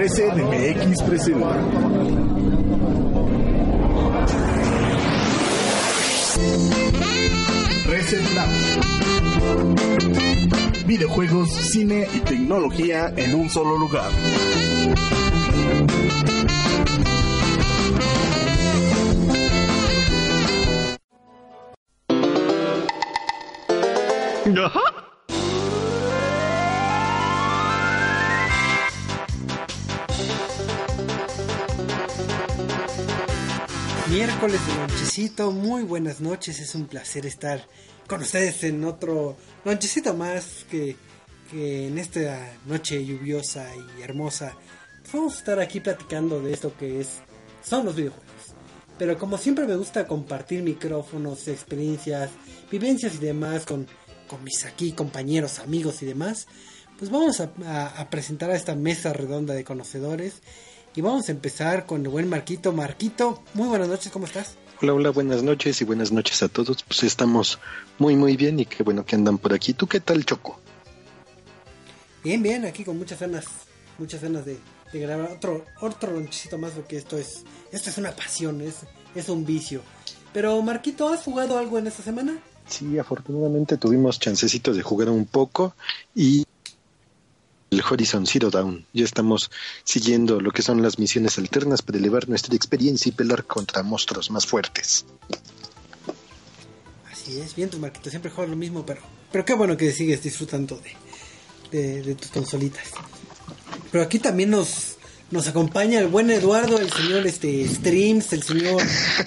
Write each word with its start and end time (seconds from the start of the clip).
13DMX 0.00 1.04
presenta. 1.04 1.60
Reset 7.86 8.24
Videojuegos, 10.86 11.50
cine 11.50 12.08
y 12.14 12.20
tecnología 12.20 13.12
en 13.14 13.34
un 13.34 13.50
solo 13.50 13.76
lugar. 13.76 14.10
Miércoles 34.20 34.60
de 34.66 34.74
lonchecito, 34.74 35.50
muy 35.50 35.82
buenas 35.82 36.20
noches, 36.20 36.60
es 36.60 36.74
un 36.74 36.84
placer 36.84 37.24
estar 37.24 37.66
con 38.06 38.20
ustedes 38.20 38.62
en 38.64 38.84
otro 38.84 39.38
lonchecito 39.64 40.12
más 40.12 40.66
que, 40.70 40.94
que 41.50 41.86
en 41.86 41.96
esta 41.96 42.52
noche 42.66 43.02
lluviosa 43.02 43.66
y 43.74 44.02
hermosa. 44.02 44.54
Vamos 45.10 45.36
a 45.36 45.38
estar 45.38 45.58
aquí 45.58 45.80
platicando 45.80 46.42
de 46.42 46.52
esto 46.52 46.76
que 46.76 47.00
es 47.00 47.22
son 47.64 47.86
los 47.86 47.96
videojuegos. 47.96 48.54
Pero 48.98 49.16
como 49.16 49.38
siempre 49.38 49.66
me 49.66 49.76
gusta 49.76 50.06
compartir 50.06 50.62
micrófonos, 50.62 51.48
experiencias, 51.48 52.28
vivencias 52.70 53.14
y 53.14 53.18
demás 53.24 53.64
con, 53.64 53.86
mis 54.44 54.66
aquí 54.66 54.92
compañeros, 54.92 55.60
amigos 55.60 56.02
y 56.02 56.04
demás, 56.04 56.46
pues 56.98 57.10
vamos 57.10 57.40
a 57.40 58.10
presentar 58.10 58.50
a 58.50 58.56
esta 58.56 58.74
mesa 58.74 59.14
redonda 59.14 59.54
de 59.54 59.64
conocedores 59.64 60.42
y 60.94 61.00
vamos 61.00 61.28
a 61.28 61.32
empezar 61.32 61.86
con 61.86 62.02
el 62.02 62.08
buen 62.08 62.28
Marquito. 62.28 62.72
Marquito, 62.72 63.42
muy 63.54 63.68
buenas 63.68 63.88
noches, 63.88 64.10
¿cómo 64.12 64.26
estás? 64.26 64.56
Hola, 64.82 64.94
hola, 64.94 65.10
buenas 65.10 65.42
noches 65.42 65.80
y 65.80 65.84
buenas 65.84 66.10
noches 66.10 66.42
a 66.42 66.48
todos. 66.48 66.82
Pues 66.82 67.02
estamos 67.04 67.58
muy, 67.98 68.16
muy 68.16 68.36
bien 68.36 68.58
y 68.60 68.66
qué 68.66 68.82
bueno 68.82 69.04
que 69.04 69.14
andan 69.14 69.38
por 69.38 69.52
aquí. 69.52 69.74
¿Tú 69.74 69.86
qué 69.86 70.00
tal, 70.00 70.24
Choco? 70.24 70.58
Bien, 72.24 72.42
bien, 72.42 72.64
aquí 72.64 72.84
con 72.84 72.98
muchas 72.98 73.20
ganas, 73.20 73.44
muchas 73.98 74.22
ganas 74.22 74.44
de, 74.44 74.58
de 74.92 75.00
grabar 75.00 75.32
otro, 75.32 75.64
otro 75.80 76.12
lonchecito 76.12 76.58
más 76.58 76.72
porque 76.72 76.96
esto 76.96 77.16
es, 77.18 77.44
esto 77.72 77.90
es 77.90 77.98
una 77.98 78.12
pasión, 78.12 78.60
es, 78.60 78.78
es 79.14 79.28
un 79.28 79.44
vicio. 79.44 79.82
Pero 80.32 80.60
Marquito, 80.62 81.08
¿has 81.08 81.22
jugado 81.22 81.58
algo 81.58 81.78
en 81.78 81.86
esta 81.86 82.02
semana? 82.02 82.38
Sí, 82.66 82.98
afortunadamente 82.98 83.76
tuvimos 83.76 84.18
chancecitos 84.18 84.76
de 84.76 84.82
jugar 84.82 85.10
un 85.10 85.26
poco 85.26 85.74
y 86.14 86.46
el 87.70 87.82
Horizon 87.88 88.26
Zero 88.26 88.50
Dawn. 88.50 88.84
Ya 88.92 89.04
estamos 89.04 89.50
siguiendo 89.84 90.40
lo 90.40 90.50
que 90.50 90.62
son 90.62 90.82
las 90.82 90.98
misiones 90.98 91.38
alternas 91.38 91.82
para 91.82 91.98
elevar 91.98 92.28
nuestra 92.28 92.54
experiencia 92.54 93.08
y 93.08 93.12
pelear 93.12 93.44
contra 93.44 93.82
monstruos 93.82 94.30
más 94.30 94.46
fuertes. 94.46 95.06
Así 97.10 97.40
es, 97.40 97.54
bien, 97.54 97.70
tu 97.70 97.78
Marquito, 97.78 98.10
siempre 98.10 98.30
juegas 98.30 98.50
lo 98.50 98.56
mismo, 98.56 98.84
pero, 98.84 99.00
pero 99.30 99.44
qué 99.44 99.54
bueno 99.54 99.76
que 99.76 99.92
sigues 99.92 100.22
disfrutando 100.22 100.80
de, 101.70 101.78
de, 101.78 102.02
de 102.02 102.14
tus 102.14 102.30
consolitas. 102.30 102.88
Pero 103.92 104.04
aquí 104.04 104.18
también 104.18 104.50
nos, 104.50 104.96
nos 105.30 105.46
acompaña 105.46 106.00
el 106.00 106.08
buen 106.08 106.30
Eduardo, 106.30 106.78
el 106.78 106.90
señor 106.90 107.26
este 107.26 107.68
Streams, 107.68 108.32
el 108.32 108.42
señor 108.42 108.82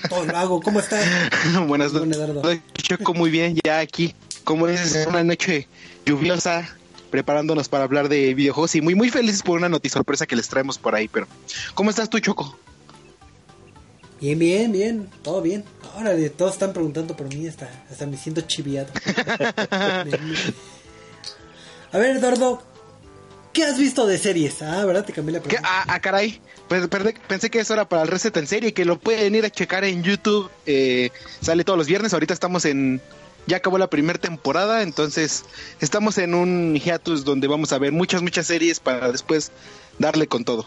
Todo 0.09 0.25
lo 0.25 0.37
hago. 0.37 0.61
¿Cómo 0.61 0.79
estás? 0.79 1.05
Buenas 1.67 1.93
Buen 1.93 2.09
noches, 2.09 2.23
Eduardo. 2.23 2.61
Choco, 2.73 3.13
muy 3.13 3.29
bien, 3.29 3.57
ya 3.63 3.79
aquí, 3.79 4.13
como 4.43 4.67
es 4.67 5.05
una 5.07 5.23
noche 5.23 5.67
lluviosa, 6.05 6.75
preparándonos 7.13 7.69
para 7.69 7.83
hablar 7.83 8.09
de 8.09 8.33
videojuegos 8.33 8.73
y 8.73 8.81
muy 8.81 8.95
muy 8.95 9.11
felices 9.11 9.43
por 9.43 9.59
una 9.59 9.69
noticia 9.69 9.99
sorpresa 9.99 10.25
que 10.25 10.35
les 10.35 10.49
traemos 10.49 10.79
por 10.79 10.95
ahí, 10.95 11.07
pero 11.07 11.27
¿cómo 11.75 11.91
estás 11.91 12.09
tú, 12.09 12.17
Choco? 12.17 12.57
Bien, 14.19 14.39
bien, 14.39 14.71
bien, 14.71 15.07
todo 15.21 15.43
bien. 15.43 15.63
Ahora 15.93 16.15
de 16.15 16.31
todos 16.31 16.53
están 16.53 16.73
preguntando 16.73 17.15
por 17.15 17.31
mí, 17.31 17.47
hasta, 17.47 17.69
hasta 17.91 18.07
me 18.07 18.17
siento 18.17 18.41
chiviado. 18.41 18.87
A 21.91 21.99
ver, 21.99 22.17
Eduardo, 22.17 22.63
¿qué 23.53 23.63
has 23.63 23.77
visto 23.77 24.07
de 24.07 24.17
series? 24.17 24.63
Ah, 24.63 24.83
¿verdad? 24.83 25.05
Te 25.05 25.13
cambié 25.13 25.33
la 25.33 25.39
pregunta. 25.39 25.69
Ah, 25.71 25.85
ah, 25.87 25.99
caray, 25.99 26.41
pues, 26.67 26.87
pensé 27.27 27.51
que 27.51 27.59
eso 27.59 27.75
era 27.75 27.87
para 27.87 28.01
el 28.01 28.07
reset 28.07 28.35
en 28.37 28.47
serie 28.47 28.73
que 28.73 28.85
lo 28.85 28.97
pueden 28.97 29.35
ir 29.35 29.45
a 29.45 29.51
checar 29.51 29.83
en 29.83 30.01
YouTube, 30.01 30.49
eh, 30.65 31.11
sale 31.41 31.63
todos 31.63 31.77
los 31.77 31.85
viernes, 31.85 32.11
ahorita 32.11 32.33
estamos 32.33 32.65
en... 32.65 33.03
Ya 33.47 33.57
acabó 33.57 33.77
la 33.77 33.89
primera 33.89 34.19
temporada, 34.19 34.83
entonces 34.83 35.43
estamos 35.81 36.17
en 36.17 36.33
un 36.33 36.75
hiatus 36.75 37.25
donde 37.25 37.47
vamos 37.47 37.73
a 37.73 37.77
ver 37.77 37.91
muchas, 37.91 38.21
muchas 38.21 38.47
series 38.47 38.79
para 38.79 39.11
después 39.11 39.51
darle 39.99 40.27
con 40.27 40.45
todo. 40.45 40.65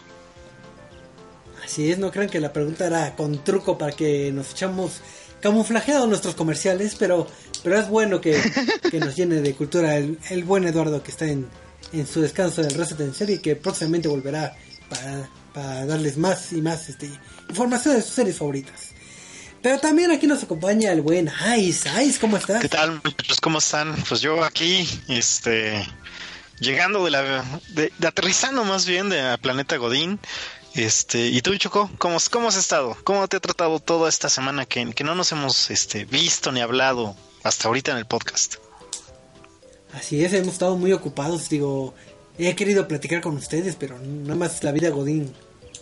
Así 1.63 1.91
es, 1.91 1.97
no 1.97 2.11
crean 2.11 2.29
que 2.29 2.39
la 2.39 2.53
pregunta 2.53 2.87
era 2.87 3.15
con 3.15 3.43
truco 3.43 3.77
para 3.77 3.91
que 3.91 4.31
nos 4.31 4.51
echamos 4.51 5.01
camuflajeados 5.41 6.07
nuestros 6.07 6.35
comerciales, 6.35 6.95
pero, 6.95 7.27
pero 7.63 7.79
es 7.79 7.89
bueno 7.89 8.21
que, 8.21 8.39
que 8.91 8.99
nos 8.99 9.15
llene 9.15 9.41
de 9.41 9.53
cultura 9.53 9.97
el, 9.97 10.17
el 10.29 10.43
buen 10.43 10.65
Eduardo 10.65 11.03
que 11.03 11.11
está 11.11 11.25
en, 11.25 11.47
en 11.93 12.07
su 12.07 12.21
descanso 12.21 12.61
del 12.61 12.73
Reset 12.73 12.99
en 13.01 13.13
serie 13.13 13.35
y 13.35 13.39
que 13.39 13.55
próximamente 13.55 14.07
volverá 14.07 14.55
para, 14.89 15.29
para 15.53 15.85
darles 15.85 16.17
más 16.17 16.53
y 16.53 16.61
más 16.61 16.89
este, 16.89 17.09
información 17.49 17.95
de 17.95 18.01
sus 18.01 18.13
series 18.13 18.37
favoritas. 18.37 18.91
Pero 19.61 19.79
también 19.79 20.11
aquí 20.11 20.27
nos 20.27 20.43
acompaña 20.43 20.91
el 20.91 21.01
buen 21.01 21.31
Ice. 21.57 21.89
Ice, 22.03 22.19
¿cómo 22.19 22.37
estás? 22.37 22.61
¿Qué 22.61 22.69
tal, 22.69 23.01
muchachos? 23.03 23.41
¿Cómo 23.41 23.57
están? 23.57 23.95
Pues 24.07 24.21
yo 24.21 24.43
aquí, 24.43 24.87
este, 25.07 25.85
llegando 26.59 27.03
de 27.03 27.11
la, 27.11 27.43
de, 27.69 27.91
de 27.97 28.07
aterrizando 28.07 28.63
más 28.63 28.85
bien 28.85 29.09
de 29.09 29.21
a 29.21 29.37
Planeta 29.37 29.77
Godín. 29.77 30.19
Este, 30.75 31.27
y 31.27 31.41
tú, 31.41 31.55
Choco, 31.57 31.89
¿cómo, 31.97 32.17
¿cómo 32.29 32.49
has 32.49 32.55
estado? 32.55 32.95
¿Cómo 33.03 33.27
te 33.27 33.37
ha 33.37 33.39
tratado 33.39 33.79
toda 33.79 34.09
esta 34.09 34.29
semana 34.29 34.65
que, 34.65 34.93
que 34.93 35.03
no 35.03 35.15
nos 35.15 35.31
hemos 35.31 35.71
este, 35.71 36.05
visto 36.05 36.51
ni 36.51 36.61
hablado 36.61 37.15
hasta 37.43 37.67
ahorita 37.67 37.93
en 37.93 37.97
el 37.97 38.05
podcast? 38.05 38.55
Así 39.93 40.23
es, 40.23 40.33
hemos 40.33 40.53
estado 40.53 40.77
muy 40.77 40.93
ocupados, 40.93 41.49
digo, 41.49 41.95
he 42.37 42.55
querido 42.55 42.87
platicar 42.87 43.21
con 43.21 43.35
ustedes, 43.37 43.75
pero 43.75 43.97
nada 43.97 44.35
más 44.35 44.63
la 44.63 44.71
vida 44.71 44.89
Godín 44.89 45.33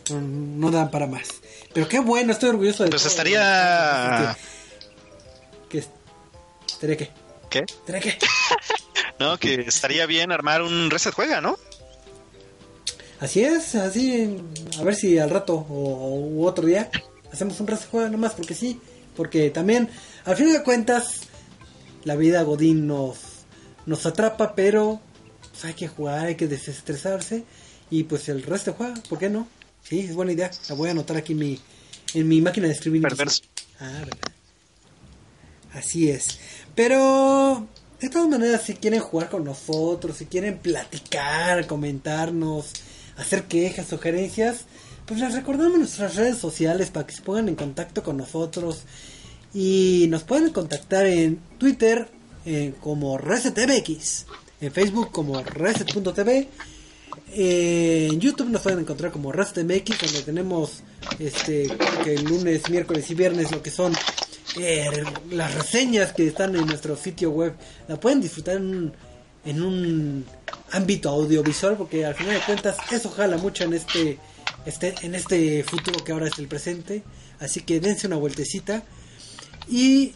no, 0.10 0.22
no 0.22 0.72
dan 0.72 0.92
para 0.92 1.08
más. 1.08 1.28
Pero 1.76 1.88
qué 1.88 2.00
bueno, 2.00 2.32
estoy 2.32 2.50
orgulloso 2.50 2.84
de 2.86 2.90
Pues 2.90 3.04
todo. 3.04 3.12
estaría- 3.12 4.36
que 5.70 5.84
estaría 6.68 6.98
qué? 6.98 7.10
¿Qué? 7.50 7.60
¿Estaría 7.60 8.02
qué? 8.02 8.18
No, 9.20 9.38
que 9.38 9.62
estaría 9.62 10.06
bien 10.08 10.32
armar 10.34 10.62
un 10.62 10.90
reset 10.90 11.14
juega, 11.14 11.40
¿no? 11.40 11.58
Así 13.20 13.44
es, 13.44 13.76
así, 13.76 14.38
a 14.78 14.84
ver 14.84 14.94
si 14.96 15.18
al 15.20 15.30
rato 15.30 15.54
o 15.70 16.20
u 16.20 16.46
otro 16.46 16.66
día 16.66 16.90
hacemos 17.32 17.60
un 17.62 17.68
resto 17.68 17.88
juego 17.92 18.10
nomás, 18.10 18.34
porque 18.34 18.54
sí, 18.56 18.82
porque 19.16 19.50
también, 19.52 19.90
al 20.26 20.36
fin 20.36 20.52
de 20.52 20.64
cuentas, 20.64 21.22
la 22.04 22.16
vida 22.18 22.42
Godín 22.44 22.88
nos, 22.88 23.18
nos 23.86 24.06
atrapa, 24.06 24.54
pero 24.54 25.00
pues, 25.52 25.64
hay 25.64 25.74
que 25.76 25.88
jugar, 25.88 26.26
hay 26.26 26.36
que 26.36 26.48
desestresarse, 26.48 27.46
y 27.90 28.04
pues 28.04 28.28
el 28.28 28.44
resto 28.44 28.74
juega, 28.78 28.96
¿por 29.08 29.18
qué 29.18 29.30
no? 29.30 29.48
Sí, 29.88 30.00
es 30.00 30.16
buena 30.16 30.32
idea, 30.32 30.50
la 30.68 30.76
voy 30.76 30.90
a 30.90 30.92
anotar 30.92 31.16
aquí 31.18 31.34
en 31.34 31.40
mi, 31.40 31.60
en 32.16 32.28
mi 32.28 32.42
máquina 32.42 32.68
de 32.68 32.74
streaming. 32.74 33.02
Perverso. 33.02 33.44
Ah, 33.80 33.92
verdad. 34.00 34.32
Así 35.74 36.10
es. 36.10 36.40
Pero, 36.74 37.68
de 38.02 38.10
todas 38.10 38.28
maneras, 38.28 38.64
si 38.64 38.74
quieren 38.74 39.00
jugar 39.02 39.30
con 39.30 39.44
nosotros, 39.44 40.18
si 40.18 40.26
quieren 40.26 40.58
platicar, 40.58 41.68
comentarnos, 41.68 42.72
hacer 43.18 43.44
quejas, 43.44 43.88
sugerencias, 43.88 44.62
pues 45.06 45.20
les 45.20 45.34
recordamos 45.34 45.78
nuestras 45.78 46.16
redes 46.16 46.40
sociales 46.40 46.90
para 46.90 47.06
que 47.06 47.14
se 47.14 47.22
pongan 47.22 47.48
en 47.50 47.56
contacto 47.56 48.02
con 48.02 48.18
nosotros. 48.18 48.84
Y 49.54 50.08
nos 50.10 50.24
pueden 50.24 50.52
contactar 50.52 51.06
en 51.06 51.40
Twitter 51.60 52.10
eh, 52.46 52.74
como 52.82 53.20
ResetMX, 53.20 54.26
en 54.62 54.72
Facebook 54.72 55.12
como 55.12 55.42
Reset.tv, 55.44 56.50
eh, 57.38 58.08
en 58.12 58.20
YouTube 58.20 58.50
nos 58.50 58.62
pueden 58.62 58.80
encontrar 58.80 59.12
como 59.12 59.32
ResetMX, 59.32 60.00
donde 60.02 60.22
tenemos 60.24 60.84
este 61.20 61.68
que 62.04 62.18
lunes, 62.20 62.70
miércoles 62.70 63.10
y 63.12 63.14
viernes 63.14 63.52
lo 63.52 63.62
que 63.62 63.72
son 63.72 63.94
eh, 64.58 65.04
las 65.32 65.54
reseñas 65.54 66.14
que 66.14 66.28
están 66.28 66.56
en 66.56 66.66
nuestro 66.66 66.96
sitio 66.96 67.32
web, 67.32 67.54
la 67.90 68.00
pueden 68.00 68.22
disfrutar 68.22 68.56
en 68.56 68.66
un, 68.66 68.94
en 69.44 69.62
un 69.62 70.26
ámbito 70.72 71.10
audiovisual, 71.10 71.76
porque 71.76 72.06
al 72.06 72.16
final 72.16 72.36
de 72.36 72.42
cuentas 72.42 72.78
eso 72.90 73.10
jala 73.10 73.38
mucho 73.38 73.66
en 73.66 73.74
este, 73.74 74.18
este, 74.66 74.96
en 75.02 75.14
este 75.14 75.64
futuro 75.64 76.04
que 76.04 76.14
ahora 76.14 76.28
es 76.28 76.40
el 76.40 76.48
presente. 76.48 77.04
Así 77.40 77.62
que 77.62 77.82
dense 77.82 78.08
una 78.08 78.16
vueltecita. 78.16 78.84
Y 79.70 80.14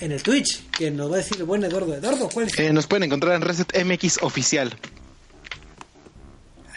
en 0.00 0.12
el 0.12 0.22
Twitch, 0.22 0.70
que 0.70 0.90
nos 0.90 1.10
va 1.10 1.16
a 1.16 1.18
decir 1.18 1.36
el 1.36 1.44
buen 1.44 1.62
Eduardo. 1.64 1.94
Eduardo, 1.94 2.30
¿cuál? 2.32 2.48
Eh, 2.56 2.72
nos 2.72 2.86
pueden 2.86 3.04
encontrar 3.04 3.34
en 3.34 3.42
Reset 3.42 3.84
MX 3.84 4.22
Oficial. 4.22 4.74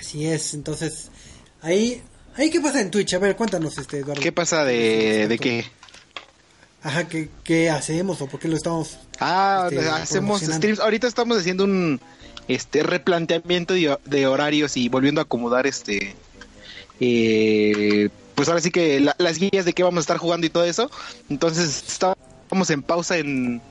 Así 0.10 0.26
es, 0.26 0.56
entonces, 0.56 1.12
ahí, 1.62 2.02
ahí 2.36 2.50
qué 2.50 2.60
pasa 2.60 2.82
en 2.82 2.90
Twitch, 2.90 3.14
a 3.14 3.20
ver, 3.20 3.36
cuéntanos 3.36 3.78
este 3.78 4.00
Eduardo. 4.00 4.24
¿Qué 4.24 4.32
pasa 4.32 4.66
de, 4.66 5.28
de 5.28 5.38
qué? 5.38 5.66
Ajá, 6.82 7.08
¿qué, 7.08 7.30
¿qué 7.44 7.70
hacemos 7.70 8.20
o 8.24 8.26
por 8.26 8.40
qué 8.40 8.48
lo 8.48 8.56
estamos? 8.56 8.98
Ah, 9.20 9.68
este, 9.72 9.88
hacemos 9.88 10.42
streams. 10.42 10.80
Ahorita 10.80 11.06
estamos 11.06 11.38
haciendo 11.38 11.64
un 11.66 12.02
este 12.48 12.82
replanteamiento 12.82 13.76
de, 13.76 13.96
de 14.06 14.26
horarios 14.26 14.78
y 14.78 14.90
volviendo 14.90 15.22
a 15.22 15.26
acomodar 15.26 15.68
este 15.68 16.16
eh, 17.00 18.10
pues 18.34 18.48
ahora 18.50 18.62
sí 18.62 18.72
que 18.72 19.00
la- 19.00 19.16
las 19.20 19.38
guías 19.38 19.64
de 19.66 19.74
qué 19.74 19.84
vamos 19.84 20.00
a 20.00 20.02
estar 20.02 20.18
jugando 20.18 20.48
y 20.48 20.50
todo 20.50 20.64
eso. 20.66 20.90
Entonces 21.30 21.84
estamos 21.88 22.70
en 22.72 22.82
pausa 22.82 23.18
en 23.20 23.62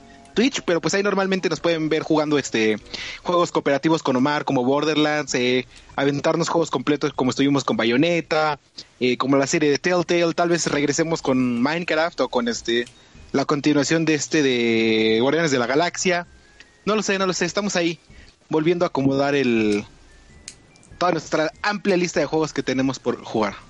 Pero 0.65 0.81
pues 0.81 0.93
ahí 0.93 1.03
normalmente 1.03 1.49
nos 1.49 1.59
pueden 1.59 1.89
ver 1.89 2.03
jugando 2.03 2.37
este 2.37 2.77
juegos 3.23 3.51
cooperativos 3.51 4.03
con 4.03 4.15
Omar, 4.15 4.45
como 4.45 4.63
Borderlands, 4.63 5.35
eh, 5.35 5.67
aventarnos 5.95 6.49
juegos 6.49 6.71
completos 6.71 7.13
como 7.13 7.31
estuvimos 7.31 7.63
con 7.63 7.77
Bayonetta, 7.77 8.59
eh, 8.99 9.17
como 9.17 9.37
la 9.37 9.47
serie 9.47 9.69
de 9.69 9.77
Telltale, 9.77 10.33
tal 10.33 10.49
vez 10.49 10.67
regresemos 10.67 11.21
con 11.21 11.61
Minecraft 11.61 12.21
o 12.21 12.29
con 12.29 12.47
este 12.47 12.85
la 13.31 13.45
continuación 13.45 14.05
de 14.05 14.15
este 14.15 14.41
de 14.41 15.19
Guardianes 15.21 15.51
de 15.51 15.59
la 15.59 15.67
Galaxia. 15.67 16.25
No 16.85 16.95
lo 16.95 17.03
sé, 17.03 17.19
no 17.19 17.27
lo 17.27 17.33
sé, 17.33 17.45
estamos 17.45 17.75
ahí 17.75 17.99
volviendo 18.49 18.85
a 18.85 18.87
acomodar 18.87 19.35
el 19.35 19.85
toda 20.97 21.11
nuestra 21.13 21.51
amplia 21.61 21.97
lista 21.97 22.19
de 22.19 22.25
juegos 22.25 22.53
que 22.53 22.63
tenemos 22.63 22.99
por 22.99 23.23
jugar. 23.23 23.68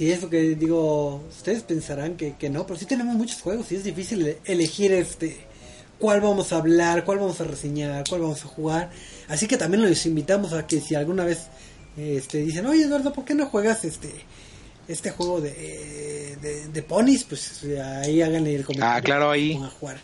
Así 0.00 0.10
es, 0.10 0.20
porque 0.20 0.56
digo, 0.56 1.22
ustedes 1.28 1.62
pensarán 1.62 2.16
que, 2.16 2.34
que 2.38 2.48
no, 2.48 2.66
pero 2.66 2.78
sí 2.78 2.86
tenemos 2.86 3.16
muchos 3.16 3.42
juegos 3.42 3.70
y 3.70 3.74
es 3.76 3.84
difícil 3.84 4.26
e- 4.26 4.38
elegir 4.46 4.94
este 4.94 5.44
cuál 5.98 6.22
vamos 6.22 6.54
a 6.54 6.56
hablar, 6.56 7.04
cuál 7.04 7.18
vamos 7.18 7.38
a 7.42 7.44
reseñar, 7.44 8.04
cuál 8.08 8.22
vamos 8.22 8.42
a 8.42 8.48
jugar. 8.48 8.90
Así 9.28 9.46
que 9.46 9.58
también 9.58 9.86
los 9.86 10.06
invitamos 10.06 10.54
a 10.54 10.66
que 10.66 10.80
si 10.80 10.94
alguna 10.94 11.26
vez 11.26 11.48
este 11.98 12.38
dicen, 12.38 12.64
oye 12.64 12.84
Eduardo, 12.84 13.12
¿por 13.12 13.26
qué 13.26 13.34
no 13.34 13.44
juegas 13.44 13.84
este 13.84 14.08
este 14.88 15.10
juego 15.10 15.42
de, 15.42 16.34
de, 16.40 16.68
de 16.68 16.82
ponis? 16.82 17.24
Pues 17.24 17.62
ahí 18.02 18.22
háganle 18.22 18.54
el 18.54 18.64
comentario. 18.64 18.96
Ah, 18.96 19.02
claro, 19.02 19.30
ahí. 19.30 19.52
A 19.62 19.68
jugar. 19.68 20.00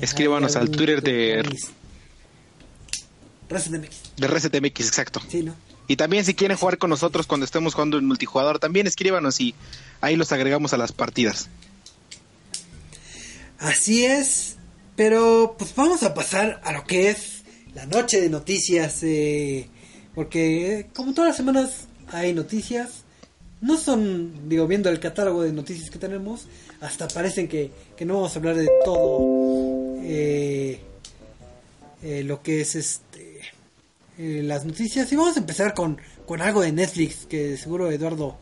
Escríbanos 0.00 0.54
al 0.54 0.70
Twitter 0.70 1.02
de-. 1.02 1.42
Resident 3.48 3.84
Evil, 3.86 3.96
De 4.18 4.28
Reset 4.28 4.60
MX, 4.60 4.86
exacto. 4.86 5.20
sí, 5.28 5.42
¿no? 5.42 5.56
Y 5.88 5.96
también 5.96 6.24
si 6.24 6.34
quieren 6.34 6.56
jugar 6.56 6.78
con 6.78 6.90
nosotros 6.90 7.26
cuando 7.26 7.44
estemos 7.44 7.74
jugando 7.74 7.98
en 7.98 8.06
multijugador, 8.06 8.58
también 8.58 8.86
escríbanos 8.86 9.40
y 9.40 9.54
ahí 10.00 10.16
los 10.16 10.32
agregamos 10.32 10.72
a 10.72 10.76
las 10.76 10.92
partidas. 10.92 11.48
Así 13.58 14.04
es, 14.04 14.56
pero 14.96 15.54
pues 15.58 15.74
vamos 15.74 16.02
a 16.02 16.14
pasar 16.14 16.60
a 16.64 16.72
lo 16.72 16.84
que 16.84 17.10
es 17.10 17.42
la 17.74 17.86
noche 17.86 18.20
de 18.20 18.28
noticias, 18.28 19.02
eh, 19.02 19.68
porque 20.14 20.88
como 20.94 21.14
todas 21.14 21.28
las 21.28 21.36
semanas 21.36 21.86
hay 22.08 22.32
noticias, 22.32 23.04
no 23.60 23.76
son, 23.76 24.48
digo, 24.48 24.66
viendo 24.66 24.90
el 24.90 25.00
catálogo 25.00 25.42
de 25.42 25.52
noticias 25.52 25.90
que 25.90 25.98
tenemos, 25.98 26.46
hasta 26.80 27.08
parecen 27.08 27.48
que, 27.48 27.70
que 27.96 28.04
no 28.04 28.14
vamos 28.14 28.34
a 28.34 28.38
hablar 28.38 28.56
de 28.56 28.68
todo 28.84 29.96
eh, 30.02 30.80
eh, 32.02 32.22
lo 32.24 32.42
que 32.42 32.60
es 32.60 32.74
este 32.74 33.05
eh, 34.18 34.42
las 34.44 34.64
noticias 34.64 35.12
y 35.12 35.16
vamos 35.16 35.36
a 35.36 35.40
empezar 35.40 35.74
con, 35.74 36.00
con 36.26 36.40
algo 36.40 36.62
de 36.62 36.72
Netflix 36.72 37.26
que 37.26 37.56
seguro 37.56 37.90
Eduardo 37.90 38.38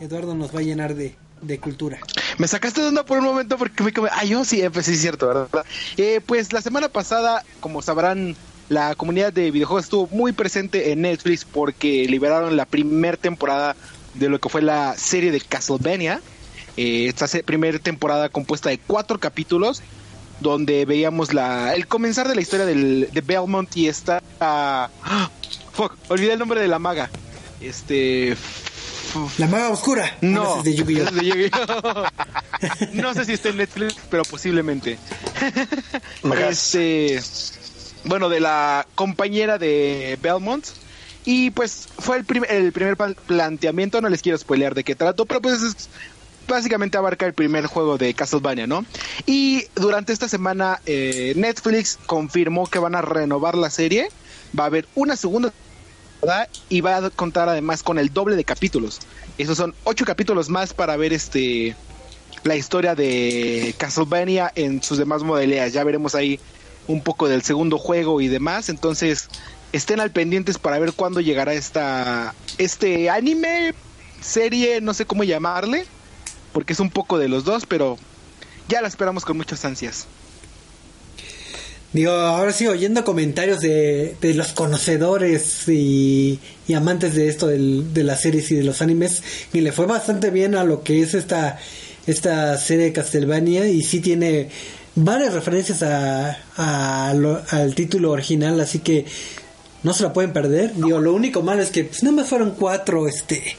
Eduardo 0.00 0.34
nos 0.34 0.54
va 0.54 0.60
a 0.60 0.62
llenar 0.62 0.94
de, 0.94 1.14
de 1.40 1.58
cultura. 1.58 1.98
Me 2.38 2.48
sacaste 2.48 2.80
de 2.80 2.88
onda 2.88 3.04
por 3.04 3.18
un 3.18 3.24
momento 3.24 3.56
porque 3.56 3.82
me 3.82 3.92
come. 3.92 4.08
Ah, 4.12 4.24
yo 4.24 4.44
sí, 4.44 4.60
eh, 4.60 4.70
pues 4.70 4.86
sí, 4.86 4.92
es 4.92 5.00
cierto, 5.00 5.28
¿verdad? 5.28 5.64
Eh, 5.96 6.20
pues 6.24 6.52
la 6.52 6.62
semana 6.62 6.88
pasada, 6.88 7.44
como 7.60 7.82
sabrán, 7.82 8.36
la 8.68 8.94
comunidad 8.94 9.32
de 9.32 9.50
videojuegos 9.50 9.84
estuvo 9.84 10.08
muy 10.08 10.32
presente 10.32 10.90
en 10.90 11.02
Netflix 11.02 11.44
porque 11.44 12.06
liberaron 12.08 12.56
la 12.56 12.64
primera 12.64 13.16
temporada 13.16 13.76
de 14.14 14.28
lo 14.28 14.40
que 14.40 14.48
fue 14.48 14.62
la 14.62 14.96
serie 14.96 15.30
de 15.30 15.40
Castlevania. 15.40 16.20
Eh, 16.76 17.06
esta 17.06 17.26
primera 17.44 17.78
temporada 17.78 18.28
compuesta 18.28 18.70
de 18.70 18.78
cuatro 18.78 19.20
capítulos 19.20 19.82
donde 20.40 20.84
veíamos 20.84 21.32
la 21.32 21.74
el 21.74 21.86
comenzar 21.86 22.28
de 22.28 22.34
la 22.34 22.40
historia 22.40 22.66
del, 22.66 23.08
de 23.12 23.20
Belmont 23.20 23.74
y 23.76 23.88
esta 23.88 24.22
ah, 24.40 24.88
fuck, 25.72 25.96
olvidé 26.08 26.32
el 26.34 26.38
nombre 26.38 26.60
de 26.60 26.68
la 26.68 26.78
maga. 26.78 27.10
Este 27.60 28.36
La 29.38 29.46
maga 29.46 29.70
oscura. 29.70 30.16
no, 30.20 30.58
es 30.58 30.64
de 30.64 30.74
Yu-Gi-Oh. 30.74 31.10
de 31.10 31.50
no 32.94 33.14
sé 33.14 33.24
si 33.24 33.32
está 33.32 33.48
en 33.50 33.56
Netflix, 33.58 33.96
pero 34.10 34.22
posiblemente. 34.24 34.98
Este, 36.48 37.20
bueno, 38.04 38.28
de 38.28 38.40
la 38.40 38.86
compañera 38.94 39.58
de 39.58 40.18
Belmont. 40.22 40.64
Y 41.26 41.50
pues 41.52 41.88
fue 41.98 42.18
el, 42.18 42.24
prim- 42.26 42.44
el 42.46 42.70
primer 42.72 42.96
planteamiento, 42.98 44.02
no 44.02 44.10
les 44.10 44.20
quiero 44.20 44.36
spoilear 44.36 44.74
de 44.74 44.84
qué 44.84 44.94
trato, 44.94 45.24
pero 45.24 45.40
pues 45.40 45.62
es 45.62 45.88
básicamente 46.46 46.96
abarca 46.98 47.26
el 47.26 47.32
primer 47.32 47.66
juego 47.66 47.98
de 47.98 48.14
Castlevania, 48.14 48.66
¿no? 48.66 48.84
Y 49.26 49.66
durante 49.74 50.12
esta 50.12 50.28
semana 50.28 50.80
eh, 50.86 51.32
Netflix 51.36 51.98
confirmó 52.06 52.66
que 52.66 52.78
van 52.78 52.94
a 52.94 53.02
renovar 53.02 53.56
la 53.56 53.70
serie, 53.70 54.08
va 54.58 54.64
a 54.64 54.66
haber 54.66 54.86
una 54.94 55.16
segunda 55.16 55.52
temporada 56.20 56.48
y 56.68 56.80
va 56.80 56.96
a 56.96 57.10
contar 57.10 57.48
además 57.48 57.82
con 57.82 57.98
el 57.98 58.12
doble 58.12 58.36
de 58.36 58.44
capítulos. 58.44 59.00
Esos 59.38 59.56
son 59.56 59.74
ocho 59.84 60.04
capítulos 60.04 60.48
más 60.48 60.72
para 60.72 60.96
ver 60.96 61.12
este 61.12 61.76
la 62.44 62.56
historia 62.56 62.94
de 62.94 63.74
Castlevania 63.78 64.52
en 64.54 64.82
sus 64.82 64.98
demás 64.98 65.22
modalidades. 65.22 65.72
Ya 65.72 65.84
veremos 65.84 66.14
ahí 66.14 66.38
un 66.86 67.02
poco 67.02 67.28
del 67.28 67.42
segundo 67.42 67.78
juego 67.78 68.20
y 68.20 68.28
demás. 68.28 68.68
Entonces, 68.68 69.28
estén 69.72 70.00
al 70.00 70.10
pendientes 70.10 70.58
para 70.58 70.78
ver 70.78 70.92
cuándo 70.92 71.20
llegará 71.20 71.54
esta 71.54 72.34
este 72.58 73.10
anime, 73.10 73.74
serie, 74.20 74.80
no 74.80 74.94
sé 74.94 75.06
cómo 75.06 75.24
llamarle, 75.24 75.86
porque 76.54 76.72
es 76.72 76.80
un 76.80 76.88
poco 76.88 77.18
de 77.18 77.28
los 77.28 77.44
dos, 77.44 77.66
pero 77.66 77.98
ya 78.68 78.80
la 78.80 78.88
esperamos 78.88 79.26
con 79.26 79.36
muchas 79.36 79.62
ansias. 79.66 80.06
Digo, 81.92 82.10
ahora 82.10 82.52
sí, 82.52 82.66
oyendo 82.66 83.04
comentarios 83.04 83.60
de, 83.60 84.16
de 84.20 84.34
los 84.34 84.48
conocedores 84.52 85.68
y, 85.68 86.40
y 86.66 86.74
amantes 86.74 87.14
de 87.14 87.28
esto 87.28 87.46
del- 87.46 87.92
de 87.94 88.02
las 88.02 88.20
series 88.22 88.50
y 88.50 88.56
de 88.56 88.64
los 88.64 88.82
animes, 88.82 89.22
y 89.52 89.60
le 89.60 89.70
fue 89.70 89.86
bastante 89.86 90.30
bien 90.30 90.56
a 90.56 90.64
lo 90.64 90.82
que 90.82 91.02
es 91.02 91.14
esta, 91.14 91.58
esta 92.08 92.56
serie 92.58 92.86
de 92.86 92.92
Castlevania 92.92 93.68
y 93.68 93.82
sí 93.82 94.00
tiene 94.00 94.48
varias 94.96 95.34
referencias 95.34 95.82
a, 95.84 96.36
a 96.56 97.14
lo- 97.14 97.40
al 97.50 97.76
título 97.76 98.10
original, 98.10 98.58
así 98.60 98.80
que 98.80 99.04
no 99.84 99.94
se 99.94 100.02
la 100.02 100.12
pueden 100.12 100.32
perder. 100.32 100.74
Digo, 100.74 100.98
lo 100.98 101.12
único 101.14 101.42
malo 101.42 101.62
es 101.62 101.70
que 101.70 101.84
pues, 101.84 102.02
nada 102.02 102.16
más 102.16 102.28
fueron 102.28 102.52
cuatro, 102.58 103.06
este, 103.06 103.56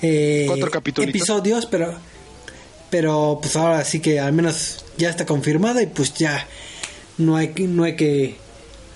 eh, 0.00 0.44
Cuatro 0.46 0.70
episodios, 1.08 1.66
pero, 1.66 1.92
pero 2.94 3.40
pues 3.42 3.56
ahora 3.56 3.84
sí 3.84 3.98
que 3.98 4.20
al 4.20 4.32
menos 4.32 4.84
ya 4.96 5.10
está 5.10 5.26
confirmada 5.26 5.82
y 5.82 5.86
pues 5.86 6.14
ya 6.14 6.46
no 7.18 7.36
hay 7.36 7.52
no 7.58 7.82
hay 7.82 7.96
que, 7.96 8.36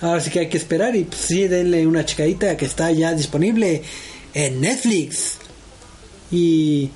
ahora 0.00 0.20
sí 0.20 0.30
que 0.30 0.38
hay 0.38 0.48
que 0.48 0.56
esperar 0.56 0.94
y 0.94 1.02
pues 1.02 1.20
sí, 1.20 1.48
denle 1.48 1.84
una 1.84 2.04
checadita 2.04 2.56
que 2.56 2.64
está 2.64 2.92
ya 2.92 3.12
disponible 3.12 3.82
en 4.34 4.60
Netflix. 4.60 5.38
Y, 6.30 6.92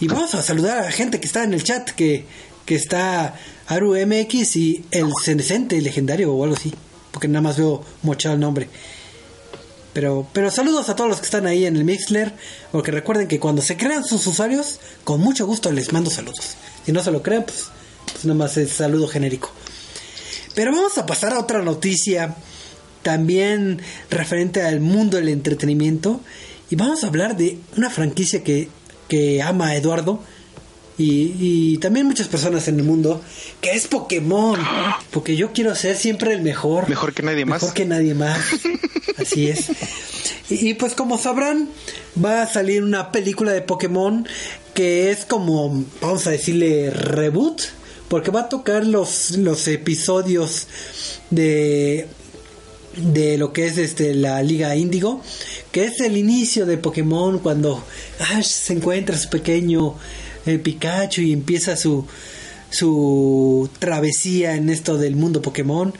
y 0.00 0.08
vamos 0.08 0.34
a 0.34 0.42
saludar 0.42 0.78
a 0.78 0.82
la 0.86 0.90
gente 0.90 1.20
que 1.20 1.26
está 1.26 1.44
en 1.44 1.54
el 1.54 1.62
chat, 1.62 1.90
que, 1.90 2.24
que 2.64 2.74
está 2.74 3.36
Aru 3.68 3.94
MX 3.94 4.56
y 4.56 4.84
el 4.90 5.12
Cenecente 5.22 5.80
legendario 5.80 6.34
o 6.34 6.42
algo 6.42 6.56
así, 6.56 6.74
porque 7.12 7.28
nada 7.28 7.42
más 7.42 7.56
veo 7.56 7.84
mochado 8.02 8.34
el 8.34 8.40
nombre. 8.40 8.68
Pero, 9.96 10.26
pero 10.34 10.50
saludos 10.50 10.90
a 10.90 10.94
todos 10.94 11.08
los 11.08 11.20
que 11.20 11.24
están 11.24 11.46
ahí 11.46 11.64
en 11.64 11.74
el 11.74 11.84
Mixler, 11.84 12.34
porque 12.70 12.90
recuerden 12.90 13.28
que 13.28 13.40
cuando 13.40 13.62
se 13.62 13.78
crean 13.78 14.04
sus 14.04 14.26
usuarios, 14.26 14.78
con 15.04 15.22
mucho 15.22 15.46
gusto 15.46 15.72
les 15.72 15.90
mando 15.90 16.10
saludos. 16.10 16.54
Si 16.84 16.92
no 16.92 17.02
se 17.02 17.10
lo 17.10 17.22
crean, 17.22 17.44
pues, 17.44 17.68
pues 18.04 18.26
nada 18.26 18.36
más 18.36 18.58
es 18.58 18.72
saludo 18.72 19.08
genérico. 19.08 19.50
Pero 20.54 20.70
vamos 20.70 20.98
a 20.98 21.06
pasar 21.06 21.32
a 21.32 21.38
otra 21.38 21.62
noticia, 21.62 22.36
también 23.00 23.80
referente 24.10 24.60
al 24.60 24.80
mundo 24.80 25.16
del 25.16 25.30
entretenimiento, 25.30 26.20
y 26.68 26.76
vamos 26.76 27.02
a 27.02 27.06
hablar 27.06 27.38
de 27.38 27.58
una 27.78 27.88
franquicia 27.88 28.44
que, 28.44 28.68
que 29.08 29.40
ama 29.40 29.68
a 29.68 29.76
Eduardo, 29.76 30.20
y, 30.98 31.34
y 31.38 31.78
también 31.78 32.06
muchas 32.06 32.28
personas 32.28 32.68
en 32.68 32.78
el 32.78 32.84
mundo, 32.84 33.22
que 33.60 33.72
es 33.72 33.86
Pokémon, 33.86 34.58
porque 35.10 35.36
yo 35.36 35.52
quiero 35.52 35.74
ser 35.74 35.96
siempre 35.96 36.32
el 36.32 36.42
mejor. 36.42 36.88
Mejor 36.88 37.12
que 37.12 37.22
nadie 37.22 37.44
más. 37.44 37.62
Mejor 37.62 37.74
que 37.74 37.84
nadie 37.84 38.14
más. 38.14 38.40
Así 39.18 39.48
es. 39.48 39.68
Y, 40.48 40.70
y 40.70 40.74
pues 40.74 40.94
como 40.94 41.18
sabrán, 41.18 41.68
va 42.22 42.42
a 42.42 42.46
salir 42.46 42.82
una 42.82 43.12
película 43.12 43.52
de 43.52 43.62
Pokémon 43.62 44.26
que 44.74 45.10
es 45.10 45.24
como, 45.24 45.84
vamos 46.00 46.26
a 46.26 46.30
decirle, 46.30 46.90
reboot, 46.90 47.62
porque 48.08 48.30
va 48.30 48.42
a 48.42 48.48
tocar 48.48 48.86
los, 48.86 49.32
los 49.32 49.66
episodios 49.68 50.66
de 51.30 52.08
de 52.96 53.36
lo 53.36 53.52
que 53.52 53.66
es 53.66 53.76
este 53.76 54.14
la 54.14 54.42
Liga 54.42 54.74
Índigo, 54.74 55.20
que 55.70 55.84
es 55.84 56.00
el 56.00 56.16
inicio 56.16 56.66
de 56.66 56.78
Pokémon 56.78 57.38
cuando 57.38 57.84
Ash 58.18 58.46
se 58.46 58.72
encuentra 58.72 59.18
su 59.18 59.28
pequeño 59.28 59.94
eh, 60.46 60.58
Pikachu 60.58 61.22
y 61.22 61.32
empieza 61.32 61.76
su 61.76 62.06
su 62.70 63.68
travesía 63.78 64.54
en 64.54 64.70
esto 64.70 64.98
del 64.98 65.16
mundo 65.16 65.42
Pokémon. 65.42 65.94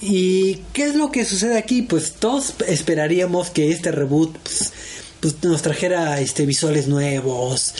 ¿Y 0.00 0.56
qué 0.72 0.84
es 0.84 0.96
lo 0.96 1.12
que 1.12 1.24
sucede 1.24 1.56
aquí? 1.56 1.82
Pues 1.82 2.14
todos 2.14 2.54
esperaríamos 2.66 3.50
que 3.50 3.70
este 3.70 3.92
reboot 3.92 4.36
pues, 4.38 4.72
pues 5.20 5.36
nos 5.44 5.62
trajera 5.62 6.20
este 6.20 6.44
visuales 6.44 6.88
nuevos, 6.88 7.74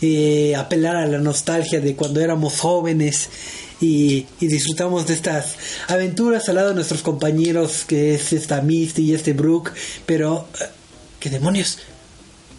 eh, 0.00 0.56
apelar 0.56 0.96
a 0.96 1.06
la 1.06 1.18
nostalgia 1.18 1.80
de 1.80 1.94
cuando 1.94 2.20
éramos 2.20 2.58
jóvenes 2.58 3.28
y, 3.80 4.26
disfrutamos 4.40 5.06
de 5.06 5.14
estas 5.14 5.54
aventuras 5.86 6.48
al 6.48 6.56
lado 6.56 6.70
de 6.70 6.74
nuestros 6.74 7.02
compañeros 7.02 7.84
que 7.84 8.14
es 8.14 8.32
esta 8.32 8.60
Misty 8.60 9.02
y 9.02 9.14
este 9.14 9.32
Brooke, 9.32 9.70
pero 10.04 10.48
eh, 10.60 10.64
¿qué 11.20 11.30
demonios? 11.30 11.78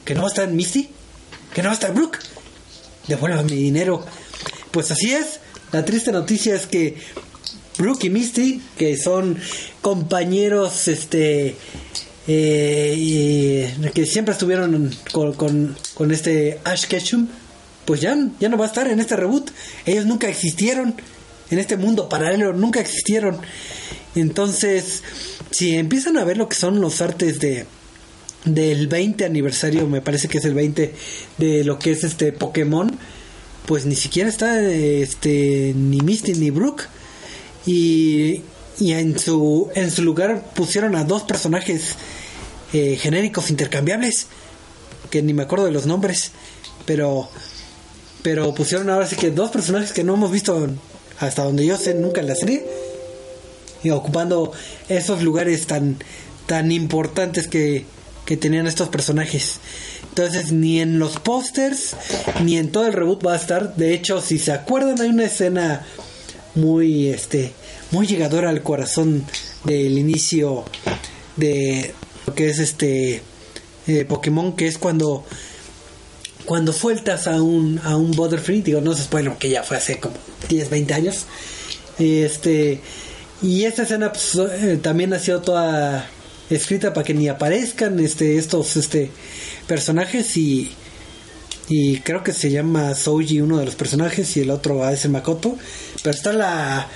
¿Que 0.05 0.15
no 0.15 0.27
estar 0.27 0.49
Misty? 0.49 0.89
¿Que 1.53 1.61
no 1.61 1.67
va 1.67 1.71
a 1.71 1.73
estar 1.73 1.93
Brooke? 1.93 2.19
Devuélvame 3.07 3.51
mi 3.51 3.57
dinero. 3.57 4.05
Pues 4.71 4.91
así 4.91 5.13
es. 5.13 5.39
La 5.71 5.85
triste 5.85 6.11
noticia 6.11 6.55
es 6.55 6.65
que 6.65 6.97
Brooke 7.77 8.05
y 8.05 8.09
Misty, 8.09 8.61
que 8.77 8.97
son 8.97 9.37
compañeros 9.81 10.87
este 10.87 11.55
eh, 12.27 13.73
que 13.93 14.05
siempre 14.05 14.33
estuvieron 14.33 14.95
con, 15.11 15.75
con, 15.95 16.11
este 16.11 16.59
Ash 16.63 16.85
Ketchum, 16.85 17.27
pues 17.85 18.01
ya, 18.01 18.15
ya 18.39 18.49
no 18.49 18.57
va 18.57 18.65
a 18.65 18.67
estar 18.67 18.87
en 18.87 18.99
este 18.99 19.15
reboot. 19.15 19.49
Ellos 19.85 20.05
nunca 20.05 20.27
existieron 20.27 20.95
en 21.49 21.57
este 21.57 21.77
mundo 21.77 22.09
paralelo, 22.09 22.53
nunca 22.53 22.79
existieron. 22.81 23.39
Entonces, 24.15 25.01
si 25.49 25.75
empiezan 25.75 26.17
a 26.17 26.23
ver 26.23 26.37
lo 26.37 26.49
que 26.49 26.55
son 26.55 26.81
los 26.81 27.01
artes 27.01 27.39
de 27.39 27.65
del 28.45 28.87
20 28.87 29.25
aniversario, 29.25 29.87
me 29.87 30.01
parece 30.01 30.27
que 30.27 30.37
es 30.37 30.45
el 30.45 30.53
20 30.53 30.93
de 31.37 31.63
lo 31.63 31.77
que 31.77 31.91
es 31.91 32.03
este 32.03 32.31
Pokémon, 32.31 32.97
pues 33.65 33.85
ni 33.85 33.95
siquiera 33.95 34.29
está 34.29 34.61
este 34.61 35.73
ni 35.75 36.01
Misty 36.01 36.33
ni 36.33 36.49
Brooke 36.49 36.85
y, 37.65 38.41
y 38.79 38.93
en 38.93 39.19
su 39.19 39.69
en 39.75 39.91
su 39.91 40.01
lugar 40.03 40.43
pusieron 40.55 40.95
a 40.95 41.03
dos 41.03 41.23
personajes 41.23 41.95
eh, 42.73 42.97
genéricos 42.99 43.49
intercambiables 43.49 44.27
que 45.09 45.21
ni 45.21 45.33
me 45.33 45.43
acuerdo 45.43 45.65
de 45.65 45.71
los 45.71 45.85
nombres, 45.85 46.31
pero 46.85 47.29
pero 48.21 48.53
pusieron 48.53 48.89
ahora 48.89 49.07
sí 49.07 49.15
que 49.15 49.31
dos 49.31 49.51
personajes 49.51 49.91
que 49.91 50.03
no 50.03 50.13
hemos 50.13 50.31
visto 50.31 50.67
hasta 51.19 51.43
donde 51.43 51.65
yo 51.65 51.77
sé 51.77 51.93
nunca 51.93 52.21
en 52.21 52.27
la 52.27 52.35
serie 52.35 52.65
y 53.83 53.89
ocupando 53.91 54.51
esos 54.87 55.21
lugares 55.21 55.67
tan 55.67 55.97
tan 56.45 56.71
importantes 56.71 57.47
que, 57.47 57.85
que 58.29 58.37
tenían 58.37 58.67
estos 58.67 58.89
personajes. 58.89 59.55
Entonces 60.09 60.51
ni 60.51 60.79
en 60.79 60.99
los 60.99 61.17
pósters 61.17 61.95
ni 62.43 62.59
en 62.59 62.71
todo 62.71 62.85
el 62.85 62.93
reboot 62.93 63.25
va 63.25 63.33
a 63.33 63.37
estar. 63.37 63.75
De 63.75 63.91
hecho, 63.91 64.21
si 64.21 64.37
se 64.37 64.51
acuerdan 64.51 65.01
hay 65.01 65.09
una 65.09 65.25
escena 65.25 65.83
muy 66.53 67.07
este 67.07 67.53
muy 67.89 68.05
llegadora 68.05 68.51
al 68.51 68.61
corazón 68.61 69.25
del 69.63 69.97
inicio 69.97 70.63
de 71.37 71.95
lo 72.27 72.35
que 72.35 72.49
es 72.49 72.59
este 72.59 73.23
eh, 73.87 74.05
Pokémon 74.05 74.55
que 74.55 74.67
es 74.67 74.77
cuando 74.77 75.25
cuando 76.45 76.71
sueltas 76.71 77.25
a 77.25 77.41
un, 77.41 77.81
a 77.83 77.97
un 77.97 78.11
Butterfree, 78.11 78.61
digo, 78.61 78.79
no 78.79 78.93
se 78.93 79.05
spoiler 79.05 79.33
que 79.37 79.49
ya 79.49 79.63
fue 79.63 79.77
hace 79.77 79.99
como 79.99 80.15
10, 80.49 80.69
20 80.69 80.93
años. 80.93 81.25
Este, 81.97 82.79
y 83.41 83.65
esta 83.65 83.83
escena 83.83 84.11
pues, 84.11 84.35
eh, 84.35 84.79
también 84.81 85.13
ha 85.13 85.19
sido 85.19 85.41
toda 85.41 86.09
escrita 86.49 86.93
para 86.93 87.05
que 87.05 87.13
ni 87.13 87.27
aparezcan 87.27 87.99
este, 87.99 88.37
estos 88.37 88.75
este, 88.77 89.11
personajes 89.67 90.35
y, 90.37 90.71
y 91.67 91.99
creo 91.99 92.23
que 92.23 92.33
se 92.33 92.51
llama 92.51 92.95
Soji 92.95 93.41
uno 93.41 93.59
de 93.59 93.65
los 93.65 93.75
personajes 93.75 94.35
y 94.37 94.41
el 94.41 94.51
otro 94.51 94.83
a 94.83 94.93
ese 94.93 95.09
Makoto. 95.09 95.57
Pero 96.03 96.15
está 96.15 96.33
la, 96.33 96.87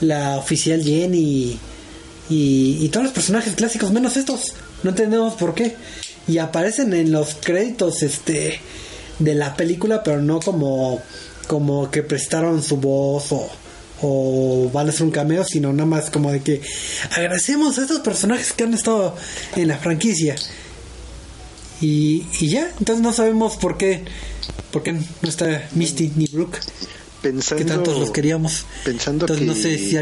la 0.00 0.38
oficial 0.38 0.82
Jenny 0.82 1.58
y, 2.30 2.78
y 2.80 2.88
todos 2.88 3.04
los 3.04 3.12
personajes 3.12 3.54
clásicos 3.54 3.92
menos 3.92 4.16
estos. 4.16 4.54
No 4.82 4.90
entendemos 4.90 5.34
por 5.34 5.54
qué. 5.54 5.76
Y 6.28 6.38
aparecen 6.38 6.94
en 6.94 7.10
los 7.10 7.34
créditos 7.34 8.02
este 8.02 8.60
de 9.18 9.34
la 9.34 9.56
película, 9.56 10.02
pero 10.02 10.20
no 10.20 10.40
como, 10.40 11.00
como 11.46 11.90
que 11.90 12.02
prestaron 12.02 12.62
su 12.62 12.76
voz 12.76 13.32
o, 13.32 13.50
o 14.02 14.70
van 14.72 14.86
a 14.86 14.90
hacer 14.90 15.04
un 15.04 15.10
cameo, 15.10 15.44
sino 15.44 15.72
nada 15.72 15.86
más 15.86 16.10
como 16.10 16.30
de 16.30 16.40
que 16.40 16.60
agradecemos 17.10 17.78
a 17.78 17.82
estos 17.82 18.00
personajes 18.00 18.52
que 18.52 18.64
han 18.64 18.74
estado 18.74 19.16
en 19.56 19.68
la 19.68 19.78
franquicia. 19.78 20.36
Y, 21.80 22.26
y 22.40 22.48
ya, 22.48 22.70
entonces 22.78 23.02
no 23.02 23.12
sabemos 23.12 23.56
por 23.56 23.76
qué, 23.76 24.04
por 24.70 24.82
qué 24.82 24.92
no 24.92 25.02
está 25.22 25.68
Misty 25.72 26.12
ni 26.16 26.26
Brooke. 26.26 26.58
Pensando, 27.22 27.64
que 27.64 27.70
tantos 27.70 27.98
los 27.98 28.10
queríamos. 28.10 28.66
Pensando 28.84 29.26
que 29.26 29.40
no 29.42 29.54
sé 29.54 29.78
si 29.78 29.96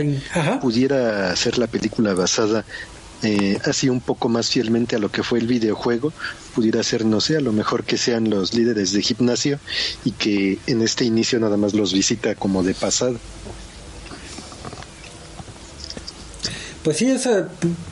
pudiera 0.61 1.37
ser 1.37 1.59
la 1.59 1.67
película 1.67 2.15
basada 2.15 2.65
eh, 3.23 3.59
así 3.67 3.91
un 3.91 4.01
poco 4.01 4.31
más 4.31 4.49
fielmente 4.49 4.97
a 4.97 4.99
lo 4.99 5.11
que 5.11 5.23
fue 5.23 5.41
el 5.41 5.47
videojuego, 5.47 6.13
pudiera 6.55 6.83
ser, 6.83 7.05
no 7.05 7.21
sé, 7.21 7.37
a 7.37 7.41
lo 7.41 7.53
mejor 7.53 7.85
que 7.85 7.99
sean 7.99 8.31
los 8.31 8.55
líderes 8.55 8.93
de 8.93 9.03
gimnasio 9.03 9.59
y 10.05 10.13
que 10.13 10.59
en 10.67 10.81
este 10.81 11.05
inicio 11.05 11.39
nada 11.39 11.59
más 11.59 11.75
los 11.75 11.93
visita 11.93 12.35
como 12.35 12.63
de 12.63 12.73
pasada. 12.73 13.19
Pues 16.83 16.97
sí, 16.97 17.11
esa 17.11 17.49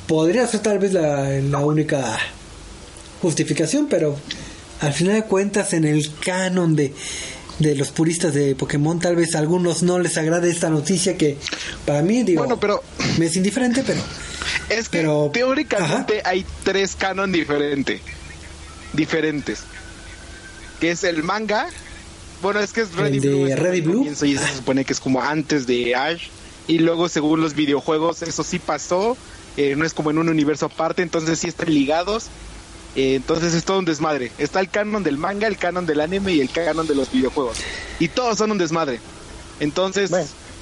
podría 0.07 0.47
ser 0.47 0.61
tal 0.61 0.79
vez 0.79 0.93
la, 0.93 1.29
la 1.29 1.59
única 1.59 2.19
justificación, 3.21 3.87
pero 3.89 4.17
al 4.81 4.93
final 4.93 5.15
de 5.15 5.25
cuentas 5.25 5.73
en 5.73 5.85
el 5.85 6.11
canon 6.21 6.75
de, 6.75 6.95
de 7.59 7.75
los 7.75 7.91
puristas 7.91 8.33
de 8.33 8.55
Pokémon, 8.55 8.99
tal 9.01 9.17
vez 9.17 9.35
a 9.35 9.41
algunos 9.41 9.83
no 9.83 9.99
les 9.99 10.17
agrade 10.17 10.51
esta 10.51 10.71
noticia 10.71 11.17
que 11.17 11.37
para 11.85 12.03
mí, 12.03 12.23
digo, 12.23 12.43
bueno, 12.43 12.59
pero... 12.61 12.83
me 13.19 13.27
es 13.27 13.37
indiferente, 13.37 13.83
pero 13.87 14.01
es 14.69 14.89
que 14.89 15.03
teóricamente 15.33 16.23
hay 16.25 16.45
tres 16.65 16.95
canon 16.97 17.33
diferentes. 17.33 18.01
Diferentes. 18.93 19.61
Que 20.81 20.93
es 20.93 21.05
el 21.05 21.23
manga. 21.23 21.69
Bueno, 22.41 22.61
es 22.61 22.73
que 22.73 22.83
es 22.83 22.95
Red 22.95 23.21
Blue. 23.21 23.47
Red 23.55 23.83
Blue. 23.83 24.07
Y 24.07 24.37
se 24.37 24.57
supone 24.57 24.85
que 24.85 24.93
es 24.93 25.01
como 25.01 25.21
antes 25.21 25.67
de 25.67 25.95
Ash. 25.95 26.29
Y 26.69 26.79
luego, 26.79 27.09
según 27.09 27.41
los 27.41 27.55
videojuegos, 27.55 28.23
eso 28.23 28.45
sí 28.45 28.61
pasó. 28.61 29.17
Eh, 29.57 29.75
no 29.75 29.85
es 29.85 29.93
como 29.93 30.11
en 30.11 30.19
un 30.19 30.29
universo 30.29 30.67
aparte, 30.67 31.03
entonces 31.03 31.41
sí 31.41 31.49
están 31.49 31.75
ligados. 31.75 32.27
Eh, 32.95 33.15
entonces 33.17 33.55
es 33.55 33.65
todo 33.65 33.79
un 33.79 33.85
desmadre. 33.85 34.31
Está 34.39 34.61
el 34.61 34.69
canon 34.69 35.03
del 35.03 35.19
manga, 35.19 35.49
el 35.49 35.57
canon 35.57 35.87
del 35.87 36.01
anime 36.01 36.35
y 36.35 36.41
el 36.41 36.51
canon 36.51 36.87
de 36.87 36.95
los 36.95 37.11
videojuegos. 37.11 37.59
Y 37.99 38.09
todos 38.09 38.39
son 38.39 38.53
un 38.53 38.59
desmadre. 38.59 39.01
Entonces 39.61 40.11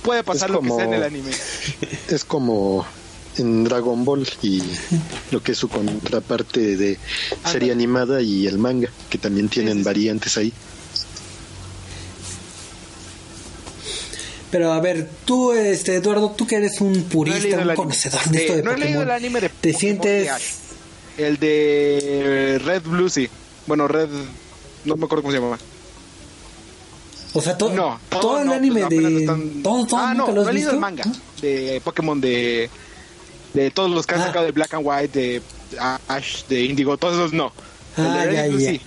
puede 0.03 0.23
pasar 0.23 0.51
lo 0.51 0.61
que 0.61 0.71
sea 0.71 0.85
en 0.85 0.95
el 0.95 1.03
anime. 1.03 1.33
Es 2.09 2.25
como 2.25 2.87
en 3.37 3.65
Dragon 3.65 4.05
Ball 4.05 4.27
y 4.43 4.63
lo 5.31 5.43
que 5.43 5.53
es 5.53 5.59
su 5.59 5.69
contraparte 5.69 6.77
de 6.77 6.99
serie 7.45 7.73
animada 7.73 8.23
y 8.23 8.47
el 8.47 8.59
manga, 8.59 8.89
que 9.11 9.19
también 9.19 9.49
tienen 9.49 9.85
variantes 9.85 10.37
ahí. 10.37 10.53
Pero 14.51 14.73
a 14.73 14.81
ver, 14.81 15.09
tú, 15.25 15.53
este 15.53 15.97
Eduardo, 15.97 16.31
tú 16.31 16.47
que 16.47 16.57
eres 16.57 16.81
un 16.81 17.03
purista, 17.05 17.59
un 17.59 17.75
conocedor 17.75 18.23
de 18.27 18.39
esto 18.39 18.57
de 18.57 18.63
no 18.63 18.71
Pokémon, 18.71 18.83
he 18.83 18.85
leído 18.87 19.03
el 19.03 19.11
anime 19.11 19.41
de 19.41 19.49
¿te 19.49 19.73
sientes...? 19.73 20.29
el 21.19 21.39
de 21.39 22.61
Red 22.63 22.83
Blue, 22.83 23.09
sí. 23.09 23.29
Bueno, 23.67 23.89
Red... 23.89 24.09
No 24.85 24.97
me 24.97 25.07
acuerdo 25.07 25.23
cómo 25.23 25.33
se 25.33 25.39
llamaba. 25.39 25.59
O 27.33 27.43
sea, 27.43 27.59
todo, 27.59 27.75
no, 27.75 28.01
todo, 28.09 28.41
el 28.41 28.53
anime 28.53 28.85
de... 28.85 29.61
Todo, 29.63 29.87
ah, 29.97 30.15
no, 30.15 30.31
no 30.31 30.49
he 30.49 30.53
leído 30.53 30.71
el 30.71 30.79
manga 30.79 31.05
de 31.41 31.81
Pokémon 31.85 32.21
de 32.21 32.71
de 33.57 33.71
todos 33.71 33.91
los 33.91 34.07
que 34.07 34.15
han 34.15 34.21
ah. 34.21 34.27
sacado 34.27 34.45
de 34.45 34.53
Black 34.53 34.75
and 34.75 34.87
White, 34.87 35.19
de 35.19 35.43
Ash, 36.09 36.45
de 36.45 36.63
Indigo, 36.65 36.97
todos 36.97 37.15
esos 37.15 37.33
no. 37.33 37.53
Ah, 37.97 38.25
el, 38.25 38.59
ya, 38.59 38.73
ya. 38.73 38.81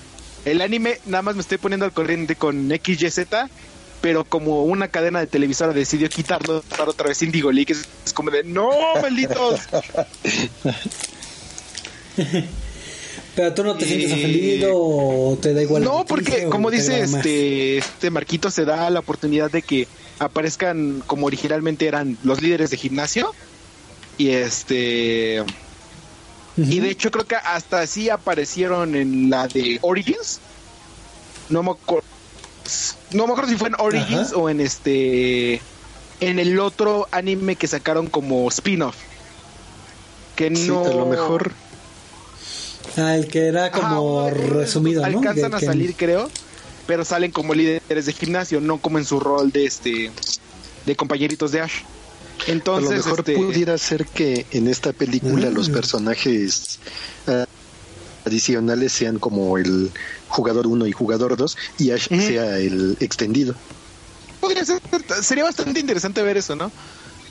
el 0.46 0.62
anime 0.62 1.00
nada 1.06 1.24
más 1.24 1.36
me 1.36 1.42
estoy 1.42 1.58
poniendo 1.58 1.86
al 1.86 1.92
corriente 1.92 2.36
con 2.36 2.70
XYZ, 2.70 3.28
pero 4.02 4.24
como 4.24 4.64
una 4.64 4.88
cadena 4.88 5.20
de 5.20 5.28
televisora 5.28 5.74
decidió 5.74 6.10
quitarlo 6.10 6.64
otra 6.86 7.08
vez 7.08 7.22
Indigo 7.22 7.52
League, 7.52 7.74
es, 7.74 8.14
como 8.14 8.32
de 8.32 8.44
¡No, 8.44 8.70
malditos! 9.02 9.62
Pero 13.36 13.54
tú 13.54 13.64
no 13.64 13.76
te 13.76 13.86
sientes 13.86 14.12
ofendido 14.12 14.76
o 14.76 15.38
te 15.38 15.54
da 15.54 15.62
igual. 15.62 15.84
No, 15.84 16.06
porque 16.06 16.50
como 16.50 16.70
dice 16.72 17.00
este, 17.00 17.78
este 17.78 18.10
Marquito, 18.10 18.52
se 18.52 18.66
da 18.66 18.90
la 18.90 19.00
oportunidad 19.00 19.50
de 19.50 19.62
que 19.62 19.88
aparezcan 20.20 21.02
como 21.08 21.28
originalmente 21.28 21.88
eran 21.88 22.18
los 22.24 22.42
líderes 22.42 22.70
de 22.72 22.78
gimnasio 22.78 23.34
y 24.18 24.32
este. 24.32 25.44
Y 26.58 26.80
de 26.82 26.90
hecho, 26.90 27.10
creo 27.12 27.26
que 27.26 27.38
hasta 27.38 27.80
así 27.80 28.10
aparecieron 28.10 28.96
en 28.96 29.30
la 29.30 29.48
de 29.48 29.80
Origins. 29.82 30.42
No 31.48 31.64
me 31.64 31.72
acuerdo. 31.72 32.19
No 33.12 33.26
me 33.28 33.34
acuerdo 33.34 33.52
si 33.52 33.58
fue 33.58 33.70
en 33.70 33.76
Origins 33.80 34.30
Ajá. 34.30 34.36
o 34.38 34.50
en 34.50 34.62
este. 34.62 35.62
En 36.22 36.38
el 36.40 36.60
otro 36.60 37.08
anime 37.12 37.56
que 37.56 37.68
sacaron 37.68 38.08
como 38.08 38.48
spin-off. 38.50 38.96
Que 40.36 40.54
Sí, 40.56 40.68
no. 40.68 40.86
a 40.86 40.90
lo 40.90 41.06
mejor 41.06 41.52
Ah, 42.98 43.16
el 43.16 43.28
que 43.28 43.48
era 43.48 43.72
como 43.72 44.30
resumido, 44.30 45.02
¿no? 45.08 45.20
Alcanzan 45.20 45.54
a 45.54 45.60
que- 45.60 45.66
salir, 45.66 45.96
creo. 45.96 46.30
Pero 46.88 47.06
salen 47.06 47.32
como 47.32 47.54
líderes 47.54 48.08
de 48.08 48.14
gimnasio, 48.14 48.60
no 48.62 48.80
como 48.80 48.98
en 48.98 49.06
su 49.06 49.20
rol 49.20 49.52
de 49.52 49.66
este. 49.66 50.12
De 50.86 50.96
compañeritos 50.96 51.52
de 51.52 51.62
Ash. 51.62 51.84
a 52.48 52.52
Entonces, 52.52 52.90
lo 52.90 52.96
mejor 52.98 53.20
este, 53.20 53.36
pudiera 53.36 53.78
ser 53.78 54.06
que 54.06 54.46
en 54.52 54.68
esta 54.68 54.92
película 54.94 55.50
Mm. 55.50 55.54
los 55.54 55.70
personajes 55.70 56.80
ah, 57.28 57.46
adicionales 58.26 58.92
sean 58.92 59.20
como 59.20 59.58
el 59.58 59.92
jugador 60.30 60.68
1 60.68 60.88
y 60.88 60.92
jugador 60.94 61.36
2 61.36 61.58
y 61.80 61.92
Ash 61.92 62.08
sea 62.08 62.58
el 62.58 62.96
extendido. 63.02 63.54
podría 64.40 64.64
ser, 64.64 64.80
sería 65.22 65.44
bastante 65.44 65.80
interesante 65.82 66.22
ver 66.24 66.38
eso, 66.38 66.56
¿no? 66.56 66.72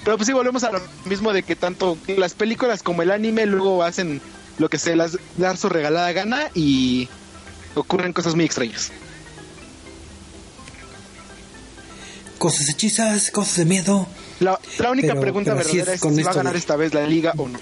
Pero 0.05 0.17
pues 0.17 0.27
sí, 0.27 0.33
volvemos 0.33 0.63
a 0.65 0.71
lo 0.73 0.81
mismo 1.07 1.33
de 1.33 1.43
que 1.43 1.57
tanto 1.57 1.97
las 2.07 2.35
películas 2.35 2.83
como 2.83 3.03
el 3.03 3.11
anime 3.11 3.47
luego 3.47 3.83
hacen 3.83 4.21
lo 4.59 4.69
que 4.69 4.79
se 4.79 4.95
las 4.97 5.19
dar 5.37 5.57
su 5.57 5.69
regalada 5.69 6.13
gana 6.13 6.51
y 6.55 7.09
ocurren 7.75 8.13
cosas 8.13 8.35
muy 8.35 8.45
extrañas. 8.45 8.91
Cosas 12.39 12.69
hechizas, 12.69 13.31
cosas 13.33 13.57
de 13.57 13.65
miedo. 13.65 14.07
La, 14.41 14.59
la 14.79 14.91
única 14.93 15.09
Pero- 15.09 15.21
pregunta 15.21 15.51
pero 15.55 15.65
verdadera 15.65 15.93
es 15.93 15.97
es, 15.97 16.01
con 16.01 16.15
si 16.15 16.23
va 16.23 16.31
a 16.31 16.35
ganar 16.35 16.53
de- 16.53 16.59
esta 16.61 16.77
vez 16.77 16.95
la 16.95 17.05
liga 17.07 17.33
o 17.37 17.49
no. 17.49 17.59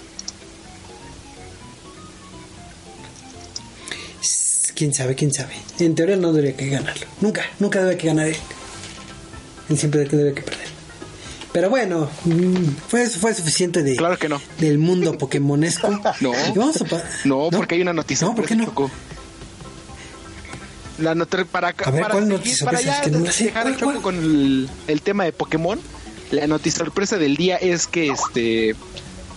Quién 4.77 4.93
sabe, 4.93 5.15
quién 5.15 5.33
sabe. 5.33 5.53
En 5.79 5.95
teoría 5.95 6.15
no 6.17 6.31
debería 6.31 6.55
que 6.55 6.69
ganarlo. 6.69 7.07
Nunca, 7.19 7.41
nunca 7.59 7.81
debe 7.83 7.97
que 7.97 8.05
ganar 8.07 8.27
él. 8.27 8.35
Él 9.69 9.77
siempre 9.79 10.05
debe 10.05 10.33
que 10.35 10.43
perder. 10.43 10.67
Pero 11.51 11.71
bueno, 11.71 12.07
mm, 12.25 12.55
fue, 12.87 13.09
fue 13.09 13.33
suficiente 13.33 13.81
de, 13.81 13.95
Claro 13.95 14.19
que 14.19 14.29
no. 14.29 14.39
del 14.59 14.77
mundo 14.77 15.17
pokémonesco. 15.17 15.89
No. 16.21 16.31
Y 16.53 16.57
vamos 16.57 16.79
a 16.79 16.85
pa- 16.85 17.03
No, 17.23 17.49
porque 17.51 17.73
hay 17.75 17.81
una 17.81 17.93
noticia. 17.93 18.27
No, 18.27 18.35
¿por 18.35 18.45
qué 18.45 18.55
no? 18.55 18.65
Choco. 18.65 18.91
La 20.99 21.13
nota 21.15 21.43
para, 21.45 21.69
A 21.69 21.91
ver, 21.91 22.01
para, 22.01 22.13
¿cuál 22.13 22.23
seguir- 22.25 22.37
noticia 22.37 22.65
para 22.65 22.79
Es 22.79 22.85
que 23.01 23.11
no 23.11 23.19
la 23.19 23.31
dejar 23.31 23.63
¿Cuál, 23.63 23.77
Choco 23.77 23.91
cuál? 23.93 24.01
con 24.03 24.15
el, 24.15 24.69
el 24.87 25.01
tema 25.01 25.23
de 25.25 25.31
Pokémon. 25.31 25.79
La 26.31 26.45
noticia 26.47 26.79
sorpresa 26.79 27.17
del 27.17 27.35
día 27.35 27.55
es 27.57 27.87
que 27.87 28.09
este 28.09 28.75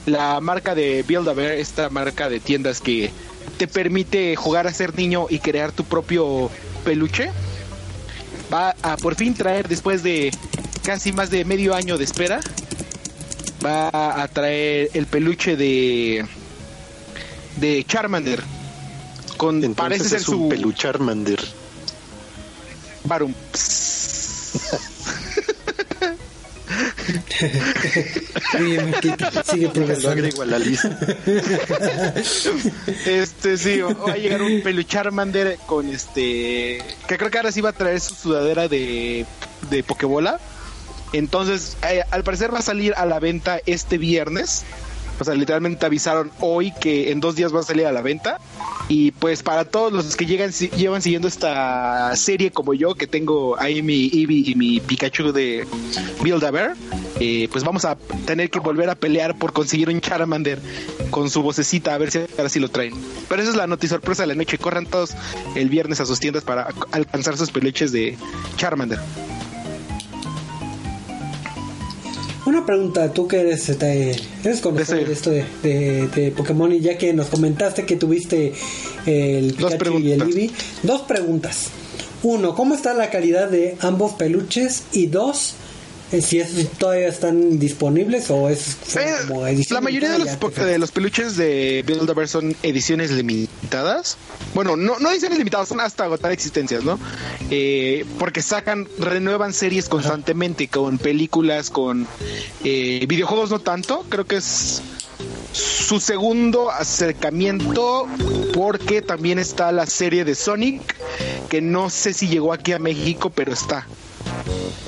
la 0.06 0.40
marca 0.40 0.74
de 0.74 1.02
Build 1.06 1.28
a 1.28 1.34
Bear, 1.34 1.52
esta 1.52 1.88
marca 1.90 2.28
de 2.28 2.40
tiendas 2.40 2.80
que 2.80 3.10
te 3.58 3.66
permite 3.66 4.36
jugar 4.36 4.66
a 4.66 4.72
ser 4.72 4.96
niño 4.96 5.26
y 5.28 5.38
crear 5.38 5.72
tu 5.72 5.84
propio 5.84 6.50
peluche, 6.84 7.30
va 8.52 8.74
a 8.82 8.96
por 8.96 9.14
fin 9.14 9.34
traer 9.34 9.68
después 9.68 10.02
de 10.02 10.30
casi 10.82 11.12
más 11.12 11.30
de 11.30 11.44
medio 11.44 11.74
año 11.74 11.98
de 11.98 12.04
espera, 12.04 12.40
va 13.64 14.22
a 14.22 14.28
traer 14.28 14.90
el 14.94 15.06
peluche 15.06 15.56
de 15.56 16.24
de 17.56 17.84
Charmander 17.86 18.42
con 19.36 19.60
parece 19.74 20.02
Entonces 20.04 20.08
ser 20.08 20.20
es 20.20 20.28
un 20.28 20.34
su 20.34 20.48
pelucharmander. 20.48 21.40
Barum. 23.04 23.34
Marquito, 28.90 29.24
Sigue 29.44 29.66
Lo 29.66 29.72
progresando. 29.72 30.42
a 30.42 30.46
la 30.46 30.58
lista. 30.58 30.98
Este 33.06 33.56
sí, 33.56 33.80
va 33.80 34.12
a 34.12 34.16
llegar 34.16 34.42
un 34.42 34.62
pelucharmander 34.62 35.58
con 35.66 35.88
este 35.88 36.82
que 37.08 37.16
creo 37.16 37.30
que 37.30 37.38
ahora 37.38 37.52
sí 37.52 37.60
va 37.60 37.70
a 37.70 37.72
traer 37.72 38.00
su 38.00 38.14
sudadera 38.14 38.68
de 38.68 39.26
de 39.70 39.82
Pokébola. 39.82 40.40
Entonces, 41.12 41.76
eh, 41.88 42.02
al 42.10 42.22
parecer 42.22 42.54
va 42.54 42.58
a 42.60 42.62
salir 42.62 42.94
a 42.96 43.04
la 43.04 43.18
venta 43.18 43.60
este 43.66 43.98
viernes. 43.98 44.64
O 45.20 45.24
sea, 45.24 45.34
literalmente 45.34 45.84
avisaron 45.84 46.30
hoy 46.40 46.72
que 46.80 47.12
en 47.12 47.20
dos 47.20 47.36
días 47.36 47.54
va 47.54 47.60
a 47.60 47.62
salir 47.62 47.86
a 47.86 47.92
la 47.92 48.00
venta. 48.00 48.38
Y 48.88 49.12
pues 49.12 49.42
para 49.42 49.64
todos 49.64 49.92
los 49.92 50.16
que 50.16 50.26
llegan, 50.26 50.50
llevan 50.50 51.02
siguiendo 51.02 51.28
esta 51.28 52.16
serie 52.16 52.50
como 52.50 52.74
yo, 52.74 52.94
que 52.94 53.06
tengo 53.06 53.60
ahí 53.60 53.82
mi 53.82 54.06
Eevee 54.06 54.42
y 54.46 54.54
mi 54.56 54.80
Pikachu 54.80 55.32
de 55.32 55.66
Build 56.22 56.42
a 56.44 56.50
Bear, 56.50 56.74
eh, 57.20 57.48
pues 57.52 57.62
vamos 57.62 57.84
a 57.84 57.96
tener 58.26 58.50
que 58.50 58.58
volver 58.58 58.90
a 58.90 58.96
pelear 58.96 59.38
por 59.38 59.52
conseguir 59.52 59.90
un 59.90 60.00
Charmander 60.00 60.58
con 61.10 61.30
su 61.30 61.42
vocecita, 61.42 61.94
a 61.94 61.98
ver 61.98 62.10
si 62.10 62.18
ahora 62.18 62.48
sí 62.48 62.58
lo 62.58 62.68
traen. 62.68 62.94
Pero 63.28 63.42
esa 63.42 63.52
es 63.52 63.56
la 63.56 63.66
noticia 63.66 63.96
sorpresa 63.96 64.22
de 64.22 64.28
la 64.28 64.34
noche. 64.34 64.58
Corran 64.58 64.86
todos 64.86 65.14
el 65.54 65.68
viernes 65.68 66.00
a 66.00 66.06
sus 66.06 66.18
tiendas 66.18 66.42
para 66.42 66.68
alcanzar 66.92 67.36
sus 67.36 67.50
peluches 67.50 67.92
de 67.92 68.16
Charmander. 68.56 68.98
Una 72.50 72.66
pregunta, 72.66 73.12
tú 73.12 73.28
que 73.28 73.38
eres, 73.42 73.68
este, 73.68 74.10
eres 74.42 74.60
conocedor 74.60 75.06
de 75.06 75.12
esto 75.12 75.30
de, 75.30 75.44
de- 75.62 76.08
de 76.08 76.30
Pokémon 76.32 76.72
y 76.72 76.80
ya 76.80 76.98
que 76.98 77.12
nos 77.12 77.28
comentaste 77.28 77.86
que 77.86 77.94
tuviste 77.94 78.52
el 79.06 79.54
Pikachu 79.54 80.00
y 80.00 80.10
el. 80.10 80.22
Eevee, 80.22 80.50
dos 80.82 81.02
preguntas. 81.02 81.68
Uno, 82.24 82.56
¿cómo 82.56 82.74
está 82.74 82.92
la 82.92 83.08
calidad 83.08 83.48
de 83.48 83.76
ambos 83.80 84.14
peluches? 84.14 84.82
Y 84.92 85.06
dos, 85.06 85.54
si 86.20 86.40
es, 86.40 86.68
todavía 86.78 87.08
están 87.08 87.58
disponibles 87.58 88.30
o 88.30 88.48
es 88.48 88.76
Eh, 88.96 89.14
como 89.28 89.44
la 89.46 89.80
mayoría 89.80 90.10
de 90.10 90.18
los, 90.18 90.54
de 90.56 90.78
los 90.78 90.90
peluches 90.90 91.36
de 91.36 91.84
Build 91.86 92.10
a 92.10 92.14
Bear 92.14 92.28
son 92.28 92.56
ediciones 92.62 93.12
limitadas. 93.12 94.16
Bueno, 94.54 94.76
no, 94.76 94.98
no 94.98 95.10
ediciones 95.10 95.38
limitadas, 95.38 95.68
son 95.68 95.80
hasta 95.80 96.04
agotar 96.04 96.32
existencias, 96.32 96.82
¿no? 96.82 96.98
Eh, 97.50 98.04
porque 98.18 98.42
sacan, 98.42 98.88
renuevan 98.98 99.52
series 99.52 99.88
constantemente 99.88 100.66
con 100.68 100.98
películas, 100.98 101.70
con 101.70 102.08
eh, 102.64 103.04
videojuegos, 103.06 103.50
no 103.50 103.60
tanto. 103.60 104.04
Creo 104.08 104.26
que 104.26 104.36
es 104.36 104.82
su 105.52 106.00
segundo 106.00 106.70
acercamiento 106.70 108.06
porque 108.54 109.02
también 109.02 109.38
está 109.38 109.70
la 109.72 109.86
serie 109.86 110.24
de 110.24 110.34
Sonic 110.34 110.96
que 111.48 111.60
no 111.60 111.90
sé 111.90 112.12
si 112.12 112.28
llegó 112.28 112.52
aquí 112.52 112.72
a 112.72 112.78
México 112.78 113.30
pero 113.30 113.52
está 113.52 113.86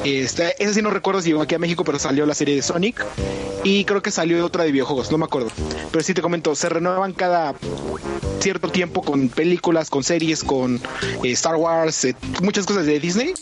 este, 0.05 0.55
sí 0.73 0.83
no 0.83 0.91
recuerdo 0.91 1.23
si 1.23 1.29
llegó 1.29 1.43
aquí 1.43 1.55
a 1.55 1.59
México, 1.59 1.85
pero 1.85 1.99
salió 1.99 2.27
la 2.27 2.35
serie 2.35 2.57
de 2.57 2.63
Sonic. 2.63 3.05
Y 3.65 3.85
creo 3.85 4.03
que 4.03 4.11
salió 4.11 4.45
otra 4.45 4.65
de 4.65 4.73
videojuegos, 4.73 5.13
no 5.13 5.19
me 5.19 5.25
acuerdo. 5.25 5.49
Pero 5.93 6.03
sí 6.03 6.15
te 6.15 6.23
comento, 6.23 6.55
se 6.57 6.69
renuevan 6.69 7.13
cada 7.13 7.55
cierto 8.41 8.69
tiempo 8.69 9.03
con 9.03 9.29
películas, 9.29 9.89
con 9.89 10.03
series, 10.03 10.43
con 10.43 10.81
eh, 11.23 11.31
Star 11.31 11.55
Wars, 11.55 12.05
eh, 12.05 12.17
muchas 12.43 12.67
cosas 12.67 12.87
de 12.87 12.99
Disney. 12.99 13.35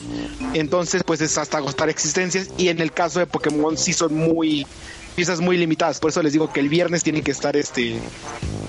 Entonces, 0.52 1.02
pues 1.04 1.22
es 1.22 1.38
hasta 1.38 1.56
agotar 1.56 1.88
existencias. 1.88 2.50
Y 2.58 2.68
en 2.68 2.80
el 2.80 2.92
caso 2.92 3.18
de 3.18 3.26
Pokémon 3.26 3.78
sí 3.78 3.94
son 3.94 4.14
muy 4.14 4.66
piezas 5.10 5.40
muy 5.40 5.56
limitadas. 5.56 6.00
Por 6.00 6.10
eso 6.10 6.22
les 6.22 6.32
digo 6.32 6.52
que 6.52 6.60
el 6.60 6.68
viernes 6.68 7.02
tienen 7.02 7.22
que 7.22 7.30
estar 7.30 7.56
este 7.56 7.98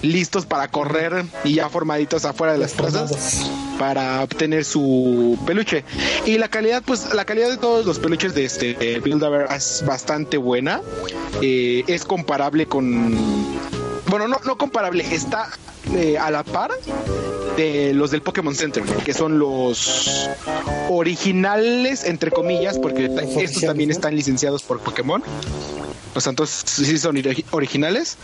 listos 0.01 0.45
para 0.45 0.67
correr 0.67 1.25
y 1.43 1.56
ya 1.56 1.69
formaditos 1.69 2.25
afuera 2.25 2.54
de 2.54 2.60
las 2.60 2.73
plazas 2.73 3.49
para 3.77 4.23
obtener 4.23 4.65
su 4.65 5.38
peluche. 5.45 5.84
Y 6.25 6.38
la 6.38 6.49
calidad, 6.49 6.84
pues 6.86 7.13
la 7.13 7.25
calidad 7.25 7.49
de 7.49 7.58
todos 7.58 7.86
los 7.86 7.99
peluches 7.99 8.34
de 8.36 8.45
este 8.45 8.77
eh, 8.80 8.99
Build 8.99 9.23
es 9.56 9.84
bastante 9.86 10.38
buena. 10.38 10.82
Eh, 11.41 11.84
es 11.88 12.06
comparable 12.06 12.67
con... 12.67 13.15
Bueno, 14.08 14.27
no, 14.27 14.38
no 14.45 14.58
comparable, 14.58 15.06
está 15.12 15.49
eh, 15.95 16.17
a 16.17 16.30
la 16.32 16.43
par 16.43 16.71
de 17.58 17.93
los 17.93 18.12
del 18.12 18.21
Pokémon 18.21 18.54
Center, 18.56 18.84
que 18.84 19.13
son 19.13 19.39
los 19.39 20.30
originales, 20.89 22.04
entre 22.04 22.32
comillas, 22.32 22.77
porque 22.77 23.10
estos 23.39 23.63
también 23.63 23.91
están 23.91 24.15
licenciados 24.15 24.63
por 24.63 24.80
Pokémon. 24.80 25.23
O 26.13 26.19
sea, 26.19 26.32
entonces 26.32 26.63
sí 26.65 26.97
son 26.97 27.15
ori- 27.15 27.45
originales. 27.52 28.17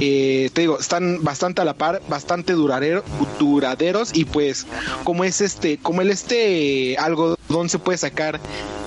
Eh, 0.00 0.50
te 0.52 0.62
digo, 0.62 0.78
están 0.80 1.22
bastante 1.22 1.62
a 1.62 1.64
la 1.64 1.74
par, 1.74 2.02
bastante 2.08 2.52
duradero, 2.54 3.04
duraderos 3.38 4.10
y 4.14 4.24
pues 4.24 4.66
como 5.04 5.24
es 5.24 5.40
este, 5.40 5.78
como 5.78 6.02
el 6.02 6.10
este 6.10 6.96
algodón 6.98 7.68
se 7.68 7.78
puede 7.78 7.96
sacar 7.98 8.40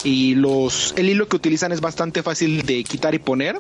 y 0.04 0.36
los 0.36 0.94
el 0.98 1.10
hilo 1.10 1.28
que 1.28 1.36
utilizan 1.38 1.72
es 1.72 1.80
bastante 1.80 2.24
fácil 2.24 2.64
de 2.66 2.84
quitar 2.84 3.14
y 3.16 3.20
poner. 3.20 3.58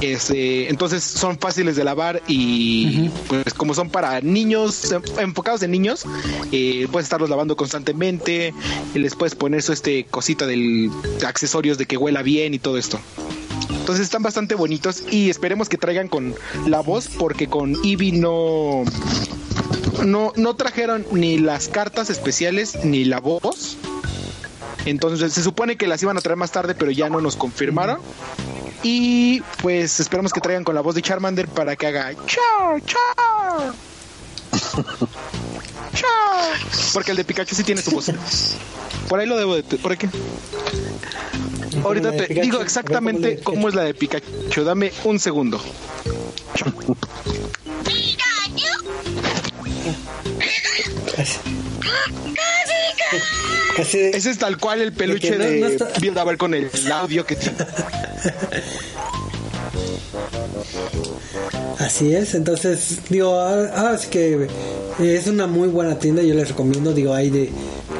Este, 0.00 0.68
entonces 0.68 1.02
son 1.04 1.38
fáciles 1.38 1.76
de 1.76 1.84
lavar 1.84 2.22
y 2.26 3.08
pues 3.28 3.54
como 3.54 3.72
son 3.74 3.88
para 3.88 4.20
niños 4.20 4.90
em- 4.90 5.02
enfocados 5.18 5.62
en 5.62 5.70
niños, 5.70 6.04
eh, 6.50 6.88
puedes 6.90 7.06
estarlos 7.06 7.30
lavando 7.30 7.56
constantemente. 7.56 8.52
Y 8.94 8.98
les 8.98 9.14
puedes 9.14 9.34
poner 9.34 9.62
su 9.62 9.72
este 9.72 10.04
cosita 10.04 10.46
del 10.46 10.90
accesorios 11.26 11.78
de 11.78 11.86
que 11.86 11.96
huela 11.96 12.22
bien 12.22 12.52
y 12.54 12.58
todo 12.58 12.78
esto. 12.78 13.00
Entonces 13.82 14.04
están 14.04 14.22
bastante 14.22 14.54
bonitos 14.54 15.02
y 15.10 15.28
esperemos 15.28 15.68
que 15.68 15.76
traigan 15.76 16.06
con 16.06 16.36
la 16.68 16.78
voz 16.78 17.08
porque 17.08 17.48
con 17.48 17.74
Eevee 17.84 18.12
no 18.12 18.84
no 20.04 20.32
no 20.36 20.54
trajeron 20.54 21.04
ni 21.10 21.38
las 21.38 21.66
cartas 21.66 22.08
especiales 22.08 22.84
ni 22.84 23.04
la 23.04 23.18
voz. 23.18 23.76
Entonces 24.84 25.32
se 25.32 25.42
supone 25.42 25.76
que 25.76 25.88
las 25.88 26.00
iban 26.00 26.16
a 26.16 26.20
traer 26.20 26.36
más 26.36 26.52
tarde, 26.52 26.76
pero 26.76 26.92
ya 26.92 27.10
no 27.10 27.20
nos 27.20 27.34
confirmaron. 27.34 27.98
Y 28.84 29.40
pues 29.60 29.98
esperamos 29.98 30.32
que 30.32 30.40
traigan 30.40 30.62
con 30.62 30.76
la 30.76 30.80
voz 30.80 30.94
de 30.94 31.02
Charmander 31.02 31.48
para 31.48 31.74
que 31.74 31.88
haga 31.88 32.14
chao, 32.24 32.78
chao. 32.86 33.74
Porque 36.92 37.10
el 37.10 37.16
de 37.16 37.24
Pikachu 37.24 37.56
sí 37.56 37.64
tiene 37.64 37.82
su 37.82 37.90
voz. 37.90 38.12
Por 39.08 39.18
ahí 39.18 39.26
lo 39.26 39.36
debo 39.36 39.56
de... 39.56 39.64
¿Por 39.64 39.90
aquí? 39.90 40.06
Ahorita 41.84 42.12
te 42.12 42.24
Pikachu, 42.24 42.40
digo 42.42 42.60
exactamente 42.60 43.40
cómo 43.42 43.68
es 43.68 43.74
la 43.74 43.82
de 43.84 43.94
Pikachu. 43.94 44.64
Dame 44.64 44.92
un 45.04 45.18
segundo. 45.18 45.60
Así 53.78 53.98
de- 53.98 54.10
Ese 54.10 54.30
es 54.30 54.38
tal 54.38 54.58
cual 54.58 54.80
el 54.80 54.92
peluche 54.92 55.32
De 55.32 55.38
no- 55.38 55.44
de 55.44 55.60
no 55.60 55.66
está- 55.68 55.88
Build 56.00 56.18
a 56.18 56.24
ver 56.24 56.36
con 56.36 56.54
el 56.54 56.70
audio 56.92 57.24
que 57.26 57.36
tiene. 57.36 57.56
Así 61.78 62.14
es, 62.14 62.34
entonces, 62.34 62.98
digo, 63.08 63.34
ahora 63.34 63.98
sí 63.98 64.08
que 64.08 64.46
es 64.98 65.26
una 65.26 65.46
muy 65.46 65.68
buena 65.68 65.98
tienda, 65.98 66.22
yo 66.22 66.34
les 66.34 66.48
recomiendo, 66.48 66.92
digo, 66.92 67.14
hay 67.14 67.30
de, 67.30 67.50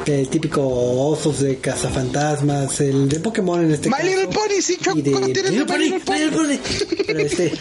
de 0.05 0.25
típico 0.25 0.61
osos 0.63 1.39
de 1.41 1.57
cazafantasmas, 1.57 2.79
el 2.81 3.09
de 3.09 3.19
Pokémon 3.19 3.63
en 3.63 3.71
este 3.71 3.89
My 3.89 3.97
caso. 3.97 4.07
Little 4.07 4.27
Pony, 4.27 4.61
sí, 4.61 4.77
y 4.95 5.01
de 5.01 5.11
¿cómo 5.11 5.25
tienes 5.27 5.51
My 5.51 5.57
Little 5.57 5.77
My 5.77 5.83
Little 5.83 5.99
Pony, 5.99 6.15
My 6.15 6.23
Little 6.23 6.37
Pony. 6.37 7.03
Pero 7.05 7.19
este... 7.19 7.53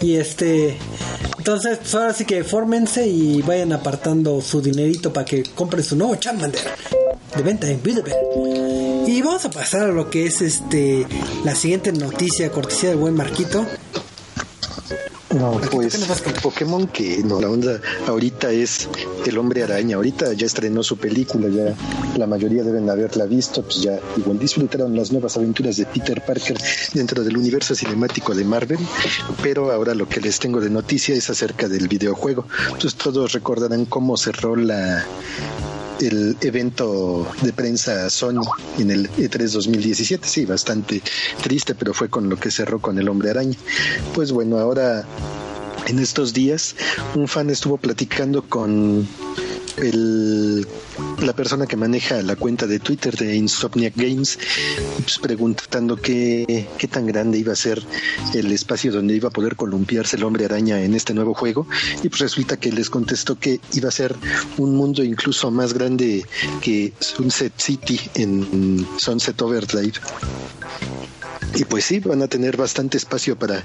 y 0.00 0.16
este... 0.16 0.78
Entonces, 1.46 1.78
pues 1.78 1.94
ahora 1.94 2.12
sí 2.12 2.24
que 2.24 2.42
fórmense 2.42 3.06
y 3.06 3.40
vayan 3.40 3.72
apartando 3.72 4.40
su 4.40 4.60
dinerito 4.60 5.12
para 5.12 5.24
que 5.24 5.44
compren 5.44 5.84
su 5.84 5.94
nuevo 5.94 6.16
Charmander 6.16 6.60
de 7.36 7.42
venta 7.44 7.70
en 7.70 7.80
Build-A-Bear. 7.80 9.06
Y 9.06 9.22
vamos 9.22 9.44
a 9.44 9.50
pasar 9.50 9.82
a 9.82 9.92
lo 9.92 10.10
que 10.10 10.26
es 10.26 10.42
este 10.42 11.06
la 11.44 11.54
siguiente 11.54 11.92
noticia 11.92 12.50
cortesía 12.50 12.88
del 12.88 12.98
buen 12.98 13.14
Marquito. 13.14 13.64
No, 15.34 15.60
pues. 15.72 16.06
Pokémon 16.42 16.86
que 16.86 17.22
no, 17.24 17.40
la 17.40 17.50
onda 17.50 17.80
ahorita 18.06 18.50
es 18.52 18.88
el 19.26 19.38
hombre 19.38 19.64
araña. 19.64 19.96
Ahorita 19.96 20.32
ya 20.34 20.46
estrenó 20.46 20.82
su 20.82 20.96
película, 20.96 21.48
ya 21.48 21.74
la 22.16 22.26
mayoría 22.26 22.62
deben 22.62 22.88
haberla 22.88 23.26
visto, 23.26 23.62
pues 23.62 23.82
ya 23.82 23.98
igual 24.16 24.38
disfrutaron 24.38 24.94
las 24.94 25.10
nuevas 25.10 25.36
aventuras 25.36 25.76
de 25.76 25.86
Peter 25.86 26.22
Parker 26.24 26.56
dentro 26.94 27.24
del 27.24 27.36
universo 27.36 27.74
cinemático 27.74 28.34
de 28.34 28.44
Marvel. 28.44 28.78
Pero 29.42 29.72
ahora 29.72 29.94
lo 29.94 30.08
que 30.08 30.20
les 30.20 30.38
tengo 30.38 30.60
de 30.60 30.70
noticia 30.70 31.14
es 31.14 31.28
acerca 31.28 31.68
del 31.68 31.88
videojuego. 31.88 32.46
Entonces 32.66 32.94
todos 32.94 33.32
recordarán 33.32 33.84
cómo 33.84 34.16
cerró 34.16 34.54
la 34.54 35.04
el 36.00 36.36
evento 36.40 37.26
de 37.42 37.52
prensa 37.52 38.08
Sony 38.10 38.42
en 38.78 38.90
el 38.90 39.06
E 39.16 39.30
E3 39.30 39.52
2017. 39.52 40.28
Sí, 40.28 40.44
bastante 40.44 41.02
triste, 41.42 41.74
pero 41.74 41.94
fue 41.94 42.08
con 42.08 42.28
lo 42.28 42.36
que 42.36 42.50
cerró 42.50 42.80
con 42.80 42.98
el 42.98 43.08
hombre 43.08 43.30
araña. 43.30 43.56
Pues 44.14 44.32
bueno, 44.32 44.58
ahora 44.58 45.04
en 45.86 45.98
estos 45.98 46.32
días 46.32 46.74
un 47.14 47.28
fan 47.28 47.50
estuvo 47.50 47.76
platicando 47.76 48.42
con 48.42 49.06
el, 49.78 50.66
la 51.20 51.32
persona 51.34 51.66
que 51.66 51.76
maneja 51.76 52.22
la 52.22 52.36
cuenta 52.36 52.66
de 52.66 52.78
Twitter 52.78 53.16
de 53.16 53.36
Insomniac 53.36 53.94
Games, 53.96 54.38
pues 55.02 55.18
preguntando 55.18 55.96
qué, 55.96 56.66
qué 56.78 56.88
tan 56.88 57.06
grande 57.06 57.38
iba 57.38 57.52
a 57.52 57.56
ser 57.56 57.82
el 58.34 58.50
espacio 58.52 58.92
donde 58.92 59.14
iba 59.14 59.28
a 59.28 59.32
poder 59.32 59.56
columpiarse 59.56 60.16
el 60.16 60.24
hombre 60.24 60.44
araña 60.44 60.80
en 60.82 60.94
este 60.94 61.14
nuevo 61.14 61.34
juego. 61.34 61.66
Y 62.02 62.08
pues 62.08 62.20
resulta 62.20 62.56
que 62.58 62.72
les 62.72 62.90
contestó 62.90 63.38
que 63.38 63.60
iba 63.72 63.88
a 63.88 63.92
ser 63.92 64.14
un 64.58 64.76
mundo 64.76 65.02
incluso 65.02 65.50
más 65.50 65.72
grande 65.72 66.24
que 66.60 66.92
Sunset 67.00 67.52
City 67.58 68.00
en 68.14 68.86
Sunset 68.98 69.40
Overdrive. 69.42 69.94
Y 71.56 71.64
pues 71.64 71.86
sí, 71.86 72.00
van 72.00 72.22
a 72.22 72.28
tener 72.28 72.56
bastante 72.56 72.98
espacio 72.98 73.38
para 73.38 73.64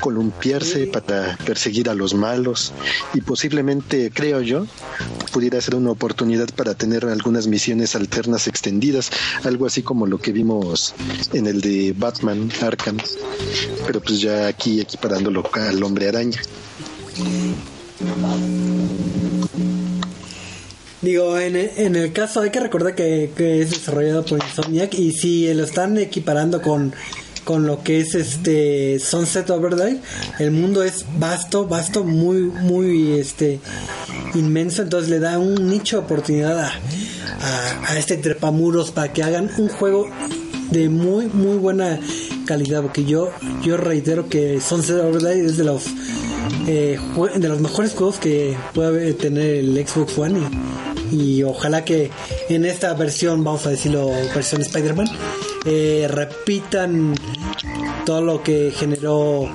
columpiarse, 0.00 0.86
para 0.86 1.36
perseguir 1.44 1.90
a 1.90 1.94
los 1.94 2.14
malos. 2.14 2.72
Y 3.12 3.22
posiblemente, 3.22 4.12
creo 4.14 4.40
yo, 4.40 4.66
pudiera 5.32 5.60
ser 5.60 5.74
una 5.74 5.90
oportunidad 5.90 6.48
para 6.54 6.74
tener 6.74 7.04
algunas 7.04 7.48
misiones 7.48 7.96
alternas 7.96 8.46
extendidas, 8.46 9.10
algo 9.42 9.66
así 9.66 9.82
como 9.82 10.06
lo 10.06 10.18
que 10.18 10.30
vimos 10.32 10.94
en 11.32 11.46
el 11.46 11.60
de 11.60 11.92
Batman 11.96 12.50
Arkham, 12.62 12.98
pero 13.86 14.00
pues 14.00 14.20
ya 14.20 14.46
aquí 14.46 14.80
equiparándolo 14.80 15.42
al 15.54 15.82
hombre 15.82 16.08
araña. 16.08 16.40
Digo, 21.02 21.38
en, 21.38 21.56
en 21.56 21.96
el 21.96 22.12
caso 22.12 22.40
hay 22.40 22.50
que 22.50 22.60
recordar 22.60 22.94
que, 22.94 23.30
que 23.36 23.60
es 23.60 23.70
desarrollado 23.70 24.24
por 24.24 24.42
Insomniac 24.42 24.94
y 24.94 25.12
si 25.12 25.52
lo 25.52 25.64
están 25.64 25.98
equiparando 25.98 26.62
con, 26.62 26.94
con 27.44 27.66
lo 27.66 27.82
que 27.82 28.00
es 28.00 28.14
este 28.14 28.98
Sunset 28.98 29.48
Overdrive, 29.50 30.00
el 30.38 30.50
mundo 30.50 30.82
es 30.82 31.04
vasto, 31.18 31.66
vasto, 31.66 32.04
muy, 32.04 32.42
muy 32.42 33.12
este 33.12 33.60
inmenso, 34.34 34.82
entonces 34.82 35.10
le 35.10 35.20
da 35.20 35.38
un 35.38 35.68
nicho 35.68 35.98
de 35.98 36.04
oportunidad 36.04 36.58
a, 36.60 36.72
este 37.96 38.16
trepamuros 38.16 38.90
para 38.90 39.12
que 39.12 39.22
hagan 39.22 39.50
un 39.58 39.68
juego 39.68 40.08
de 40.70 40.88
muy, 40.88 41.26
muy 41.26 41.58
buena 41.58 42.00
calidad, 42.46 42.82
porque 42.82 43.04
yo, 43.04 43.30
yo 43.62 43.76
reitero 43.76 44.28
que 44.28 44.60
Sunset 44.60 44.96
Overdrive 45.00 45.46
es 45.46 45.56
de 45.56 45.64
los 45.64 45.84
eh, 46.66 46.98
de 47.36 47.48
los 47.48 47.60
mejores 47.60 47.92
juegos 47.92 48.16
que 48.16 48.56
puede 48.72 49.12
tener 49.14 49.56
el 49.56 49.86
Xbox 49.86 50.18
One 50.18 50.40
y, 51.12 51.16
y 51.16 51.42
ojalá 51.42 51.84
que 51.84 52.10
en 52.48 52.64
esta 52.64 52.94
versión, 52.94 53.44
vamos 53.44 53.66
a 53.66 53.70
decirlo, 53.70 54.10
versión 54.34 54.62
Spider-Man, 54.62 55.06
eh, 55.64 56.06
repitan 56.10 57.14
todo 58.04 58.20
lo 58.22 58.42
que 58.42 58.70
generó 58.76 59.48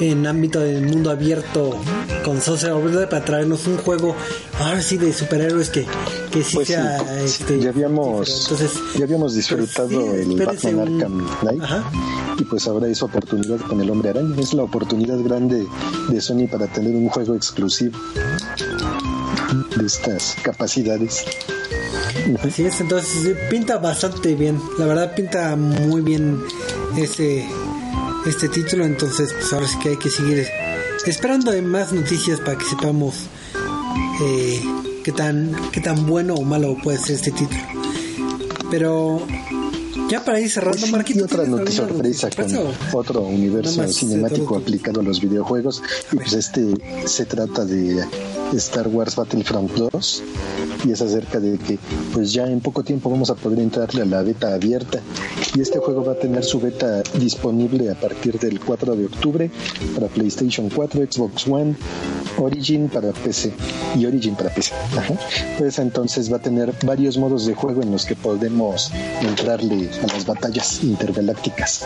en 0.00 0.26
ámbito 0.26 0.60
del 0.60 0.86
mundo 0.86 1.10
abierto 1.10 1.78
con 2.24 2.40
Sunset 2.40 2.70
Overdrive 2.72 3.06
para 3.08 3.22
traernos 3.22 3.66
un 3.66 3.76
juego 3.76 4.16
ahora 4.58 4.80
sí 4.80 4.96
de 4.96 5.12
superhéroes 5.12 5.68
que, 5.68 5.84
que 6.30 6.42
sí 6.42 6.54
Pues 6.54 6.68
sí, 6.68 6.72
sea 6.72 7.22
este, 7.22 7.60
ya 7.60 7.68
habíamos, 7.68 8.42
entonces 8.44 8.70
ya 8.96 9.04
habíamos 9.04 9.34
disfrutado 9.34 9.88
pues 9.90 10.26
sí, 10.26 10.32
el 10.32 10.46
Batman 10.46 10.74
un- 10.74 10.80
Arkham 11.02 11.28
Knight 11.42 11.62
Ajá. 11.62 11.90
y 12.38 12.44
pues 12.44 12.66
ahora 12.66 12.88
es 12.88 13.02
oportunidad 13.02 13.58
con 13.60 13.78
el 13.82 13.90
hombre 13.90 14.08
araña. 14.10 14.34
Es 14.40 14.54
la 14.54 14.62
oportunidad 14.62 15.18
grande 15.22 15.66
de 16.08 16.20
Sony 16.22 16.46
para 16.50 16.66
tener 16.66 16.94
un 16.94 17.08
juego 17.10 17.34
exclusivo 17.34 17.98
de 19.76 19.86
estas 19.86 20.36
capacidades. 20.42 21.24
Así 22.42 22.64
es, 22.64 22.80
entonces 22.80 23.22
sí, 23.22 23.34
pinta 23.50 23.78
bastante 23.78 24.34
bien. 24.34 24.60
La 24.78 24.86
verdad 24.86 25.14
pinta 25.14 25.56
muy 25.56 26.00
bien 26.00 26.38
este 26.96 27.48
este 28.26 28.48
título, 28.48 28.84
entonces 28.84 29.32
pues 29.32 29.52
ahora 29.52 29.66
sí 29.66 29.78
que 29.82 29.90
hay 29.90 29.96
que 29.96 30.10
seguir 30.10 30.46
esperando 31.06 31.50
de 31.50 31.62
más 31.62 31.92
noticias 31.92 32.38
para 32.40 32.58
que 32.58 32.64
sepamos 32.64 33.14
eh, 34.22 34.62
qué 35.02 35.12
tan 35.12 35.56
qué 35.72 35.80
tan 35.80 36.06
bueno 36.06 36.34
o 36.34 36.42
malo 36.42 36.76
puede 36.82 36.98
ser 36.98 37.16
este 37.16 37.30
título. 37.30 37.62
Pero 38.70 39.26
ya 40.10 40.24
para 40.24 40.40
ir 40.40 40.50
cerrando, 40.50 40.78
Pues 40.78 40.90
sí, 41.06 41.18
y 41.18 41.20
otra 41.22 41.44
¿tienes 41.44 41.48
noticia 41.60 41.86
sorpresa 41.88 42.26
noticia 42.28 42.60
con 42.90 42.98
otro 43.00 43.20
universo 43.22 43.86
cinemático 43.88 44.42
eh, 44.42 44.46
todo- 44.48 44.58
aplicado 44.58 45.00
a 45.00 45.02
los 45.04 45.20
videojuegos. 45.20 45.82
Y 46.12 46.16
pues 46.16 46.32
este 46.32 46.74
se 47.06 47.24
trata 47.26 47.64
de 47.64 48.04
Star 48.54 48.88
Wars 48.88 49.14
Battlefront 49.16 49.70
2 49.72 50.22
y 50.84 50.92
es 50.92 51.00
acerca 51.02 51.38
de 51.38 51.56
que 51.58 51.78
pues 52.12 52.32
ya 52.32 52.46
en 52.46 52.60
poco 52.60 52.82
tiempo 52.82 53.10
vamos 53.10 53.30
a 53.30 53.34
poder 53.34 53.60
entrarle 53.60 54.02
a 54.02 54.06
la 54.06 54.22
beta 54.22 54.52
abierta. 54.54 55.00
Y 55.54 55.60
este 55.60 55.78
juego 55.78 56.04
va 56.04 56.12
a 56.12 56.18
tener 56.18 56.44
su 56.44 56.60
beta 56.60 57.02
disponible 57.18 57.90
a 57.90 57.94
partir 57.94 58.38
del 58.38 58.58
4 58.60 58.96
de 58.96 59.04
octubre 59.06 59.50
para 59.94 60.08
PlayStation 60.08 60.68
4, 60.68 61.00
Xbox 61.10 61.46
One, 61.46 61.76
Origin 62.38 62.88
para 62.88 63.12
PC 63.12 63.52
y 63.96 64.06
Origin 64.06 64.34
para 64.34 64.52
PC. 64.54 64.72
Ajá. 64.96 65.14
Pues 65.58 65.78
entonces 65.78 66.32
va 66.32 66.36
a 66.38 66.40
tener 66.42 66.72
varios 66.84 67.18
modos 67.18 67.46
de 67.46 67.54
juego 67.54 67.82
en 67.82 67.90
los 67.92 68.04
que 68.06 68.16
podemos 68.16 68.90
entrarle 69.20 69.88
a 70.02 70.06
las 70.12 70.26
batallas 70.26 70.82
intergalácticas. 70.82 71.84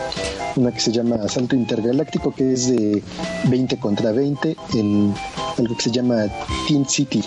Una 0.57 0.73
que 0.73 0.81
se 0.81 0.93
llama 0.93 1.17
Asalto 1.25 1.57
Intergaláctico 1.57 2.35
que 2.35 2.53
es 2.53 2.69
de 2.69 3.03
20 3.45 3.79
contra 3.79 4.13
20 4.13 4.57
en 4.75 5.15
algo 5.59 5.77
que 5.77 5.83
se 5.83 5.91
llama 5.91 6.27
Teen 6.69 6.89
City. 6.89 7.23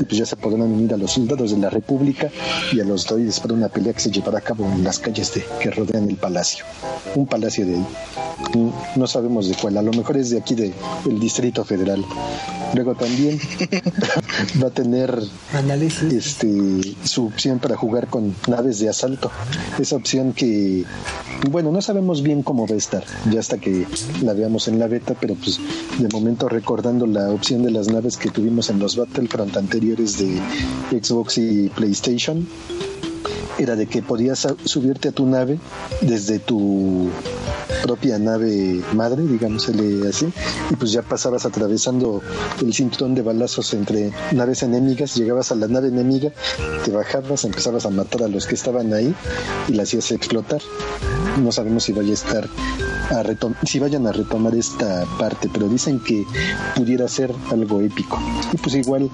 Y 0.00 0.04
pues 0.04 0.18
ya 0.18 0.26
se 0.26 0.36
podrán 0.36 0.62
unir 0.62 0.92
a 0.94 0.96
los 0.96 1.12
soldados 1.12 1.52
de 1.52 1.58
la 1.58 1.70
República 1.70 2.28
y 2.72 2.80
a 2.80 2.84
los 2.84 3.06
droides 3.06 3.38
para 3.40 3.54
una 3.54 3.68
pelea 3.68 3.92
que 3.92 4.00
se 4.00 4.10
llevará 4.10 4.38
a 4.38 4.40
cabo 4.40 4.64
en 4.64 4.82
las 4.82 4.98
calles 4.98 5.32
de, 5.34 5.44
que 5.60 5.70
rodean 5.70 6.08
el 6.10 6.16
palacio. 6.16 6.64
Un 7.14 7.26
palacio 7.26 7.64
de. 7.66 7.76
Mm, 7.76 8.70
No 8.96 9.06
sabemos 9.06 9.48
de 9.48 9.54
cuál, 9.54 9.76
a 9.76 9.82
lo 9.82 9.92
mejor 9.92 10.16
es 10.16 10.30
de 10.30 10.38
aquí 10.38 10.54
de, 10.54 10.72
del 11.04 11.20
Distrito 11.20 11.64
Federal. 11.64 12.04
Luego 12.74 12.94
también 12.94 13.38
va 14.62 14.68
a 14.68 14.70
tener 14.70 15.22
este 16.10 16.96
su 17.04 17.26
opción 17.26 17.58
para 17.58 17.76
jugar 17.76 18.08
con 18.08 18.34
naves 18.48 18.80
de 18.80 18.88
asalto. 18.88 19.30
Esa 19.78 19.96
opción 19.96 20.15
que 20.34 20.84
bueno, 21.50 21.70
no 21.70 21.82
sabemos 21.82 22.22
bien 22.22 22.42
cómo 22.42 22.66
va 22.66 22.74
a 22.74 22.78
estar, 22.78 23.04
ya 23.30 23.40
hasta 23.40 23.58
que 23.58 23.86
la 24.22 24.32
veamos 24.32 24.68
en 24.68 24.78
la 24.78 24.86
beta, 24.86 25.14
pero 25.20 25.34
pues 25.34 25.60
de 25.98 26.08
momento 26.08 26.48
recordando 26.48 27.06
la 27.06 27.30
opción 27.30 27.62
de 27.62 27.70
las 27.70 27.88
naves 27.88 28.16
que 28.16 28.30
tuvimos 28.30 28.70
en 28.70 28.78
los 28.78 28.96
Battlefront 28.96 29.56
anteriores 29.56 30.18
de 30.18 30.40
Xbox 30.90 31.38
y 31.38 31.68
PlayStation 31.68 32.46
era 33.58 33.76
de 33.76 33.86
que 33.86 34.02
podías 34.02 34.46
subirte 34.64 35.08
a 35.08 35.12
tu 35.12 35.26
nave 35.26 35.58
desde 36.00 36.38
tu 36.38 37.10
propia 37.82 38.18
nave 38.18 38.82
madre, 38.94 39.22
digámosle 39.22 40.08
así, 40.08 40.32
y 40.70 40.76
pues 40.76 40.92
ya 40.92 41.02
pasabas 41.02 41.46
atravesando 41.46 42.22
el 42.60 42.72
cinturón 42.72 43.14
de 43.14 43.22
balazos 43.22 43.74
entre 43.74 44.12
naves 44.32 44.62
enemigas, 44.62 45.14
llegabas 45.14 45.52
a 45.52 45.54
la 45.54 45.68
nave 45.68 45.88
enemiga, 45.88 46.30
te 46.84 46.90
bajabas, 46.90 47.44
empezabas 47.44 47.86
a 47.86 47.90
matar 47.90 48.24
a 48.24 48.28
los 48.28 48.46
que 48.46 48.54
estaban 48.54 48.92
ahí 48.92 49.14
y 49.68 49.72
la 49.72 49.82
hacías 49.82 50.10
explotar. 50.12 50.60
No 51.42 51.52
sabemos 51.52 51.84
si 51.84 51.92
vaya 51.92 52.10
a 52.10 52.14
estar 52.14 52.48
a 53.10 53.22
si 53.66 53.78
vayan 53.78 54.06
a 54.06 54.12
retomar 54.12 54.54
esta 54.54 55.04
parte, 55.18 55.48
pero 55.52 55.68
dicen 55.68 56.00
que 56.00 56.24
pudiera 56.74 57.06
ser 57.08 57.32
algo 57.50 57.80
épico. 57.80 58.18
Y 58.52 58.56
pues 58.56 58.74
igual 58.74 59.10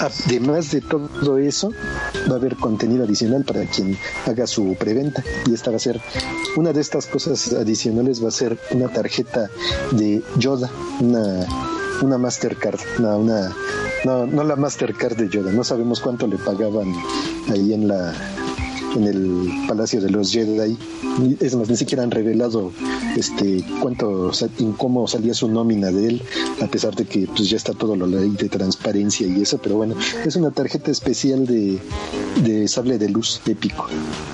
Además 0.00 0.70
de 0.70 0.80
todo 0.80 1.38
eso, 1.38 1.72
va 2.30 2.34
a 2.34 2.38
haber 2.38 2.56
contenido 2.56 3.04
adicional 3.04 3.44
para 3.44 3.64
quien 3.64 3.96
haga 4.26 4.46
su 4.46 4.76
preventa. 4.78 5.24
Y 5.46 5.54
esta 5.54 5.70
va 5.70 5.76
a 5.76 5.80
ser 5.80 6.00
una 6.56 6.72
de 6.72 6.80
estas 6.80 7.06
cosas 7.06 7.52
adicionales, 7.68 8.24
va 8.24 8.28
a 8.28 8.32
ser 8.32 8.56
una 8.70 8.88
tarjeta 8.88 9.50
de 9.92 10.22
Yoda, 10.38 10.70
una, 11.00 11.46
una 12.00 12.16
Mastercard, 12.16 12.80
no, 12.98 13.18
una, 13.18 13.54
no, 14.06 14.26
no 14.26 14.42
la 14.42 14.56
Mastercard 14.56 15.16
de 15.16 15.28
Yoda. 15.28 15.52
No 15.52 15.62
sabemos 15.64 16.00
cuánto 16.00 16.26
le 16.26 16.38
pagaban 16.38 16.94
ahí 17.50 17.74
en 17.74 17.88
la 17.88 18.14
en 18.96 19.04
el 19.04 19.48
Palacio 19.66 20.00
de 20.00 20.10
los 20.10 20.32
Jedi. 20.32 20.76
Es 21.40 21.54
más, 21.56 21.68
ni 21.68 21.76
siquiera 21.76 22.02
han 22.02 22.10
revelado 22.10 22.72
este 23.16 23.64
cuánto 23.80 24.30
cómo 24.76 25.06
salía 25.06 25.34
su 25.34 25.48
nómina 25.48 25.90
de 25.90 26.08
él, 26.08 26.22
a 26.62 26.66
pesar 26.66 26.94
de 26.94 27.04
que 27.04 27.26
pues 27.26 27.50
ya 27.50 27.56
está 27.56 27.72
todo 27.72 27.96
lo 27.96 28.06
ley 28.06 28.30
de 28.30 28.48
transparencia 28.48 29.26
y 29.26 29.42
eso, 29.42 29.58
pero 29.58 29.76
bueno, 29.76 29.94
es 30.24 30.36
una 30.36 30.50
tarjeta 30.50 30.90
especial 30.90 31.46
de, 31.46 31.78
de 32.44 32.68
sable 32.68 32.98
de 32.98 33.08
luz 33.08 33.40
épico. 33.46 33.86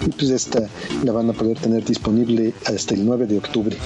Y 0.07 0.11
pues 0.11 0.31
esta 0.31 0.69
la 1.03 1.13
van 1.13 1.31
a 1.31 1.33
poder 1.33 1.59
tener 1.59 1.85
disponible 1.85 2.55
hasta 2.67 2.95
el 2.95 3.05
9 3.05 3.27
de 3.27 3.39
octubre. 3.39 3.77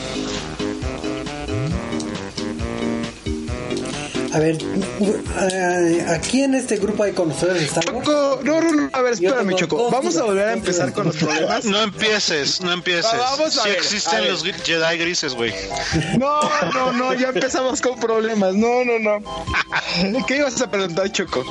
A 4.32 4.38
ver, 4.40 4.58
eh, 5.52 6.06
aquí 6.08 6.42
en 6.42 6.54
este 6.54 6.76
grupo 6.76 7.02
hay 7.02 7.12
conocedores 7.12 7.60
de 7.62 7.66
Star 7.66 7.94
Wars. 7.94 8.06
Choco, 8.06 8.40
no, 8.44 8.60
no, 8.60 8.72
no, 8.72 8.90
a 8.92 9.00
ver, 9.02 9.14
espérame, 9.14 9.54
Choco. 9.56 9.90
Vamos 9.90 10.16
a 10.18 10.24
volver 10.24 10.48
a 10.48 10.52
empezar 10.52 10.92
con 10.92 11.06
los 11.06 11.16
problemas. 11.16 11.64
No 11.64 11.80
empieces, 11.82 12.60
no 12.60 12.72
empieces. 12.72 13.06
Va- 13.06 13.30
vamos 13.36 13.56
a 13.58 13.62
sí 13.62 13.68
ver, 13.70 13.78
existen 13.78 14.18
a 14.18 14.20
ver. 14.20 14.30
los 14.32 14.42
Jedi 14.44 14.98
grises, 14.98 15.34
güey. 15.34 15.54
No, 16.18 16.40
no, 16.74 16.92
no, 16.92 17.14
ya 17.14 17.28
empezamos 17.28 17.80
con 17.80 17.98
problemas. 17.98 18.54
No, 18.54 18.84
no, 18.84 18.98
no. 18.98 20.26
¿Qué 20.26 20.36
ibas 20.36 20.60
a 20.60 20.70
preguntar, 20.70 21.10
Choco? 21.10 21.44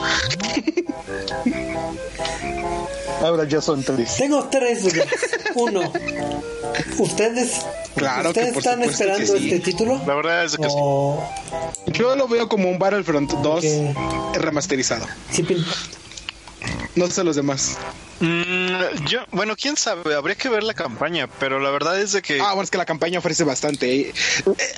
Ahora 3.22 3.46
ya 3.48 3.62
son 3.62 3.84
tres. 3.84 4.16
Tengo 4.18 4.48
tres 4.52 4.84
dudas. 4.84 5.08
Uno, 5.56 5.92
¿ustedes, 7.00 7.62
Claro 7.96 8.32
que 8.32 8.40
¿ustedes 8.42 8.54
por 8.54 8.58
están 8.64 8.84
esperando 8.84 9.38
sí. 9.38 9.50
este 9.52 9.60
título? 9.72 10.00
La 10.06 10.14
verdad 10.14 10.46
es 10.46 10.56
que 10.56 10.70
sí. 10.70 10.76
Yo 11.94 12.16
lo 12.16 12.28
veo 12.28 12.48
como 12.48 12.67
un 12.68 12.80
Battlefront 12.80 13.32
2 13.32 13.66
Ok. 13.66 14.36
remasterizado. 14.38 15.06
sí, 15.32 15.46
No 16.96 17.08
sé 17.10 17.24
los 17.24 17.36
demás. 17.36 17.78
Mm, 18.20 19.06
yo, 19.08 19.20
bueno, 19.32 19.56
quién 19.56 19.78
sabe, 19.78 20.16
habría 20.16 20.36
que 20.36 20.50
ver 20.50 20.64
la 20.64 20.74
campaña, 20.74 21.28
pero 21.40 21.60
la 21.60 21.70
verdad 21.70 22.00
es 22.02 22.14
de 22.14 22.22
que 22.24 22.40
Ah, 22.42 22.48
bueno, 22.54 22.64
es 22.64 22.72
que 22.72 22.78
la 22.80 22.86
campaña 22.86 23.20
ofrece 23.20 23.44
bastante. 23.44 24.00
eh. 24.10 24.14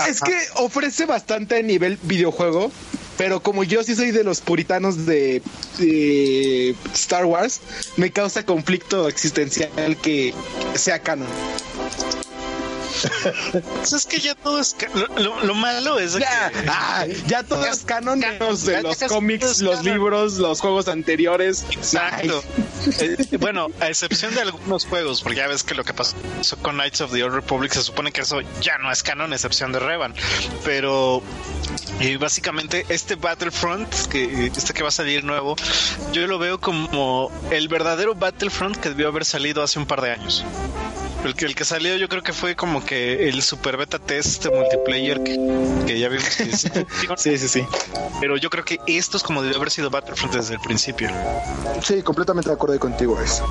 Es 0.09 0.19
que 0.19 0.37
ofrece 0.55 1.05
bastante 1.05 1.55
a 1.57 1.61
nivel 1.61 1.97
videojuego, 2.03 2.69
pero 3.17 3.41
como 3.41 3.63
yo 3.63 3.81
sí 3.83 3.95
soy 3.95 4.11
de 4.11 4.25
los 4.25 4.41
puritanos 4.41 5.05
de, 5.05 5.41
de 5.77 6.75
Star 6.93 7.23
Wars, 7.25 7.61
me 7.95 8.11
causa 8.11 8.45
conflicto 8.45 9.07
existencial 9.07 9.95
que 10.01 10.33
sea 10.75 10.99
canon. 10.99 11.27
Pues 13.77 13.93
es 13.93 14.05
que 14.05 14.19
ya 14.19 14.35
todo 14.35 14.59
es 14.59 14.75
lo, 14.93 15.07
lo- 15.19 15.43
lo 15.43 15.53
malo 15.55 15.99
es 15.99 16.13
de 16.13 16.21
Ya, 16.21 16.49
que 16.49 16.65
ah, 16.67 17.05
ya 17.27 17.43
todo 17.43 17.65
es 17.65 17.79
canon, 17.79 18.19
menos 18.19 18.63
de 18.65 18.73
Ya 18.73 18.81
los 18.81 18.97
cómics, 18.97 19.61
los 19.61 19.77
canon. 19.77 19.93
libros, 19.93 20.33
los 20.37 20.59
juegos 20.61 20.87
anteriores. 20.87 21.65
Exacto. 21.71 22.43
Eh, 22.99 23.17
bueno, 23.39 23.67
a 23.79 23.87
excepción 23.89 24.33
de 24.35 24.41
algunos 24.41 24.85
juegos, 24.85 25.21
porque 25.21 25.37
ya 25.37 25.47
ves 25.47 25.63
que 25.63 25.75
lo 25.75 25.83
que 25.83 25.93
pasó 25.93 26.15
con 26.61 26.75
Knights 26.75 27.01
of 27.01 27.11
the 27.11 27.23
Old 27.23 27.33
Republic 27.35 27.71
se 27.73 27.83
supone 27.83 28.11
que 28.11 28.21
eso 28.21 28.41
ya 28.61 28.77
no 28.77 28.91
es 28.91 29.03
canon, 29.03 29.31
a 29.31 29.35
excepción 29.35 29.71
de 29.71 29.79
Revan. 29.79 30.13
Pero 30.63 31.21
eh, 31.99 32.17
básicamente 32.17 32.85
este 32.89 33.15
Battlefront, 33.15 33.93
que 34.07 34.47
este 34.47 34.73
que 34.73 34.83
va 34.83 34.89
a 34.89 34.91
salir 34.91 35.23
nuevo, 35.23 35.55
yo 36.13 36.25
lo 36.27 36.39
veo 36.39 36.59
como 36.59 37.31
el 37.51 37.67
verdadero 37.67 38.15
Battlefront 38.15 38.77
que 38.77 38.89
debió 38.89 39.07
haber 39.09 39.25
salido 39.25 39.63
hace 39.63 39.79
un 39.79 39.85
par 39.85 40.01
de 40.01 40.11
años. 40.11 40.43
El 41.23 41.35
que, 41.35 41.45
el 41.45 41.55
que 41.55 41.65
salió 41.65 41.97
yo 41.97 42.07
creo 42.07 42.23
que 42.23 42.31
fue 42.33 42.55
como 42.55 42.83
que 42.85 43.27
el 43.27 43.41
super 43.41 43.75
beta 43.75 43.99
test 43.99 44.45
de 44.45 44.51
multiplayer 44.51 45.21
que, 45.21 45.37
que 45.85 45.99
ya 45.99 46.07
vimos 46.07 46.35
que 46.35 46.45
sí 46.45 46.69
funciona. 46.69 46.87
Sí, 47.17 47.37
sí, 47.37 47.47
sí. 47.47 47.65
pero 48.21 48.37
yo 48.37 48.49
creo 48.49 48.63
que 48.63 48.79
esto 48.87 49.17
es 49.17 49.23
como 49.23 49.41
debió 49.41 49.57
haber 49.57 49.69
sido 49.69 49.89
Battlefront 49.89 50.33
desde 50.33 50.53
el 50.53 50.61
principio. 50.61 51.09
Sí, 51.83 52.01
completamente 52.03 52.49
de 52.49 52.55
acuerdo 52.55 52.79
contigo, 52.79 53.19
es. 53.21 53.41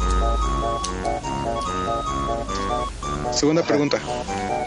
Segunda 3.33 3.63
pregunta. 3.63 4.01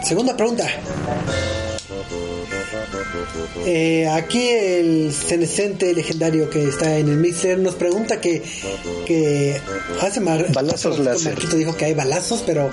Segunda 0.04 0.36
pregunta. 0.36 0.64
Eh, 3.66 4.08
aquí 4.08 4.48
el 4.48 5.12
senescente 5.12 5.92
legendario 5.94 6.48
que 6.50 6.68
está 6.68 6.98
en 6.98 7.08
el 7.08 7.16
mixer 7.16 7.58
nos 7.58 7.74
pregunta 7.74 8.20
que, 8.20 8.42
que 9.06 9.60
hace 10.00 10.20
mar, 10.20 10.46
Balazos 10.52 10.98
láser. 10.98 11.32
Marquito 11.34 11.56
dijo 11.56 11.76
que 11.76 11.86
hay 11.86 11.94
balazos, 11.94 12.42
pero 12.44 12.70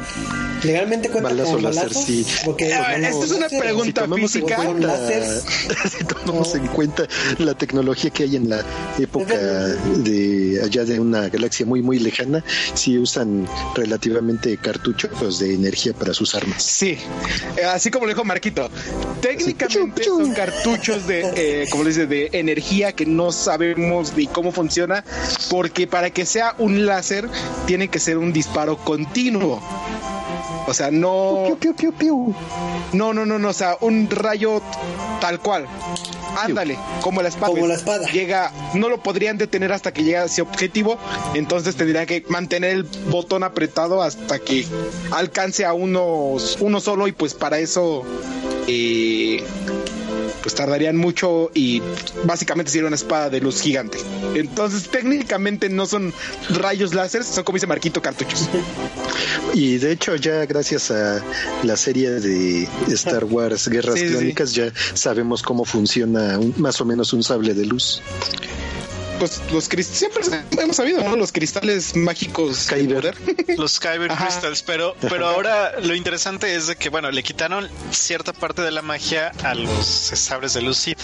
legalmente 0.64 1.10
cuenta 1.10 1.30
Balazo 1.30 1.52
como 1.54 1.62
láser, 1.70 1.84
balazos. 1.84 2.04
sí. 2.06 2.26
Porque 2.46 2.74
Ah, 2.74 2.96
esta 2.96 3.26
es 3.26 3.32
una 3.32 3.40
láser, 3.42 3.60
pregunta 3.60 3.86
si 3.86 3.94
tomamos 3.94 4.36
en 4.36 4.42
física. 4.42 4.56
Con 4.56 4.66
cuenta, 4.66 4.88
láseres. 4.88 5.44
si 5.98 6.04
tomamos 6.06 6.56
en 6.56 6.68
cuenta 6.68 7.08
la 7.38 7.54
tecnología 7.54 8.10
que 8.10 8.24
hay 8.24 8.36
en 8.36 8.50
la 8.50 8.66
época 8.98 9.38
de 9.38 10.62
allá 10.64 10.84
de 10.86 11.00
una 11.00 11.30
galaxia 11.30 11.66
muy 11.66 11.82
muy 11.82 12.00
lejana, 12.00 12.44
sí 12.74 12.98
usan 12.98 13.48
relativamente 13.76 14.58
cartuchos 14.58 15.40
de 15.40 15.54
energía 15.54 15.94
para 15.94 16.14
sus 16.14 16.36
armas. 16.36 16.62
Sí, 16.64 16.98
eh, 17.58 17.64
así 17.64 17.90
como 17.92 18.06
lo 18.06 18.12
dijo 18.12 18.24
Marquito. 18.26 18.70
Técnicamente. 19.22 20.09
Son 20.18 20.34
cartuchos 20.34 21.08
de, 21.08 21.22
eh, 21.36 21.68
como 21.72 21.84
le 21.84 21.90
dice, 21.90 22.08
de 22.08 22.30
energía 22.34 22.94
que 22.94 23.06
no 23.06 23.32
sabemos 23.32 24.14
ni 24.16 24.28
cómo 24.28 24.52
funciona, 24.52 25.04
porque 25.50 25.88
para 25.88 26.10
que 26.10 26.26
sea 26.26 26.56
un 26.58 26.86
láser 26.86 27.30
tiene 27.66 27.88
que 27.88 28.00
ser 28.00 28.18
un 28.18 28.34
disparo 28.34 28.78
continuo. 28.78 29.62
O 30.68 30.74
sea, 30.74 30.92
no, 30.92 31.46
Piu, 31.46 31.58
piu, 31.58 31.76
piu, 31.76 31.94
piu. 31.94 32.36
no, 32.94 33.14
no, 33.14 33.26
no, 33.26 33.40
no, 33.40 33.50
o 33.50 33.54
sea, 33.54 33.78
un 33.82 34.08
rayo 34.10 34.62
tal 35.20 35.40
cual. 35.40 35.66
Ándale, 36.38 36.78
como 37.02 37.24
la 37.24 37.30
espada. 37.30 37.52
Como 37.52 37.66
la 37.66 37.74
espada. 37.74 38.08
Llega, 38.12 38.52
no 38.76 38.88
lo 38.88 39.02
podrían 39.02 39.38
detener 39.38 39.72
hasta 39.72 39.92
que 39.92 40.04
llegue 40.04 40.18
a 40.18 40.26
ese 40.26 40.44
objetivo, 40.44 41.00
entonces 41.34 41.76
tendrían 41.76 42.06
que 42.06 42.24
mantener 42.30 42.72
el 42.72 42.84
botón 42.84 43.44
apretado 43.44 44.04
hasta 44.04 44.38
que 44.38 44.66
alcance 45.12 45.66
a 45.66 45.74
unos, 45.74 46.58
uno 46.60 46.80
solo 46.80 47.08
y 47.08 47.14
pues 47.14 47.34
para 47.34 47.58
eso 47.58 48.04
eh, 48.68 49.44
pues 50.42 50.56
tardarían 50.56 50.96
mucho 50.98 51.52
y 51.54 51.82
básicamente 52.24 52.72
sería 52.72 52.88
una 52.88 52.96
espada 52.96 53.30
de 53.30 53.40
luz 53.42 53.62
gigante. 53.62 53.98
Entonces 54.36 54.90
técnicamente 54.90 55.70
no 55.70 55.86
son 55.86 56.14
rayos 56.50 56.94
láser, 56.94 57.24
son 57.24 57.44
como 57.44 57.56
dice 57.58 57.68
Marquito 57.68 58.02
cartuchos. 58.02 58.48
Y 59.54 59.78
de 59.78 59.92
hecho 59.92 60.16
ya 60.16 60.46
gracias 60.46 60.92
a 60.92 61.22
la 61.64 61.76
serie 61.78 62.12
de 62.12 62.68
Star 62.90 63.26
Wars 63.26 63.68
Guerras 63.68 63.96
Sí. 64.00 64.08
Clónicas 64.08 64.54
ya 64.54 64.72
sabemos 64.94 65.42
cómo 65.44 65.66
funciona 65.66 66.38
un- 66.40 66.54
más 66.58 66.80
o 66.82 66.86
menos 66.86 67.12
un 67.14 67.24
sable 67.24 67.54
de 67.54 67.66
luz. 67.66 68.02
Pues 69.20 69.42
los 69.52 69.68
cristales, 69.68 70.00
siempre 70.00 70.64
hemos 70.64 70.78
sabido, 70.78 71.04
¿no? 71.04 71.16
Los 71.16 71.32
cristales 71.32 71.96
mágicos. 71.96 72.68
Kyber. 72.68 73.16
los 73.58 73.80
Kyber 73.80 74.12
Ajá. 74.12 74.26
Crystals, 74.26 74.64
pero, 74.64 74.96
pero 75.02 75.28
ahora 75.28 75.80
lo 75.82 75.94
interesante 75.94 76.56
es 76.56 76.68
de 76.68 76.76
que, 76.76 76.90
bueno, 76.90 77.12
le 77.12 77.22
quitaron 77.22 77.70
cierta 77.92 78.32
parte 78.34 78.62
de 78.62 78.72
la 78.72 78.82
magia 78.82 79.32
a 79.44 79.54
los 79.56 79.86
sabres 79.86 80.54
de 80.54 80.74
Sith, 80.74 81.00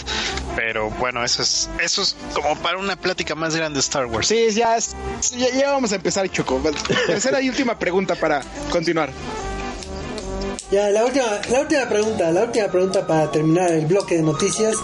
pero 0.54 0.90
bueno, 0.90 1.24
eso 1.24 1.42
es, 1.42 1.68
eso 1.80 2.02
es 2.02 2.16
como 2.32 2.56
para 2.62 2.78
una 2.78 2.96
plática 2.96 3.34
más 3.34 3.54
grande 3.54 3.76
de 3.76 3.80
Star 3.80 4.06
Wars. 4.06 4.28
Sí, 4.28 4.46
ya, 4.52 4.76
ya, 5.36 5.50
ya 5.50 5.72
vamos 5.72 5.92
a 5.92 5.96
empezar, 5.96 6.28
Choco. 6.30 6.62
Tercera 7.06 7.40
y 7.42 7.48
última 7.48 7.78
pregunta 7.78 8.14
para 8.14 8.42
continuar. 8.70 9.10
Ya, 10.70 10.90
la 10.90 11.04
última, 11.04 11.24
la 11.50 11.60
última 11.60 11.88
pregunta, 11.88 12.30
la 12.32 12.42
última 12.44 12.66
pregunta 12.68 13.06
para 13.06 13.30
terminar 13.30 13.70
el 13.70 13.86
bloque 13.86 14.16
de 14.16 14.22
noticias, 14.22 14.74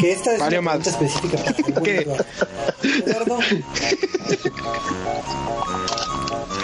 que 0.00 0.10
esta 0.12 0.32
es 0.32 0.40
Valió 0.40 0.60
una 0.60 0.72
pregunta 0.72 0.90
específica 0.90 1.38
para. 1.64 2.16
Eduardo. 3.06 3.38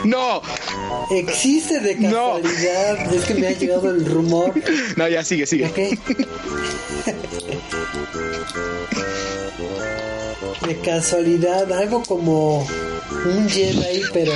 No, 0.05 0.43
¿existe 1.11 1.81
de 1.81 1.95
No. 1.97 2.35
casualidad? 2.41 3.15
Es 3.15 3.25
que 3.25 3.35
me 3.35 3.47
ha 3.47 3.53
llegado 3.53 3.91
el 3.91 4.05
rumor 4.07 4.53
no, 4.97 5.09
ya 5.09 5.23
sigue, 5.25 5.47
sigue. 5.47 5.71
De 10.67 10.79
casualidad, 10.81 11.71
algo 11.73 12.03
como 12.03 12.61
un 13.27 13.49
Jedi, 13.49 14.03
pero 14.13 14.33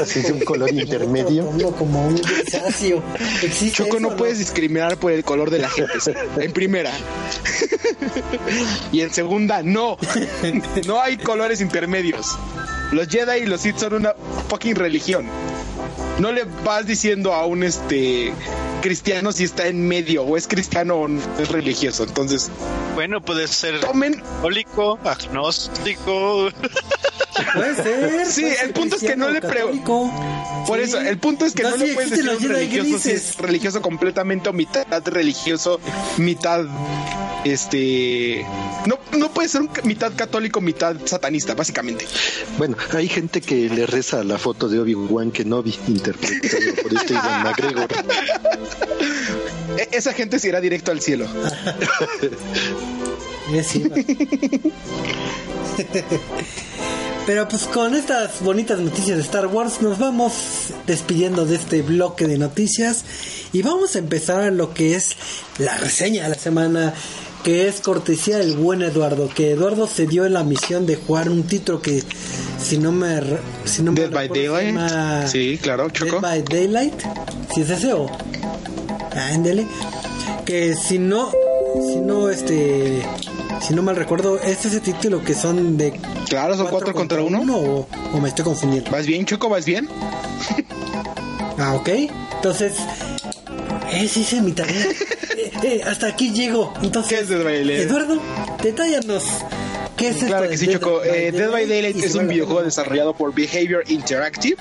Así 0.00 0.20
es 0.20 0.30
un 0.30 0.40
color 0.40 0.72
intermedio. 0.72 1.46
Como, 1.46 1.72
como 1.72 2.06
un 2.08 2.16
grisáceo. 2.16 3.02
¿Existe 3.42 3.76
Choco, 3.82 3.96
eso, 3.98 4.00
no 4.08 4.16
puedes 4.16 4.38
discriminar 4.38 4.96
por 4.98 5.12
el 5.12 5.24
color 5.24 5.50
de 5.50 5.58
la 5.60 5.68
gente. 5.68 5.92
En 6.38 6.52
primera. 6.52 6.92
y 8.92 9.00
en 9.00 9.12
segunda, 9.12 9.62
no. 9.62 9.96
No 10.86 11.00
hay 11.00 11.16
colores 11.16 11.60
intermedios. 11.60 12.38
Los 12.92 13.08
Jedi 13.08 13.42
y 13.42 13.46
los 13.46 13.60
Sith 13.60 13.78
son 13.78 13.94
una 13.94 14.14
fucking 14.48 14.74
religión. 14.74 15.26
No 16.18 16.32
le 16.32 16.44
vas 16.64 16.86
diciendo 16.86 17.32
a 17.32 17.46
un 17.46 17.62
este 17.62 18.32
cristiano 18.82 19.32
si 19.32 19.44
está 19.44 19.66
en 19.68 19.86
medio 19.86 20.22
o 20.24 20.36
es 20.36 20.48
cristiano 20.48 20.96
o 20.96 21.08
no 21.08 21.20
es 21.38 21.48
religioso. 21.48 22.04
Entonces, 22.04 22.50
Bueno, 22.94 23.20
puede 23.22 23.46
ser 23.48 23.80
tomen. 23.80 24.14
católico, 24.20 24.98
agnóstico. 25.04 26.48
Puede 27.54 27.74
ser. 27.76 28.26
Sí, 28.26 28.40
puede 28.42 28.54
el 28.54 28.58
ser 28.60 28.72
punto 28.72 28.96
es 28.96 29.02
que 29.02 29.16
no 29.16 29.30
le 29.30 29.40
católico. 29.40 30.12
Por 30.66 30.78
Sí. 30.78 30.84
eso, 30.84 31.00
el 31.00 31.18
punto 31.18 31.44
es 31.46 31.54
que 31.54 31.62
no 31.62 31.68
Entonces, 31.70 31.88
le 31.88 31.94
puedes 31.94 32.10
decir 32.10 32.28
a 32.28 32.32
un 32.36 32.42
religioso 32.48 32.98
si 32.98 33.10
es 33.12 33.36
religioso 33.38 33.80
completamente 33.82 34.48
o 34.48 34.52
mitad 34.52 34.84
religioso, 35.06 35.80
mitad 36.18 36.64
este 37.44 38.44
no 38.86 38.98
no 39.16 39.32
puede 39.32 39.48
ser 39.48 39.62
un 39.62 39.70
mitad 39.84 40.12
católico, 40.14 40.60
mitad 40.60 40.94
satanista, 41.06 41.54
básicamente. 41.54 42.06
Bueno, 42.58 42.76
hay 42.92 43.08
gente 43.08 43.40
que 43.40 43.70
le 43.70 43.86
reza 43.86 44.20
a 44.20 44.24
la 44.24 44.38
foto 44.38 44.68
de 44.68 44.78
Obi-Wan 44.80 45.30
Kenobi, 45.30 45.74
interpretado 45.88 46.74
por 46.82 46.94
este 46.94 47.14
Ivan 47.14 47.42
McGregor. 47.44 47.88
E- 49.78 49.88
esa 49.92 50.12
gente 50.12 50.38
se 50.38 50.48
irá 50.48 50.60
directo 50.60 50.90
al 50.90 51.00
cielo. 51.00 51.26
Pero 57.30 57.46
pues 57.46 57.62
con 57.62 57.94
estas 57.94 58.42
bonitas 58.42 58.80
noticias 58.80 59.16
de 59.16 59.22
Star 59.22 59.46
Wars 59.46 59.82
nos 59.82 60.00
vamos 60.00 60.32
despidiendo 60.88 61.46
de 61.46 61.54
este 61.54 61.80
bloque 61.80 62.26
de 62.26 62.38
noticias 62.38 63.04
y 63.52 63.62
vamos 63.62 63.94
a 63.94 64.00
empezar 64.00 64.52
lo 64.52 64.74
que 64.74 64.96
es 64.96 65.14
la 65.58 65.76
reseña 65.76 66.24
de 66.24 66.30
la 66.30 66.34
semana 66.34 66.92
que 67.44 67.68
es 67.68 67.82
cortesía 67.82 68.38
del 68.38 68.56
buen 68.56 68.82
Eduardo, 68.82 69.28
que 69.32 69.52
Eduardo 69.52 69.86
se 69.86 70.08
dio 70.08 70.26
en 70.26 70.32
la 70.32 70.42
misión 70.42 70.86
de 70.86 70.96
jugar 70.96 71.30
un 71.30 71.44
título 71.44 71.80
que 71.80 72.02
si 72.60 72.78
no 72.78 72.90
me 72.90 73.20
si 73.64 73.82
no 73.82 73.92
me 73.92 74.00
Dead 74.00 74.10
by 74.10 74.28
Daylight. 74.28 74.74
llama 74.74 75.26
Sí, 75.28 75.56
claro, 75.62 75.88
Choco. 75.88 76.20
Dead 76.20 76.20
by 76.22 76.42
Daylight, 76.42 77.00
si 77.54 77.60
es 77.60 77.70
ese 77.70 77.92
o 77.92 78.10
ándele, 79.14 79.68
que 80.44 80.74
si 80.74 80.98
no 80.98 81.30
si 81.74 81.96
no 82.00 82.28
este 82.28 83.02
si 83.66 83.74
no 83.74 83.82
mal 83.82 83.96
recuerdo 83.96 84.38
es 84.40 84.64
ese 84.64 84.80
título 84.80 85.22
que 85.22 85.34
son 85.34 85.76
de 85.76 85.92
Claro, 86.28 86.56
son 86.56 86.68
cuatro 86.68 86.92
contra 86.94 87.22
uno. 87.22 87.40
o, 87.56 87.86
o 88.14 88.20
me 88.20 88.28
estoy 88.28 88.44
confundiendo 88.44 88.90
¿Vas 88.90 89.06
bien, 89.06 89.24
Choco? 89.26 89.48
¿Vas 89.48 89.64
bien? 89.64 89.88
ah 91.58 91.74
ok 91.74 91.88
entonces 92.36 92.74
eh, 93.92 94.08
sí 94.08 94.20
hice 94.20 94.40
mi 94.40 94.52
tarea 94.52 94.86
Eh, 95.40 95.50
eh, 95.62 95.80
hasta 95.86 96.08
aquí 96.08 96.32
llego 96.32 96.74
entonces 96.82 97.08
¿Qué 97.16 97.22
es 97.22 97.28
Dead 97.30 97.42
by 97.42 97.54
Daylight? 97.54 97.80
Eduardo 97.88 98.20
detállanos 98.62 99.24
qué 99.96 100.08
es 100.08 100.16
Claro 100.18 100.50
que 100.50 100.58
sí, 100.58 100.66
Dead 100.66 100.78
Choco. 100.78 100.98
by 100.98 101.08
Eh, 101.08 101.32
Dead 101.32 101.50
by 101.50 101.66
Daylight 101.66 101.96
es 101.96 102.14
un 102.14 102.28
videojuego 102.28 102.62
desarrollado 102.62 103.14
por 103.14 103.34
Behavior 103.34 103.82
Interactive. 103.88 104.56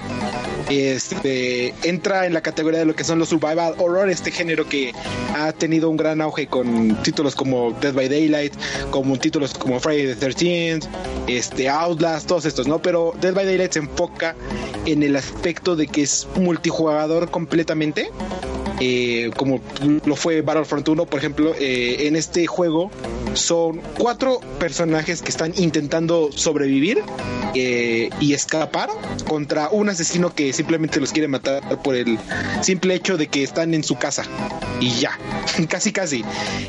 Este 0.69 1.73
entra 1.83 2.25
en 2.25 2.33
la 2.33 2.41
categoría 2.41 2.79
de 2.79 2.85
lo 2.85 2.95
que 2.95 3.03
son 3.03 3.19
los 3.19 3.29
survival 3.29 3.73
horror, 3.77 4.09
este 4.09 4.31
género 4.31 4.67
que 4.67 4.93
ha 5.35 5.51
tenido 5.51 5.89
un 5.89 5.97
gran 5.97 6.21
auge 6.21 6.47
con 6.47 7.01
títulos 7.03 7.35
como 7.35 7.71
Dead 7.73 7.93
by 7.93 8.07
Daylight, 8.07 8.53
como 8.91 9.17
títulos 9.17 9.53
como 9.53 9.79
Friday 9.79 10.15
the 10.15 10.27
13th, 10.27 10.87
este 11.27 11.69
Outlast, 11.69 12.27
todos 12.27 12.45
estos, 12.45 12.67
¿no? 12.67 12.79
Pero 12.81 13.13
Dead 13.19 13.33
by 13.33 13.45
Daylight 13.45 13.73
se 13.73 13.79
enfoca 13.79 14.35
en 14.85 15.03
el 15.03 15.15
aspecto 15.15 15.75
de 15.75 15.87
que 15.87 16.03
es 16.03 16.27
multijugador 16.35 17.31
completamente. 17.31 18.09
Eh, 18.79 19.31
como 19.35 19.61
lo 20.05 20.15
fue 20.15 20.41
Battlefront 20.41 20.87
1, 20.87 21.05
por 21.05 21.19
ejemplo, 21.19 21.53
eh, 21.59 22.07
en 22.07 22.15
este 22.15 22.47
juego 22.47 22.91
son 23.33 23.81
cuatro 23.97 24.39
personajes 24.59 25.21
que 25.21 25.29
están 25.29 25.53
intentando 25.57 26.31
sobrevivir 26.31 27.01
eh, 27.55 28.09
y 28.19 28.33
escapar 28.33 28.89
contra 29.27 29.69
un 29.69 29.89
asesino 29.89 30.33
que 30.33 30.53
simplemente 30.53 30.99
los 30.99 31.11
quiere 31.11 31.27
matar 31.27 31.81
por 31.81 31.95
el 31.95 32.17
simple 32.61 32.95
hecho 32.95 33.17
de 33.17 33.27
que 33.27 33.43
están 33.43 33.73
en 33.73 33.83
su 33.83 33.95
casa 33.95 34.23
y 34.79 34.91
ya, 34.91 35.17
casi 35.69 35.91
casi. 35.91 36.23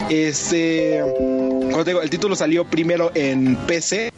Este, 0.08 1.02
te 1.70 1.84
digo, 1.84 2.02
el 2.02 2.10
título 2.10 2.34
salió 2.34 2.64
primero 2.64 3.12
en 3.14 3.56
PC 3.66 4.12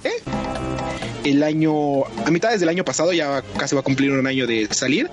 el 1.24 1.42
año, 1.42 2.04
a 2.04 2.30
mitades 2.30 2.60
del 2.60 2.68
año 2.68 2.84
pasado, 2.84 3.12
ya 3.12 3.42
casi 3.56 3.74
va 3.74 3.80
a 3.80 3.84
cumplir 3.84 4.10
un 4.12 4.26
año 4.26 4.46
de 4.46 4.68
salir. 4.70 5.08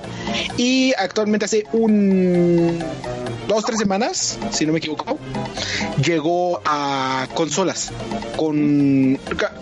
Y 0.57 0.93
actualmente 0.97 1.45
hace 1.45 1.63
un 1.73 2.79
dos, 3.47 3.65
tres 3.65 3.79
semanas, 3.79 4.37
si 4.51 4.65
no 4.65 4.73
me 4.73 4.79
equivoco, 4.79 5.17
llegó 6.03 6.61
a 6.65 7.27
consolas. 7.33 7.91
Con 8.35 9.13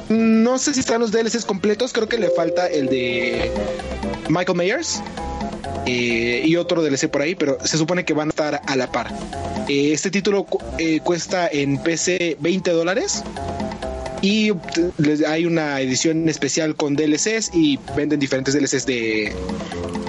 no 0.10 0.58
sé 0.58 0.74
si 0.74 0.80
están 0.82 1.02
los 1.02 1.12
DLCs 1.12 1.46
completos, 1.46 1.94
creo 1.94 2.08
que 2.08 2.18
le 2.18 2.30
falta 2.30 2.68
el 2.68 2.88
de 2.88 3.52
Michael 4.30 4.58
Myers. 4.58 5.02
eh, 5.90 6.42
y 6.46 6.58
otro 6.58 6.84
DLC 6.84 7.08
por 7.08 7.22
ahí, 7.22 7.34
pero 7.36 7.58
se 7.64 7.78
supone 7.78 8.04
que 8.04 8.12
van 8.12 8.28
a 8.28 8.32
estar 8.32 8.62
a 8.66 8.76
la 8.76 8.92
par. 8.92 9.14
Eh, 9.70 9.94
este 9.94 10.12
título 10.12 10.44
cu- 10.44 10.60
eh, 10.78 11.00
cuesta 11.02 11.48
en 11.48 11.78
PC 11.82 12.36
20 12.42 12.72
dólares 12.72 13.24
y 14.22 14.52
hay 15.28 15.46
una 15.46 15.80
edición 15.80 16.28
especial 16.30 16.76
con 16.76 16.96
DLCs 16.96 17.52
y 17.54 17.80
venden 17.96 18.20
diferentes 18.20 18.54
DLCs 18.54 18.86
de, 18.86 19.34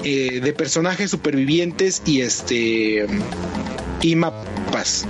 eh, 0.05 0.41
de 0.41 0.53
personajes 0.53 1.11
supervivientes 1.11 2.03
y 2.07 2.21
este 2.23 3.07
y 4.01 4.17
mapas. 4.17 5.07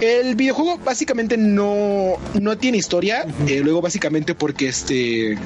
El 0.00 0.34
videojuego 0.34 0.78
básicamente 0.78 1.36
no, 1.36 2.14
no 2.40 2.58
tiene 2.58 2.78
historia, 2.78 3.24
eh, 3.46 3.60
luego 3.62 3.80
básicamente 3.80 4.34
porque 4.34 4.68
este 4.68 5.38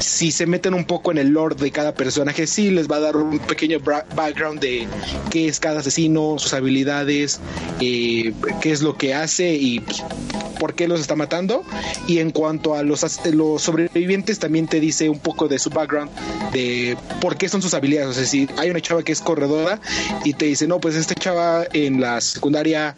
si 0.00 0.30
se 0.32 0.46
meten 0.46 0.74
un 0.74 0.84
poco 0.84 1.10
en 1.10 1.18
el 1.18 1.28
lore 1.28 1.54
de 1.56 1.70
cada 1.70 1.94
personaje, 1.94 2.46
sí 2.46 2.70
les 2.70 2.88
va 2.88 2.96
a 2.96 3.00
dar 3.00 3.16
un 3.16 3.38
pequeño 3.38 3.78
background 3.80 4.60
de 4.60 4.86
qué 5.30 5.48
es 5.48 5.60
cada 5.60 5.80
asesino, 5.80 6.36
sus 6.38 6.54
habilidades, 6.54 7.40
eh, 7.80 8.32
qué 8.60 8.72
es 8.72 8.82
lo 8.82 8.96
que 8.96 9.14
hace 9.14 9.54
y 9.54 9.82
por 10.58 10.74
qué 10.74 10.88
los 10.88 11.00
está 11.00 11.16
matando. 11.16 11.62
Y 12.06 12.18
en 12.18 12.30
cuanto 12.30 12.74
a 12.74 12.82
los, 12.82 13.04
los 13.32 13.62
sobrevivientes, 13.62 14.38
también 14.38 14.66
te 14.66 14.80
dice 14.80 15.08
un 15.08 15.18
poco 15.18 15.48
de 15.48 15.58
su 15.58 15.70
background, 15.70 16.10
de 16.52 16.96
por 17.20 17.36
qué 17.36 17.48
son 17.48 17.62
sus 17.62 17.74
habilidades. 17.74 18.10
O 18.10 18.14
sea, 18.14 18.24
si 18.24 18.48
hay 18.56 18.70
una 18.70 18.80
chava 18.80 19.02
que 19.02 19.12
es 19.12 19.20
corredora 19.20 19.80
y 20.24 20.34
te 20.34 20.46
dice, 20.46 20.66
no, 20.66 20.80
pues 20.80 20.94
esta 20.94 21.14
chava 21.14 21.64
en 21.72 22.00
la 22.00 22.20
secundaria 22.20 22.96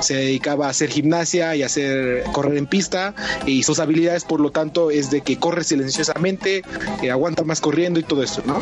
se 0.00 0.14
dedicaba 0.14 0.66
a 0.66 0.70
hacer 0.70 0.90
gimnasia 0.90 1.54
y 1.54 1.62
a 1.62 1.66
hacer 1.66 2.24
correr 2.32 2.56
en 2.56 2.66
pista 2.66 3.14
y 3.46 3.62
sus 3.62 3.78
habilidades 3.78 4.24
por 4.24 4.40
lo 4.40 4.50
tanto 4.50 4.90
es 4.90 5.10
de 5.10 5.20
que 5.20 5.38
corre 5.38 5.64
silenciosamente, 5.64 6.41
eh, 6.44 7.10
aguanta 7.10 7.44
más 7.44 7.60
corriendo 7.60 8.00
y 8.00 8.02
todo 8.02 8.22
eso, 8.22 8.42
¿no? 8.46 8.60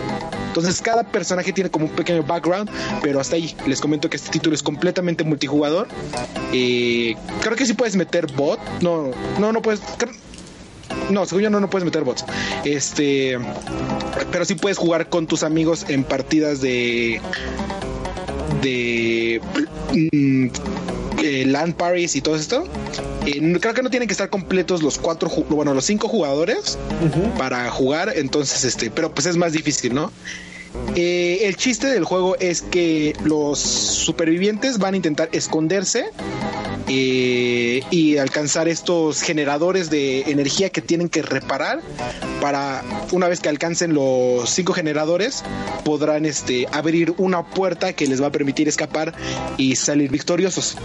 Entonces 0.48 0.80
cada 0.82 1.04
personaje 1.04 1.52
tiene 1.52 1.70
como 1.70 1.86
un 1.86 1.92
pequeño 1.92 2.22
background, 2.22 2.70
pero 3.02 3.20
hasta 3.20 3.36
ahí 3.36 3.54
les 3.66 3.80
comento 3.80 4.10
que 4.10 4.16
este 4.16 4.30
título 4.30 4.54
es 4.54 4.62
completamente 4.62 5.24
multijugador. 5.24 5.88
Eh, 6.52 7.14
creo 7.42 7.56
que 7.56 7.66
sí 7.66 7.74
puedes 7.74 7.96
meter 7.96 8.26
bot, 8.32 8.60
no, 8.80 9.10
no, 9.38 9.52
no 9.52 9.62
puedes. 9.62 9.80
no, 11.10 11.26
según 11.26 11.42
yo 11.44 11.50
no, 11.50 11.60
no 11.60 11.70
puedes 11.70 11.84
meter 11.84 12.04
bots. 12.04 12.24
Este, 12.64 13.38
pero 14.32 14.44
sí 14.44 14.54
puedes 14.54 14.78
jugar 14.78 15.08
con 15.08 15.26
tus 15.26 15.42
amigos 15.42 15.86
en 15.88 16.04
partidas 16.04 16.60
de 16.60 17.20
de 18.62 19.40
mm, 20.12 20.48
eh, 21.22 21.44
LAN 21.46 21.72
parties 21.72 22.16
y 22.16 22.20
todo 22.20 22.36
esto. 22.36 22.64
Eh, 23.26 23.58
creo 23.60 23.74
que 23.74 23.82
no 23.82 23.90
tienen 23.90 24.08
que 24.08 24.12
estar 24.12 24.30
completos 24.30 24.82
los 24.82 24.98
cuatro, 24.98 25.30
bueno, 25.48 25.74
los 25.74 25.84
cinco 25.84 26.08
jugadores 26.08 26.78
para 27.38 27.70
jugar, 27.70 28.12
entonces, 28.16 28.64
este, 28.64 28.90
pero 28.90 29.12
pues 29.12 29.26
es 29.26 29.36
más 29.36 29.52
difícil, 29.52 29.94
¿no? 29.94 30.10
Eh, 30.96 31.40
el 31.42 31.56
chiste 31.56 31.86
del 31.86 32.04
juego 32.04 32.36
es 32.38 32.62
que 32.62 33.14
los 33.24 33.58
supervivientes 33.58 34.78
van 34.78 34.94
a 34.94 34.96
intentar 34.96 35.28
esconderse 35.32 36.06
eh, 36.88 37.82
y 37.90 38.16
alcanzar 38.16 38.68
estos 38.68 39.22
generadores 39.22 39.90
de 39.90 40.22
energía 40.22 40.70
que 40.70 40.80
tienen 40.80 41.08
que 41.08 41.22
reparar 41.22 41.80
para 42.40 42.82
una 43.12 43.28
vez 43.28 43.40
que 43.40 43.48
alcancen 43.48 43.94
los 43.94 44.50
cinco 44.50 44.72
generadores 44.72 45.44
podrán 45.84 46.24
este 46.24 46.66
abrir 46.72 47.14
una 47.18 47.46
puerta 47.46 47.92
que 47.92 48.06
les 48.06 48.20
va 48.20 48.26
a 48.26 48.32
permitir 48.32 48.68
escapar 48.68 49.14
y 49.56 49.76
salir 49.76 50.10
victoriosos. 50.10 50.76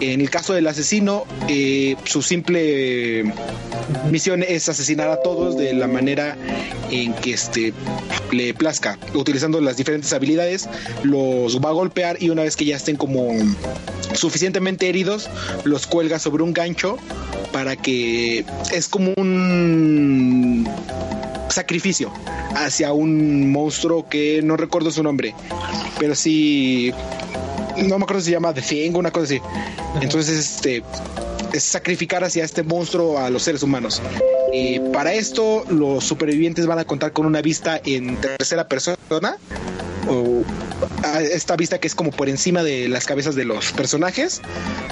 En 0.00 0.20
el 0.20 0.30
caso 0.30 0.52
del 0.52 0.66
asesino, 0.66 1.24
eh, 1.48 1.96
su 2.04 2.22
simple 2.22 3.24
misión 4.10 4.42
es 4.42 4.68
asesinar 4.68 5.08
a 5.08 5.22
todos 5.22 5.56
de 5.56 5.72
la 5.72 5.86
manera 5.86 6.36
en 6.90 7.14
que 7.14 7.32
este 7.32 7.72
le 8.30 8.54
plazca, 8.54 8.98
utilizando 9.14 9.60
las 9.60 9.76
diferentes 9.76 10.12
habilidades, 10.12 10.68
los 11.02 11.60
va 11.60 11.70
a 11.70 11.72
golpear 11.72 12.22
y 12.22 12.30
una 12.30 12.42
vez 12.42 12.56
que 12.56 12.64
ya 12.64 12.76
estén 12.76 12.96
como 12.96 13.30
suficientemente 14.12 14.88
heridos, 14.88 15.28
los 15.64 15.86
cuelga 15.86 16.18
sobre 16.18 16.42
un 16.42 16.52
gancho 16.52 16.98
para 17.52 17.76
que 17.76 18.44
es 18.72 18.88
como 18.88 19.12
un 19.16 20.68
sacrificio 21.48 22.12
hacia 22.54 22.92
un 22.92 23.50
monstruo 23.50 24.08
que 24.08 24.40
no 24.42 24.56
recuerdo 24.56 24.90
su 24.90 25.02
nombre, 25.02 25.34
pero 25.98 26.14
sí 26.14 26.92
no 27.76 27.98
me 27.98 28.04
acuerdo 28.04 28.20
si 28.20 28.26
se 28.26 28.32
llama 28.32 28.54
The 28.54 28.62
Thing, 28.62 28.96
una 28.96 29.10
cosa 29.10 29.24
así. 29.24 29.40
Entonces, 30.00 30.38
este 30.38 30.82
es 31.52 31.62
sacrificar 31.62 32.24
hacia 32.24 32.44
este 32.44 32.62
monstruo 32.62 33.18
a 33.18 33.30
los 33.30 33.42
seres 33.42 33.62
humanos. 33.62 34.02
Y 34.52 34.78
para 34.92 35.12
esto, 35.12 35.64
los 35.68 36.04
supervivientes 36.04 36.66
van 36.66 36.78
a 36.78 36.84
contar 36.84 37.12
con 37.12 37.26
una 37.26 37.42
vista 37.42 37.80
en 37.84 38.16
tercera 38.16 38.68
persona 38.68 39.38
esta 41.20 41.56
vista 41.56 41.78
que 41.78 41.86
es 41.86 41.94
como 41.94 42.10
por 42.10 42.28
encima 42.28 42.62
de 42.62 42.88
las 42.88 43.06
cabezas 43.06 43.34
de 43.34 43.44
los 43.44 43.72
personajes 43.72 44.40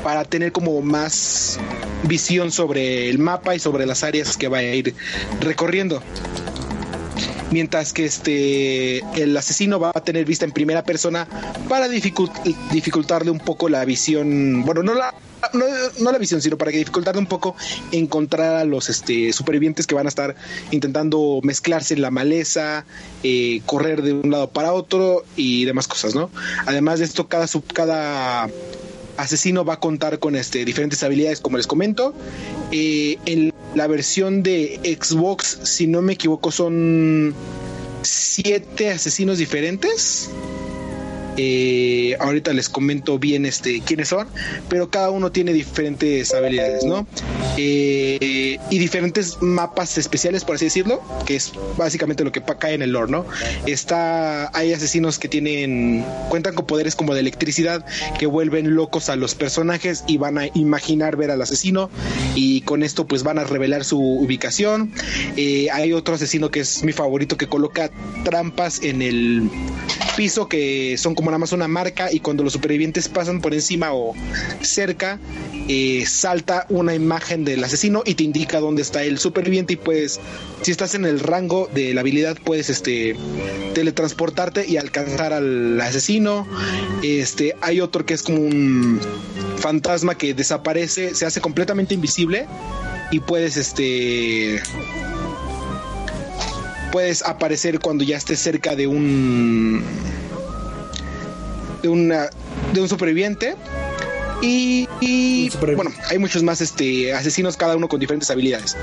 para 0.02 0.24
tener 0.24 0.52
como 0.52 0.80
más 0.82 1.58
visión 2.04 2.52
sobre 2.52 3.08
el 3.08 3.18
mapa 3.18 3.54
y 3.54 3.58
sobre 3.58 3.86
las 3.86 4.04
áreas 4.04 4.36
que 4.36 4.48
va 4.48 4.58
a 4.58 4.62
ir 4.62 4.94
recorriendo. 5.40 6.02
Mientras 7.50 7.92
que 7.92 8.04
este 8.04 8.98
el 9.20 9.36
asesino 9.36 9.78
va 9.78 9.92
a 9.94 10.00
tener 10.02 10.24
vista 10.24 10.44
en 10.44 10.52
primera 10.52 10.82
persona 10.82 11.28
para 11.68 11.88
dificultarle 11.88 13.30
un 13.30 13.38
poco 13.38 13.68
la 13.68 13.84
visión, 13.84 14.64
bueno, 14.64 14.82
no 14.82 14.94
la 14.94 15.14
no, 15.54 16.12
la 16.12 16.18
visión, 16.18 16.40
sino 16.42 16.58
para 16.58 16.70
que 16.70 16.78
dificultarle 16.78 17.20
un 17.20 17.26
poco 17.26 17.56
encontrar 17.92 18.56
a 18.56 18.64
los 18.64 18.88
este, 18.88 19.32
supervivientes 19.32 19.86
que 19.86 19.94
van 19.94 20.06
a 20.06 20.08
estar 20.08 20.34
intentando 20.70 21.40
mezclarse 21.42 21.94
en 21.94 22.02
la 22.02 22.10
maleza, 22.10 22.84
eh, 23.22 23.62
correr 23.66 24.02
de 24.02 24.12
un 24.12 24.30
lado 24.30 24.50
para 24.50 24.72
otro 24.72 25.24
y 25.36 25.64
demás 25.64 25.88
cosas, 25.88 26.14
¿no? 26.14 26.30
Además 26.66 26.98
de 26.98 27.06
esto, 27.06 27.28
cada, 27.28 27.46
sub, 27.46 27.64
cada 27.72 28.48
asesino 29.16 29.64
va 29.64 29.74
a 29.74 29.80
contar 29.80 30.18
con 30.18 30.36
este, 30.36 30.64
diferentes 30.64 31.02
habilidades, 31.02 31.40
como 31.40 31.56
les 31.56 31.66
comento. 31.66 32.14
Eh, 32.72 33.18
en 33.26 33.52
la 33.74 33.86
versión 33.86 34.42
de 34.42 34.98
Xbox, 35.00 35.60
si 35.64 35.86
no 35.86 36.02
me 36.02 36.14
equivoco, 36.14 36.50
son 36.50 37.34
siete 38.02 38.90
asesinos 38.90 39.38
diferentes. 39.38 40.30
Eh, 41.36 42.16
ahorita 42.20 42.52
les 42.52 42.68
comento 42.68 43.18
bien 43.18 43.46
este 43.46 43.80
quiénes 43.80 44.08
son, 44.08 44.28
pero 44.68 44.90
cada 44.90 45.10
uno 45.10 45.32
tiene 45.32 45.52
diferentes 45.52 46.32
habilidades, 46.32 46.84
¿no? 46.84 47.06
Eh, 47.56 48.58
y 48.70 48.78
diferentes 48.78 49.38
mapas 49.40 49.98
especiales, 49.98 50.44
por 50.44 50.56
así 50.56 50.66
decirlo, 50.66 51.02
que 51.26 51.36
es 51.36 51.52
básicamente 51.76 52.24
lo 52.24 52.32
que 52.32 52.42
cae 52.42 52.74
en 52.74 52.82
el 52.82 52.92
lore, 52.92 53.10
¿no? 53.10 53.26
Está, 53.66 54.56
hay 54.56 54.72
asesinos 54.72 55.18
que 55.18 55.28
tienen, 55.28 56.04
cuentan 56.28 56.54
con 56.54 56.66
poderes 56.66 56.94
como 56.94 57.14
de 57.14 57.20
electricidad 57.20 57.84
que 58.18 58.26
vuelven 58.26 58.74
locos 58.74 59.08
a 59.08 59.16
los 59.16 59.34
personajes 59.34 60.04
y 60.06 60.18
van 60.18 60.38
a 60.38 60.46
imaginar 60.54 61.16
ver 61.16 61.30
al 61.30 61.42
asesino 61.42 61.90
y 62.34 62.62
con 62.62 62.82
esto 62.82 63.06
pues 63.06 63.22
van 63.22 63.38
a 63.38 63.44
revelar 63.44 63.84
su 63.84 64.00
ubicación. 64.00 64.92
Eh, 65.36 65.68
hay 65.72 65.92
otro 65.92 66.14
asesino 66.14 66.50
que 66.50 66.60
es 66.60 66.84
mi 66.84 66.92
favorito 66.92 67.36
que 67.36 67.48
coloca 67.48 67.90
trampas 68.24 68.82
en 68.82 69.02
el 69.02 69.50
piso 70.16 70.48
que 70.48 70.96
son 70.98 71.14
como 71.14 71.30
nada 71.30 71.38
más 71.38 71.52
una 71.52 71.68
marca 71.68 72.12
y 72.12 72.20
cuando 72.20 72.42
los 72.42 72.52
supervivientes 72.52 73.08
pasan 73.08 73.40
por 73.40 73.54
encima 73.54 73.92
o 73.92 74.14
cerca, 74.62 75.18
eh, 75.68 76.04
salta 76.06 76.66
una 76.68 76.94
imagen 76.94 77.44
del 77.44 77.62
asesino 77.64 78.02
y 78.04 78.14
te 78.14 78.24
indica 78.24 78.60
dónde 78.60 78.82
está 78.82 79.02
el 79.02 79.18
superviviente 79.18 79.74
y 79.74 79.76
pues 79.76 80.20
si 80.62 80.70
estás 80.70 80.94
en 80.94 81.04
el 81.04 81.20
rango 81.20 81.68
de 81.74 81.94
la 81.94 82.00
habilidad 82.02 82.38
puedes 82.42 82.70
este 82.70 83.16
teletransportarte 83.74 84.66
y 84.66 84.76
alcanzar 84.76 85.32
al 85.32 85.80
asesino. 85.80 86.46
Este, 87.02 87.54
hay 87.60 87.80
otro 87.80 88.06
que 88.06 88.14
es 88.14 88.22
como 88.22 88.38
un 88.38 89.00
fantasma 89.58 90.16
que 90.16 90.34
desaparece, 90.34 91.14
se 91.14 91.26
hace 91.26 91.40
completamente 91.40 91.94
invisible 91.94 92.46
y 93.10 93.20
puedes 93.20 93.56
este 93.56 94.60
puedes 96.94 97.24
aparecer 97.24 97.80
cuando 97.80 98.04
ya 98.04 98.16
estés 98.16 98.38
cerca 98.38 98.76
de 98.76 98.86
un 98.86 99.82
de 101.82 101.88
una 101.88 102.30
de 102.72 102.80
un 102.80 102.88
superviviente 102.88 103.56
y, 104.40 104.86
bueno, 105.74 105.90
hay 106.08 106.18
muchos 106.18 106.44
más 106.44 106.60
este, 106.60 107.12
asesinos, 107.12 107.56
cada 107.56 107.76
uno 107.76 107.88
con 107.88 107.98
diferentes 107.98 108.30
habilidades. 108.30 108.76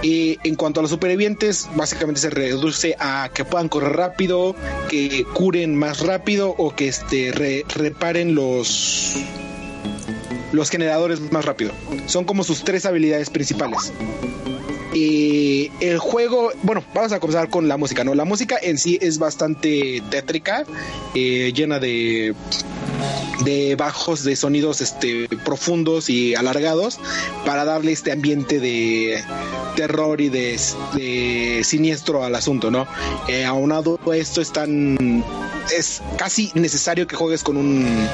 Y 0.00 0.38
en 0.44 0.54
cuanto 0.54 0.80
a 0.80 0.82
los 0.82 0.90
supervivientes, 0.90 1.68
básicamente 1.74 2.22
se 2.22 2.30
reduce 2.30 2.96
a 3.00 3.28
que 3.34 3.44
puedan 3.44 3.68
correr 3.68 3.96
rápido, 3.96 4.56
que 4.88 5.26
curen 5.34 5.76
más 5.76 6.00
rápido 6.00 6.54
o 6.56 6.74
que 6.74 6.88
este, 6.88 7.64
reparen 7.68 8.34
los 8.34 9.14
los 10.52 10.70
generadores 10.70 11.20
más 11.32 11.44
rápido. 11.44 11.72
Son 12.06 12.24
como 12.24 12.44
sus 12.44 12.64
tres 12.64 12.86
habilidades 12.86 13.28
principales. 13.28 13.92
Y 14.92 15.70
el 15.80 15.98
juego, 15.98 16.50
bueno, 16.62 16.82
vamos 16.94 17.12
a 17.12 17.20
comenzar 17.20 17.50
con 17.50 17.68
la 17.68 17.76
música, 17.76 18.04
¿no? 18.04 18.14
La 18.14 18.24
música 18.24 18.56
en 18.60 18.78
sí 18.78 18.98
es 19.00 19.18
bastante 19.18 20.02
tétrica, 20.10 20.64
eh, 21.14 21.52
llena 21.54 21.78
de 21.78 22.34
de 23.44 23.76
bajos, 23.76 24.24
de 24.24 24.36
sonidos 24.36 24.80
este, 24.80 25.28
profundos 25.44 26.10
y 26.10 26.34
alargados 26.34 26.98
para 27.46 27.64
darle 27.64 27.92
este 27.92 28.12
ambiente 28.12 28.60
de 28.60 29.22
terror 29.76 30.20
y 30.20 30.28
de, 30.28 31.62
siniestro 31.62 32.24
al 32.24 32.34
asunto, 32.34 32.70
¿no? 32.70 32.86
Eh, 33.28 33.44
aunado 33.44 33.98
a 34.10 34.16
esto 34.16 34.40
es 34.40 34.52
tan 34.52 35.24
es 35.76 36.02
casi 36.16 36.50
necesario 36.54 37.06
que 37.06 37.16
juegues 37.16 37.42
con 37.42 37.56
un 37.56 38.08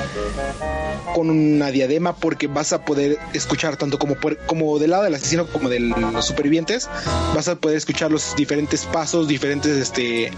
con 1.15 1.31
una 1.31 1.71
diadema 1.71 2.17
porque 2.17 2.49
vas 2.49 2.73
a 2.73 2.85
poder 2.85 3.19
escuchar 3.33 3.77
tanto 3.77 3.99
como 3.99 4.17
como 4.47 4.79
del 4.79 4.91
lado 4.91 5.05
del 5.05 5.15
asesino 5.15 5.47
como 5.47 5.69
de 5.69 5.81
los 5.81 6.27
supervivientes 6.27 6.89
vas 7.35 7.49
a 7.49 7.55
poder 7.55 7.77
escuchar 7.77 8.11
los 8.11 8.35
diferentes 8.35 8.85
pasos 8.87 9.29
diferentes 9.29 9.77
este 9.77 10.33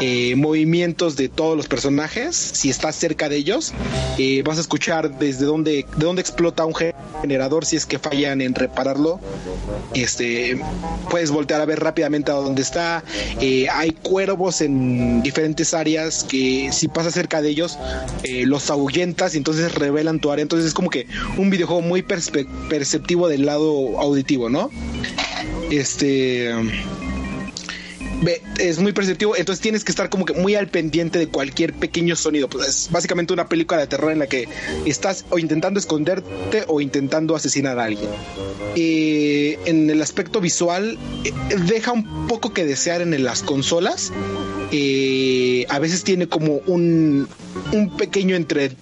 eh, 0.00 0.34
movimientos 0.36 1.16
de 1.16 1.28
todos 1.28 1.56
los 1.56 1.68
personajes 1.68 2.36
si 2.36 2.70
estás 2.70 2.96
cerca 2.96 3.28
de 3.28 3.36
ellos 3.36 3.72
eh, 4.18 4.42
vas 4.42 4.58
a 4.58 4.60
escuchar 4.60 5.18
desde 5.18 5.46
dónde 5.46 5.86
de 5.96 6.04
dónde 6.04 6.20
explota 6.20 6.64
un 6.64 6.74
generador 7.22 7.64
si 7.64 7.76
es 7.76 7.86
que 7.86 7.98
fallan 7.98 8.40
en 8.40 8.54
repararlo. 8.54 9.20
Este 9.94 10.58
puedes 11.10 11.30
voltear 11.30 11.60
a 11.60 11.64
ver 11.64 11.80
rápidamente 11.80 12.30
a 12.30 12.34
dónde 12.34 12.62
está. 12.62 13.04
Eh, 13.40 13.68
hay 13.70 13.92
cuervos 13.92 14.60
en 14.60 15.22
diferentes 15.22 15.74
áreas 15.74 16.24
que 16.24 16.70
si 16.72 16.88
pasas 16.88 17.14
cerca 17.14 17.42
de 17.42 17.50
ellos 17.50 17.78
los 18.24 18.70
ahuyentas 18.70 19.34
y 19.34 19.38
entonces 19.38 19.74
revelan 19.74 20.20
tu 20.20 20.30
área. 20.30 20.42
Entonces 20.42 20.68
es 20.68 20.74
como 20.74 20.90
que 20.90 21.06
un 21.36 21.50
videojuego 21.50 21.82
muy 21.82 22.02
perceptivo 22.02 23.28
del 23.28 23.46
lado 23.46 24.00
auditivo 24.00 24.48
no 24.48 24.70
este 25.70 26.52
es 28.58 28.78
muy 28.78 28.92
perceptivo, 28.92 29.36
entonces 29.36 29.62
tienes 29.62 29.84
que 29.84 29.92
estar 29.92 30.08
como 30.08 30.24
que 30.24 30.32
muy 30.32 30.54
al 30.54 30.68
pendiente 30.68 31.18
de 31.18 31.28
cualquier 31.28 31.74
pequeño 31.74 32.16
sonido. 32.16 32.48
Pues 32.48 32.68
es 32.68 32.88
básicamente 32.90 33.32
una 33.32 33.48
película 33.48 33.80
de 33.80 33.86
terror 33.86 34.12
en 34.12 34.18
la 34.18 34.26
que 34.26 34.48
estás 34.84 35.24
o 35.30 35.38
intentando 35.38 35.78
esconderte 35.78 36.64
o 36.66 36.80
intentando 36.80 37.36
asesinar 37.36 37.78
a 37.78 37.84
alguien. 37.84 38.08
Eh, 38.74 39.58
en 39.66 39.88
el 39.90 40.02
aspecto 40.02 40.40
visual, 40.40 40.98
eh, 41.24 41.32
deja 41.66 41.92
un 41.92 42.26
poco 42.26 42.52
que 42.52 42.64
desear 42.64 43.00
en 43.02 43.24
las 43.24 43.42
consolas. 43.42 44.12
Eh, 44.72 45.64
a 45.68 45.78
veces 45.78 46.02
tiene 46.02 46.28
como 46.28 46.60
un, 46.66 47.28
un 47.72 47.96
pequeño 47.96 48.34
entre 48.34 48.72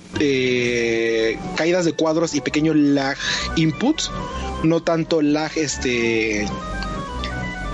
caídas 1.57 1.85
de 1.85 1.93
cuadros 1.93 2.35
y 2.35 2.41
pequeño 2.41 2.73
lag 2.73 3.17
input, 3.57 4.01
no 4.63 4.83
tanto 4.83 5.21
lag 5.21 5.51
este 5.57 6.47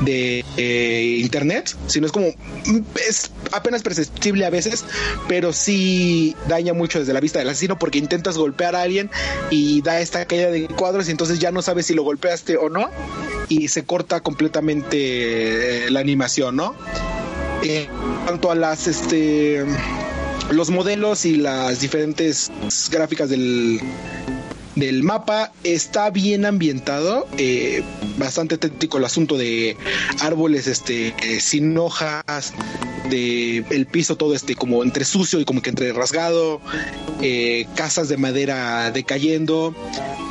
de 0.01 0.45
eh, 0.57 1.19
internet, 1.21 1.77
sino 1.87 2.07
es 2.07 2.13
como 2.13 2.29
es 3.09 3.31
apenas 3.53 3.83
perceptible 3.83 4.45
a 4.45 4.51
veces, 4.51 4.85
pero 5.29 5.53
sí 5.53 6.37
daña 6.49 6.73
mucho 6.73 6.99
desde 6.99 7.13
la 7.13 7.21
vista 7.21 7.39
del 7.39 7.49
asesino 7.49 7.79
porque 7.79 7.99
intentas 7.99 8.37
golpear 8.39 8.75
a 8.77 8.83
alguien 8.83 9.11
y 9.51 9.83
da 9.83 10.01
esta 10.01 10.25
caída 10.25 10.51
de 10.51 10.67
cuadros 10.69 11.09
y 11.09 11.11
entonces 11.11 11.39
ya 11.39 11.51
no 11.53 11.63
sabes 11.63 11.87
si 11.87 11.95
lo 11.95 12.03
golpeaste 12.03 12.57
o 12.57 12.69
no 12.69 12.91
y 13.49 13.69
se 13.69 13.85
corta 13.85 14.21
completamente 14.21 15.87
eh, 15.87 15.91
la 15.91 16.01
animación, 16.01 16.57
¿no? 16.57 16.75
En 17.63 17.89
cuanto 18.25 18.51
a 18.51 18.55
las 18.55 18.87
este 18.87 19.65
los 20.51 20.71
modelos 20.71 21.25
y 21.27 21.37
las 21.37 21.81
diferentes 21.81 22.51
gráficas 22.91 23.29
del 23.29 23.81
del 24.81 25.03
mapa 25.03 25.53
está 25.63 26.11
bien 26.11 26.47
ambientado, 26.47 27.29
eh, 27.37 27.83
bastante 28.17 28.57
técnico 28.57 28.97
el 28.97 29.05
asunto 29.05 29.37
de 29.37 29.77
árboles 30.21 30.67
este, 30.67 31.15
eh, 31.23 31.41
sin 31.41 31.77
hojas, 31.77 32.55
de 33.11 33.59
el 33.71 33.87
piso 33.87 34.17
todo 34.17 34.35
este 34.35 34.57
como 34.57 34.83
entre 34.83 35.05
sucio 35.05 35.39
y 35.39 35.45
como 35.45 35.61
que 35.61 35.69
entre 35.71 35.93
rasgado, 35.93 36.63
eh, 37.21 37.67
casas 37.77 38.09
de 38.09 38.17
madera 38.17 38.91
decayendo 38.91 39.75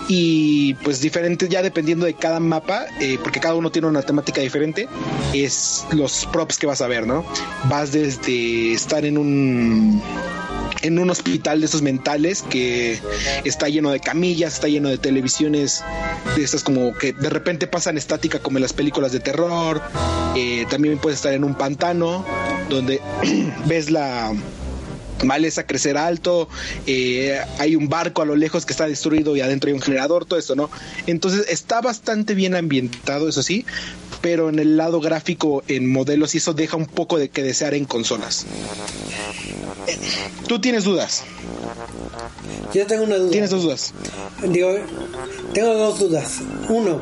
y 0.08 0.74
pues 0.84 1.00
diferentes 1.00 1.48
ya 1.48 1.62
dependiendo 1.62 2.08
de 2.08 2.16
cada 2.16 2.40
mapa, 2.40 2.88
porque 3.24 3.40
cada 3.40 3.54
uno 3.54 3.72
tiene 3.72 3.88
una 3.88 4.02
temática 4.02 4.42
diferente, 4.42 4.88
es 5.32 5.86
los 5.92 6.28
props 6.32 6.58
que 6.58 6.66
vas 6.66 6.82
a 6.82 6.88
ver, 6.88 7.06
¿no? 7.06 7.24
Vas 7.66 7.92
desde 7.92 8.74
estar 8.74 9.06
en 9.06 9.20
un 9.20 10.02
en 10.82 11.00
un 11.00 11.10
hospital 11.10 11.60
de 11.60 11.66
esos 11.66 11.82
mentales 11.82 12.42
que 12.42 13.00
está 13.44 13.70
lleno 13.70 13.92
de 13.92 14.00
camillas, 14.00 14.54
está 14.56 14.68
lleno 14.68 14.90
de 14.90 14.98
televisiones 14.98 15.84
de 16.36 16.44
estas 16.44 16.64
como 16.64 16.94
que 16.94 17.14
de 17.14 17.30
repente 17.30 17.68
pasan 17.68 17.98
estática 17.98 18.40
como 18.40 18.58
en 18.58 18.64
las 18.64 18.74
películas 18.74 19.12
de 19.12 19.20
terror. 19.20 19.82
Eh, 20.36 20.66
también 20.70 20.98
puedes 21.00 21.20
estar 21.20 21.34
en 21.34 21.44
un 21.44 21.56
pantano 21.56 22.26
donde 22.70 23.02
ves 23.66 23.90
la 23.90 24.34
maleza 25.24 25.66
crecer 25.66 25.98
alto, 25.98 26.48
eh, 26.88 27.40
hay 27.58 27.76
un 27.76 27.90
barco 27.90 28.22
a 28.22 28.26
lo 28.26 28.36
lejos 28.36 28.66
que 28.66 28.74
está 28.74 28.88
destruido 28.88 29.36
y 29.36 29.42
adentro 29.42 29.68
hay 29.68 29.74
un 29.74 29.82
generador, 29.82 30.26
todo 30.26 30.40
esto, 30.40 30.56
¿no? 30.56 30.70
Entonces 31.08 31.46
está 31.50 31.82
bastante 31.82 32.34
bien 32.36 32.56
ambientado, 32.56 33.28
eso 33.28 33.44
sí, 33.44 33.66
pero 34.22 34.50
en 34.50 34.60
el 34.60 34.78
lado 34.78 35.00
gráfico, 35.00 35.64
en 35.68 35.92
modelos, 35.92 36.36
y 36.36 36.40
eso 36.40 36.54
deja 36.54 36.78
un 36.78 36.86
poco 36.86 37.18
de 37.18 37.30
que 37.30 37.44
desear 37.44 37.74
en 37.74 37.86
consolas. 37.86 38.46
¿Tú 40.48 40.60
tienes 40.60 40.84
dudas? 40.84 41.24
Yo 42.74 42.86
tengo 42.86 43.04
una 43.04 43.16
duda. 43.16 43.32
¿Tienes 43.32 43.50
dos 43.50 43.64
dudas? 43.64 43.94
Digo, 44.48 44.76
tengo 45.54 45.74
dos 45.74 46.00
dudas. 46.00 46.40
Uno, 46.70 47.02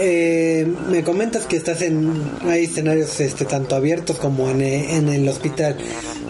eh, 0.00 0.66
me 0.88 1.02
comentas 1.04 1.46
que 1.46 1.56
estás 1.56 1.82
en 1.82 2.30
hay 2.42 2.64
escenarios 2.64 3.20
este 3.20 3.44
tanto 3.44 3.76
abiertos 3.76 4.16
como 4.16 4.48
en, 4.50 4.62
en 4.62 5.08
el 5.08 5.28
hospital. 5.28 5.76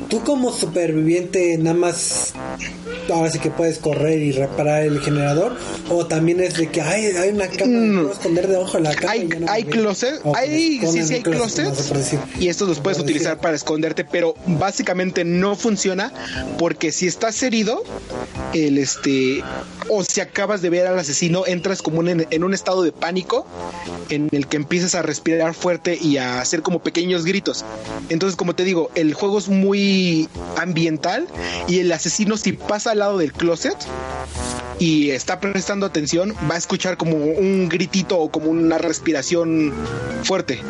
Tú 0.08 0.22
como 0.22 0.52
superviviente 0.52 1.56
nada 1.58 1.76
más 1.76 2.32
ahora 3.12 3.30
sí 3.30 3.38
que 3.38 3.50
puedes 3.50 3.78
correr 3.78 4.20
y 4.20 4.32
reparar 4.32 4.82
el 4.82 5.00
generador 5.00 5.56
o 5.90 6.06
también 6.06 6.40
es 6.40 6.54
de 6.56 6.68
que 6.70 6.80
hay, 6.82 7.06
hay 7.06 7.30
una 7.30 7.48
cama 7.48 7.66
Mm. 7.76 7.94
puedo 8.00 8.12
esconder 8.12 8.48
debajo 8.48 8.76
de 8.78 8.82
la 8.84 8.94
cama 8.94 9.12
Hay, 9.12 9.26
no 9.26 9.50
hay 9.50 9.64
closet, 9.64 10.20
O 10.24 10.32
que 10.32 10.38
hay, 10.40 10.80
sí, 10.80 11.02
sí 11.04 11.14
hay 11.14 11.22
closet, 11.22 11.64
closets 11.66 11.92
decir. 11.92 12.18
y 12.38 12.48
estos 12.48 12.68
los 12.68 12.80
puedes 12.80 12.98
utilizar 12.98 13.32
decir. 13.32 13.42
para 13.42 13.56
esconderte, 13.56 14.04
pero 14.04 14.34
básicamente 14.46 15.24
no 15.24 15.56
funciona 15.56 16.12
porque 16.58 16.92
si 16.92 17.06
estás 17.06 17.42
herido, 17.42 17.82
el 18.54 18.78
este, 18.78 19.42
o 19.88 20.02
si 20.04 20.20
acabas 20.20 20.62
de 20.62 20.70
ver 20.70 20.86
al 20.86 20.98
asesino, 20.98 21.44
entras 21.46 21.82
como 21.82 22.00
en, 22.02 22.26
en 22.30 22.44
un 22.44 22.54
estado 22.54 22.82
de 22.82 22.92
pánico 22.92 23.46
en 24.10 24.28
el 24.32 24.46
que 24.46 24.56
empiezas 24.56 24.94
a 24.94 25.02
respirar 25.02 25.54
fuerte 25.54 25.98
y 26.00 26.16
a 26.18 26.40
hacer 26.40 26.62
como 26.62 26.80
pequeños 26.80 27.24
gritos. 27.24 27.64
Entonces, 28.08 28.36
como 28.36 28.54
te 28.54 28.64
digo, 28.64 28.90
el 28.94 29.14
juego 29.14 29.38
es 29.38 29.48
muy 29.48 30.28
ambiental 30.56 31.26
y 31.68 31.78
el 31.80 31.92
asesino 31.92 32.36
si 32.36 32.52
pasa 32.52 32.94
al 32.96 33.00
lado 33.00 33.18
del 33.18 33.32
closet 33.32 33.76
y 34.78 35.10
está 35.10 35.38
prestando 35.40 35.86
atención, 35.86 36.34
va 36.50 36.54
a 36.54 36.58
escuchar 36.58 36.96
como 36.96 37.16
un 37.16 37.68
gritito 37.68 38.18
o 38.18 38.30
como 38.30 38.50
una 38.50 38.78
respiración 38.78 39.72
fuerte. 40.24 40.60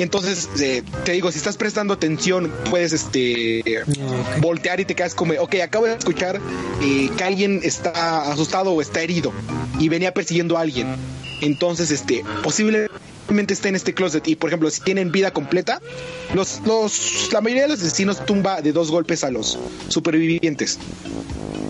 Entonces, 0.00 0.48
eh, 0.60 0.82
te 1.04 1.12
digo, 1.12 1.30
si 1.30 1.38
estás 1.38 1.56
prestando 1.56 1.94
atención, 1.94 2.52
puedes 2.68 2.92
este 2.92 3.62
voltear 4.40 4.80
y 4.80 4.84
te 4.84 4.96
quedas 4.96 5.14
como, 5.14 5.34
ok, 5.34 5.54
acabo 5.62 5.86
de 5.86 5.94
escuchar 5.94 6.40
eh, 6.82 7.10
que 7.16 7.24
alguien 7.24 7.60
está 7.62 8.32
asustado 8.32 8.72
o 8.72 8.80
está 8.80 9.02
herido 9.02 9.32
y 9.78 9.88
venía 9.88 10.12
persiguiendo 10.12 10.58
a 10.58 10.62
alguien. 10.62 10.88
Entonces, 11.40 11.92
este, 11.92 12.24
posiblemente 12.42 12.92
esté 13.38 13.68
en 13.68 13.76
este 13.76 13.94
closet 13.94 14.26
y, 14.28 14.36
por 14.36 14.50
ejemplo, 14.50 14.70
si 14.70 14.80
tienen 14.80 15.12
vida 15.12 15.32
completa, 15.32 15.80
la 17.32 17.40
mayoría 17.40 17.62
de 17.62 17.68
los 17.68 17.80
asesinos 17.80 18.24
tumba 18.24 18.62
de 18.62 18.72
dos 18.72 18.90
golpes 18.90 19.24
a 19.24 19.30
los 19.30 19.58
supervivientes. 19.88 20.78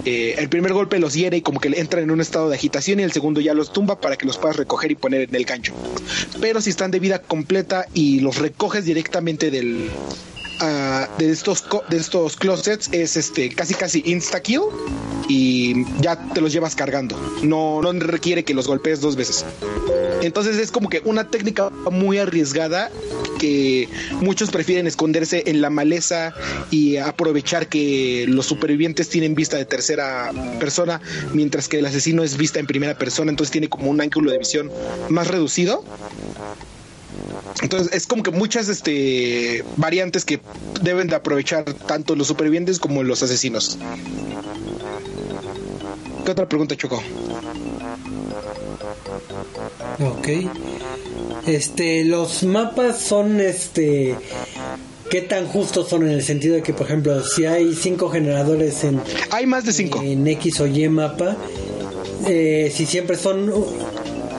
Eh, 0.05 0.35
el 0.37 0.51
primer 0.51 0.75
golpe 0.75 0.99
los 0.99 1.15
hiere 1.15 1.39
y 1.39 1.41
como 1.41 1.61
que 1.61 1.69
entran 1.69 2.05
en 2.05 2.11
un 2.11 2.21
estado 2.21 2.51
de 2.51 2.57
agitación 2.57 3.01
y 3.01 3.05
el 3.05 3.12
segundo 3.12 3.41
ya 3.41 3.55
los 3.55 3.73
tumba 3.73 4.01
para 4.01 4.17
que 4.17 4.27
los 4.27 4.37
puedas 4.37 4.57
recoger 4.57 4.91
y 4.91 4.97
poner 4.97 5.23
en 5.23 5.35
el 5.35 5.45
gancho. 5.45 5.73
Pero 6.41 6.61
si 6.61 6.71
están 6.71 6.91
de 6.91 7.01
vida 7.01 7.21
completa 7.21 7.87
y 7.95 8.21
los 8.21 8.37
recoges 8.37 8.85
directamente 8.85 9.51
del 9.51 9.89
ah, 10.61 11.09
de 11.19 11.31
estos 11.31 11.65
de 11.89 11.97
estos 11.97 12.37
closets 12.37 12.89
es 12.93 13.17
este 13.17 13.51
casi 13.51 13.75
casi 13.75 14.03
insta 14.07 14.41
kill 14.41 14.63
y 15.29 15.85
ya 16.01 16.17
te 16.35 16.41
los 16.41 16.53
llevas 16.53 16.75
cargando. 16.75 17.17
No 17.43 17.81
no 17.83 17.93
requiere 17.93 18.45
que 18.45 18.55
los 18.55 18.67
golpees 18.67 19.01
dos 19.01 19.17
veces. 19.17 19.45
Entonces 20.23 20.57
es 20.57 20.71
como 20.71 20.89
que 20.89 21.03
una 21.05 21.29
técnica 21.29 21.71
muy 21.91 22.19
arriesgada 22.19 22.91
que 23.39 23.89
muchos 24.21 24.51
prefieren 24.51 24.87
esconderse 24.87 25.45
en 25.47 25.61
la 25.61 25.71
maleza 25.71 26.33
y 26.71 26.97
aprovechar 26.97 27.69
que 27.69 28.25
los 28.29 28.47
supervivientes 28.47 29.09
tienen 29.09 29.35
vista 29.35 29.57
de 29.57 29.65
tercera 29.65 30.31
persona, 30.59 31.01
mientras 31.33 31.69
que 31.69 31.79
el 31.79 31.87
asesino 31.87 32.23
es 32.23 32.37
vista 32.37 32.59
en 32.59 32.67
primera 32.67 32.97
persona, 32.97 33.31
entonces 33.31 33.53
tiene 33.53 33.69
como 33.69 33.91
un 33.91 34.01
ángulo 34.01 34.31
de 34.31 34.39
visión 34.39 34.71
más 35.09 35.29
reducido. 35.29 35.85
Entonces 37.62 37.93
es 37.93 38.07
como 38.07 38.23
que 38.23 38.31
muchas 38.31 38.69
este, 38.69 39.65
variantes 39.77 40.25
que 40.25 40.41
deben 40.83 41.09
de 41.09 41.17
aprovechar 41.17 41.65
tanto 41.65 42.17
los 42.17 42.27
supervivientes 42.27 42.79
como 42.79 43.03
los 43.03 43.23
asesinos. 43.23 43.79
¿Qué 46.25 46.31
otra 46.31 46.49
pregunta, 46.49 46.77
Choco? 46.77 47.03
Ok. 50.01 50.29
Este, 51.47 52.05
los 52.05 52.43
mapas 52.43 52.99
son 52.99 53.41
este. 53.41 54.17
¿Qué 55.11 55.21
tan 55.21 55.47
justos 55.47 55.89
son 55.89 56.03
en 56.03 56.09
el 56.09 56.23
sentido 56.23 56.55
de 56.57 56.62
que, 56.62 56.73
por 56.73 56.87
ejemplo, 56.87 57.23
si 57.23 57.45
hay 57.45 57.75
cinco 57.75 58.09
generadores 58.09 58.83
en, 58.85 59.01
Hay 59.31 59.47
más 59.47 59.65
de 59.65 59.73
cinco. 59.73 60.01
en 60.03 60.27
X 60.27 60.61
o 60.61 60.67
Y 60.67 60.89
mapa, 60.89 61.37
eh, 62.27 62.73
si 62.75 62.87
siempre 62.87 63.17
son... 63.17 63.53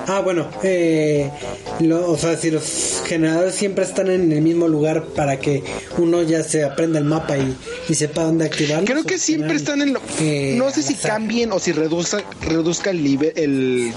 Ah, 0.08 0.20
bueno, 0.22 0.48
eh, 0.64 1.32
lo- 1.80 2.12
o 2.12 2.18
sea, 2.18 2.38
si 2.38 2.52
los 2.52 3.02
generadores 3.06 3.56
siempre 3.56 3.84
están 3.84 4.10
en 4.10 4.32
el 4.32 4.42
mismo 4.42 4.68
lugar 4.68 5.04
para 5.16 5.40
que 5.40 5.64
uno 5.98 6.22
ya 6.22 6.44
se 6.44 6.64
aprenda 6.64 7.00
el 7.00 7.06
mapa 7.06 7.38
y, 7.38 7.56
y 7.90 7.96
sepa 7.96 8.24
dónde 8.24 8.46
activarlo. 8.46 8.86
Creo 8.86 9.04
que 9.04 9.18
siempre 9.18 9.56
están 9.56 9.82
en 9.82 9.94
lo... 9.94 10.02
eh, 10.20 10.56
no 10.58 10.70
sé 10.72 10.84
si 10.84 10.94
azar. 10.94 11.12
cambien 11.12 11.52
o 11.52 11.60
si 11.60 11.72
reduzca, 11.72 12.24
reduzca 12.42 12.92
el 12.92 13.04
nivel, 13.04 13.34
el, 13.36 13.92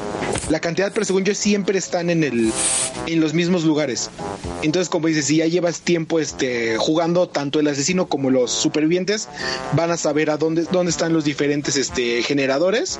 la 0.49 0.61
cantidad, 0.61 0.93
pero 0.93 1.05
según 1.05 1.25
yo 1.25 1.35
siempre 1.35 1.79
están 1.79 2.11
en 2.11 2.25
el 2.25 2.53
en 3.07 3.21
los 3.21 3.33
mismos 3.35 3.65
lugares. 3.65 4.11
Entonces, 4.63 4.89
como 4.89 5.09
dices, 5.09 5.27
si 5.27 5.37
ya 5.37 5.47
llevas 5.47 5.81
tiempo 5.81 6.21
este 6.21 6.77
jugando, 6.79 7.29
tanto 7.29 7.61
el 7.61 7.69
asesino 7.69 8.09
como 8.09 8.31
los 8.31 8.51
supervivientes 8.51 9.29
van 9.73 9.91
a 9.91 9.97
saber 9.97 10.31
a 10.31 10.37
dónde, 10.37 10.65
dónde 10.71 10.91
están 10.91 11.13
los 11.13 11.25
diferentes 11.25 11.77
este 11.77 12.23
generadores 12.23 12.99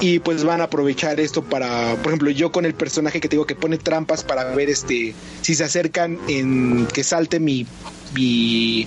y 0.00 0.18
pues 0.18 0.44
van 0.44 0.60
a 0.60 0.64
aprovechar 0.64 1.20
esto 1.20 1.42
para, 1.42 1.94
por 1.96 2.08
ejemplo, 2.08 2.30
yo 2.30 2.52
con 2.52 2.64
el 2.64 2.74
personaje 2.74 3.20
que 3.20 3.28
te 3.28 3.36
digo 3.36 3.46
que 3.46 3.54
pone 3.54 3.78
trampas 3.78 4.24
para 4.24 4.44
ver 4.54 4.70
este 4.70 5.14
si 5.42 5.54
se 5.54 5.64
acercan 5.64 6.18
en 6.28 6.86
que 6.86 7.02
salte 7.04 7.40
mi 7.40 7.66
mi 8.14 8.86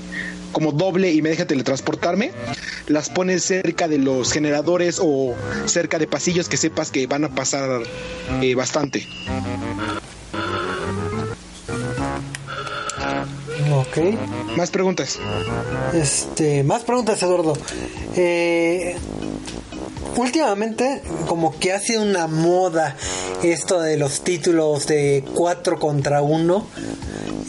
como 0.51 0.71
doble 0.71 1.11
y 1.11 1.21
me 1.21 1.29
deja 1.29 1.45
teletransportarme, 1.45 2.31
las 2.87 3.09
pones 3.09 3.43
cerca 3.43 3.87
de 3.87 3.99
los 3.99 4.31
generadores 4.31 4.99
o 5.01 5.35
cerca 5.65 5.99
de 5.99 6.07
pasillos 6.07 6.49
que 6.49 6.57
sepas 6.57 6.91
que 6.91 7.07
van 7.07 7.23
a 7.23 7.29
pasar 7.29 7.83
eh, 8.41 8.55
bastante. 8.55 9.07
Ok. 13.71 13.97
Más 14.57 14.71
preguntas. 14.71 15.19
Este, 15.93 16.63
más 16.63 16.83
preguntas, 16.83 17.21
Eduardo. 17.21 17.57
Eh, 18.15 18.97
últimamente, 20.15 21.01
como 21.27 21.57
que 21.57 21.73
ha 21.73 21.79
sido 21.79 22.01
una 22.01 22.27
moda 22.27 22.95
esto 23.43 23.81
de 23.81 23.97
los 23.97 24.21
títulos 24.21 24.87
de 24.87 25.23
4 25.33 25.79
contra 25.79 26.21
1. 26.21 26.67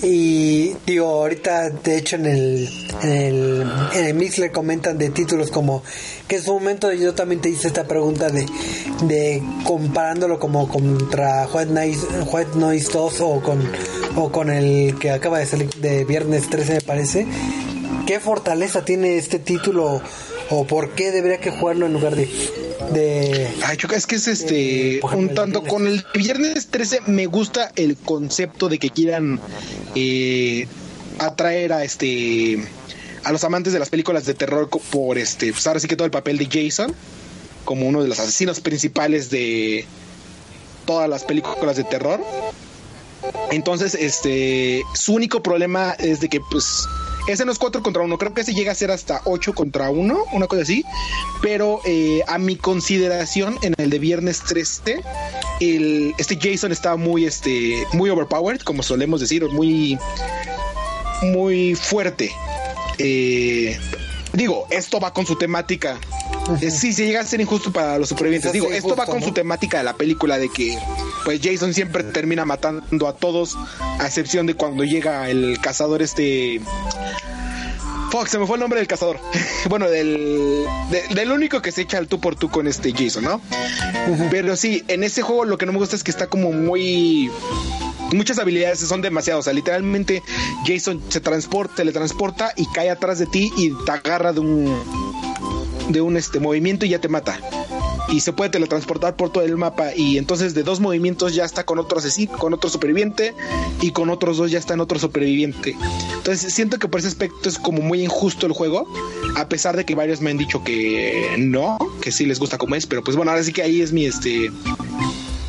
Y 0.02 0.74
digo, 0.86 1.06
ahorita, 1.08 1.70
de 1.70 1.98
hecho, 1.98 2.16
en 2.16 2.26
el, 2.26 2.68
en 3.02 3.10
el, 3.10 3.72
en 3.92 4.04
el 4.06 4.14
Mix 4.14 4.38
le 4.38 4.50
comentan 4.50 4.96
de 4.96 5.10
títulos 5.10 5.50
como 5.50 5.82
que 6.26 6.36
en 6.36 6.42
su 6.42 6.54
momento 6.54 6.90
yo 6.92 7.12
también 7.12 7.42
te 7.42 7.50
hice 7.50 7.68
esta 7.68 7.84
pregunta 7.84 8.30
de, 8.30 8.46
de 9.02 9.42
comparándolo 9.64 10.38
como 10.38 10.68
contra 10.68 11.46
White 11.52 11.72
Noise, 11.72 12.06
White 12.32 12.56
Noise 12.56 12.90
2 12.92 13.20
o 13.20 13.40
con, 13.42 13.60
o 14.16 14.32
con 14.32 14.48
el 14.48 14.98
que 14.98 15.10
acaba 15.10 15.38
de 15.38 15.46
salir 15.46 15.68
de 15.74 16.04
viernes 16.04 16.48
13, 16.48 16.74
me 16.74 16.80
parece. 16.80 17.26
¿Qué 18.06 18.20
fortaleza 18.20 18.84
tiene 18.84 19.18
este 19.18 19.38
título 19.38 20.00
o 20.50 20.66
por 20.66 20.94
qué 20.94 21.10
debería 21.12 21.38
que 21.38 21.50
jugarlo 21.50 21.86
en 21.86 21.92
lugar 21.92 22.16
de... 22.16 22.28
de 22.92 23.48
Ay, 23.64 23.76
Choca, 23.76 23.96
es 23.96 24.06
que 24.06 24.16
es 24.16 24.28
este 24.28 24.96
Eh, 24.96 25.00
un 25.16 25.34
tanto 25.34 25.62
con 25.62 25.86
el 25.86 26.04
viernes 26.14 26.68
13 26.68 27.02
me 27.06 27.26
gusta 27.26 27.72
el 27.76 27.96
concepto 27.96 28.68
de 28.68 28.78
que 28.78 28.90
quieran 28.90 29.40
eh, 29.94 30.66
atraer 31.18 31.72
a 31.72 31.84
este 31.84 32.64
a 33.22 33.32
los 33.32 33.44
amantes 33.44 33.72
de 33.72 33.78
las 33.78 33.90
películas 33.90 34.24
de 34.24 34.34
terror 34.34 34.68
por 34.68 35.18
este 35.18 35.52
pues 35.52 35.66
ahora 35.66 35.78
sí 35.78 35.86
que 35.86 35.96
todo 35.96 36.06
el 36.06 36.10
papel 36.10 36.38
de 36.38 36.46
Jason 36.46 36.94
como 37.64 37.86
uno 37.86 38.02
de 38.02 38.08
los 38.08 38.18
asesinos 38.18 38.60
principales 38.60 39.30
de 39.30 39.84
todas 40.86 41.08
las 41.08 41.24
películas 41.24 41.76
de 41.76 41.84
terror. 41.84 42.20
Entonces, 43.50 43.94
este, 43.94 44.82
su 44.94 45.14
único 45.14 45.42
problema 45.42 45.92
es 45.92 46.20
de 46.20 46.28
que, 46.28 46.40
pues, 46.50 46.88
ese 47.26 47.44
no 47.44 47.52
es 47.52 47.58
4 47.58 47.82
contra 47.82 48.02
1, 48.02 48.18
creo 48.18 48.34
que 48.34 48.40
ese 48.42 48.54
llega 48.54 48.72
a 48.72 48.74
ser 48.74 48.90
hasta 48.90 49.22
8 49.24 49.54
contra 49.54 49.90
1, 49.90 50.24
una 50.32 50.46
cosa 50.46 50.62
así. 50.62 50.84
Pero 51.42 51.80
eh, 51.84 52.22
a 52.26 52.38
mi 52.38 52.56
consideración, 52.56 53.58
en 53.62 53.74
el 53.78 53.90
de 53.90 53.98
viernes 53.98 54.40
13, 54.40 55.02
el, 55.60 56.14
este 56.18 56.38
Jason 56.40 56.72
estaba 56.72 56.96
muy, 56.96 57.24
este, 57.24 57.86
muy 57.92 58.10
overpowered, 58.10 58.60
como 58.60 58.82
solemos 58.82 59.20
decir, 59.20 59.44
muy, 59.48 59.98
muy 61.22 61.74
fuerte. 61.74 62.32
Eh, 62.98 63.78
digo, 64.32 64.66
esto 64.70 65.00
va 65.00 65.12
con 65.12 65.26
su 65.26 65.36
temática. 65.36 65.98
Eh, 66.60 66.70
sí, 66.70 66.92
se 66.92 67.06
llega 67.06 67.20
a 67.20 67.24
ser 67.24 67.40
injusto 67.40 67.72
para 67.72 67.98
los 67.98 68.08
supervivientes. 68.08 68.52
Digo, 68.52 68.70
esto 68.70 68.96
va 68.96 69.06
con 69.06 69.20
¿no? 69.20 69.26
su 69.26 69.32
temática 69.32 69.78
de 69.78 69.84
la 69.84 69.94
película 69.94 70.38
de 70.38 70.48
que 70.48 70.78
pues 71.24 71.40
Jason 71.42 71.74
siempre 71.74 72.02
termina 72.04 72.44
matando 72.44 73.06
a 73.08 73.14
todos, 73.14 73.56
a 73.98 74.06
excepción 74.06 74.46
de 74.46 74.54
cuando 74.54 74.84
llega 74.84 75.28
el 75.30 75.58
cazador 75.60 76.02
este 76.02 76.60
Fuck, 78.10 78.26
se 78.26 78.40
me 78.40 78.46
fue 78.46 78.56
el 78.56 78.60
nombre 78.60 78.80
del 78.80 78.88
cazador. 78.88 79.20
bueno, 79.68 79.88
del, 79.88 80.64
de- 80.90 81.14
del 81.14 81.30
único 81.30 81.62
que 81.62 81.70
se 81.70 81.82
echa 81.82 81.98
al 81.98 82.08
tú 82.08 82.20
por 82.20 82.34
tú 82.34 82.50
con 82.50 82.66
este 82.66 82.92
Jason, 82.92 83.22
¿no? 83.22 83.40
Pero 84.32 84.56
sí, 84.56 84.82
en 84.88 85.04
ese 85.04 85.22
juego 85.22 85.44
lo 85.44 85.56
que 85.58 85.66
no 85.66 85.72
me 85.72 85.78
gusta 85.78 85.94
es 85.94 86.02
que 86.02 86.10
está 86.10 86.26
como 86.26 86.50
muy 86.50 87.30
muchas 88.12 88.40
habilidades 88.40 88.80
son 88.80 89.00
demasiadas. 89.02 89.40
O 89.40 89.42
sea, 89.44 89.52
literalmente 89.52 90.24
Jason 90.66 91.00
se 91.08 91.20
transporta, 91.20 91.76
teletransporta 91.76 92.52
y 92.56 92.66
cae 92.72 92.90
atrás 92.90 93.20
de 93.20 93.26
ti 93.26 93.52
y 93.56 93.72
te 93.84 93.92
agarra 93.92 94.32
de 94.32 94.40
un 94.40 94.76
de 95.92 96.00
un 96.00 96.16
este 96.16 96.40
movimiento 96.40 96.86
y 96.86 96.90
ya 96.90 97.00
te 97.00 97.08
mata. 97.08 97.40
Y 98.08 98.20
se 98.20 98.32
puede 98.32 98.50
teletransportar 98.50 99.14
por 99.16 99.30
todo 99.30 99.44
el 99.44 99.56
mapa. 99.56 99.94
Y 99.94 100.18
entonces 100.18 100.54
de 100.54 100.62
dos 100.62 100.80
movimientos 100.80 101.34
ya 101.34 101.44
está 101.44 101.64
con 101.64 101.78
otro 101.78 101.98
asesino, 101.98 102.36
con 102.38 102.52
otro 102.52 102.68
superviviente. 102.68 103.34
Y 103.80 103.92
con 103.92 104.10
otros 104.10 104.38
dos 104.38 104.50
ya 104.50 104.58
está 104.58 104.74
en 104.74 104.80
otro 104.80 104.98
superviviente. 104.98 105.76
Entonces 106.16 106.52
siento 106.52 106.78
que 106.78 106.88
por 106.88 107.00
ese 107.00 107.08
aspecto 107.08 107.48
es 107.48 107.58
como 107.58 107.82
muy 107.82 108.02
injusto 108.02 108.46
el 108.46 108.52
juego. 108.52 108.86
A 109.36 109.48
pesar 109.48 109.76
de 109.76 109.84
que 109.84 109.94
varios 109.94 110.20
me 110.20 110.30
han 110.30 110.38
dicho 110.38 110.64
que 110.64 111.36
no, 111.38 111.78
que 112.00 112.10
sí 112.10 112.26
les 112.26 112.40
gusta 112.40 112.58
como 112.58 112.74
es. 112.74 112.86
Pero 112.86 113.04
pues 113.04 113.16
bueno, 113.16 113.30
ahora 113.30 113.44
sí 113.44 113.52
que 113.52 113.62
ahí 113.62 113.80
es 113.80 113.92
mi 113.92 114.06
este 114.06 114.50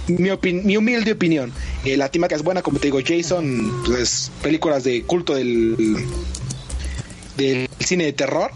mi, 0.08 0.30
mi 0.64 0.78
humilde 0.78 1.12
opinión. 1.14 1.52
Eh, 1.86 1.98
la 1.98 2.10
temática 2.10 2.36
es 2.36 2.44
buena, 2.44 2.62
como 2.62 2.80
te 2.80 2.88
digo, 2.88 3.00
Jason, 3.06 3.84
pues 3.86 4.32
películas 4.42 4.84
de 4.84 5.04
culto 5.04 5.36
del, 5.36 6.06
del 7.38 7.70
cine 7.80 8.06
de 8.06 8.14
terror. 8.14 8.52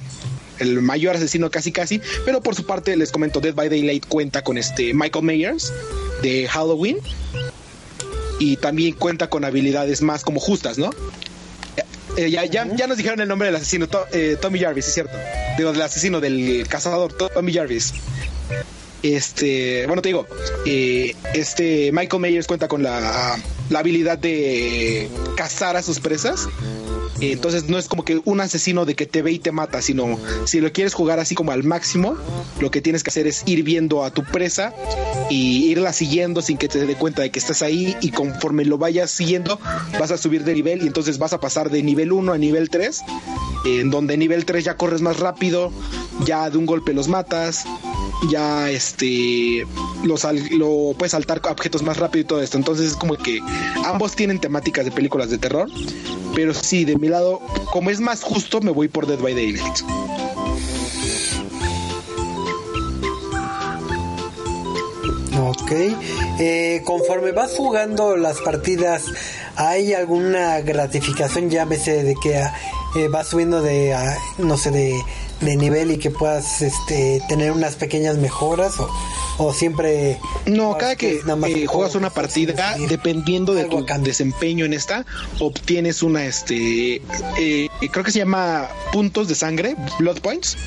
El 0.60 0.82
mayor 0.82 1.16
asesino 1.16 1.50
casi 1.52 1.72
casi. 1.72 2.02
Pero 2.26 2.42
por 2.42 2.56
su 2.56 2.66
parte 2.66 2.96
les 2.96 3.12
comento, 3.12 3.40
Dead 3.42 3.54
by 3.54 3.70
Daylight 3.70 4.06
cuenta 4.08 4.44
con 4.44 4.58
este 4.58 4.94
Michael 4.94 5.26
Myers 5.26 5.72
de 6.22 6.48
Halloween. 6.48 6.98
Y 8.40 8.58
también 8.58 8.94
cuenta 8.94 9.30
con 9.30 9.46
habilidades 9.46 10.02
más 10.02 10.24
como 10.24 10.40
justas, 10.40 10.78
¿no? 10.78 10.90
Eh, 12.18 12.30
ya, 12.30 12.46
ya, 12.46 12.68
ya 12.76 12.88
nos 12.88 12.98
dijeron 12.98 13.20
el 13.22 13.28
nombre 13.28 13.48
del 13.48 13.56
asesino, 13.56 13.88
To- 13.88 14.06
eh, 14.14 14.38
Tommy 14.42 14.60
Jarvis, 14.60 14.88
es 14.88 14.94
cierto. 14.94 15.18
Digo, 15.58 15.72
del 15.72 15.82
asesino, 15.82 16.20
del 16.22 16.66
cazador, 16.70 17.14
Tommy 17.14 17.54
Jarvis. 17.54 17.94
Este, 19.06 19.86
bueno, 19.86 20.02
te 20.02 20.10
digo, 20.10 20.26
eh, 20.66 21.16
este 21.36 21.92
Michael 21.92 22.24
Myers 22.24 22.48
cuenta 22.48 22.68
con 22.68 22.82
la, 22.82 23.38
la 23.70 23.80
habilidad 23.80 24.18
de 24.18 25.08
cazar 25.38 25.76
a 25.76 25.84
sus 25.84 26.00
presas. 26.00 26.48
Entonces 27.22 27.70
no 27.70 27.78
es 27.78 27.88
como 27.88 28.04
que 28.04 28.20
un 28.26 28.42
asesino 28.42 28.84
de 28.84 28.96
que 28.96 29.06
te 29.06 29.22
ve 29.22 29.32
y 29.32 29.40
te 29.40 29.52
mata, 29.52 29.82
sino 29.84 30.20
si 30.46 30.60
lo 30.60 30.74
quieres 30.74 30.96
jugar 30.96 31.20
así 31.20 31.36
como 31.36 31.52
al 31.52 31.64
máximo, 31.64 32.18
lo 32.60 32.72
que 32.72 32.82
tienes 32.82 33.04
que 33.04 33.12
hacer 33.12 33.28
es 33.28 33.44
ir 33.46 33.64
viendo 33.64 34.04
a 34.04 34.10
tu 34.10 34.24
presa 34.24 34.74
y 35.30 35.68
irla 35.68 35.94
siguiendo 35.94 36.42
sin 36.42 36.58
que 36.58 36.68
te 36.68 36.84
dé 36.84 36.96
cuenta 36.96 37.22
de 37.22 37.30
que 37.30 37.40
estás 37.40 37.62
ahí 37.62 37.96
y 38.02 38.10
conforme 38.10 38.66
lo 38.66 38.78
vayas 38.78 39.12
siguiendo 39.12 39.60
vas 39.98 40.12
a 40.12 40.18
subir 40.18 40.44
de 40.44 40.56
nivel 40.56 40.84
y 40.84 40.88
entonces 40.88 41.18
vas 41.20 41.32
a 41.32 41.40
pasar 41.40 41.70
de 41.70 41.84
nivel 41.84 42.12
1 42.12 42.34
a 42.34 42.38
nivel 42.38 42.70
3, 42.70 43.02
en 43.66 43.92
donde 43.92 44.18
nivel 44.18 44.46
3 44.46 44.66
ya 44.66 44.76
corres 44.76 45.02
más 45.02 45.20
rápido, 45.20 45.72
ya 46.26 46.50
de 46.50 46.58
un 46.58 46.66
golpe 46.66 46.94
los 46.94 47.08
matas, 47.08 47.66
ya 48.30 48.70
este 48.70 49.66
lo, 50.04 50.18
sal- 50.18 50.50
puedes 50.98 51.12
saltar 51.12 51.42
objetos 51.50 51.84
más 51.84 51.98
rápido 51.98 52.22
y 52.22 52.26
todo 52.26 52.42
esto. 52.42 52.58
Entonces 52.58 52.92
es 52.92 52.96
como 52.96 53.16
que 53.18 53.40
ambos 53.86 54.16
tienen 54.16 54.40
temáticas 54.40 54.86
de 54.86 54.92
películas 54.92 55.30
de 55.30 55.38
terror. 55.38 55.70
Pero 56.34 56.54
sí, 56.54 56.84
de 56.84 56.98
mi 56.98 57.08
lado, 57.08 57.40
como 57.72 57.90
es 57.90 58.00
más 58.02 58.22
justo, 58.24 58.60
me 58.62 58.72
voy 58.72 58.88
por 58.90 59.08
Dead 59.08 59.20
by 59.20 59.34
Daylight. 59.34 59.82
Ok. 65.38 65.72
Eh, 66.40 66.82
conforme 66.86 67.32
vas 67.32 67.54
jugando 67.56 68.16
las 68.18 68.42
partidas, 68.42 69.04
¿hay 69.56 69.94
alguna 69.94 70.60
gratificación? 70.62 71.50
Llámese 71.50 72.04
de 72.04 72.16
que 72.16 72.36
eh, 72.96 73.08
vas 73.10 73.28
subiendo 73.28 73.62
de, 73.62 73.94
ah, 73.94 74.18
no 74.38 74.58
sé, 74.58 74.72
de, 74.72 74.94
de 75.42 75.56
nivel 75.56 75.92
y 75.92 75.98
que 75.98 76.12
puedas 76.12 76.62
este, 76.62 77.22
tener 77.28 77.52
unas 77.52 77.76
pequeñas 77.76 78.18
mejoras 78.18 78.80
o, 78.80 78.90
o 79.38 79.54
siempre... 79.54 80.20
No, 80.46 80.78
cada 80.78 80.96
que 80.96 81.20
nada 81.22 81.36
más 81.36 81.50
eh, 81.50 81.66
juegas 81.68 81.96
una 81.96 82.10
que 82.10 82.16
partida, 82.16 82.76
dependiendo 82.90 83.54
de 83.54 83.66
tu 83.66 83.86
desempeño 84.00 84.66
en 84.66 84.74
esta, 84.74 85.06
obtienes 85.40 86.04
una, 86.04 86.26
este, 86.26 87.02
eh, 87.40 87.70
creo 87.92 88.04
que 88.04 88.12
se 88.12 88.20
llama 88.20 88.70
puntos 88.92 89.28
de 89.28 89.36
sangre, 89.36 89.76
blood 90.00 90.20
points. 90.20 90.58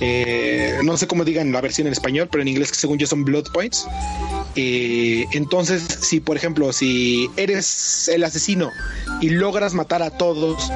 Eh, 0.00 0.80
no 0.82 0.96
sé 0.96 1.06
cómo 1.06 1.24
digan 1.24 1.52
la 1.52 1.60
versión 1.60 1.86
en 1.86 1.92
español, 1.92 2.28
pero 2.30 2.42
en 2.42 2.48
inglés 2.48 2.70
según 2.72 2.98
yo 2.98 3.06
son 3.06 3.24
blood 3.24 3.52
points. 3.52 3.86
Eh, 4.54 5.26
entonces, 5.32 5.82
si 5.82 6.20
por 6.20 6.36
ejemplo, 6.36 6.72
si 6.72 7.30
eres 7.36 8.08
el 8.08 8.24
asesino 8.24 8.70
y 9.20 9.30
logras 9.30 9.74
matar 9.74 10.02
a 10.02 10.10
todos 10.10 10.70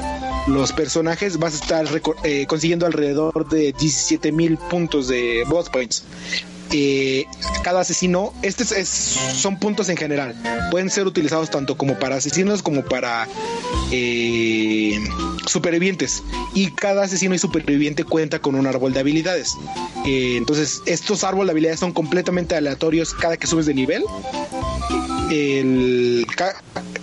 los 0.47 0.73
personajes, 0.73 1.39
vas 1.39 1.55
a 1.55 1.57
estar 1.57 1.87
eh, 2.25 2.47
consiguiendo 2.47 2.87
alrededor 2.87 3.49
de 3.49 3.73
17 3.73 4.33
mil 4.33 4.57
puntos 4.57 5.09
de 5.09 5.45
blood 5.49 5.69
points. 5.71 6.05
Eh, 6.73 7.27
cada 7.63 7.81
asesino, 7.81 8.33
este 8.43 8.65
es- 8.65 8.73
es- 8.73 8.89
son 8.89 9.59
puntos 9.59 9.89
en 9.89 9.97
general, 9.97 10.35
pueden 10.71 10.91
ser 10.91 11.07
utilizados 11.07 11.51
tanto 11.51 11.77
como 11.77 11.99
para 11.99 12.17
asesinos 12.17 12.63
como 12.63 12.83
para 12.85 13.29
eh, 13.93 14.99
supervivientes. 15.47 16.23
Y 16.55 16.71
cada 16.73 17.05
asesino 17.05 17.35
y 17.35 17.39
superviviente 17.39 18.03
cuenta 18.05 18.39
con 18.41 18.55
un 18.57 18.67
árbol 18.67 18.93
de 18.93 19.01
habilidades. 19.01 19.53
Eh, 20.05 20.35
entonces, 20.37 20.83
estos 20.87 21.23
árboles 21.25 21.47
de 21.49 21.53
habilidades 21.53 21.81
son 21.81 21.93
completamente 21.93 22.57
aleatorios 22.57 23.15
cada 23.15 23.37
que 23.37 23.47
subes 23.47 23.67
de 23.67 23.75
nivel. 23.75 24.03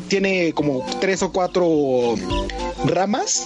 Tiene 0.09 0.53
como 0.53 0.86
tres 1.01 1.24
o 1.24 1.32
cuatro 1.32 2.16
ramas 2.86 3.43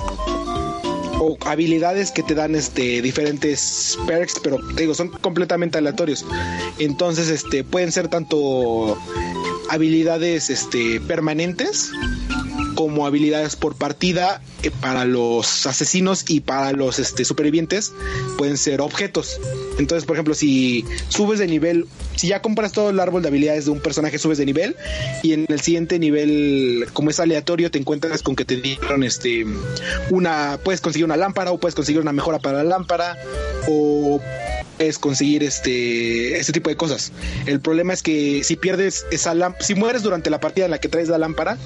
o 1.20 1.38
habilidades 1.46 2.12
que 2.12 2.24
te 2.24 2.36
dan 2.36 2.56
este 2.56 3.02
diferentes 3.02 3.98
perks, 4.08 4.40
pero 4.44 4.58
te 4.76 4.82
digo, 4.82 4.94
son 4.94 5.10
completamente 5.10 5.78
aleatorios. 5.78 6.26
Entonces, 6.80 7.30
este 7.30 7.64
pueden 7.64 7.92
ser 7.92 8.08
tanto 8.08 8.98
habilidades 9.70 10.50
este 10.50 11.00
permanentes 11.02 11.92
como 12.78 13.08
habilidades 13.08 13.56
por 13.56 13.76
partida 13.76 14.40
eh, 14.62 14.70
para 14.70 15.04
los 15.04 15.66
asesinos 15.66 16.26
y 16.28 16.42
para 16.42 16.74
los 16.74 17.00
este, 17.00 17.26
supervivientes 17.26 17.92
pueden 18.38 18.56
ser 18.56 18.82
objetos. 18.82 19.42
Entonces, 19.80 20.06
por 20.06 20.16
ejemplo, 20.16 20.36
si 20.36 20.86
subes 21.10 21.40
de 21.40 21.48
nivel, 21.48 21.88
si 22.16 22.28
ya 22.28 22.44
compras 22.44 22.74
todo 22.74 22.92
el 22.92 23.00
árbol 23.00 23.24
de 23.24 23.30
habilidades 23.30 23.66
de 23.66 23.72
un 23.72 23.80
personaje, 23.80 24.20
subes 24.20 24.38
de 24.38 24.46
nivel 24.46 24.76
y 25.24 25.34
en 25.34 25.48
el 25.50 25.60
siguiente 25.60 25.98
nivel, 25.98 26.86
como 26.94 27.10
es 27.10 27.20
aleatorio, 27.20 27.72
te 27.72 27.80
encuentras 27.80 28.22
con 28.22 28.36
que 28.36 28.46
te 28.46 28.58
dieron 28.58 29.04
este 29.04 29.44
una, 30.12 30.60
puedes 30.64 30.80
conseguir 30.80 31.06
una 31.06 31.18
lámpara 31.18 31.52
o 31.52 31.60
puedes 31.60 31.74
conseguir 31.74 32.00
una 32.00 32.14
mejora 32.14 32.38
para 32.38 32.60
la 32.60 32.64
lámpara 32.64 33.18
o 33.68 34.22
es 34.78 35.00
conseguir 35.00 35.44
este 35.44 36.38
este 36.38 36.52
tipo 36.52 36.70
de 36.70 36.78
cosas. 36.78 37.12
El 37.48 37.60
problema 37.60 37.94
es 37.94 38.04
que 38.04 38.44
si 38.44 38.56
pierdes 38.56 39.08
esa 39.10 39.34
lámpara, 39.34 39.66
si 39.66 39.74
mueres 39.74 40.04
durante 40.04 40.30
la 40.30 40.40
partida 40.40 40.66
en 40.66 40.72
la 40.72 40.80
que 40.80 40.90
traes 40.90 41.08
la 41.08 41.18
lámpara, 41.18 41.58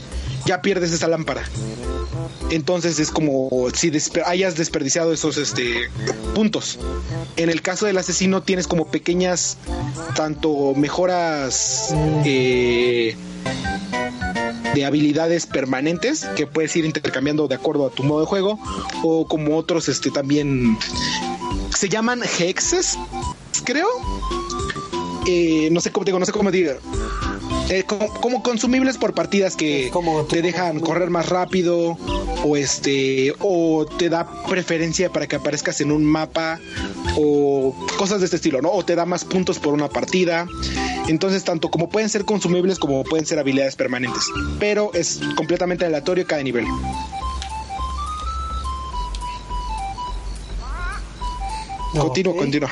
ya 0.46 0.62
pierdes 0.62 0.92
esa 0.92 1.08
lámpara. 1.08 1.44
Entonces 2.50 3.00
es 3.00 3.12
como 3.12 3.68
si 3.74 3.92
hayas 4.26 4.56
desperdiciado 4.56 5.14
esos 5.14 5.38
este 5.38 5.90
puntos. 6.36 6.80
En 7.38 7.50
el 7.50 7.62
caso 7.62 7.86
del 7.86 7.98
asesino 7.98 8.44
tienes 8.44 8.68
como 8.68 8.88
pequeñas 8.92 9.58
tanto 10.16 10.74
mejoras 10.76 11.94
eh, 12.26 13.16
de 14.74 14.86
habilidades 14.86 15.46
permanentes 15.46 16.26
que 16.36 16.48
puedes 16.48 16.76
ir 16.76 16.86
intercambiando 16.86 17.48
de 17.48 17.56
acuerdo 17.56 17.88
a 17.88 17.90
tu 17.90 18.04
modo 18.04 18.22
de 18.22 18.26
juego 18.26 18.60
o 19.04 19.28
como 19.28 19.58
otros 19.58 19.90
este 19.90 20.12
también 20.12 20.78
se 21.76 21.90
llaman 21.90 22.22
hexes 22.40 22.98
creo 23.64 23.88
Eh, 25.28 25.70
no 25.72 25.82
sé 25.82 25.92
cómo 25.92 26.04
digo 26.04 26.18
no 26.18 26.26
sé 26.26 26.32
cómo 26.32 26.50
diga 26.50 26.78
Eh, 27.74 27.84
como, 27.84 28.14
como 28.16 28.44
consumibles 28.44 28.98
por 28.98 29.14
partidas 29.14 29.56
que 29.56 29.90
como 29.94 30.26
te 30.26 30.42
dejan 30.42 30.82
correr 30.82 31.10
más 31.10 31.30
rápido 31.30 31.98
o 32.44 32.58
este 32.58 33.34
o 33.40 33.86
te 33.98 34.10
da 34.10 34.28
preferencia 34.44 35.10
para 35.10 35.26
que 35.26 35.38
aparezcas 35.38 35.80
en 35.80 35.94
un 35.94 36.04
mapa 36.04 36.60
o 37.16 37.74
cosas 37.98 38.20
de 38.20 38.26
este 38.26 38.36
estilo, 38.36 38.62
¿no? 38.62 38.70
O 38.72 38.84
te 38.84 38.94
da 38.96 39.06
más 39.06 39.24
puntos 39.24 39.58
por 39.58 39.74
una 39.74 39.88
partida. 39.88 40.48
Entonces, 41.08 41.46
tanto 41.46 41.72
como 41.72 41.88
pueden 41.88 42.10
ser 42.10 42.26
consumibles 42.26 42.78
como 42.78 43.06
pueden 43.06 43.26
ser 43.26 43.40
habilidades 43.40 43.78
permanentes, 43.78 44.26
pero 44.60 44.92
es 44.94 45.22
completamente 45.38 45.86
aleatorio 45.86 46.28
cada 46.28 46.44
nivel. 46.44 46.66
Continúo, 51.98 52.34
Ok. 52.34 52.40
continúo. 52.40 52.70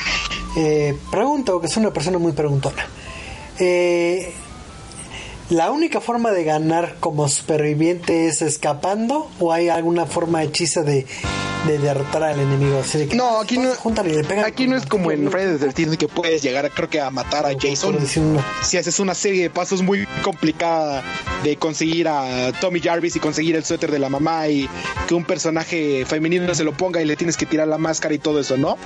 Eh, 0.57 0.97
pregunto, 1.11 1.61
que 1.61 1.67
soy 1.69 1.83
una 1.83 1.93
persona 1.93 2.17
muy 2.17 2.31
preguntona. 2.33 2.85
Eh, 3.59 4.33
¿La 5.49 5.71
única 5.71 5.99
forma 5.99 6.31
de 6.31 6.43
ganar 6.43 6.97
como 6.99 7.27
superviviente 7.27 8.27
es 8.27 8.43
escapando? 8.43 9.31
¿O 9.39 9.51
hay 9.51 9.69
alguna 9.69 10.05
forma 10.05 10.43
hechiza 10.43 10.83
de 10.83 11.07
de 11.67 11.77
derrotar 11.77 12.23
al 12.23 12.39
enemigo. 12.39 12.79
Así 12.79 13.05
que, 13.07 13.15
No, 13.15 13.39
aquí 13.39 13.57
no, 13.57 13.73
júntale 13.75 14.13
y 14.13 14.17
le 14.17 14.23
pegan 14.23 14.45
aquí 14.45 14.67
no 14.67 14.77
es 14.77 14.85
como 14.85 15.11
en 15.11 15.29
the 15.29 15.57
13 15.57 15.97
que 15.97 16.07
puedes 16.07 16.41
llegar, 16.41 16.69
creo 16.71 16.89
que 16.89 17.01
a 17.01 17.09
matar 17.09 17.45
a 17.45 17.51
Jason. 17.59 17.97
Si 18.63 18.77
haces 18.77 18.99
una 18.99 19.13
serie 19.13 19.43
de 19.43 19.49
pasos 19.49 19.81
muy 19.81 20.05
complicada 20.23 21.03
de 21.43 21.57
conseguir 21.57 22.07
a 22.07 22.51
Tommy 22.59 22.79
Jarvis 22.79 23.15
y 23.15 23.19
conseguir 23.19 23.55
el 23.55 23.63
suéter 23.63 23.91
de 23.91 23.99
la 23.99 24.09
mamá 24.09 24.47
y 24.47 24.69
que 25.07 25.15
un 25.15 25.25
personaje 25.25 26.05
femenino 26.05 26.53
se 26.55 26.63
lo 26.63 26.73
ponga 26.73 27.01
y 27.01 27.05
le 27.05 27.15
tienes 27.15 27.37
que 27.37 27.45
tirar 27.45 27.67
la 27.67 27.77
máscara 27.77 28.13
y 28.13 28.19
todo 28.19 28.39
eso, 28.39 28.57
¿no? 28.57 28.77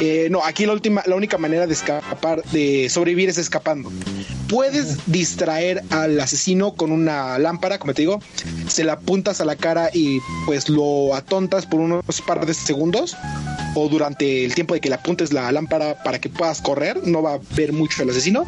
Eh, 0.00 0.28
no, 0.30 0.44
aquí 0.44 0.66
la 0.66 0.72
última, 0.72 1.02
la 1.06 1.16
única 1.16 1.38
manera 1.38 1.66
de 1.66 1.72
escapar, 1.72 2.42
de 2.44 2.88
sobrevivir 2.88 3.28
es 3.28 3.38
escapando. 3.38 3.90
Puedes 4.48 5.10
distraer 5.10 5.82
al 6.02 6.20
asesino 6.20 6.74
con 6.74 6.92
una 6.92 7.38
lámpara, 7.38 7.78
como 7.78 7.94
te 7.94 8.02
digo, 8.02 8.20
se 8.68 8.84
la 8.84 8.94
apuntas 8.94 9.40
a 9.40 9.44
la 9.44 9.56
cara 9.56 9.90
y 9.92 10.18
pues 10.46 10.68
lo 10.68 11.14
atontas 11.14 11.66
por 11.66 11.80
unos 11.80 12.04
par 12.26 12.46
de 12.46 12.54
segundos 12.54 13.16
o 13.74 13.88
durante 13.88 14.44
el 14.44 14.54
tiempo 14.54 14.74
de 14.74 14.80
que 14.80 14.88
le 14.88 14.96
apuntes 14.96 15.32
la 15.32 15.50
lámpara 15.50 16.02
para 16.02 16.20
que 16.20 16.28
puedas 16.28 16.60
correr, 16.60 17.06
no 17.06 17.22
va 17.22 17.34
a 17.34 17.40
ver 17.56 17.72
mucho 17.72 18.02
el 18.02 18.10
asesino, 18.10 18.44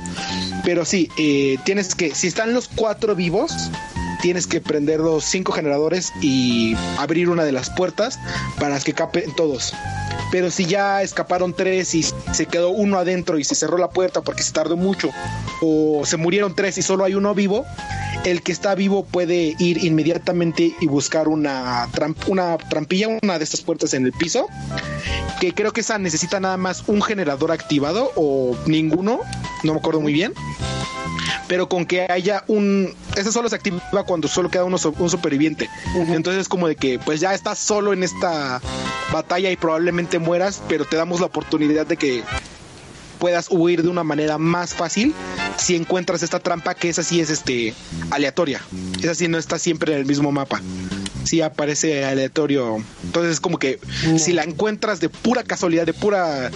pero 0.65 0.85
sí, 0.85 1.09
eh, 1.19 1.57
tienes 1.65 1.95
que, 1.95 2.15
si 2.15 2.27
están 2.27 2.55
los 2.55 2.69
cuatro 2.69 3.15
vivos, 3.15 3.53
tienes 4.25 4.47
que 4.47 4.63
prender 4.63 5.01
los 5.01 5.23
cinco 5.23 5.53
generadores 5.53 6.11
y 6.23 6.75
abrir 6.97 7.29
una 7.29 7.45
de 7.45 7.53
las 7.53 7.69
puertas 7.69 8.19
para 8.59 8.81
que 8.81 8.95
capen 8.95 9.25
todos. 9.37 9.75
Pero 10.33 10.51
si 10.51 10.65
ya 10.65 11.03
escaparon 11.03 11.53
tres 11.53 11.95
y 11.95 12.03
se 12.03 12.47
quedó 12.47 12.71
uno 12.71 12.99
adentro 12.99 13.39
y 13.39 13.45
se 13.45 13.55
cerró 13.55 13.77
la 13.77 13.91
puerta 13.91 14.23
porque 14.23 14.43
se 14.43 14.53
tardó 14.53 14.79
mucho, 14.79 15.11
o 15.61 16.07
se 16.07 16.17
murieron 16.17 16.55
tres 16.55 16.79
y 16.79 16.83
solo 16.83 17.05
hay 17.05 17.15
uno 17.15 17.35
vivo, 17.35 17.67
el 18.25 18.41
que 18.43 18.51
está 18.53 18.75
vivo 18.75 19.05
puede 19.05 19.55
ir 19.59 19.85
inmediatamente 19.85 20.75
y 20.81 20.87
buscar 20.87 21.29
una, 21.29 21.87
tramp- 21.93 22.27
una 22.27 22.57
trampilla, 22.57 23.09
una 23.23 23.37
de 23.39 23.45
estas 23.45 23.61
puertas 23.61 23.93
en 23.93 24.07
el 24.07 24.15
piso, 24.15 24.47
que 25.39 25.53
creo 25.53 25.75
que 25.75 25.83
esa 25.83 25.99
necesita 25.99 26.41
nada 26.41 26.57
más 26.57 26.85
un 26.87 27.03
generador 27.03 27.53
activado 27.53 28.11
o 28.17 28.57
ninguno, 28.65 29.21
no 29.65 29.75
me 29.75 29.79
acuerdo 29.79 30.01
muy 30.01 30.15
bien. 30.15 30.33
Pero 31.49 31.69
con 31.69 31.87
que 31.87 32.07
haya 32.11 32.45
un... 32.47 32.95
Ese 33.17 33.33
solo 33.33 33.49
se 33.49 33.57
activa 33.57 33.81
cuando 34.07 34.29
solo 34.29 34.51
queda 34.51 34.65
uno, 34.65 34.77
un 34.99 35.11
superviviente. 35.11 35.69
Entonces 35.95 36.43
es 36.43 36.49
como 36.49 36.69
de 36.69 36.77
que 36.77 36.99
pues 36.99 37.21
ya 37.21 37.35
estás 37.35 37.59
solo 37.59 37.93
en 37.93 38.03
esta 38.03 38.61
batalla 39.13 39.51
y 39.51 39.57
probablemente 39.57 40.19
mueras, 40.19 40.63
pero 40.69 40.85
te 40.85 40.97
damos 40.97 41.21
la 41.21 41.27
oportunidad 41.27 41.87
de 41.87 41.97
que 41.97 42.25
puedas 43.19 43.47
huir 43.51 43.83
de 43.83 43.89
una 43.89 44.05
manera 44.05 44.39
más 44.39 44.75
fácil 44.75 45.15
si 45.57 45.77
encuentras 45.77 46.23
esta 46.23 46.41
trampa 46.41 46.75
que 46.75 46.89
esa 46.89 47.03
sí 47.03 47.21
es 47.21 47.31
este 47.31 47.75
aleatoria. 48.11 48.61
Esa 49.01 49.15
sí 49.15 49.29
no 49.29 49.39
está 49.39 49.59
siempre 49.59 49.93
en 49.93 50.01
el 50.01 50.07
mismo 50.07 50.33
mapa. 50.33 50.61
Sí 51.25 51.41
aparece 51.41 52.05
aleatorio. 52.05 52.83
Entonces 53.03 53.33
es 53.33 53.41
como 53.41 53.59
que 53.59 53.79
si 54.19 54.33
la 54.33 54.45
encuentras 54.45 55.01
de 55.01 55.09
pura 55.09 55.43
casualidad, 55.43 55.87
de 55.87 55.95
pura 55.95 56.51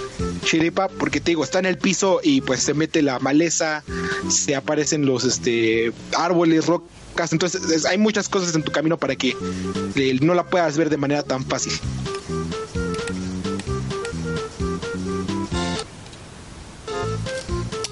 chiripa, 0.44 0.88
porque 0.88 1.20
te 1.20 1.30
digo, 1.32 1.42
está 1.44 1.58
en 1.58 1.66
el 1.66 1.78
piso 1.78 2.20
y 2.22 2.40
pues 2.42 2.60
se 2.62 2.74
mete 2.74 3.02
la 3.02 3.18
maleza, 3.18 3.82
se 4.28 4.54
aparecen 4.54 5.06
los 5.06 5.24
este 5.24 5.92
árboles, 6.16 6.66
rocas, 6.66 7.32
entonces 7.32 7.62
es- 7.70 7.84
hay 7.86 7.98
muchas 7.98 8.28
cosas 8.28 8.54
en 8.54 8.62
tu 8.62 8.70
camino 8.72 8.96
para 8.98 9.16
que 9.16 9.34
eh, 9.96 10.18
no 10.20 10.34
la 10.34 10.44
puedas 10.44 10.76
ver 10.76 10.90
de 10.90 10.96
manera 10.98 11.22
tan 11.22 11.44
fácil. 11.44 11.72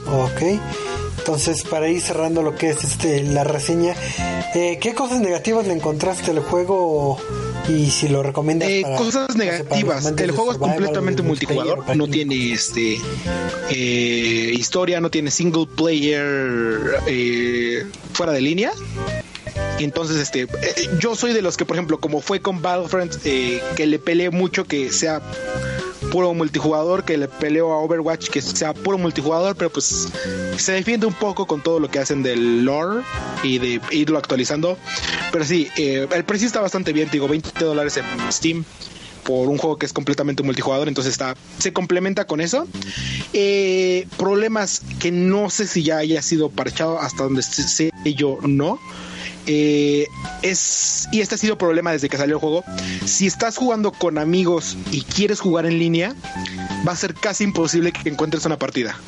Ok. 0.06 0.40
Entonces, 1.26 1.64
para 1.64 1.88
ir 1.88 2.00
cerrando 2.00 2.40
lo 2.40 2.54
que 2.54 2.68
es 2.70 2.84
este 2.84 3.20
la 3.24 3.42
reseña, 3.42 3.96
eh, 4.54 4.78
¿qué 4.80 4.94
cosas 4.94 5.18
negativas 5.20 5.66
le 5.66 5.72
encontraste 5.74 6.30
al 6.30 6.38
juego 6.38 7.18
y 7.68 7.90
si 7.90 8.06
lo 8.06 8.22
recomiendas? 8.22 8.68
Eh, 8.68 8.82
para- 8.82 8.96
cosas 8.96 9.26
para 9.26 9.38
negativas. 9.44 10.06
El 10.16 10.30
juego 10.30 10.52
es 10.52 10.58
completamente 10.58 11.22
multijugador. 11.22 11.96
No 11.96 12.06
tiene 12.06 12.52
este 12.52 13.00
eh, 13.70 14.52
historia, 14.56 15.00
no 15.00 15.10
tiene 15.10 15.32
single 15.32 15.66
player 15.66 17.00
eh, 17.08 17.84
fuera 18.12 18.30
de 18.30 18.40
línea. 18.40 18.70
Entonces, 19.80 20.18
este, 20.18 20.42
eh, 20.42 20.48
yo 21.00 21.16
soy 21.16 21.32
de 21.32 21.42
los 21.42 21.56
que, 21.56 21.64
por 21.64 21.76
ejemplo, 21.76 21.98
como 21.98 22.20
fue 22.20 22.40
con 22.40 22.62
Battlefront, 22.62 23.16
eh, 23.24 23.60
que 23.74 23.86
le 23.86 23.98
peleé 23.98 24.30
mucho 24.30 24.64
que 24.64 24.90
sea 24.92 25.20
puro 26.10 26.32
multijugador, 26.34 27.04
que 27.04 27.16
le 27.16 27.28
peleo 27.28 27.72
a 27.72 27.78
Overwatch 27.78 28.28
que 28.28 28.40
sea 28.42 28.74
puro 28.74 28.98
multijugador, 28.98 29.56
pero 29.56 29.70
pues 29.70 30.08
se 30.56 30.72
defiende 30.72 31.06
un 31.06 31.14
poco 31.14 31.46
con 31.46 31.62
todo 31.62 31.80
lo 31.80 31.90
que 31.90 31.98
hacen 31.98 32.22
del 32.22 32.64
lore 32.64 33.02
y 33.42 33.58
de 33.58 33.80
irlo 33.90 34.18
actualizando. 34.18 34.78
Pero 35.32 35.44
sí, 35.44 35.68
eh, 35.76 36.06
el 36.10 36.24
precio 36.24 36.46
está 36.46 36.60
bastante 36.60 36.92
bien, 36.92 37.08
digo, 37.10 37.28
20 37.28 37.64
dólares 37.64 37.96
en 37.96 38.32
Steam 38.32 38.64
por 39.24 39.48
un 39.48 39.58
juego 39.58 39.76
que 39.76 39.86
es 39.86 39.92
completamente 39.92 40.44
multijugador, 40.44 40.86
entonces 40.86 41.12
está 41.12 41.34
se 41.58 41.72
complementa 41.72 42.26
con 42.26 42.40
eso. 42.40 42.66
Eh, 43.32 44.06
problemas 44.16 44.82
que 45.00 45.10
no 45.10 45.50
sé 45.50 45.66
si 45.66 45.82
ya 45.82 45.98
haya 45.98 46.22
sido 46.22 46.48
parchado 46.48 47.00
hasta 47.00 47.24
donde 47.24 47.42
sé 47.42 47.90
yo 48.04 48.38
no. 48.42 48.78
Eh, 49.46 50.08
es 50.42 51.08
y 51.12 51.20
este 51.20 51.36
ha 51.36 51.38
sido 51.38 51.56
problema 51.56 51.92
desde 51.92 52.08
que 52.08 52.16
salió 52.16 52.36
el 52.36 52.40
juego. 52.40 52.64
Si 53.04 53.26
estás 53.26 53.56
jugando 53.56 53.92
con 53.92 54.18
amigos 54.18 54.76
y 54.90 55.02
quieres 55.02 55.40
jugar 55.40 55.66
en 55.66 55.78
línea, 55.78 56.14
va 56.86 56.92
a 56.92 56.96
ser 56.96 57.14
casi 57.14 57.44
imposible 57.44 57.92
que 57.92 58.08
encuentres 58.08 58.44
una 58.44 58.58
partida. 58.58 58.98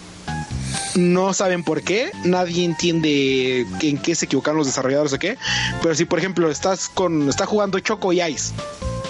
No 0.95 1.33
saben 1.33 1.65
por 1.65 1.83
qué, 1.83 2.11
nadie 2.25 2.65
entiende 2.65 3.67
en 3.81 3.99
qué 3.99 4.15
se 4.15 4.25
equivocaron 4.25 4.59
los 4.59 4.67
desarrolladores 4.67 5.13
o 5.13 5.19
qué. 5.19 5.37
Pero 5.83 5.95
si 5.95 6.05
por 6.05 6.19
ejemplo 6.19 6.51
estás 6.51 6.89
con 6.89 7.29
está 7.29 7.47
jugando 7.47 7.79
Choco 7.81 8.13
y 8.13 8.23
Ice 8.23 8.53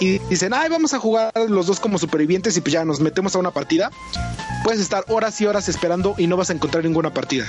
y 0.01 0.19
dicen, 0.31 0.55
ay, 0.55 0.69
vamos 0.69 0.95
a 0.95 0.99
jugar 0.99 1.33
los 1.49 1.67
dos 1.67 1.81
como 1.81 1.99
supervivientes 1.99 2.57
y 2.57 2.61
pues 2.61 2.73
ya 2.73 2.85
nos 2.85 3.01
metemos 3.01 3.35
a 3.35 3.39
una 3.39 3.51
partida, 3.51 3.91
puedes 4.63 4.81
estar 4.81 5.05
horas 5.09 5.41
y 5.41 5.47
horas 5.47 5.69
esperando 5.69 6.15
y 6.19 6.27
no 6.27 6.37
vas 6.37 6.51
a 6.51 6.53
encontrar 6.53 6.85
ninguna 6.85 7.13
partida. 7.13 7.47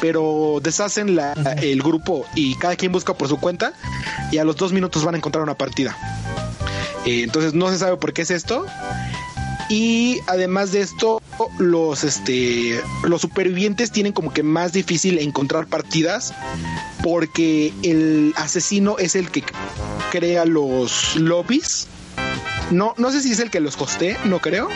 Pero 0.00 0.60
deshacen 0.62 1.16
la- 1.16 1.32
el 1.62 1.82
grupo 1.82 2.24
y 2.34 2.54
cada 2.56 2.76
quien 2.76 2.92
busca 2.92 3.14
por 3.14 3.28
su 3.28 3.38
cuenta 3.38 3.72
y 4.30 4.38
a 4.38 4.44
los 4.44 4.56
dos 4.56 4.72
minutos 4.72 5.04
van 5.04 5.14
a 5.14 5.18
encontrar 5.18 5.42
una 5.42 5.54
partida. 5.54 5.96
Eh, 7.04 7.22
entonces 7.22 7.54
no 7.54 7.70
se 7.70 7.78
sabe 7.78 7.96
por 7.96 8.12
qué 8.12 8.22
es 8.22 8.30
esto. 8.30 8.66
Y 9.70 10.18
además 10.26 10.72
de 10.72 10.80
esto, 10.80 11.20
los 11.58 12.02
este 12.02 12.80
los 13.04 13.20
supervivientes 13.20 13.92
tienen 13.92 14.12
como 14.14 14.32
que 14.32 14.42
más 14.42 14.72
difícil 14.72 15.18
encontrar 15.18 15.66
partidas 15.66 16.32
porque 17.02 17.72
el 17.82 18.32
asesino 18.36 18.96
es 18.98 19.14
el 19.14 19.30
que 19.30 19.44
crea 20.10 20.46
los 20.46 21.16
lobbies. 21.16 21.86
No, 22.70 22.94
no 22.98 23.10
sé 23.10 23.22
si 23.22 23.32
es 23.32 23.40
el 23.40 23.50
que 23.50 23.60
los 23.60 23.80
hostee, 23.80 24.16
no 24.24 24.40
creo, 24.40 24.68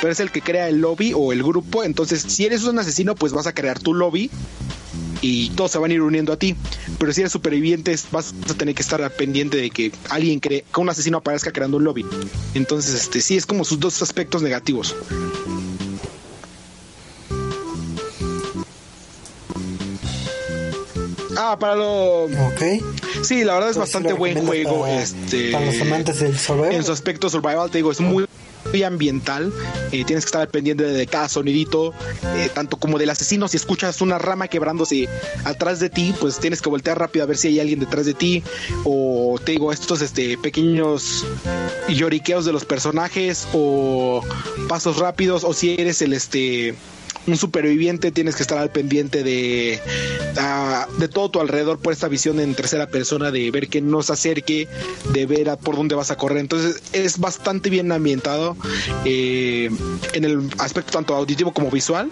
pero 0.00 0.12
es 0.12 0.20
el 0.20 0.30
que 0.30 0.40
crea 0.40 0.68
el 0.68 0.80
lobby 0.80 1.12
o 1.14 1.32
el 1.32 1.42
grupo. 1.42 1.84
Entonces, 1.84 2.22
si 2.22 2.46
eres 2.46 2.64
un 2.64 2.78
asesino, 2.78 3.14
pues 3.14 3.32
vas 3.32 3.46
a 3.46 3.52
crear 3.52 3.78
tu 3.78 3.92
lobby 3.92 4.30
y 5.20 5.50
todos 5.50 5.72
se 5.72 5.78
van 5.78 5.90
a 5.90 5.94
ir 5.94 6.02
uniendo 6.02 6.32
a 6.32 6.38
ti. 6.38 6.56
Pero 6.98 7.12
si 7.12 7.20
eres 7.20 7.32
superviviente, 7.32 7.94
vas 8.10 8.34
a 8.50 8.54
tener 8.54 8.74
que 8.74 8.82
estar 8.82 9.10
pendiente 9.10 9.58
de 9.58 9.70
que 9.70 9.92
alguien 10.08 10.40
cree, 10.40 10.64
que 10.72 10.80
un 10.80 10.88
asesino 10.88 11.18
aparezca 11.18 11.52
creando 11.52 11.76
un 11.76 11.84
lobby. 11.84 12.06
Entonces, 12.54 12.94
este 12.94 13.20
sí 13.20 13.36
es 13.36 13.44
como 13.44 13.64
sus 13.64 13.78
dos 13.80 14.00
aspectos 14.02 14.42
negativos. 14.42 14.94
Ah, 21.36 21.56
para 21.58 21.74
lo. 21.76 22.24
Ok. 22.24 22.62
Sí, 23.22 23.44
la 23.44 23.54
verdad 23.54 23.70
es 23.70 23.76
Entonces, 23.76 23.78
bastante 23.78 24.12
buen 24.12 24.46
juego. 24.46 24.82
para- 24.82 25.02
este, 25.02 25.52
para 25.52 25.66
los 25.66 25.80
amantes 25.80 26.20
del 26.20 26.38
survival. 26.38 26.72
En 26.72 26.84
su 26.84 26.92
aspecto 26.92 27.28
survival, 27.28 27.70
te 27.70 27.78
digo, 27.78 27.92
es 27.92 28.00
muy 28.00 28.26
ambiental. 28.84 29.52
Eh, 29.92 30.04
tienes 30.04 30.24
que 30.24 30.28
estar 30.28 30.48
pendiente 30.48 30.84
de 30.84 31.06
cada 31.06 31.28
sonidito, 31.30 31.94
eh, 32.36 32.50
tanto 32.52 32.76
como 32.76 32.98
del 32.98 33.08
asesino. 33.08 33.48
Si 33.48 33.56
escuchas 33.56 34.00
una 34.02 34.18
rama 34.18 34.48
quebrándose 34.48 35.08
atrás 35.44 35.80
de 35.80 35.88
ti, 35.88 36.14
pues 36.20 36.38
tienes 36.38 36.60
que 36.60 36.68
voltear 36.68 36.98
rápido 36.98 37.22
a 37.24 37.26
ver 37.26 37.38
si 37.38 37.48
hay 37.48 37.60
alguien 37.60 37.80
detrás 37.80 38.04
de 38.04 38.12
ti. 38.14 38.42
O 38.84 39.38
te 39.42 39.52
digo, 39.52 39.72
estos 39.72 40.02
este, 40.02 40.36
pequeños 40.36 41.24
lloriqueos 41.88 42.44
de 42.44 42.52
los 42.52 42.64
personajes, 42.66 43.46
o 43.54 44.20
pasos 44.68 44.98
rápidos, 44.98 45.44
o 45.44 45.54
si 45.54 45.74
eres 45.78 46.02
el 46.02 46.12
este 46.12 46.74
un 47.26 47.36
superviviente 47.36 48.12
tienes 48.12 48.36
que 48.36 48.42
estar 48.42 48.58
al 48.58 48.70
pendiente 48.70 49.22
de, 49.22 49.80
de 50.98 51.08
todo 51.08 51.30
tu 51.30 51.40
alrededor 51.40 51.78
por 51.78 51.92
esta 51.92 52.08
visión 52.08 52.40
en 52.40 52.54
tercera 52.54 52.86
persona 52.86 53.30
de 53.30 53.50
ver 53.50 53.68
que 53.68 53.80
no 53.80 54.02
se 54.02 54.12
acerque, 54.12 54.68
de 55.12 55.26
ver 55.26 55.50
a 55.50 55.56
por 55.56 55.76
dónde 55.76 55.94
vas 55.94 56.10
a 56.10 56.16
correr. 56.16 56.38
Entonces 56.38 56.82
es 56.92 57.18
bastante 57.18 57.70
bien 57.70 57.90
ambientado 57.92 58.56
eh, 59.04 59.70
en 60.12 60.24
el 60.24 60.50
aspecto 60.58 60.92
tanto 60.92 61.14
auditivo 61.14 61.52
como 61.52 61.70
visual. 61.70 62.10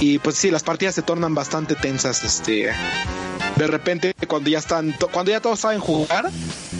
Y 0.00 0.18
pues 0.18 0.36
sí, 0.36 0.50
las 0.50 0.62
partidas 0.62 0.94
se 0.94 1.02
tornan 1.02 1.34
bastante 1.34 1.74
tensas. 1.74 2.24
Este, 2.24 2.70
de 3.56 3.66
repente 3.66 4.14
cuando 4.26 4.50
ya 4.50 4.58
están, 4.58 4.94
cuando 5.12 5.30
ya 5.30 5.40
todos 5.40 5.60
saben 5.60 5.80
jugar, 5.80 6.30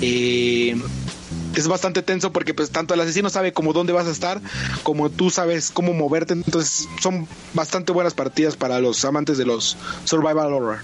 eh, 0.00 0.76
es 1.60 1.68
bastante 1.68 2.02
tenso 2.02 2.32
porque 2.32 2.54
pues 2.54 2.70
tanto 2.70 2.94
el 2.94 3.00
asesino 3.00 3.30
sabe 3.30 3.52
como 3.52 3.72
dónde 3.72 3.92
vas 3.92 4.06
a 4.06 4.10
estar 4.10 4.40
como 4.82 5.10
tú 5.10 5.30
sabes 5.30 5.70
cómo 5.70 5.92
moverte 5.92 6.34
entonces 6.34 6.88
son 7.00 7.26
bastante 7.52 7.92
buenas 7.92 8.14
partidas 8.14 8.56
para 8.56 8.80
los 8.80 9.04
amantes 9.04 9.38
de 9.38 9.46
los 9.46 9.76
survival 10.04 10.52
horror 10.52 10.78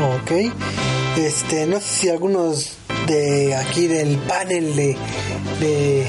Ok. 0.00 0.32
Este, 1.18 1.66
no 1.66 1.78
sé 1.80 1.86
si 1.86 2.08
algunos 2.08 2.78
de 3.06 3.54
aquí 3.54 3.86
del 3.86 4.16
panel 4.16 4.74
de, 4.74 4.96
de, 5.58 6.06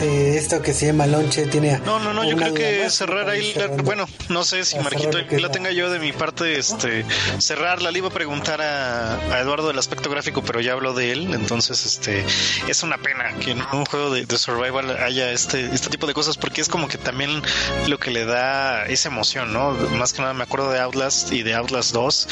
de 0.00 0.38
esto 0.38 0.62
que 0.62 0.72
se 0.74 0.86
llama 0.86 1.06
Lonche 1.06 1.46
tiene. 1.46 1.78
No, 1.84 1.98
no, 1.98 2.12
no, 2.12 2.24
yo 2.28 2.36
creo 2.36 2.54
que 2.54 2.80
más, 2.84 2.94
cerrar 2.94 3.28
ahí, 3.28 3.52
la- 3.54 3.66
bueno, 3.68 4.08
no 4.28 4.44
sé 4.44 4.64
si 4.64 4.78
Marquito 4.78 5.26
que 5.28 5.38
la 5.40 5.50
tenga 5.50 5.70
yo 5.70 5.90
de 5.90 5.98
mi 5.98 6.12
parte, 6.12 6.58
este, 6.58 7.04
cerrarla, 7.38 7.90
le 7.90 7.98
iba 7.98 8.08
a 8.08 8.12
preguntar 8.12 8.60
a, 8.62 9.14
a 9.34 9.40
Eduardo 9.40 9.68
del 9.68 9.78
aspecto 9.78 10.10
gráfico, 10.10 10.42
pero 10.42 10.60
ya 10.60 10.72
habló 10.72 10.94
de 10.94 11.12
él, 11.12 11.34
entonces, 11.34 11.84
este, 11.86 12.24
es 12.68 12.82
una 12.82 12.98
pena 12.98 13.34
que 13.38 13.52
en 13.52 13.62
un 13.72 13.84
juego 13.84 14.10
de, 14.14 14.24
de 14.26 14.38
survival 14.38 14.96
haya 15.02 15.32
este, 15.32 15.66
este 15.74 15.90
tipo 15.90 16.06
de 16.06 16.14
cosas, 16.14 16.36
porque 16.36 16.60
es 16.60 16.68
como 16.68 16.88
que 16.88 16.98
también 16.98 17.42
lo 17.86 17.98
que 17.98 18.10
le 18.10 18.24
da 18.24 18.86
esa 18.86 19.08
emoción, 19.08 19.52
¿no? 19.52 19.72
Más 19.72 20.12
que 20.12 20.22
nada 20.22 20.34
me 20.34 20.44
acuerdo 20.44 20.70
de 20.70 20.78
Outlast 20.80 21.32
y 21.32 21.42
de 21.42 21.54
Outlast 21.54 21.92
2, 21.92 22.28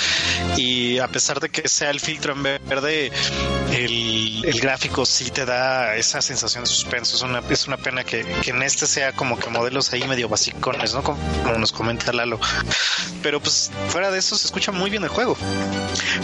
y 0.56 0.98
a 0.98 1.08
pesar 1.08 1.40
de 1.40 1.48
que 1.50 1.68
sea 1.68 1.90
el 1.90 2.00
filtro 2.00 2.32
en 2.32 2.42
verde, 2.42 3.10
el, 3.72 4.44
el 4.44 4.60
gráfico 4.60 5.04
sí 5.06 5.30
te 5.30 5.44
da 5.44 5.96
esa 5.96 6.22
sensación 6.22 6.64
de 6.64 6.70
suspenso. 6.70 7.16
Es 7.16 7.22
una, 7.22 7.42
es 7.58 7.66
una 7.66 7.76
pena 7.76 8.04
que, 8.04 8.24
que 8.42 8.50
en 8.50 8.62
este 8.62 8.86
sea 8.86 9.12
como 9.12 9.38
que 9.38 9.50
modelos 9.50 9.92
ahí 9.92 10.06
medio 10.06 10.28
basicones, 10.28 10.94
¿no? 10.94 11.02
Como, 11.02 11.18
nos 11.58 11.72
comenta 11.72 12.12
Lalo. 12.12 12.38
Pero 13.22 13.40
pues 13.40 13.70
fuera 13.88 14.10
de 14.10 14.18
eso 14.18 14.36
se 14.36 14.46
escucha 14.46 14.70
muy 14.70 14.90
bien 14.90 15.02
el 15.02 15.08
juego. 15.08 15.36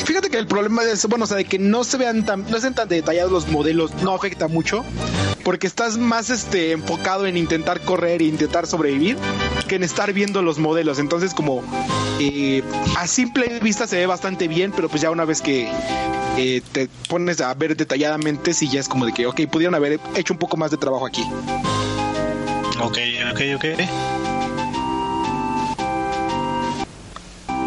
Fíjate 0.05 0.31
que 0.31 0.39
el 0.39 0.47
problema 0.47 0.85
es, 0.85 1.05
bueno, 1.07 1.25
o 1.25 1.27
sea, 1.27 1.37
de 1.37 1.45
que 1.45 1.59
no 1.59 1.83
se 1.83 1.97
vean 1.97 2.25
tan, 2.25 2.49
no 2.49 2.57
estén 2.57 2.75
tan 2.75 2.89
detallados 2.89 3.33
los 3.33 3.49
modelos, 3.49 3.93
no 4.03 4.15
afecta 4.15 4.47
mucho, 4.47 4.85
porque 5.43 5.67
estás 5.67 5.99
más 5.99 6.31
este 6.31 6.71
enfocado 6.73 7.27
en 7.27 7.37
intentar 7.37 7.81
correr 7.81 8.23
e 8.23 8.27
intentar 8.27 8.67
sobrevivir 8.67 9.17
que 9.67 9.75
en 9.75 9.83
estar 9.83 10.13
viendo 10.13 10.41
los 10.41 10.59
modelos. 10.59 11.01
Entonces, 11.01 11.35
como 11.35 11.63
eh, 12.21 12.63
a 12.97 13.09
simple 13.09 13.59
vista 13.59 13.89
se 13.89 13.97
ve 13.97 14.07
bastante 14.07 14.47
bien, 14.47 14.71
pero 14.71 14.89
pues 14.89 15.03
ya 15.03 15.11
una 15.11 15.25
vez 15.25 15.43
que 15.43 15.69
eh, 16.37 16.63
te 16.73 16.89
pones 17.09 17.41
a 17.41 17.53
ver 17.55 17.77
detalladamente, 17.77 18.55
sí 18.55 18.69
ya 18.69 18.81
es 18.81 18.89
como 18.89 19.07
de 19.07 19.13
que, 19.13 19.27
ok, 19.27 19.43
pudieron 19.51 19.75
haber 19.75 20.01
hecho 20.17 20.33
un 20.33 20.39
poco 20.39 20.57
más 20.57 20.71
de 20.71 20.77
trabajo 20.77 21.07
aquí. 21.07 21.24
Ok, 22.83 22.99
ok, 23.33 23.41
ok. 23.57 23.65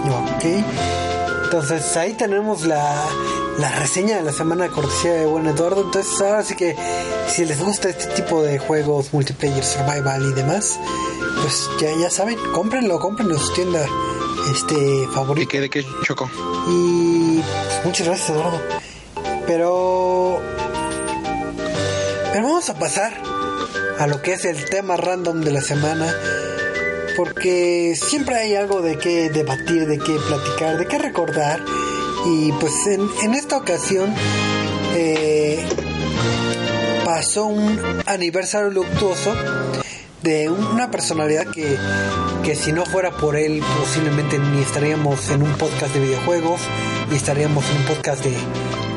Ok. 0.09 0.45
Entonces 1.45 1.97
ahí 1.97 2.13
tenemos 2.13 2.65
la, 2.65 2.95
la 3.57 3.71
reseña 3.79 4.17
de 4.17 4.23
la 4.23 4.33
semana 4.33 4.67
cortesía 4.69 5.13
de 5.13 5.25
buen 5.25 5.47
Eduardo. 5.47 5.81
Entonces 5.81 6.19
ahora 6.21 6.43
sí 6.43 6.55
que 6.55 6.75
si 7.27 7.45
les 7.45 7.63
gusta 7.63 7.89
este 7.89 8.07
tipo 8.21 8.41
de 8.43 8.59
juegos 8.59 9.13
multiplayer, 9.13 9.63
survival 9.63 10.23
y 10.29 10.33
demás, 10.33 10.79
pues 11.41 11.69
ya, 11.79 11.89
ya 11.99 12.09
saben, 12.09 12.37
cómprenlo, 12.53 12.99
cómprenlo 12.99 13.35
en 13.35 13.39
su 13.39 13.53
tienda 13.53 13.85
este 14.51 14.75
¿De 14.75 15.07
favorita. 15.13 15.49
qué, 15.49 15.61
de 15.61 15.69
qué 15.69 15.85
chocó? 16.03 16.29
Y 16.69 17.39
pues, 17.39 17.85
muchas 17.85 18.07
gracias 18.07 18.29
Eduardo. 18.29 18.61
Pero... 19.45 20.39
Pero 22.33 22.45
vamos 22.45 22.69
a 22.69 22.77
pasar 22.77 23.13
a 23.99 24.07
lo 24.07 24.21
que 24.21 24.33
es 24.33 24.45
el 24.45 24.65
tema 24.65 24.97
random 24.97 25.41
de 25.41 25.51
la 25.51 25.61
semana. 25.61 26.13
Porque 27.15 27.95
siempre 27.95 28.35
hay 28.35 28.55
algo 28.55 28.81
de 28.81 28.97
qué 28.97 29.29
debatir, 29.29 29.87
de 29.87 29.97
qué 29.97 30.17
platicar, 30.27 30.77
de 30.77 30.85
qué 30.85 30.97
recordar. 30.99 31.59
Y 32.25 32.51
pues 32.53 32.73
en, 32.87 33.07
en 33.23 33.33
esta 33.33 33.57
ocasión 33.57 34.13
eh, 34.95 35.65
pasó 37.05 37.45
un 37.45 37.79
aniversario 38.05 38.69
luctuoso 38.69 39.33
de 40.21 40.49
un- 40.49 40.63
una 40.67 40.91
personalidad 40.91 41.47
que, 41.47 41.77
que 42.43 42.55
si 42.55 42.71
no 42.73 42.85
fuera 42.85 43.11
por 43.17 43.35
él 43.35 43.63
posiblemente 43.79 44.37
ni 44.39 44.61
estaríamos 44.61 45.29
en 45.29 45.41
un 45.43 45.53
podcast 45.53 45.93
de 45.93 45.99
videojuegos 46.01 46.59
y 47.11 47.15
estaríamos 47.15 47.63
en 47.69 47.77
un 47.77 47.83
podcast 47.85 48.23
de 48.23 48.33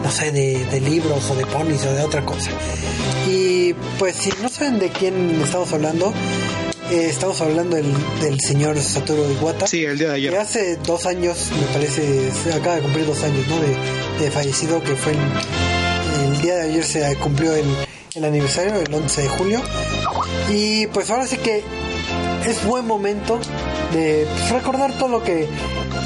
no 0.03 0.11
sé 0.11 0.31
de, 0.33 0.65
de 0.67 0.81
libros 0.81 1.31
o 1.31 1.35
de 1.35 1.47
ponis 1.47 1.85
o 1.87 1.93
de 1.93 2.03
otra 2.03 2.25
cosa 2.25 2.51
y 3.29 3.75
pues 3.99 4.17
si 4.17 4.31
no 4.43 4.49
saben 4.49 4.79
de 4.79 4.89
quién 4.91 5.41
estamos 5.43 5.73
hablando 5.73 6.13
eh, 6.91 7.07
estamos 7.09 7.41
hablando 7.41 7.77
del, 7.77 7.93
del 8.21 8.41
señor 8.41 8.77
Satoru 8.79 9.25
Iwata 9.41 9.67
Sí, 9.67 9.85
el 9.85 9.97
día 9.99 10.09
de 10.09 10.21
que 10.21 10.29
ayer. 10.29 10.37
hace 10.41 10.77
dos 10.77 11.07
años, 11.07 11.49
me 11.53 11.67
parece, 11.73 12.33
se 12.33 12.53
acaba 12.53 12.77
de 12.77 12.83
cumplir 12.83 13.07
dos 13.07 13.23
años, 13.23 13.47
¿no? 13.47 13.61
De, 13.61 14.25
de 14.25 14.31
fallecido, 14.33 14.83
que 14.83 14.97
fue 14.97 15.13
el 15.13 16.41
día 16.43 16.57
de 16.57 16.63
ayer 16.63 16.85
se 16.85 17.15
cumplió 17.17 17.55
el, 17.55 17.65
el 18.17 18.25
aniversario, 18.25 18.75
el 18.81 18.93
11 18.93 19.23
de 19.23 19.29
julio. 19.29 19.63
Y 20.51 20.89
pues 20.89 21.09
ahora 21.11 21.29
sí 21.29 21.37
que 21.37 21.63
es 22.45 22.65
buen 22.65 22.87
momento 22.87 23.39
de 23.93 24.27
pues, 24.29 24.51
recordar 24.51 24.93
todo 24.99 25.09
lo 25.09 25.23
que, 25.23 25.47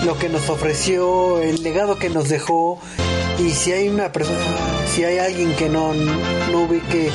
lo 0.04 0.18
que 0.18 0.28
nos 0.28 0.50
ofreció, 0.50 1.40
el 1.40 1.62
legado 1.62 1.98
que 1.98 2.10
nos 2.10 2.28
dejó. 2.28 2.78
Y 3.38 3.50
si 3.50 3.72
hay 3.72 3.88
una 3.88 4.12
persona, 4.12 4.38
si 4.94 5.04
hay 5.04 5.18
alguien 5.18 5.54
que 5.56 5.68
no, 5.68 5.92
no 5.92 6.62
ubique 6.62 7.10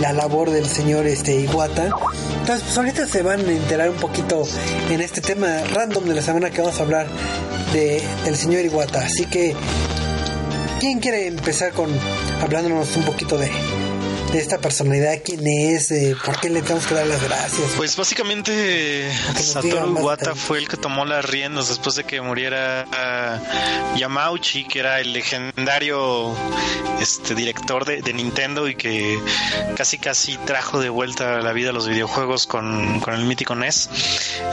la 0.00 0.12
labor 0.12 0.50
del 0.50 0.66
señor 0.66 1.06
este 1.06 1.34
Iguata, 1.34 1.86
entonces 2.40 2.62
pues 2.64 2.78
ahorita 2.78 3.06
se 3.06 3.22
van 3.22 3.40
a 3.40 3.52
enterar 3.52 3.90
un 3.90 3.96
poquito 3.96 4.44
en 4.90 5.00
este 5.00 5.20
tema 5.20 5.62
random 5.72 6.04
de 6.04 6.14
la 6.14 6.22
semana 6.22 6.50
que 6.50 6.60
vamos 6.60 6.78
a 6.78 6.82
hablar 6.82 7.06
de, 7.72 8.02
del 8.24 8.36
señor 8.36 8.64
Iguata. 8.64 9.00
Así 9.00 9.26
que, 9.26 9.54
¿quién 10.78 11.00
quiere 11.00 11.26
empezar 11.26 11.72
con 11.72 11.90
hablándonos 12.40 12.96
un 12.96 13.04
poquito 13.04 13.36
de, 13.36 13.50
de 14.34 14.40
esta 14.40 14.58
personalidad? 14.58 15.20
¿Quién 15.24 15.46
es? 15.46 15.92
Eh, 15.92 16.16
¿Por 16.24 16.40
qué 16.40 16.50
le 16.50 16.60
tenemos 16.60 16.86
que 16.86 16.94
dar 16.94 17.06
las 17.06 17.22
gracias? 17.22 17.72
Pues 17.76 17.96
básicamente 17.96 19.08
Satoru 19.36 19.96
Iwata 20.00 20.34
fue 20.34 20.58
el 20.58 20.66
que 20.66 20.76
tomó 20.76 21.04
las 21.04 21.24
riendas 21.24 21.68
después 21.68 21.94
de 21.94 22.02
que 22.02 22.20
muriera 22.20 22.84
ah, 22.92 23.38
Yamauchi, 23.96 24.66
que 24.66 24.80
era 24.80 25.00
el 25.00 25.12
legendario 25.12 26.34
este 27.00 27.34
director 27.36 27.84
de, 27.84 28.02
de 28.02 28.12
Nintendo 28.12 28.68
y 28.68 28.74
que 28.74 29.20
casi 29.76 29.98
casi 29.98 30.36
trajo 30.38 30.80
de 30.80 30.88
vuelta 30.88 31.36
a 31.36 31.40
la 31.40 31.52
vida 31.52 31.72
los 31.72 31.88
videojuegos 31.88 32.48
con, 32.48 32.98
con 33.00 33.14
el 33.14 33.24
mítico 33.26 33.54
NES. 33.54 33.88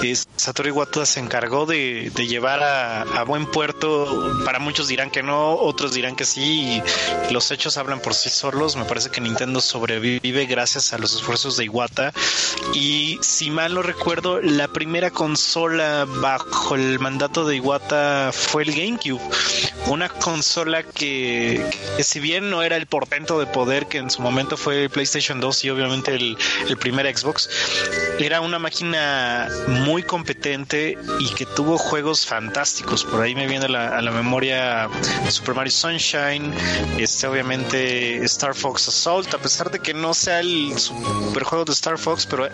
Y 0.03 0.13
Satoru 0.35 0.69
Iwata 0.69 1.07
se 1.07 1.19
encargó 1.21 1.65
de, 1.65 2.11
de 2.13 2.27
llevar 2.27 2.61
a, 2.61 3.01
a 3.01 3.23
buen 3.23 3.47
puerto. 3.47 4.31
Para 4.45 4.59
muchos 4.59 4.87
dirán 4.87 5.09
que 5.09 5.23
no, 5.23 5.55
otros 5.55 5.93
dirán 5.93 6.15
que 6.15 6.25
sí. 6.25 6.81
y 7.29 7.33
los 7.33 7.49
hechos 7.49 7.77
hablan 7.77 7.99
por 7.99 8.13
sí 8.13 8.29
solos. 8.29 8.75
Me 8.75 8.85
parece 8.85 9.09
que 9.09 9.21
Nintendo 9.21 9.59
sobrevive 9.71 10.45
gracias 10.47 10.91
a 10.91 10.97
los 10.97 11.15
esfuerzos 11.15 11.55
de 11.57 11.65
Iwata. 11.65 12.11
Y 12.73 13.17
si 13.21 13.49
mal 13.49 13.73
no 13.73 13.81
recuerdo, 13.81 14.41
la 14.41 14.67
primera 14.67 15.11
consola 15.11 16.05
bajo 16.05 16.75
el 16.75 16.99
mandato 16.99 17.45
de 17.45 17.55
Iwata 17.55 18.31
fue 18.33 18.63
el 18.63 18.71
GameCube. 18.73 19.21
Una 19.87 20.09
consola 20.09 20.83
que, 20.83 21.65
si 21.99 22.19
bien 22.19 22.49
no 22.49 22.63
era 22.63 22.75
el 22.75 22.85
portento 22.85 23.39
de 23.39 23.45
poder 23.45 23.87
que 23.87 23.97
en 23.97 24.09
su 24.09 24.21
momento 24.21 24.57
fue 24.57 24.83
el 24.83 24.89
PlayStation 24.89 25.39
2 25.39 25.65
y 25.65 25.69
obviamente 25.69 26.13
el, 26.13 26.37
el 26.67 26.77
primer 26.77 27.17
Xbox, 27.17 27.49
era 28.19 28.41
una 28.41 28.59
máquina 28.59 29.49
muy 29.67 30.03
competente 30.03 30.97
y 31.19 31.29
que 31.33 31.45
tuvo 31.45 31.77
juegos 31.77 32.25
fantásticos. 32.25 33.03
Por 33.05 33.21
ahí 33.21 33.35
me 33.35 33.47
viene 33.47 33.65
a 33.65 33.69
la, 33.69 33.97
a 33.97 34.01
la 34.01 34.11
memoria 34.11 34.89
Super 35.29 35.55
Mario 35.55 35.71
Sunshine, 35.71 36.53
este 36.99 37.27
obviamente 37.27 38.23
Star 38.25 38.53
Fox 38.53 38.87
Assault, 38.87 39.33
a 39.33 39.37
pesar 39.37 39.60
de 39.69 39.79
que 39.79 39.93
no 39.93 40.13
sea 40.13 40.39
el 40.39 40.73
super 40.79 41.43
juego 41.43 41.65
de 41.65 41.73
Star 41.73 41.97
Fox, 41.97 42.25
pero 42.25 42.47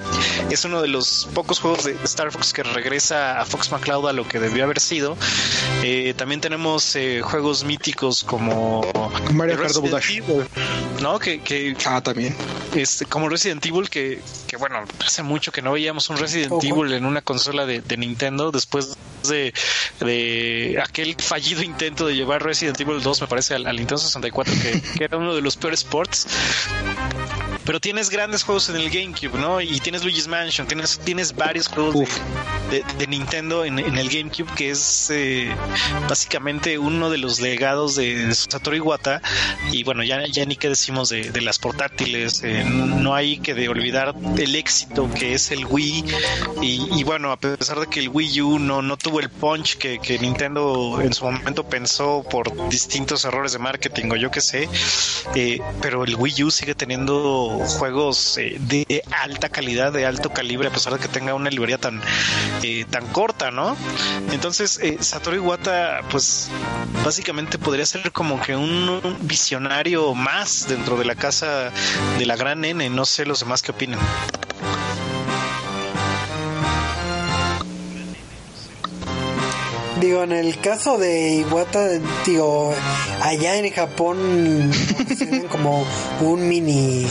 es 0.50 0.66
uno 0.66 0.82
de 0.82 0.88
los 0.88 1.30
pocos 1.34 1.60
juegos 1.60 1.86
de 1.86 1.94
Star 2.04 2.32
Fox 2.32 2.52
que 2.52 2.64
regresa 2.64 3.40
a 3.40 3.46
Fox 3.46 3.72
McCloud 3.72 4.10
a 4.10 4.14
lo 4.14 4.28
que 4.28 4.40
debió 4.40 4.64
haber 4.66 4.80
sido. 4.80 5.16
Eh, 5.84 6.14
también 6.18 6.42
tenemos 6.42 6.96
eh, 6.96 7.22
juegos 7.24 7.64
míticos 7.64 8.24
como 8.24 8.82
Mario 9.32 9.58
Kart 9.58 9.72
Double 9.74 9.92
Resident 9.92 9.94
Dash. 9.94 10.12
Evil, 10.18 10.48
¿no? 11.02 11.20
Que, 11.20 11.40
que 11.42 11.76
Ah, 11.86 12.02
también. 12.02 12.36
este, 12.76 13.06
como 13.06 13.30
Resident 13.30 13.66
Evil, 13.66 13.90
que, 13.90 14.22
que 14.48 14.58
bueno, 14.58 14.84
hace 15.06 15.24
mucho 15.24 15.52
que 15.52 15.62
no 15.62 15.72
veíamos 15.72 16.10
un 16.10 16.18
Resident 16.18 16.52
Ojo. 16.52 16.66
Evil 16.66 16.94
en 16.94 17.06
una 17.06 17.22
consola 17.22 17.66
de, 17.66 17.82
de 17.82 17.98
Nintendo 17.98 18.52
después 18.52 18.98
de, 19.30 19.54
de 20.00 20.82
aquel 20.84 21.16
fallido 21.22 21.62
intento 21.62 22.08
de 22.08 22.16
llevar 22.16 22.44
Resident 22.44 22.80
Evil 22.80 23.02
2, 23.02 23.22
me 23.22 23.28
parece, 23.28 23.56
al, 23.56 23.68
al 23.68 23.76
Nintendo 23.76 23.98
64, 23.98 24.54
que, 24.62 24.82
que 24.98 25.04
era 25.04 25.18
uno 25.18 25.36
de 25.36 25.42
los 25.42 25.58
peores 25.58 25.84
ports. 25.84 26.28
Thank 26.98 27.32
you. 27.32 27.37
Pero 27.68 27.80
tienes 27.80 28.10
grandes 28.10 28.44
juegos 28.44 28.70
en 28.70 28.78
el 28.78 28.90
GameCube, 28.90 29.38
¿no? 29.40 29.62
Y 29.62 29.80
tienes 29.82 30.04
Luigi's 30.04 30.28
Mansion, 30.28 30.66
tienes, 30.68 31.00
tienes 31.04 31.36
varios 31.36 31.68
juegos 31.68 31.94
de, 31.96 32.00
Uf. 32.02 32.18
de- 32.72 32.84
de 32.98 33.08
Nintendo 33.08 33.66
en, 33.66 33.78
en 33.78 33.98
el 33.98 34.10
GameCube, 34.10 34.50
que 34.56 34.70
es 34.72 35.10
eh, 35.12 35.54
básicamente 36.08 36.78
uno 36.80 37.10
de 37.10 37.18
los 37.18 37.40
legados 37.42 37.96
de 37.96 38.34
Satoru 38.34 38.78
Iwata. 38.78 39.22
Y 39.72 39.84
bueno, 39.84 40.02
ya, 40.04 40.26
ya 40.32 40.46
ni 40.46 40.56
qué 40.56 40.70
decimos 40.70 41.10
de, 41.10 41.30
de 41.32 41.42
las 41.42 41.60
portátiles, 41.60 42.42
eh, 42.44 42.64
no 42.66 43.14
hay 43.14 43.38
que 43.38 43.54
de 43.54 43.68
olvidar 43.70 44.16
el 44.38 44.56
éxito 44.56 45.10
que 45.14 45.34
es 45.34 45.52
el 45.52 45.66
Wii. 45.66 46.06
Y, 46.62 46.88
y 47.00 47.04
bueno, 47.04 47.32
a 47.34 47.38
pesar 47.38 47.80
de 47.80 47.88
que 47.88 48.00
el 48.00 48.10
Wii 48.10 48.42
U 48.42 48.60
no, 48.60 48.82
no 48.82 48.96
tuvo 48.96 49.20
el 49.20 49.30
punch 49.30 49.76
que, 49.78 50.00
que 50.00 50.18
Nintendo 50.20 51.00
en 51.02 51.14
su 51.14 51.26
momento 51.26 51.66
pensó 51.68 52.24
por 52.30 52.70
distintos 52.70 53.26
errores 53.26 53.52
de 53.52 53.60
marketing 53.60 54.06
o 54.12 54.16
yo 54.16 54.32
qué 54.32 54.40
sé, 54.40 54.70
eh, 55.36 55.60
pero 55.82 56.06
el 56.06 56.16
Wii 56.16 56.44
U 56.44 56.52
sigue 56.52 56.74
teniendo 56.74 57.57
juegos 57.66 58.38
eh, 58.38 58.58
de 58.60 59.04
alta 59.12 59.50
calidad, 59.50 59.92
de 59.92 60.06
alto 60.06 60.30
calibre, 60.30 60.68
a 60.68 60.72
pesar 60.72 60.94
de 60.94 61.00
que 61.00 61.08
tenga 61.08 61.34
una 61.34 61.50
librería 61.50 61.78
tan, 61.78 62.02
eh, 62.64 62.86
tan 62.90 63.08
corta, 63.08 63.52
¿no? 63.52 63.76
Entonces, 64.32 64.80
eh, 64.82 64.98
Satoru 65.02 65.38
Iwata, 65.38 66.02
pues 66.12 66.50
básicamente 67.04 67.58
podría 67.58 67.86
ser 67.86 68.12
como 68.12 68.42
que 68.42 68.56
un 68.56 69.02
visionario 69.22 70.14
más 70.14 70.68
dentro 70.68 70.98
de 70.98 71.06
la 71.06 71.16
casa 71.16 71.72
de 72.18 72.26
la 72.26 72.36
gran 72.36 72.64
N. 72.66 72.90
No 72.90 73.06
sé 73.06 73.26
los 73.26 73.40
demás 73.40 73.62
qué 73.62 73.72
opinan. 73.72 74.00
Digo, 80.00 80.24
en 80.24 80.32
el 80.32 80.60
caso 80.60 81.00
de 81.00 81.38
Iwata, 81.38 81.90
digo, 82.24 82.72
allá 83.20 83.56
en 83.58 83.72
Japón 83.72 84.72
como 85.50 85.84
un 86.22 86.48
mini, 86.48 87.08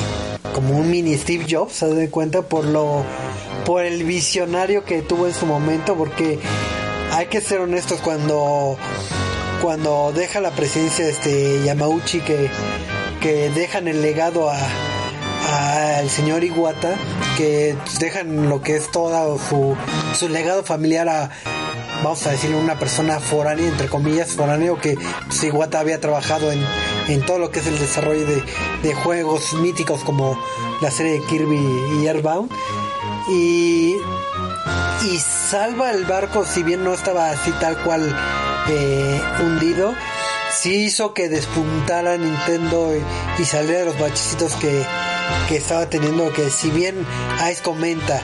como 0.56 0.78
un 0.78 0.90
mini 0.90 1.14
Steve 1.18 1.44
Jobs, 1.46 1.74
se 1.74 1.86
de 1.86 2.08
cuenta 2.08 2.40
por 2.40 2.64
lo, 2.64 3.04
por 3.66 3.84
el 3.84 4.04
visionario 4.04 4.84
que 4.84 5.02
tuvo 5.02 5.26
en 5.26 5.34
su 5.34 5.44
momento, 5.44 5.94
porque 5.96 6.38
hay 7.12 7.26
que 7.26 7.42
ser 7.42 7.60
honestos 7.60 8.00
cuando, 8.00 8.78
cuando 9.60 10.12
deja 10.14 10.40
la 10.40 10.52
presidencia 10.52 11.06
este 11.06 11.62
Yamauchi 11.62 12.20
que, 12.20 12.48
que 13.20 13.50
dejan 13.50 13.86
el 13.86 14.00
legado 14.00 14.48
a 14.48 14.56
al 15.46 16.08
señor 16.08 16.42
Iwata 16.42 16.96
que 17.36 17.76
dejan 18.00 18.48
lo 18.48 18.62
que 18.62 18.76
es 18.76 18.90
todo 18.90 19.38
su, 19.38 19.76
su 20.18 20.28
legado 20.28 20.64
familiar 20.64 21.06
a, 21.08 21.30
vamos 22.02 22.26
a 22.26 22.30
decirle, 22.30 22.56
una 22.56 22.78
persona 22.78 23.20
foránea, 23.20 23.68
entre 23.68 23.88
comillas, 23.88 24.30
foráneo, 24.30 24.80
que 24.80 24.96
pues, 25.26 25.44
Iwata 25.44 25.80
había 25.80 26.00
trabajado 26.00 26.50
en, 26.50 26.64
en, 27.08 27.24
todo 27.24 27.38
lo 27.38 27.50
que 27.50 27.60
es 27.60 27.66
el 27.66 27.78
desarrollo 27.78 28.26
de, 28.26 28.42
de, 28.82 28.94
juegos 28.94 29.54
míticos 29.54 30.02
como 30.04 30.38
la 30.80 30.90
serie 30.90 31.12
de 31.12 31.22
Kirby 31.26 31.58
y 32.00 32.08
Airbound. 32.08 32.50
Y, 33.28 33.96
y 35.10 35.18
salva 35.18 35.90
el 35.90 36.04
barco, 36.04 36.44
si 36.44 36.62
bien 36.62 36.84
no 36.84 36.94
estaba 36.94 37.30
así 37.30 37.50
tal 37.60 37.76
cual 37.82 38.14
eh, 38.68 39.20
hundido, 39.40 39.94
sí 40.52 40.86
hizo 40.86 41.14
que 41.14 41.28
despuntara 41.28 42.16
Nintendo 42.16 42.92
y, 43.38 43.44
saliera 43.44 43.80
de 43.80 43.86
los 43.86 43.98
bachecitos 43.98 44.54
que, 44.54 44.84
que 45.48 45.56
estaba 45.56 45.88
teniendo, 45.88 46.32
que 46.32 46.50
si 46.50 46.70
bien 46.70 47.06
Ice 47.50 47.62
comenta 47.62 48.20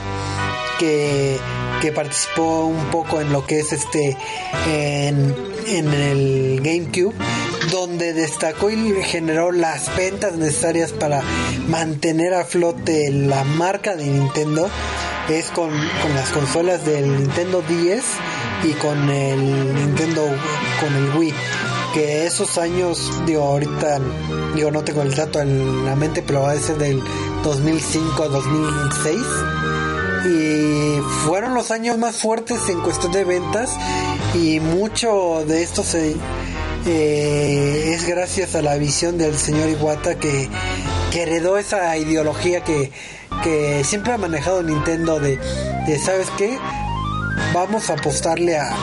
que 0.78 1.38
que 1.82 1.90
participó 1.90 2.66
un 2.66 2.90
poco 2.92 3.20
en 3.20 3.32
lo 3.32 3.44
que 3.44 3.58
es 3.58 3.72
este 3.72 4.16
en, 4.68 5.34
en 5.66 5.92
el 5.92 6.60
GameCube 6.62 7.12
donde 7.70 8.12
destacó 8.12 8.70
y 8.70 8.92
generó 9.02 9.52
las 9.52 9.94
ventas 9.96 10.34
necesarias 10.34 10.92
para 10.92 11.22
mantener 11.68 12.34
a 12.34 12.44
flote 12.44 13.10
la 13.10 13.44
marca 13.44 13.94
de 13.94 14.06
Nintendo 14.06 14.68
es 15.28 15.46
con, 15.50 15.70
con 15.70 16.14
las 16.14 16.30
consolas 16.30 16.84
del 16.84 17.16
Nintendo 17.16 17.62
10 17.62 18.04
y 18.64 18.72
con 18.72 19.08
el 19.08 19.74
Nintendo 19.74 20.22
con 20.80 20.94
el 20.94 21.16
Wii 21.16 21.34
que 21.94 22.26
esos 22.26 22.58
años 22.58 23.12
digo 23.26 23.42
ahorita 23.42 24.00
digo 24.54 24.70
no 24.70 24.82
tengo 24.82 25.02
el 25.02 25.14
dato 25.14 25.40
en 25.40 25.84
la 25.84 25.94
mente 25.94 26.22
pero 26.22 26.42
va 26.42 26.52
a 26.52 26.56
ser 26.56 26.76
del 26.78 27.02
2005 27.44 28.22
a 28.22 28.28
2006 28.28 29.16
y 30.24 31.00
fueron 31.26 31.54
los 31.54 31.70
años 31.70 31.98
más 31.98 32.16
fuertes 32.16 32.68
en 32.68 32.80
cuestión 32.80 33.12
de 33.12 33.24
ventas 33.24 33.70
y 34.34 34.60
mucho 34.60 35.44
de 35.46 35.62
esto 35.62 35.82
se 35.82 36.16
eh, 36.86 37.94
es 37.94 38.06
gracias 38.06 38.54
a 38.54 38.62
la 38.62 38.76
visión 38.76 39.18
del 39.18 39.36
señor 39.36 39.68
Iwata 39.68 40.16
que, 40.16 40.48
que 41.10 41.22
heredó 41.22 41.58
esa 41.58 41.96
ideología 41.96 42.62
que, 42.64 42.90
que, 43.42 43.84
siempre 43.84 44.12
ha 44.12 44.18
manejado 44.18 44.62
Nintendo 44.62 45.20
de, 45.20 45.38
de 45.86 45.98
sabes 45.98 46.28
qué 46.38 46.58
vamos 47.54 47.90
a 47.90 47.94
apostarle 47.94 48.56
a, 48.56 48.74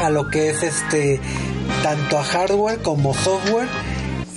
a 0.00 0.10
lo 0.10 0.28
que 0.28 0.50
es 0.50 0.62
este 0.62 1.20
tanto 1.82 2.18
a 2.18 2.24
hardware 2.24 2.82
como 2.82 3.14
software 3.14 3.68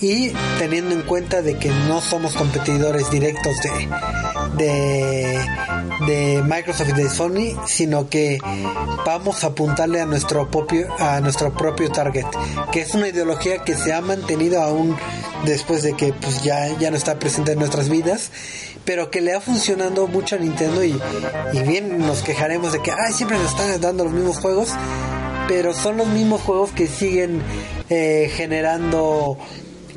y 0.02 0.32
teniendo 0.60 0.94
en 0.94 1.02
cuenta 1.02 1.42
de 1.42 1.58
que 1.58 1.70
no 1.88 2.02
somos 2.02 2.34
competidores 2.34 3.10
directos 3.10 3.56
de, 3.64 3.90
de, 4.58 6.44
Microsoft 6.44 6.90
y 6.90 6.94
de 6.94 7.10
Sony, 7.10 7.68
sino 7.68 8.10
que 8.10 8.40
vamos 9.06 9.44
a 9.44 9.48
apuntarle 9.48 10.02
a 10.02 10.06
nuestro 10.06 10.50
propio 10.50 10.88
a 11.00 11.20
nuestro 11.20 11.54
propio 11.54 11.92
target, 11.92 12.26
que 12.72 12.82
es 12.82 12.94
una 12.94 13.08
ideología 13.08 13.64
que 13.64 13.76
se 13.76 13.94
ha 13.94 14.02
mantenido 14.02 14.62
aún 14.62 14.96
después 15.46 15.84
de 15.84 15.94
que 15.94 16.14
pues 16.14 16.44
ya, 16.44 16.78
ya 16.78 16.92
no 16.92 16.98
está 16.98 17.20
presente 17.20 17.54
en 17.54 17.60
nuestras 17.60 17.90
vidas, 17.90 18.32
pero 18.86 19.12
que 19.12 19.22
le 19.22 19.34
ha 19.34 19.42
funcionado 19.42 20.08
mucho 20.08 20.36
a 20.36 20.40
Nintendo 20.40 20.84
y, 20.84 21.00
y 21.54 21.60
bien 21.64 22.00
nos 22.00 22.22
quejaremos 22.22 22.74
de 22.74 22.82
que 22.82 22.92
Ay, 22.92 23.14
siempre 23.14 23.38
nos 23.38 23.52
están 23.52 23.80
dando 23.82 24.04
los 24.06 24.14
mismos 24.14 24.40
juegos, 24.40 24.70
pero 25.48 25.74
son 25.74 25.98
los 25.98 26.08
mismos 26.08 26.42
juegos 26.42 26.72
que 26.72 26.88
siguen 26.88 27.42
eh, 27.90 28.32
generando 28.36 29.38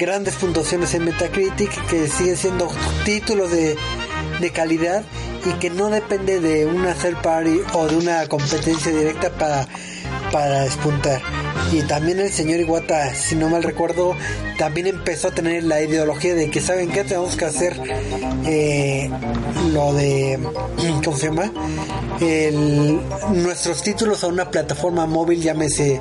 grandes 0.01 0.35
puntuaciones 0.37 0.95
en 0.95 1.05
Metacritic, 1.05 1.71
que 1.87 2.09
siguen 2.09 2.37
siendo 2.37 2.69
títulos 3.05 3.51
de, 3.51 3.77
de 4.41 4.51
calidad 4.51 5.05
y 5.45 5.53
que 5.59 5.71
no 5.71 5.89
depende 5.89 6.41
de 6.41 6.67
una 6.67 6.95
third 6.95 7.21
party 7.23 7.61
o 7.75 7.87
de 7.87 7.97
una 7.97 8.27
competencia 8.27 8.93
directa 8.93 9.31
para, 9.31 9.67
para 10.33 10.63
despuntar. 10.63 11.21
Y 11.73 11.83
también 11.83 12.21
el 12.21 12.31
señor 12.31 12.61
Iwata, 12.61 13.15
si 13.15 13.37
no 13.37 13.49
mal 13.49 13.63
recuerdo, 13.63 14.17
también 14.59 14.87
empezó 14.87 15.29
a 15.29 15.31
tener 15.31 15.65
la 15.65 15.81
ideología 15.81 16.35
de 16.35 16.51
que 16.51 16.61
saben 16.61 16.91
qué 16.91 17.05
tenemos 17.05 17.37
que 17.37 17.45
hacer 17.45 17.81
eh, 18.47 19.11
lo 19.73 19.93
de 19.95 20.39
¿cómo 21.05 21.17
se 21.17 21.27
llama? 21.27 21.53
Nuestros 23.33 23.83
títulos 23.83 24.25
a 24.25 24.27
una 24.27 24.51
plataforma 24.51 25.07
móvil, 25.07 25.41
llámese 25.41 26.01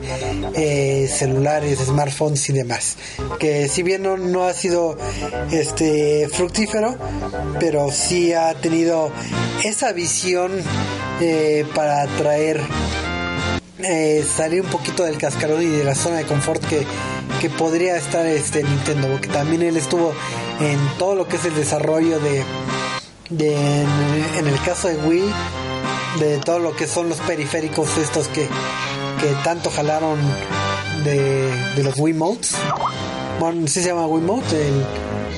eh, 0.53 1.07
celulares, 1.09 1.79
smartphones 1.79 2.49
y 2.49 2.53
demás. 2.53 2.97
Que 3.39 3.67
si 3.67 3.83
bien 3.83 4.03
no, 4.03 4.17
no 4.17 4.43
ha 4.43 4.53
sido 4.53 4.97
este 5.51 6.27
fructífero, 6.29 6.97
pero 7.59 7.91
sí 7.91 8.33
ha 8.33 8.53
tenido 8.55 9.11
esa 9.63 9.93
visión 9.93 10.51
eh, 11.21 11.65
para 11.75 12.01
atraer 12.03 12.61
eh, 13.83 14.25
salir 14.25 14.61
un 14.61 14.69
poquito 14.69 15.03
del 15.03 15.17
cascarón 15.17 15.61
y 15.61 15.67
de 15.67 15.83
la 15.83 15.95
zona 15.95 16.17
de 16.17 16.25
confort 16.25 16.63
que, 16.65 16.85
que 17.39 17.49
podría 17.49 17.95
estar 17.95 18.25
este 18.25 18.63
Nintendo, 18.63 19.07
porque 19.07 19.27
también 19.29 19.61
él 19.61 19.77
estuvo 19.77 20.13
en 20.59 20.79
todo 20.97 21.15
lo 21.15 21.27
que 21.27 21.37
es 21.37 21.45
el 21.45 21.55
desarrollo 21.55 22.19
de, 22.19 22.43
de 23.29 23.55
en, 24.37 24.47
el 24.47 24.61
caso 24.63 24.89
de 24.89 24.97
Wii, 24.97 25.33
de 26.19 26.37
todo 26.39 26.59
lo 26.59 26.75
que 26.75 26.87
son 26.87 27.09
los 27.09 27.19
periféricos 27.19 27.97
estos 27.97 28.27
que, 28.27 28.47
que 29.21 29.27
tanto 29.43 29.69
jalaron 29.69 30.19
de, 31.05 31.49
de 31.75 31.83
los 31.83 31.97
Wiimotes. 31.97 32.55
Bueno, 33.39 33.65
sí 33.67 33.81
se 33.81 33.89
llama 33.89 34.05
Wiimote, 34.07 34.67
el, 34.67 34.85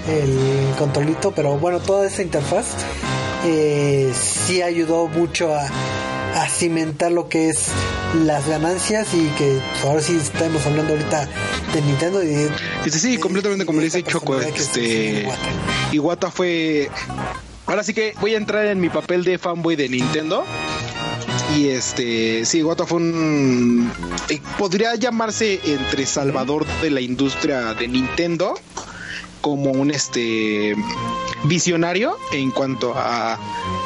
el 0.10 0.76
controlito, 0.80 1.32
pero 1.32 1.58
bueno, 1.58 1.80
toda 1.80 2.08
esa 2.08 2.24
interfaz 2.24 2.66
eh, 3.46 4.12
sí 4.16 4.64
ayudó 4.64 5.08
mucho 5.08 5.54
a, 5.54 5.68
a 6.36 6.48
cimentar 6.48 7.12
lo 7.12 7.30
que 7.30 7.50
es 7.50 7.68
las 8.24 8.48
ganancias 8.48 9.14
y 9.14 9.28
que 9.38 9.60
ahora 9.84 10.02
sí 10.02 10.18
estamos 10.18 10.66
hablando 10.66 10.94
ahorita 10.94 11.28
de 11.74 11.82
Nintendo 11.82 12.24
y 12.24 12.50
este, 12.86 13.00
sí 13.00 13.18
completamente 13.18 13.66
como 13.66 13.80
le 13.80 13.86
dice 13.86 14.04
Choco 14.04 14.40
este 14.40 15.28
Iwata 15.92 16.32
fue 16.32 16.90
ahora 17.66 17.84
sí 17.84 17.94
que 17.94 18.14
voy 18.20 18.34
a 18.36 18.38
entrar 18.38 18.66
en 18.66 18.80
mi 18.80 18.90
papel 18.90 19.24
de 19.24 19.38
fanboy 19.38 19.76
de 19.76 19.90
Nintendo. 19.90 20.44
Y 21.56 21.68
este 21.68 22.46
sí 22.46 22.60
Iwata 22.60 22.86
fue 22.86 22.98
un 22.98 23.92
eh, 24.30 24.42
podría 24.58 24.96
llamarse 24.96 25.60
entre 25.66 26.06
salvador 26.06 26.66
de 26.82 26.92
la 26.92 27.02
industria 27.02 27.74
de 27.74 27.88
Nintendo 27.88 28.54
como 29.42 29.72
un 29.72 29.92
este 29.92 30.76
visionario 31.44 32.18
en 32.32 32.52
cuanto 32.52 32.94
a 32.96 33.40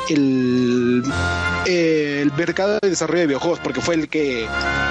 el, 0.09 1.03
el 1.65 2.31
mercado 2.33 2.79
de 2.81 2.89
desarrollo 2.89 3.21
de 3.21 3.27
videojuegos, 3.27 3.59
porque 3.59 3.81
fue 3.81 3.95
el 3.95 4.07
que 4.07 4.47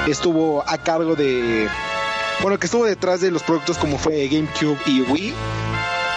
estuvo 0.07 0.65
a 0.67 0.79
cargo 0.79 1.15
de, 1.15 1.69
bueno, 2.43 2.59
que 2.59 2.67
estuvo 2.67 2.85
detrás 2.85 3.21
de 3.21 3.31
los 3.31 3.43
productos 3.43 3.79
como 3.79 3.99
fue 3.99 4.29
GameCube 4.29 4.79
y 4.87 5.03
Wii 5.03 5.35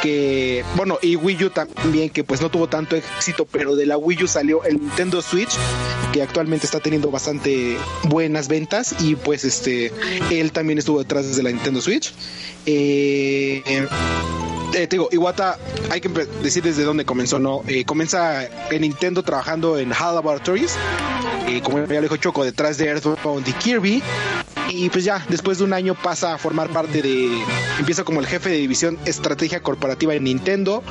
que 0.02 0.64
bueno 0.76 1.00
y 1.02 1.16
Wii 1.16 1.46
U 1.46 1.50
también 1.50 2.12
que 2.12 2.24
pues 2.24 2.40
no 2.40 2.52
tuvo 2.52 2.68
tanto 2.68 2.96
éxito 2.96 3.46
pero 3.46 3.76
de 3.76 3.88
la 3.88 3.98
Wii 3.98 4.24
U 4.24 4.28
salió 4.28 4.64
el 4.64 4.80
Nintendo 4.80 5.22
Switch 5.24 5.50
que 6.14 6.22
actualmente 6.22 6.66
está 6.66 6.80
teniendo 6.80 7.10
bastante 7.10 7.78
buenas 8.04 8.48
ventas 8.48 8.96
y 9.00 9.16
pues 9.16 9.44
este 9.44 9.92
él 10.30 10.52
también 10.52 10.78
estuvo 10.78 11.00
detrás 11.00 11.36
de 11.36 11.44
la 11.44 11.52
Nintendo 11.52 11.82
Switch. 11.82 12.14
Eh, 12.66 13.88
eh, 14.74 14.88
te 14.88 14.98
digo, 14.98 15.10
Iwata, 15.12 15.58
hay 15.90 16.02
que 16.02 16.10
decir 16.42 16.64
desde 16.64 16.84
dónde 16.84 17.06
comenzó, 17.06 17.40
¿no? 17.40 17.62
Eh, 17.68 17.86
comienza 17.86 18.46
en 18.46 18.82
Nintendo 18.82 19.24
trabajando 19.24 19.78
en 19.78 19.94
HAL 19.94 20.16
Laboratories, 20.16 20.76
eh, 21.48 21.62
como 21.62 21.86
ya 21.86 21.96
lo 21.96 22.02
dijo 22.02 22.18
Choco, 22.18 22.44
detrás 22.44 22.78
de 22.78 22.88
Earthbound 22.88 23.48
y 23.48 23.54
Kirby. 23.54 24.04
Y 24.70 24.90
pues 24.90 25.06
ya, 25.06 25.26
después 25.30 25.60
de 25.60 25.64
un 25.64 25.72
año 25.72 25.96
pasa 25.96 26.34
a 26.34 26.38
formar 26.38 26.70
parte 26.70 27.02
de. 27.02 27.30
Empieza 27.80 28.04
como 28.04 28.20
el 28.20 28.28
jefe 28.28 28.50
de 28.50 28.58
división 28.58 29.00
estrategia 29.06 29.62
corporativa 29.62 30.14
en 30.14 30.26
Nintendo. 30.26 30.84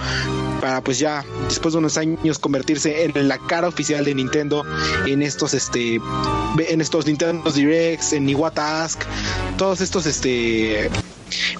para 0.62 0.80
pues 0.80 0.98
ya 0.98 1.24
después 1.48 1.74
de 1.74 1.78
unos 1.80 1.98
años 1.98 2.38
convertirse 2.38 3.04
en 3.04 3.28
la 3.28 3.36
cara 3.36 3.68
oficial 3.68 4.06
de 4.06 4.14
Nintendo 4.14 4.64
en 5.04 5.20
estos 5.20 5.52
este 5.52 6.00
en 6.58 6.80
estos 6.80 7.06
Nintendo 7.06 7.50
Directs, 7.50 8.14
en 8.14 8.26
Iwata 8.26 8.82
Ask, 8.82 9.02
todos 9.58 9.82
estos 9.82 10.06
este 10.06 10.90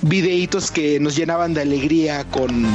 videitos 0.03 0.70
que 0.70 1.01
nos 1.01 1.16
llenaban 1.16 1.55
de 1.55 1.62
alegría 1.62 2.24
con 2.24 2.66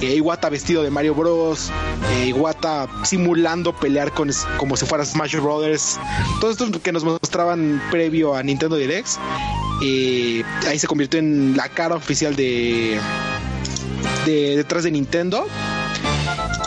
eh, 0.00 0.14
Iwata 0.16 0.48
vestido 0.48 0.82
de 0.82 0.90
Mario 0.90 1.14
Bros, 1.14 1.70
eh, 2.12 2.26
Iwata 2.28 2.88
simulando 3.04 3.74
pelear 3.74 4.12
con 4.12 4.30
como 4.56 4.76
si 4.76 4.86
fuera 4.86 5.04
Smash 5.04 5.36
Brothers, 5.36 5.98
todo 6.40 6.50
esto 6.50 6.70
que 6.82 6.92
nos 6.92 7.04
mostraban 7.04 7.82
previo 7.90 8.34
a 8.34 8.42
Nintendo 8.42 8.76
Direct, 8.76 9.08
eh, 9.82 10.42
ahí 10.66 10.78
se 10.78 10.86
convirtió 10.86 11.18
en 11.20 11.56
la 11.56 11.68
cara 11.68 11.94
oficial 11.94 12.36
de, 12.36 12.98
de 14.26 14.56
detrás 14.56 14.84
de 14.84 14.90
Nintendo. 14.90 15.46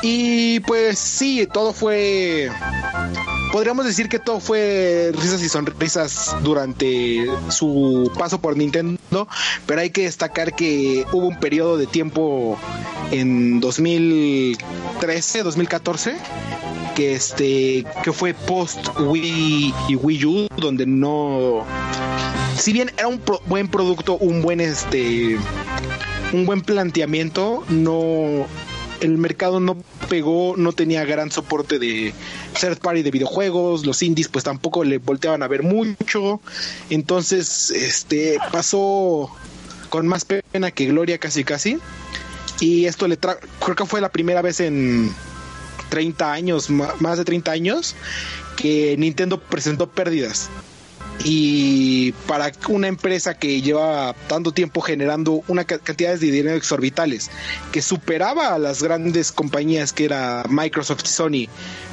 Y 0.02 0.60
pues 0.62 0.98
sí, 0.98 1.48
todo 1.52 1.74
fue 1.74 2.50
podríamos 3.52 3.86
decir 3.86 4.10
que 4.10 4.20
todo 4.20 4.40
fue 4.40 5.12
risas 5.14 5.42
y 5.44 5.50
sonrisas 5.50 6.36
durante 6.44 7.28
su 7.50 8.12
paso 8.18 8.40
por 8.40 8.58
Nintendo, 8.58 9.28
pero 9.66 9.82
hay 9.82 9.90
que 9.90 10.04
destacar 10.04 10.56
que 10.56 11.06
hubo 11.12 11.28
un 11.28 11.40
periodo 11.40 11.78
de 11.78 11.88
tiempo 11.88 12.58
en 13.12 13.60
2013, 13.60 15.44
2014 15.44 16.16
que 16.96 17.14
este 17.14 17.86
que 18.04 18.12
fue 18.12 18.34
post 18.34 18.88
Wii 19.00 19.74
y 19.88 19.96
Wii 19.96 20.26
U 20.26 20.48
donde 20.58 20.86
no 20.86 21.66
si 22.58 22.74
bien 22.74 22.92
era 22.98 23.08
un 23.08 23.22
buen 23.48 23.70
producto, 23.70 24.18
un 24.18 24.42
buen 24.42 24.60
este 24.60 25.38
un 26.34 26.46
buen 26.46 26.62
planteamiento, 26.62 27.64
no 27.70 28.46
el 29.02 29.18
mercado 29.18 29.60
no 29.60 29.78
pegó, 30.10 30.56
no 30.56 30.72
tenía 30.72 31.04
gran 31.06 31.32
soporte 31.32 31.80
de 31.80 32.14
third 32.60 32.78
party 32.80 33.02
de 33.02 33.12
videojuegos, 33.12 33.86
los 33.86 34.02
indies 34.04 34.28
pues 34.28 34.44
tampoco 34.44 34.84
le 34.84 35.00
volteaban 35.00 35.44
a 35.44 35.48
ver 35.48 35.64
mucho, 35.64 36.40
entonces 36.90 37.72
este 37.72 38.38
pasó 38.52 39.30
con 39.90 40.08
más 40.08 40.26
pena 40.26 40.72
que 40.72 40.86
gloria 40.86 41.18
casi 41.18 41.44
casi. 41.44 41.78
Y 42.60 42.86
esto 42.86 43.08
le 43.08 43.18
trajo, 43.18 43.40
creo 43.60 43.76
que 43.76 43.86
fue 43.86 44.02
la 44.02 44.10
primera 44.10 44.44
vez 44.44 44.60
en 44.60 45.12
30 45.90 46.32
años, 46.32 46.70
más 46.70 47.18
de 47.18 47.26
30 47.26 47.52
años 47.52 47.96
que 48.56 48.96
Nintendo 48.98 49.40
presentó 49.40 49.90
pérdidas 49.90 50.50
y 51.24 52.12
para 52.28 52.52
una 52.70 52.88
empresa 52.88 53.36
que 53.36 53.62
lleva 53.62 54.16
tanto 54.28 54.52
tiempo 54.52 54.82
generando 54.82 55.44
una 55.48 55.66
cantidad 55.66 56.18
de 56.18 56.32
dinero 56.32 56.56
exorbitales 56.56 57.30
que 57.72 57.82
superaba 57.82 58.54
a 58.54 58.60
las 58.60 58.82
grandes 58.82 59.32
compañías 59.32 59.94
que 59.94 60.06
era 60.06 60.44
Microsoft 60.50 61.04
y 61.06 61.08
Sony 61.08 61.48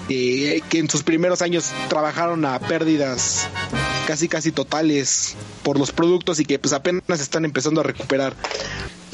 eh, 0.09 0.63
que 0.69 0.79
en 0.79 0.89
sus 0.89 1.03
primeros 1.03 1.43
años 1.43 1.71
trabajaron 1.89 2.45
a 2.45 2.59
pérdidas 2.59 3.47
casi 4.07 4.29
casi 4.29 4.53
totales 4.53 5.37
por 5.63 5.79
los 5.79 5.93
productos 5.93 6.41
y 6.41 6.45
que 6.45 6.59
pues 6.59 6.73
apenas 6.73 7.21
están 7.21 7.45
empezando 7.45 7.81
a 7.81 7.85
recuperar 7.85 8.35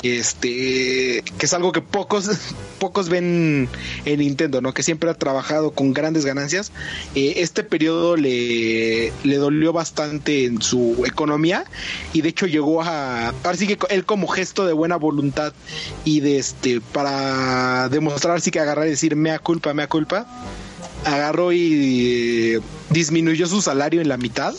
este 0.04 1.22
que 1.38 1.46
es 1.46 1.54
algo 1.54 1.72
que 1.72 1.80
pocos 1.80 2.28
pocos 2.78 3.08
ven 3.08 3.68
en 4.04 4.18
Nintendo, 4.18 4.60
¿no? 4.60 4.74
Que 4.74 4.82
siempre 4.82 5.10
ha 5.10 5.14
trabajado 5.14 5.72
con 5.72 5.92
grandes 5.92 6.24
ganancias. 6.24 6.72
Eh, 7.14 7.34
este 7.38 7.64
periodo 7.64 8.16
le, 8.16 9.12
le 9.22 9.36
dolió 9.36 9.72
bastante 9.72 10.44
en 10.44 10.60
su 10.60 11.04
economía 11.06 11.64
y 12.12 12.20
de 12.20 12.28
hecho 12.28 12.46
llegó 12.46 12.82
a 12.82 13.28
ahora 13.28 13.56
sí 13.56 13.66
que 13.66 13.78
él 13.90 14.04
como 14.04 14.26
gesto 14.28 14.66
de 14.66 14.72
buena 14.72 14.96
voluntad 14.96 15.52
y 16.04 16.20
de 16.20 16.38
este 16.38 16.80
para 16.80 17.88
demostrar 17.88 18.40
sí 18.40 18.50
que 18.50 18.60
agarrar 18.60 18.86
y 18.86 18.90
decir 18.90 19.16
mea 19.16 19.38
culpa, 19.38 19.74
mea 19.74 19.88
culpa, 19.88 20.26
agarró 21.04 21.52
y 21.52 22.60
disminuyó 22.90 23.46
su 23.46 23.62
salario 23.62 24.00
en 24.00 24.08
la 24.08 24.16
mitad 24.16 24.54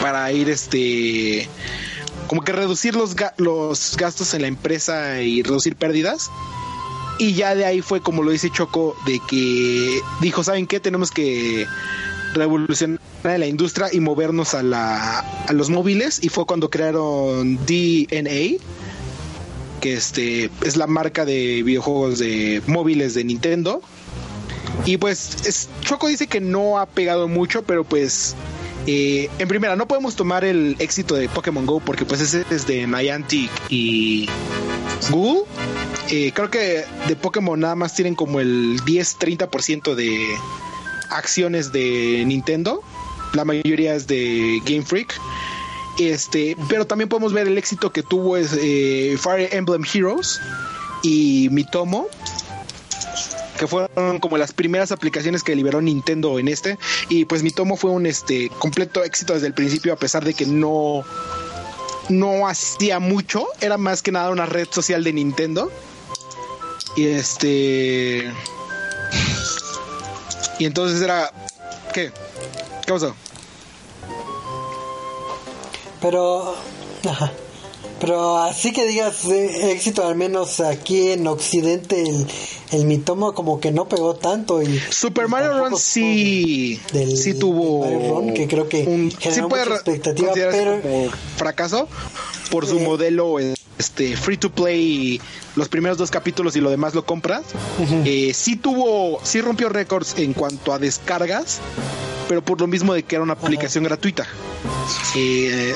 para 0.00 0.30
ir 0.32 0.48
este 0.48 1.48
como 2.28 2.42
que 2.42 2.52
reducir 2.52 2.94
los, 2.94 3.16
los 3.38 3.96
gastos 3.96 4.34
en 4.34 4.42
la 4.42 4.48
empresa 4.48 5.20
y 5.22 5.42
reducir 5.42 5.74
pérdidas. 5.74 6.30
Y 7.18 7.32
ya 7.32 7.56
de 7.56 7.64
ahí 7.64 7.80
fue 7.80 8.00
como 8.00 8.22
lo 8.22 8.30
dice 8.30 8.50
Choco, 8.50 8.94
de 9.06 9.20
que 9.28 10.00
dijo, 10.20 10.44
¿saben 10.44 10.68
qué? 10.68 10.78
Tenemos 10.78 11.10
que 11.10 11.66
revolucionar 12.34 13.00
la 13.24 13.46
industria 13.46 13.88
y 13.90 13.98
movernos 13.98 14.54
a, 14.54 14.62
la, 14.62 15.18
a 15.18 15.52
los 15.52 15.70
móviles. 15.70 16.20
Y 16.22 16.28
fue 16.28 16.46
cuando 16.46 16.70
crearon 16.70 17.56
DNA, 17.56 18.58
que 19.80 19.94
este, 19.94 20.50
es 20.62 20.76
la 20.76 20.86
marca 20.86 21.24
de 21.24 21.62
videojuegos 21.64 22.18
de 22.18 22.62
móviles 22.66 23.14
de 23.14 23.24
Nintendo. 23.24 23.80
Y 24.84 24.98
pues 24.98 25.68
Choco 25.80 26.08
dice 26.08 26.26
que 26.26 26.40
no 26.40 26.78
ha 26.78 26.86
pegado 26.86 27.26
mucho, 27.26 27.62
pero 27.62 27.84
pues 27.84 28.36
eh, 28.90 29.28
en 29.38 29.48
primera, 29.48 29.76
no 29.76 29.86
podemos 29.86 30.16
tomar 30.16 30.46
el 30.46 30.74
éxito 30.78 31.14
de 31.14 31.28
Pokémon 31.28 31.66
Go 31.66 31.78
porque 31.78 32.06
pues 32.06 32.22
ese 32.22 32.46
es 32.50 32.66
de 32.66 32.86
Niantic 32.86 33.50
y 33.68 34.26
Google. 35.10 35.42
Eh, 36.10 36.32
creo 36.34 36.48
que 36.48 36.86
de 37.06 37.14
Pokémon 37.14 37.60
nada 37.60 37.74
más 37.74 37.94
tienen 37.94 38.14
como 38.14 38.40
el 38.40 38.80
10-30% 38.86 39.94
de 39.94 40.18
acciones 41.10 41.70
de 41.70 42.24
Nintendo. 42.26 42.82
La 43.34 43.44
mayoría 43.44 43.94
es 43.94 44.06
de 44.06 44.62
Game 44.64 44.86
Freak. 44.86 45.20
Este, 45.98 46.56
pero 46.70 46.86
también 46.86 47.10
podemos 47.10 47.34
ver 47.34 47.46
el 47.46 47.58
éxito 47.58 47.92
que 47.92 48.02
tuvo 48.02 48.38
es, 48.38 48.56
eh, 48.58 49.18
Fire 49.20 49.50
Emblem 49.52 49.84
Heroes 49.84 50.40
y 51.02 51.50
Mitomo 51.50 52.06
que 53.58 53.66
fueron 53.66 54.18
como 54.20 54.38
las 54.38 54.52
primeras 54.52 54.92
aplicaciones 54.92 55.42
que 55.42 55.54
liberó 55.54 55.80
Nintendo 55.80 56.38
en 56.38 56.48
este 56.48 56.78
y 57.08 57.24
pues 57.24 57.42
mi 57.42 57.50
tomo 57.50 57.76
fue 57.76 57.90
un 57.90 58.06
este 58.06 58.48
completo 58.58 59.04
éxito 59.04 59.34
desde 59.34 59.48
el 59.48 59.54
principio 59.54 59.92
a 59.92 59.96
pesar 59.96 60.24
de 60.24 60.34
que 60.34 60.46
no 60.46 61.04
no 62.08 62.48
hacía 62.48 62.98
mucho, 63.00 63.46
era 63.60 63.76
más 63.76 64.02
que 64.02 64.12
nada 64.12 64.30
una 64.30 64.46
red 64.46 64.68
social 64.70 65.04
de 65.04 65.12
Nintendo. 65.12 65.70
Y 66.96 67.06
este 67.06 68.32
y 70.58 70.64
entonces 70.64 71.00
era 71.02 71.30
¿qué? 71.92 72.10
¿Qué 72.86 72.92
pasó? 72.92 73.14
Pero 76.00 76.54
ajá. 77.08 77.32
Pero 78.00 78.38
así 78.38 78.72
que 78.72 78.86
digas 78.86 79.24
éxito, 79.24 80.06
al 80.06 80.14
menos 80.14 80.60
aquí 80.60 81.10
en 81.10 81.26
Occidente, 81.26 82.00
el, 82.00 82.26
el 82.72 82.84
Mitomo 82.84 83.34
como 83.34 83.60
que 83.60 83.72
no 83.72 83.88
pegó 83.88 84.14
tanto. 84.14 84.62
y 84.62 84.78
Super 84.90 85.28
Mario 85.28 85.58
Run 85.58 85.78
sí, 85.78 86.80
sí 87.14 87.34
tuvo. 87.34 87.80
Mario 87.80 88.14
Run, 88.14 88.34
que 88.34 88.46
creo 88.46 88.68
que 88.68 88.84
un, 88.84 89.10
sí 89.10 89.40
puede 89.48 89.62
expectativa, 89.64 90.32
pero. 90.34 90.80
Como 90.80 91.10
fracaso 91.36 91.88
por 92.50 92.66
su 92.66 92.78
eh, 92.78 92.82
modelo 92.82 93.38
este 93.78 94.16
free 94.16 94.36
to 94.36 94.50
play 94.50 95.20
los 95.54 95.68
primeros 95.68 95.98
dos 95.98 96.10
capítulos 96.10 96.56
y 96.56 96.60
lo 96.60 96.70
demás 96.70 96.94
lo 96.94 97.04
compras. 97.04 97.42
eh, 98.04 98.32
sí 98.34 98.56
tuvo, 98.56 99.20
sí 99.22 99.40
rompió 99.40 99.68
récords 99.68 100.18
en 100.18 100.32
cuanto 100.32 100.72
a 100.72 100.78
descargas, 100.78 101.60
pero 102.28 102.42
por 102.42 102.60
lo 102.60 102.66
mismo 102.66 102.94
de 102.94 103.02
que 103.02 103.16
era 103.16 103.22
una 103.22 103.34
aplicación 103.34 103.84
gratuita. 103.84 104.26
Eh, 105.16 105.74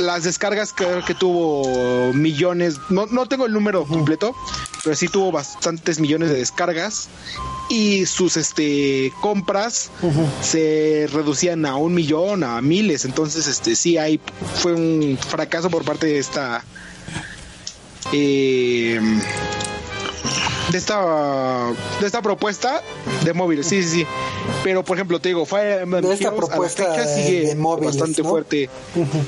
las 0.00 0.24
descargas 0.24 0.72
creo 0.72 1.04
que 1.04 1.14
tuvo 1.14 2.12
millones, 2.12 2.76
no, 2.88 3.06
no 3.06 3.26
tengo 3.26 3.46
el 3.46 3.52
número 3.52 3.84
completo, 3.84 4.34
pero 4.86 4.94
sí 4.94 5.08
tuvo 5.08 5.32
bastantes 5.32 5.98
millones 5.98 6.28
de 6.30 6.36
descargas 6.36 7.08
y 7.68 8.06
sus 8.06 8.36
este 8.36 9.12
compras 9.20 9.90
se 10.40 11.08
reducían 11.12 11.66
a 11.66 11.74
un 11.74 11.92
millón, 11.92 12.44
a 12.44 12.62
miles, 12.62 13.04
entonces 13.04 13.48
este 13.48 13.74
sí 13.74 13.98
hay 13.98 14.20
fue 14.54 14.74
un 14.74 15.18
fracaso 15.18 15.70
por 15.70 15.84
parte 15.84 16.06
de 16.06 16.18
esta 16.18 16.62
eh, 18.12 19.00
de 20.70 20.78
esta 20.78 21.70
de 22.00 22.06
esta 22.06 22.22
propuesta 22.22 22.82
de 23.24 23.32
móviles, 23.32 23.66
sí, 23.66 23.82
sí, 23.82 23.88
sí. 23.88 24.06
Pero 24.62 24.84
por 24.84 24.96
ejemplo, 24.96 25.20
te 25.20 25.28
digo, 25.28 25.46
Fire 25.46 25.82
Emblem 25.82 26.02
de 26.02 26.14
esta 26.14 26.34
propuesta 26.34 27.06
sigue 27.06 27.48
de 27.48 27.54
móviles, 27.54 27.96
bastante 27.96 28.22
¿no? 28.22 28.28
fuerte, 28.28 28.68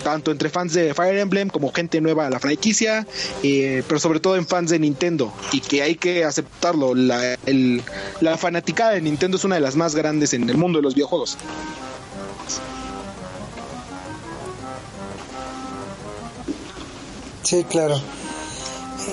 tanto 0.02 0.30
entre 0.30 0.48
fans 0.50 0.72
de 0.72 0.94
Fire 0.94 1.18
Emblem 1.18 1.48
como 1.48 1.72
gente 1.72 2.00
nueva 2.00 2.26
a 2.26 2.30
la 2.30 2.40
franquicia, 2.40 3.06
eh, 3.42 3.82
pero 3.86 4.00
sobre 4.00 4.20
todo 4.20 4.36
en 4.36 4.46
fans 4.46 4.70
de 4.70 4.78
Nintendo 4.78 5.32
y 5.52 5.60
que 5.60 5.82
hay 5.82 5.94
que 5.94 6.24
aceptarlo. 6.24 6.94
La, 6.94 7.34
el, 7.46 7.82
la 8.20 8.36
fanaticada 8.36 8.92
de 8.92 9.00
Nintendo 9.00 9.36
es 9.36 9.44
una 9.44 9.54
de 9.56 9.60
las 9.60 9.76
más 9.76 9.94
grandes 9.94 10.32
en 10.32 10.48
el 10.48 10.56
mundo 10.56 10.78
de 10.78 10.82
los 10.82 10.94
videojuegos. 10.94 11.38
Sí, 17.42 17.64
claro. 17.64 17.98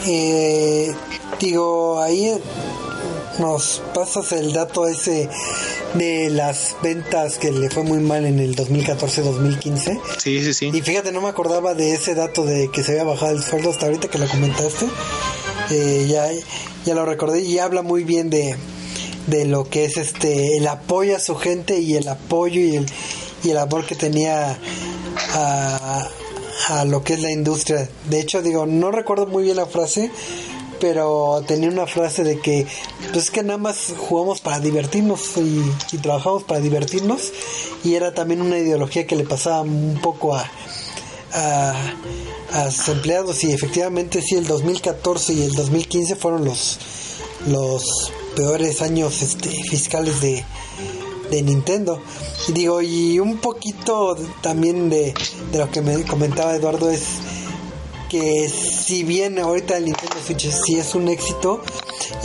Eh, 0.05 0.93
digo, 1.39 1.99
ahí 2.01 2.31
nos 3.39 3.81
pasas 3.93 4.31
el 4.31 4.53
dato 4.53 4.87
ese 4.87 5.29
de 5.93 6.29
las 6.29 6.75
ventas 6.81 7.37
que 7.37 7.51
le 7.51 7.69
fue 7.69 7.83
muy 7.83 7.99
mal 7.99 8.25
en 8.25 8.39
el 8.39 8.55
2014-2015. 8.55 9.99
Sí, 10.17 10.43
sí, 10.43 10.53
sí. 10.53 10.71
Y 10.73 10.81
fíjate, 10.81 11.11
no 11.11 11.21
me 11.21 11.29
acordaba 11.29 11.73
de 11.73 11.93
ese 11.93 12.15
dato 12.15 12.45
de 12.45 12.69
que 12.71 12.83
se 12.83 12.91
había 12.91 13.03
bajado 13.03 13.31
el 13.31 13.43
sueldo 13.43 13.69
hasta 13.69 13.85
ahorita 13.85 14.07
que 14.09 14.17
lo 14.17 14.27
comentaste. 14.27 14.85
eh, 15.71 16.05
ya, 16.09 16.27
ya 16.85 16.95
lo 16.95 17.05
recordé 17.05 17.41
y 17.41 17.59
habla 17.59 17.81
muy 17.81 18.03
bien 18.03 18.29
de, 18.29 18.55
de 19.27 19.45
lo 19.45 19.69
que 19.69 19.85
es 19.85 19.97
este 19.97 20.57
el 20.57 20.67
apoyo 20.67 21.15
a 21.15 21.19
su 21.19 21.35
gente 21.35 21.79
y 21.79 21.95
el 21.95 22.07
apoyo 22.07 22.61
y 22.61 22.75
el, 22.75 22.85
y 23.43 23.49
el 23.51 23.57
amor 23.57 23.85
que 23.85 23.95
tenía 23.95 24.57
a, 25.33 26.07
a 26.69 26.85
lo 26.85 27.03
que 27.03 27.13
es 27.13 27.21
la 27.21 27.31
industria. 27.31 27.89
De 28.09 28.19
hecho, 28.19 28.41
digo, 28.41 28.65
no 28.65 28.91
recuerdo 28.91 29.27
muy 29.27 29.43
bien 29.43 29.55
la 29.57 29.65
frase, 29.65 30.11
pero 30.79 31.43
tenía 31.47 31.69
una 31.69 31.87
frase 31.87 32.23
de 32.23 32.39
que 32.39 32.67
pues 33.11 33.25
es 33.25 33.31
que 33.31 33.43
nada 33.43 33.57
más 33.57 33.93
jugamos 33.97 34.41
para 34.41 34.59
divertirnos 34.59 35.37
y, 35.37 35.97
trabajamos 35.97 36.43
para 36.43 36.59
divertirnos 36.59 37.31
y 37.83 37.95
era 37.95 38.13
también 38.13 38.41
una 38.41 38.57
ideología 38.57 39.07
que 39.07 39.15
le 39.15 39.23
pasaba 39.23 39.61
un 39.61 39.99
poco 40.01 40.35
a, 40.35 40.49
a, 41.33 41.73
a 42.53 42.71
sus 42.71 42.89
empleados 42.89 43.43
y 43.43 43.51
efectivamente 43.51 44.21
sí 44.21 44.35
el 44.35 44.47
2014 44.47 45.33
y 45.33 45.43
el 45.43 45.51
2015 45.53 46.15
fueron 46.15 46.45
los 46.45 46.79
los 47.47 48.11
peores 48.35 48.81
años 48.81 49.21
este, 49.21 49.49
fiscales 49.49 50.21
de, 50.21 50.43
de 51.31 51.41
Nintendo. 51.41 52.01
Y 52.47 52.53
digo 52.53 52.81
y 52.81 53.19
un 53.19 53.37
poquito 53.37 54.15
también 54.41 54.89
de, 54.89 55.13
de 55.51 55.57
lo 55.59 55.69
que 55.71 55.81
me 55.81 56.03
comentaba 56.03 56.55
Eduardo 56.55 56.89
es 56.89 57.03
que 58.09 58.49
si 58.49 59.03
bien 59.03 59.39
ahorita 59.39 59.77
el 59.77 59.85
Nintendo 59.85 60.15
Switch 60.25 60.49
sí 60.49 60.77
es 60.77 60.95
un 60.95 61.07
éxito, 61.07 61.61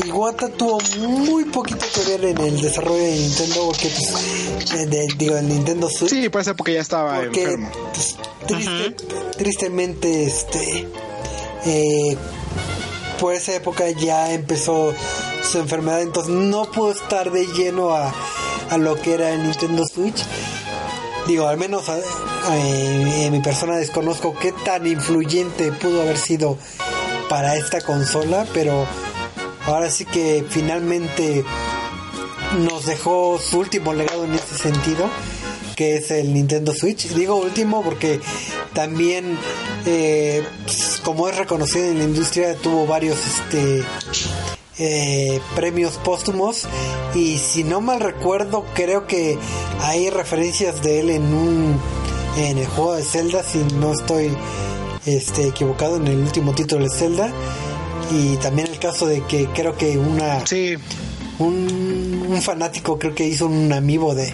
Iwata 0.07 0.48
tuvo 0.48 0.78
muy 0.98 1.44
poquito 1.47 1.85
que 1.94 2.11
ver 2.11 2.24
en 2.24 2.39
el 2.39 2.61
desarrollo 2.61 3.02
de 3.02 3.16
Nintendo, 3.16 3.66
porque 3.66 3.89
pues, 3.89 4.90
de, 4.90 5.09
digo, 5.16 5.36
el 5.36 5.48
Nintendo 5.48 5.89
Switch. 5.89 6.11
Sí, 6.11 6.28
puede 6.28 6.44
ser 6.44 6.57
porque 6.57 6.74
ya 6.74 6.81
estaba 6.81 7.20
porque, 7.20 7.43
enfermo. 7.43 7.70
Pues, 7.93 8.16
triste, 8.47 8.97
tristemente, 9.36 10.24
este, 10.24 10.89
eh, 11.66 12.16
por 13.19 13.35
esa 13.35 13.55
época 13.55 13.90
ya 13.90 14.32
empezó 14.32 14.94
su 15.43 15.59
enfermedad, 15.59 16.02
entonces 16.02 16.32
no 16.32 16.70
pudo 16.70 16.93
estar 16.93 17.31
de 17.31 17.47
lleno 17.47 17.90
a, 17.90 18.15
a 18.70 18.78
lo 18.78 18.97
que 19.01 19.15
era 19.15 19.31
el 19.31 19.43
Nintendo 19.43 19.85
Switch 19.86 20.23
digo, 21.31 21.47
al 21.47 21.59
menos 21.59 21.89
eh, 21.89 23.24
en 23.24 23.32
mi 23.32 23.40
persona 23.40 23.77
desconozco 23.77 24.36
qué 24.36 24.52
tan 24.65 24.85
influyente 24.85 25.70
pudo 25.70 26.02
haber 26.02 26.19
sido 26.19 26.59
para 27.28 27.55
esta 27.55 27.81
consola, 27.81 28.47
pero 28.52 28.85
ahora 29.65 29.90
sí 29.90 30.05
que 30.05 30.44
finalmente 30.48 31.44
nos 32.59 32.86
dejó 32.86 33.39
su 33.39 33.61
último 33.61 33.93
legado 33.94 34.24
en 34.24 34.35
ese 34.35 34.59
sentido, 34.59 35.09
que 35.77 35.98
es 35.98 36.11
el 36.11 36.35
Nintendo 36.35 36.74
Switch. 36.74 37.07
Digo 37.11 37.36
último 37.36 37.85
porque 37.85 38.20
también, 38.74 39.39
eh, 39.86 40.44
pues, 40.65 41.01
como 41.05 41.28
es 41.28 41.36
reconocido 41.36 41.85
en 41.86 41.98
la 41.98 42.05
industria, 42.05 42.57
tuvo 42.57 42.89
varios 42.89 43.19
este, 43.24 43.85
eh, 44.82 45.43
premios 45.55 45.98
póstumos 45.98 46.66
y 47.15 47.36
si 47.36 47.65
no 47.65 47.82
mal 47.82 48.01
recuerdo 48.01 48.65
creo 48.73 49.07
que 49.07 49.39
hay 49.82 50.09
referencias 50.09 50.82
de 50.82 51.01
él 51.01 51.11
en 51.11 51.35
un 51.35 51.78
en 52.39 52.57
el 52.57 52.66
juego 52.66 52.94
de 52.94 53.02
Zelda 53.02 53.43
si 53.43 53.59
no 53.74 53.93
estoy 53.93 54.35
este 55.05 55.48
equivocado 55.48 55.97
en 55.97 56.07
el 56.09 56.16
último 56.20 56.55
título 56.55 56.85
de 56.85 56.90
Zelda 56.97 57.31
y 58.11 58.36
también 58.39 58.69
el 58.69 58.78
caso 58.78 59.07
de 59.07 59.23
que 59.27 59.48
creo 59.48 59.77
que 59.77 59.98
una 59.98 60.47
sí. 60.47 60.77
un, 61.39 62.24
un 62.27 62.40
fanático 62.40 62.98
creo 62.98 63.15
que 63.15 63.27
hizo 63.27 63.48
un 63.48 63.70
amiibo 63.74 64.15
de 64.15 64.32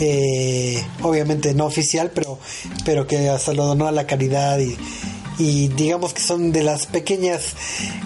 eh, 0.00 0.84
obviamente 1.00 1.54
no 1.54 1.64
oficial 1.64 2.10
pero 2.14 2.38
pero 2.84 3.06
que 3.06 3.30
hasta 3.30 3.54
lo 3.54 3.64
donó 3.64 3.86
a 3.86 3.92
la 3.92 4.06
caridad 4.06 4.58
y 4.58 4.76
y 5.40 5.68
digamos 5.68 6.12
que 6.14 6.20
son 6.22 6.52
de 6.52 6.62
las 6.62 6.86
pequeñas 6.86 7.54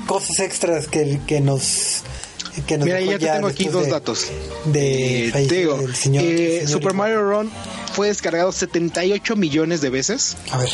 cosas 0.07 0.39
extras 0.41 0.87
que, 0.89 1.21
que 1.27 1.41
nos 1.41 2.03
que 2.67 2.79
nos 2.79 2.87
Mira, 2.87 3.01
ya 3.01 3.19
te 3.19 3.27
tengo 3.27 3.49
aquí 3.49 3.65
dos 3.65 3.85
de, 3.87 3.91
datos. 3.91 4.27
de 4.67 5.27
Eh, 5.29 5.33
te 5.33 5.57
digo, 5.57 5.77
señor- 5.93 6.23
eh, 6.25 6.65
Super. 6.69 6.95
Mario 6.95 7.23
Run 7.29 7.51
fue 7.93 8.07
descargado 8.09 8.53
78 8.53 9.35
millones 9.37 9.81
de 9.81 9.91
veces, 9.91 10.37
a 10.51 10.59
ver 10.59 10.71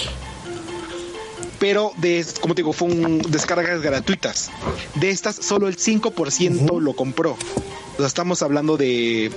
pero 1.59 1.93
de, 1.99 2.25
como 2.41 2.55
te 2.55 2.63
digo, 2.63 2.73
fue 2.73 2.89
un, 2.89 3.19
descargas 3.29 3.83
gratuitas. 3.83 4.51
De 4.95 5.11
estas, 5.11 5.37
solo 5.37 5.69
el 5.69 5.77
5% 5.77 6.81
lo 6.81 6.95
compró. 6.95 7.33
O 7.33 7.97
sea, 7.99 8.07
estamos 8.07 8.41
hablando 8.41 8.79
de 8.79 9.31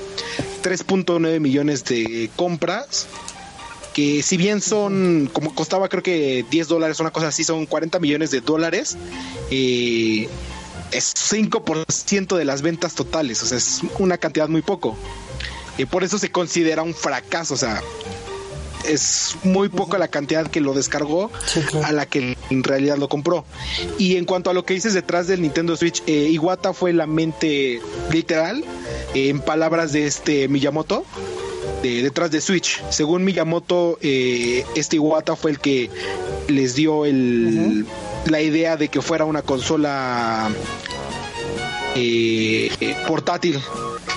3.9 0.64 1.42
millones 1.42 1.84
de 1.84 2.30
compras. 2.38 3.08
Que 3.94 4.24
si 4.24 4.38
bien 4.38 4.62
son, 4.62 5.30
como 5.32 5.54
costaba 5.54 5.88
creo 5.90 6.02
que 6.04 6.46
10 6.50 6.68
dólares, 6.68 7.00
una 7.00 7.12
cosa 7.12 7.28
así, 7.28 7.44
son 7.44 7.66
40 7.66 8.00
millones 8.00 8.32
de 8.32 8.42
dólares. 8.42 8.98
eh, 9.52 10.28
es 10.92 11.14
5% 11.16 12.38
de 12.38 12.46
las 12.46 12.62
ventas 12.62 12.94
totales, 12.94 13.42
o 13.42 13.48
sea, 13.48 13.58
es 13.58 13.82
una 13.98 14.18
cantidad 14.20 14.48
muy 14.48 14.62
poco. 14.62 14.96
Y 15.78 15.86
por 15.86 16.04
eso 16.04 16.20
se 16.20 16.30
considera 16.32 16.84
un 16.84 16.94
fracaso, 16.94 17.56
o 17.56 17.58
sea, 17.58 17.82
es 18.88 19.36
muy 19.44 19.70
poca 19.70 19.98
la 19.98 20.08
cantidad 20.10 20.46
que 20.48 20.60
lo 20.62 20.74
descargó 20.74 21.32
Sí, 21.48 21.62
claro. 21.62 21.88
a 21.88 21.92
la 21.94 22.06
que 22.06 22.38
en 22.52 22.64
realidad 22.64 22.98
lo 22.98 23.08
compró. 23.10 23.44
Y 23.98 24.18
en 24.18 24.26
cuanto 24.26 24.50
a 24.50 24.54
lo 24.54 24.66
que 24.66 24.74
dices 24.76 24.94
detrás 24.94 25.26
del 25.28 25.42
Nintendo 25.42 25.76
Switch, 25.78 26.04
eh, 26.06 26.28
Iwata 26.32 26.74
fue 26.74 26.94
la 26.94 27.08
mente 27.08 27.82
literal, 28.12 28.64
eh, 29.16 29.30
en 29.30 29.40
palabras 29.40 29.94
de 29.94 30.06
este 30.06 30.48
Miyamoto, 30.48 31.06
de, 31.84 32.02
detrás 32.02 32.32
de 32.32 32.42
Switch. 32.42 32.82
Según 32.90 33.24
Miyamoto, 33.24 34.00
eh, 34.02 34.66
este 34.76 34.96
Iwata 34.96 35.36
fue 35.36 35.52
el 35.52 35.60
que 35.60 35.92
les 36.48 36.74
dio 36.74 37.06
el, 37.06 37.86
la 38.26 38.42
idea 38.42 38.76
de 38.78 38.88
que 38.88 39.02
fuera 39.02 39.26
una 39.26 39.44
consola 39.44 40.50
eh, 41.96 42.72
eh, 42.80 42.96
portátil 43.08 43.60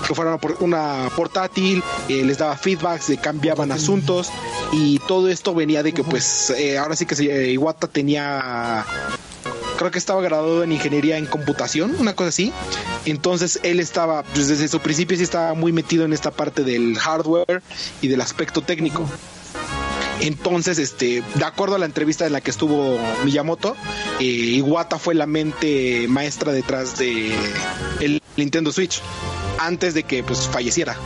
que 0.06 0.14
fuera 0.14 0.30
una, 0.30 0.40
por- 0.40 0.56
una 0.60 1.10
portátil, 1.16 1.82
eh, 2.09 2.22
les 2.24 2.38
daba 2.38 2.56
feedbacks, 2.56 3.09
le 3.09 3.16
cambiaban 3.16 3.72
asuntos 3.72 4.28
y 4.72 5.01
todo 5.01 5.28
esto 5.28 5.52
venía 5.52 5.82
de 5.82 5.93
que 5.93 6.05
pues 6.05 6.51
eh, 6.51 6.78
ahora 6.78 6.94
sí 6.94 7.06
que 7.06 7.16
se- 7.16 7.51
Iwata 7.52 7.88
tenía 7.88 8.84
creo 9.77 9.90
que 9.90 9.98
estaba 9.98 10.20
graduado 10.23 10.62
en 10.62 10.73
ingeniería 10.73 11.19
en 11.19 11.27
computación, 11.27 11.94
una 11.98 12.15
cosa 12.15 12.31
así. 12.31 12.53
Entonces 13.05 13.61
él 13.62 13.81
estaba, 13.81 14.23
pues 14.23 14.48
desde 14.48 14.69
su 14.69 14.81
principio 14.81 15.16
sí 15.16 15.23
estaba 15.23 15.55
muy 15.55 15.73
metido 15.73 16.05
en 16.05 16.12
esta 16.12 16.31
parte 16.31 16.65
del 16.65 16.98
hardware 16.98 17.62
y 18.01 18.09
del 18.09 18.20
aspecto 18.20 18.62
técnico. 18.62 19.09
Entonces, 20.20 20.78
este, 20.78 21.23
de 21.35 21.44
acuerdo 21.44 21.77
a 21.77 21.78
la 21.78 21.85
entrevista 21.85 22.27
en 22.27 22.32
la 22.32 22.40
que 22.40 22.51
estuvo 22.51 22.98
Miyamoto, 23.24 23.77
eh, 24.19 24.24
Iwata 24.24 24.98
fue 24.98 25.15
la 25.15 25.27
mente 25.27 26.07
maestra 26.09 26.53
detrás 26.53 26.97
de 26.97 27.35
el 28.01 28.23
Nintendo 28.36 28.73
Switch 28.73 29.03
antes 29.59 29.94
de 29.94 30.05
que 30.05 30.23
pues 30.23 30.48
falleciera. 30.48 30.97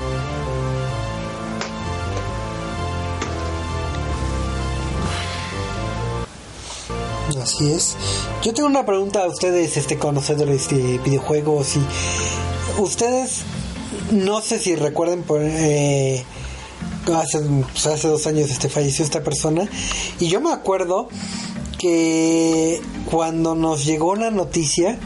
Así 7.43 7.73
es. 7.73 7.97
Yo 8.43 8.53
tengo 8.53 8.69
una 8.69 8.85
pregunta 8.85 9.23
a 9.23 9.27
ustedes, 9.27 9.77
este 9.77 9.99
conocedores 9.99 10.69
de 10.69 10.99
videojuegos 10.99 11.77
y 11.77 11.81
ustedes 12.81 13.43
no 14.13 14.41
sé 14.41 14.59
si 14.59 14.77
recuerden 14.77 15.23
por 15.23 15.41
eh, 15.43 16.25
hace, 17.15 17.41
pues, 17.41 17.87
hace 17.87 18.09
dos 18.09 18.27
años 18.27 18.51
este 18.51 18.69
falleció 18.69 19.05
esta 19.05 19.23
persona 19.23 19.69
y 20.19 20.29
yo 20.29 20.41
me 20.41 20.53
acuerdo 20.53 21.09
que 21.79 22.81
cuando 23.11 23.55
nos 23.55 23.85
llegó 23.85 24.15
la 24.15 24.31
noticia 24.31 24.99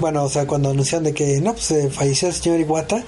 bueno 0.00 0.24
o 0.24 0.28
sea 0.28 0.46
cuando 0.46 0.70
anunciaron 0.70 1.04
de 1.04 1.14
que 1.14 1.40
no 1.40 1.52
pues 1.52 1.70
eh, 1.70 1.90
falleció 1.90 2.28
el 2.28 2.34
señor 2.34 2.60
Iwata 2.60 3.04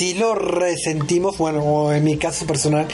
sí 0.00 0.14
lo 0.14 0.34
resentimos, 0.34 1.36
bueno, 1.36 1.92
en 1.92 2.04
mi 2.04 2.16
caso 2.16 2.46
personal, 2.46 2.88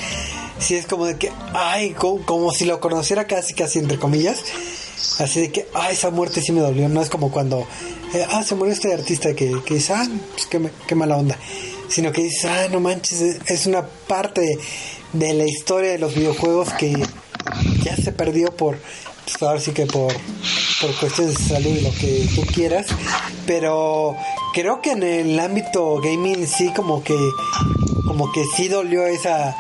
sí 0.59 0.75
es 0.75 0.87
como 0.87 1.07
de 1.07 1.17
que, 1.17 1.31
ay, 1.55 1.91
como, 1.93 2.25
como 2.25 2.51
si 2.53 2.65
lo 2.65 2.81
conociera 2.81 3.27
casi, 3.27 3.55
casi 3.55 3.79
entre 3.79 3.99
comillas, 3.99 4.39
así 5.19 5.41
de 5.43 5.53
que, 5.53 5.67
ay, 5.75 5.95
esa 5.95 6.11
muerte 6.11 6.41
sí 6.41 6.53
me 6.53 6.61
dolió, 6.61 6.89
no 6.89 7.01
es 7.03 7.09
como 7.11 7.31
cuando, 7.31 7.67
eh, 8.15 8.25
ah, 8.31 8.43
se 8.43 8.55
murió 8.55 8.73
este 8.73 8.93
artista 8.93 9.35
que, 9.35 9.61
que 9.65 9.75
dice, 9.75 9.93
ah, 9.95 10.07
pues 10.33 10.47
qué, 10.47 10.61
qué 10.87 10.95
mala 10.95 11.17
onda, 11.17 11.39
sino 11.89 12.13
que 12.13 12.23
dices, 12.23 12.45
ah, 12.47 12.67
no 12.71 12.81
manches, 12.81 13.21
es- 13.21 13.39
es 13.47 13.67
una 13.67 13.87
parte 13.87 14.59
de 15.13 15.35
la 15.35 15.45
historia 15.45 15.93
de 15.93 15.99
los 15.99 16.15
videojuegos 16.15 16.71
que 16.75 16.93
ya 17.85 17.97
se 17.97 18.13
perdió 18.13 18.49
por, 18.57 18.79
pues 19.25 19.43
ahora 19.43 19.61
sí 19.61 19.71
que 19.73 19.87
por, 19.87 20.13
por 20.81 20.95
cuestiones 20.99 21.39
de 21.39 21.45
salud 21.55 21.71
y 21.77 21.81
lo 21.81 21.91
que 21.93 22.29
tú 22.35 22.43
quieras, 22.53 22.87
pero 23.47 24.17
creo 24.53 24.81
que 24.83 24.93
en 24.93 25.03
el 25.03 25.39
ámbito 25.39 26.01
gaming 26.01 26.47
sí 26.47 26.71
como 26.75 27.03
que, 27.03 27.17
como 28.07 28.31
que 28.33 28.43
sí 28.57 28.69
dolió 28.69 29.07
esa, 29.07 29.57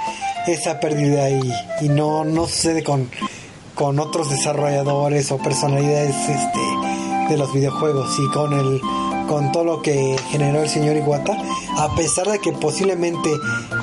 esa 0.47 0.81
pérdida 0.81 1.29
y, 1.31 1.41
y 1.83 1.89
no, 1.89 2.25
no 2.25 2.47
sucede 2.47 2.83
con, 2.83 3.09
con 3.75 3.99
otros 3.99 4.31
desarrolladores 4.31 5.31
o 5.33 5.39
personalidades 5.39 6.15
este, 6.29 6.61
de 7.31 7.37
los 7.39 7.53
videojuegos 7.53 8.09
y 8.19 8.31
con 8.33 8.53
el 8.53 8.81
con 9.29 9.51
todo 9.51 9.65
lo 9.65 9.83
que 9.83 10.17
generó 10.31 10.63
el 10.63 10.69
señor 10.69 10.97
Iwata 10.97 11.37
a 11.79 11.93
pesar 11.97 12.29
de 12.31 12.39
que 12.39 12.53
posiblemente 12.53 13.29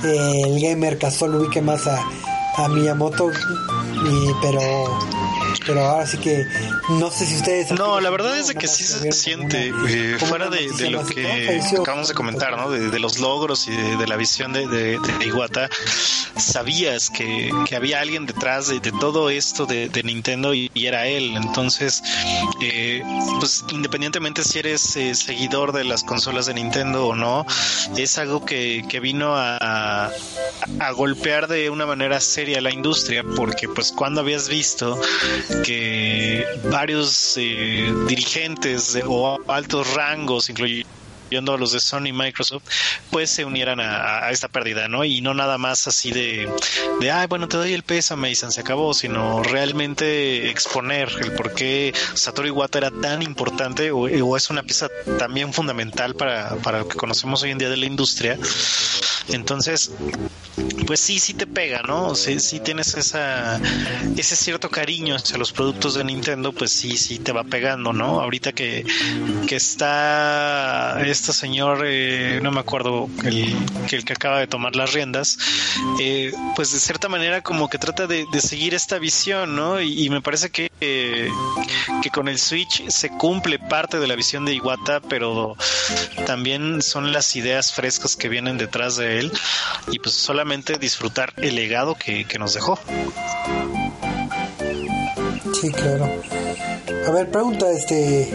eh, 0.05 0.41
el 0.45 0.61
gamer 0.61 0.97
casual 0.97 1.35
ubique 1.35 1.61
más 1.61 1.85
a, 1.85 1.99
a 2.55 2.69
Miyamoto 2.69 3.29
y- 3.29 4.31
pero 4.41 4.61
pero 5.65 5.83
ahora 5.83 6.05
sí 6.05 6.17
que 6.17 6.45
no 6.89 7.09
sé 7.11 7.25
si 7.25 7.35
ustedes... 7.35 7.71
No, 7.71 7.99
la 7.99 8.09
verdad 8.09 8.37
es 8.37 8.47
de 8.47 8.55
que 8.55 8.67
sí 8.67 8.83
se 8.83 9.11
siente, 9.11 9.71
eh, 9.89 10.17
fuera 10.19 10.49
de, 10.49 10.89
lo 10.89 11.05
que 11.05 11.61
acabamos 11.79 12.07
de 12.07 12.13
comentar, 12.13 12.57
¿no? 12.57 12.69
De, 12.71 12.99
los 12.99 13.19
logros 13.19 13.67
y 13.67 13.71
de, 13.71 14.07
la 14.07 14.15
visión 14.15 14.53
de, 14.53 14.99
Iwata, 15.25 15.69
sabías 16.37 17.09
que, 17.09 17.51
había 17.75 18.01
alguien 18.01 18.25
detrás 18.25 18.67
de, 18.67 18.79
todo 18.79 19.29
esto 19.29 19.65
de, 19.65 19.89
Nintendo 20.03 20.53
y, 20.53 20.69
era 20.75 21.07
él. 21.07 21.35
Entonces, 21.35 22.03
eh, 22.61 23.01
pues 23.39 23.63
independientemente 23.69 24.43
si 24.43 24.59
eres 24.59 24.95
eh, 24.95 25.15
seguidor 25.15 25.71
de 25.71 25.83
las 25.83 26.03
consolas 26.03 26.45
de 26.45 26.53
Nintendo 26.53 27.07
o 27.07 27.15
no, 27.15 27.45
es 27.97 28.17
algo 28.17 28.45
que, 28.45 28.85
que 28.89 28.99
vino 28.99 29.35
a, 29.35 30.11
a 30.79 30.91
golpear 30.91 31.47
de 31.47 31.69
una 31.69 31.85
manera 31.85 32.19
seria 32.19 32.61
la 32.61 32.71
industria, 32.71 33.23
porque 33.35 33.67
pues 33.67 33.91
cuando 33.91 34.21
habías 34.21 34.49
visto 34.49 34.99
que 35.63 36.45
varios 36.71 37.35
eh, 37.37 37.93
dirigentes 38.07 38.97
o 39.05 39.39
altos 39.47 39.93
rangos, 39.93 40.49
incluyendo 40.49 40.87
a 41.47 41.57
los 41.57 41.71
de 41.71 41.79
Sony 41.79 42.07
y 42.07 42.13
Microsoft, 42.13 42.63
pues 43.09 43.29
se 43.29 43.45
unieran 43.45 43.79
a, 43.79 44.29
esta 44.29 44.47
pérdida, 44.47 44.87
¿no? 44.87 45.03
Y 45.03 45.21
no 45.21 45.33
nada 45.33 45.57
más 45.57 45.87
así 45.87 46.11
de, 46.11 46.47
de, 46.99 47.11
ay, 47.11 47.27
bueno, 47.27 47.47
te 47.47 47.57
doy 47.57 47.73
el 47.73 47.83
pésame 47.83 48.29
y 48.29 48.35
se 48.35 48.59
acabó, 48.59 48.93
sino 48.93 49.41
realmente 49.41 50.49
exponer 50.49 51.09
el 51.21 51.31
por 51.33 51.53
qué 51.53 51.93
Satoru 52.13 52.47
Iwata 52.49 52.77
era 52.77 52.91
tan 52.91 53.21
importante 53.21 53.91
o, 53.91 54.37
es 54.37 54.49
una 54.49 54.63
pieza 54.63 54.89
también 55.17 55.53
fundamental 55.53 56.15
para, 56.15 56.55
para 56.57 56.79
lo 56.79 56.87
que 56.87 56.97
conocemos 56.97 57.41
hoy 57.43 57.51
en 57.51 57.57
día 57.57 57.69
de 57.69 57.77
la 57.77 57.85
industria. 57.85 58.37
Entonces, 59.29 59.91
pues 60.85 60.99
sí, 60.99 61.19
sí 61.19 61.33
te 61.33 61.47
pega, 61.47 61.81
¿no? 61.81 62.15
Sí, 62.15 62.39
sí 62.39 62.59
tienes 62.59 62.95
esa, 62.95 63.59
ese 64.17 64.35
cierto 64.35 64.69
cariño 64.69 65.15
hacia 65.15 65.37
los 65.37 65.51
productos 65.51 65.95
de 65.95 66.03
Nintendo, 66.03 66.51
pues 66.51 66.71
sí, 66.71 66.97
sí 66.97 67.19
te 67.19 67.31
va 67.31 67.43
pegando, 67.43 67.93
¿no? 67.93 68.21
Ahorita 68.21 68.51
que, 68.51 68.85
que 69.47 69.55
está 69.55 71.01
este 71.05 71.33
señor, 71.33 71.83
eh, 71.85 72.39
no 72.43 72.51
me 72.51 72.59
acuerdo, 72.59 73.09
el 73.23 73.55
que, 73.87 73.95
el 73.95 74.05
que 74.05 74.13
acaba 74.13 74.39
de 74.39 74.47
tomar 74.47 74.75
las 74.75 74.93
riendas, 74.93 75.37
eh, 75.99 76.33
pues 76.55 76.71
de 76.73 76.79
cierta 76.79 77.07
manera 77.09 77.41
como 77.41 77.69
que 77.69 77.77
trata 77.77 78.07
de, 78.07 78.27
seguir 78.41 78.73
esta 78.73 78.99
visión, 78.99 79.55
¿no? 79.55 79.81
Y, 79.81 80.09
me 80.09 80.21
parece 80.21 80.49
que, 80.49 80.69
que 80.79 82.09
con 82.11 82.27
el 82.27 82.37
Switch 82.37 82.87
se 82.89 83.09
cumple 83.09 83.57
parte 83.57 83.99
de 83.99 84.07
la 84.07 84.15
visión 84.15 84.43
de 84.45 84.53
Iwata, 84.53 84.99
pero 84.99 85.55
también 86.25 86.81
son 86.81 87.13
las 87.13 87.35
ideas 87.35 87.71
frescas 87.71 88.15
que 88.15 88.29
vienen 88.29 88.57
detrás 88.57 88.97
de 88.97 89.12
él 89.19 89.31
y 89.91 89.99
pues 89.99 90.15
solamente 90.15 90.77
disfrutar 90.77 91.33
el 91.37 91.55
legado 91.55 91.95
que, 91.95 92.25
que 92.25 92.39
nos 92.39 92.53
dejó. 92.53 92.79
Sí, 95.59 95.71
claro. 95.71 96.09
A 97.07 97.11
ver, 97.11 97.29
pregunta 97.31 97.71
este 97.71 98.29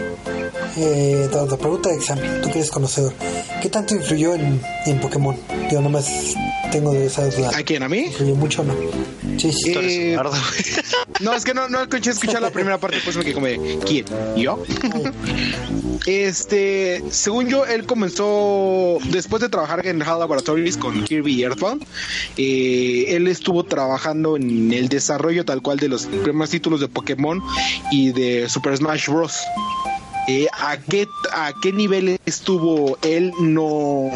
eh, 0.77 1.29
la 1.31 1.57
pregunta 1.57 1.89
de 1.89 1.95
examen, 1.95 2.41
tú 2.41 2.51
que 2.51 2.59
eres 2.59 2.71
conocedor, 2.71 3.13
¿qué 3.61 3.69
tanto 3.69 3.95
influyó 3.95 4.35
en, 4.35 4.61
en 4.85 4.99
Pokémon? 4.99 5.35
Yo 5.71 5.81
nomás 5.81 6.35
tengo 6.71 6.93
de 6.93 7.07
esa 7.07 7.25
duda. 7.29 7.51
¿A 7.55 7.63
quién? 7.63 7.83
¿A 7.83 7.89
mí? 7.89 8.05
¿Influyó 8.05 8.35
mucho 8.35 8.61
o 8.61 8.65
no? 8.65 8.73
Eh, 9.43 10.17
no, 11.21 11.33
es 11.33 11.45
que 11.45 11.53
no, 11.53 11.69
no 11.69 11.81
escuché 11.81 12.11
escuchar 12.11 12.41
la 12.41 12.51
primera 12.51 12.77
parte, 12.77 12.97
pues 13.03 13.15
me 13.15 13.23
quedé 13.23 13.33
como 13.33 13.47
¿quién? 13.85 14.05
¿Yo? 14.35 14.61
este, 16.05 17.03
según 17.09 17.47
yo, 17.47 17.65
él 17.65 17.85
comenzó 17.85 18.97
después 19.05 19.41
de 19.41 19.49
trabajar 19.49 19.85
en 19.85 20.01
HAL 20.01 20.19
Laboratories 20.19 20.77
con 20.77 21.03
Kirby 21.03 21.33
y 21.33 21.43
Earthbound. 21.43 21.85
Eh, 22.37 23.05
él 23.09 23.27
estuvo 23.27 23.63
trabajando 23.63 24.35
en 24.35 24.73
el 24.73 24.89
desarrollo 24.89 25.45
tal 25.45 25.61
cual 25.61 25.77
de 25.77 25.89
los 25.89 26.05
primeros 26.05 26.49
títulos 26.49 26.79
de 26.81 26.87
Pokémon 26.87 27.41
y 27.91 28.11
de 28.11 28.49
Super 28.49 28.75
Smash 28.75 29.07
Bros. 29.07 29.39
Eh, 30.27 30.47
a 30.53 30.77
qué 30.77 31.07
a 31.31 31.53
qué 31.59 31.71
nivel 31.71 32.19
estuvo 32.27 32.99
él 33.01 33.31
no 33.41 34.11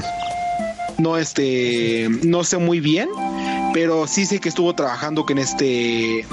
no 0.99 1.17
este 1.17 2.07
no 2.21 2.43
sé 2.43 2.57
muy 2.57 2.79
bien 2.79 3.09
pero 3.73 4.07
sí 4.07 4.25
sé 4.25 4.39
que 4.39 4.49
estuvo 4.49 4.73
trabajando 4.73 5.25
con 5.25 5.37
este 5.37 6.25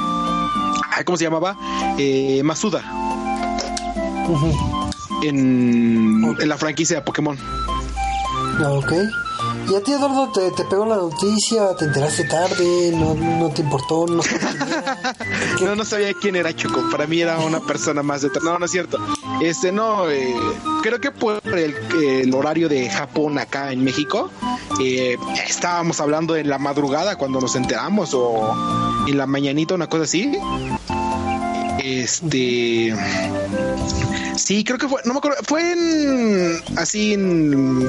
cómo 1.04 1.16
se 1.16 1.24
llamaba 1.24 1.56
eh, 1.98 2.42
Masuda. 2.44 2.84
En, 5.22 6.24
en 6.38 6.48
la 6.48 6.56
franquicia 6.56 6.96
de 6.96 7.02
Pokémon. 7.02 7.36
Ok 8.64 8.92
¿Y 9.70 9.74
a 9.76 9.80
ti, 9.84 9.92
Eduardo, 9.92 10.32
te, 10.32 10.51
te, 10.51 10.64
pegó 10.64 10.84
la 10.84 10.97
noticia? 10.97 11.76
¿Te 11.76 11.84
enteraste 11.84 12.24
tarde? 12.24 12.90
¿No, 12.92 13.14
no 13.14 13.51
te 13.51 13.62
importó? 13.62 14.05
¿No, 14.05 14.20
no, 15.64 15.76
no 15.76 15.84
sabía 15.84 16.12
quién 16.20 16.34
era 16.34 16.52
Choco. 16.52 16.90
Para 16.90 17.06
mí 17.06 17.20
era 17.20 17.38
una 17.38 17.60
persona 17.60 18.02
más 18.02 18.22
de... 18.22 18.30
No, 18.42 18.59
no 18.59 18.64
es 18.64 18.72
cierto. 18.72 18.98
Este, 19.40 19.70
no, 19.70 20.10
eh, 20.10 20.34
creo 20.82 21.01
que 21.01 21.12
por 21.12 21.40
el, 21.56 21.76
el, 22.02 22.34
horario 22.34 22.68
de 22.68 22.90
Japón 22.90 23.38
acá 23.38 23.70
en 23.70 23.84
México, 23.84 24.28
eh, 24.80 25.16
estábamos 25.47 26.01
hablando 26.01 26.34
en 26.34 26.48
la 26.48 26.59
madrugada 26.59 27.14
cuando 27.14 27.40
nos 27.40 27.55
enteramos 27.55 28.12
o 28.12 28.52
en 29.06 29.16
la 29.16 29.26
mañanita, 29.26 29.76
una 29.76 29.86
cosa 29.86 30.02
así. 30.02 30.32
Este 31.78 32.92
Sí, 34.40 34.64
creo 34.64 34.78
que 34.78 34.88
fue, 34.88 35.02
no 35.04 35.12
me 35.12 35.18
acuerdo, 35.18 35.38
fue 35.42 35.72
en, 35.72 36.60
así 36.76 37.12
en 37.12 37.86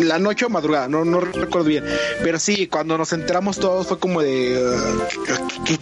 la 0.00 0.18
noche 0.18 0.44
o 0.44 0.50
madrugada, 0.50 0.88
no, 0.88 1.04
no 1.04 1.20
recuerdo 1.20 1.68
bien. 1.68 1.84
Pero 2.22 2.38
sí, 2.38 2.66
cuando 2.66 2.98
nos 2.98 3.12
enteramos 3.12 3.58
todos 3.58 3.86
fue 3.86 3.98
como 3.98 4.20
de, 4.20 4.60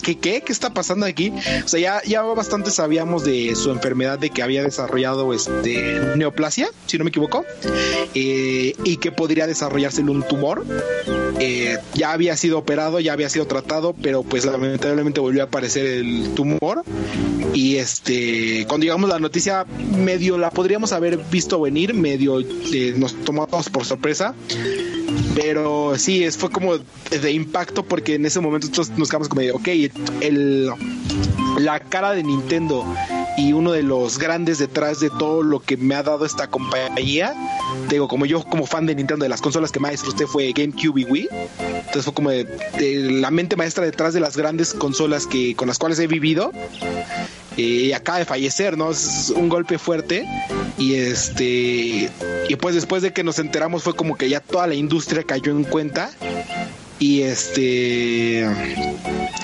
¿qué, 0.03 0.19
qué, 0.19 0.43
está 0.47 0.73
pasando 0.73 1.05
aquí? 1.05 1.33
O 1.65 1.69
sea, 1.69 1.81
ya, 1.81 2.03
ya 2.05 2.23
bastante 2.23 2.71
sabíamos 2.71 3.25
de 3.25 3.55
su 3.57 3.71
enfermedad, 3.71 4.19
de 4.19 4.31
que 4.31 4.43
había 4.43 4.63
desarrollado 4.63 5.35
este 5.35 6.15
neoplasia, 6.17 6.69
si 6.87 6.97
no 6.97 7.05
me 7.05 7.11
equivoco, 7.11 7.45
eh, 8.15 8.75
y 8.85 8.97
que 8.99 9.11
podría 9.11 9.47
desarrollarse 9.47 10.01
un 10.03 10.23
tumor. 10.23 10.65
Eh, 11.41 11.77
ya 11.95 12.13
había 12.13 12.37
sido 12.37 12.59
operado, 12.59 13.01
ya 13.01 13.13
había 13.13 13.29
sido 13.29 13.47
tratado, 13.47 13.95
pero 14.01 14.23
pues 14.23 14.45
lamentablemente 14.45 15.21
volvió 15.21 15.43
a 15.43 15.47
aparecer 15.47 15.87
el 15.87 16.35
tumor. 16.35 16.85
Y 17.53 17.77
este, 17.77 18.65
cuando 18.69 18.85
llegamos 18.85 19.11
a 19.11 19.15
la 19.15 19.19
noticia, 19.19 19.67
medio 19.97 20.39
la 20.39 20.51
podríamos 20.51 20.93
haber 20.93 21.19
visto 21.31 21.61
venir, 21.61 21.95
medio 21.95 22.41
eh, 22.41 22.95
nos 22.97 23.15
tomamos 23.25 23.69
por 23.71 23.85
sorpresa. 23.85 24.35
Pero 25.35 25.95
sí, 25.97 26.25
es, 26.25 26.37
fue 26.37 26.51
como 26.51 26.79
de 26.79 27.33
impacto 27.33 27.85
porque 27.85 28.15
en 28.15 28.27
ese 28.27 28.41
momento 28.41 28.69
nos 28.97 29.09
quedamos 29.09 29.29
como 29.29 29.41
de, 29.41 29.53
ok, 29.53 29.69
el, 30.21 30.71
la 31.59 31.81
cara 31.81 32.13
de 32.13 32.23
Nintendo 32.23 32.85
y 33.37 33.53
uno 33.53 33.73
de 33.73 33.83
los 33.83 34.19
grandes 34.19 34.59
detrás 34.59 35.01
de 35.01 35.11
todo 35.11 35.43
lo 35.43 35.61
que 35.61 35.77
me 35.77 35.95
ha 35.95 36.03
dado 36.03 36.25
esta 36.25 36.49
compañía. 36.49 37.35
Digo, 37.89 38.09
como 38.09 38.27
yo 38.27 38.43
como 38.45 38.67
fan 38.67 38.87
de 38.87 38.95
Nintendo, 38.95 39.25
de 39.25 39.29
las 39.29 39.41
consolas 39.41 39.73
que 39.73 39.81
más 39.81 39.93
disfruté 39.93 40.27
fue 40.27 40.53
GameCube 40.53 41.01
y 41.01 41.05
Wii. 41.05 41.29
Entonces 41.61 42.05
fue 42.05 42.15
como 42.15 42.31
de, 42.31 42.47
la 43.11 43.31
mente 43.31 43.57
maestra 43.57 43.85
detrás 43.85 44.15
de 44.15 44.21
las 44.21 44.37
grandes 44.37 44.75
consolas 44.75 45.27
que 45.27 45.55
con 45.55 45.69
las 45.69 45.79
cuales 45.79 45.99
he 45.99 46.07
vivido. 46.07 46.53
Eh, 47.57 47.95
acaba 47.95 48.19
de 48.19 48.25
fallecer, 48.25 48.77
¿no? 48.77 48.91
Es 48.91 49.33
un 49.35 49.49
golpe 49.49 49.79
fuerte. 49.79 50.27
Y 50.79 50.95
este. 50.95 52.11
Y 52.49 52.57
pues 52.57 52.75
después 52.75 53.03
de 53.03 53.13
que 53.13 53.23
nos 53.25 53.39
enteramos 53.39 53.83
fue 53.83 53.95
como 53.95 54.17
que 54.17 54.29
ya 54.29 54.41
toda 54.41 54.67
la 54.67 54.75
industria 54.75 55.23
cayó 55.23 55.53
en 55.53 55.65
cuenta. 55.65 56.11
Y 57.03 57.23
este 57.23 58.47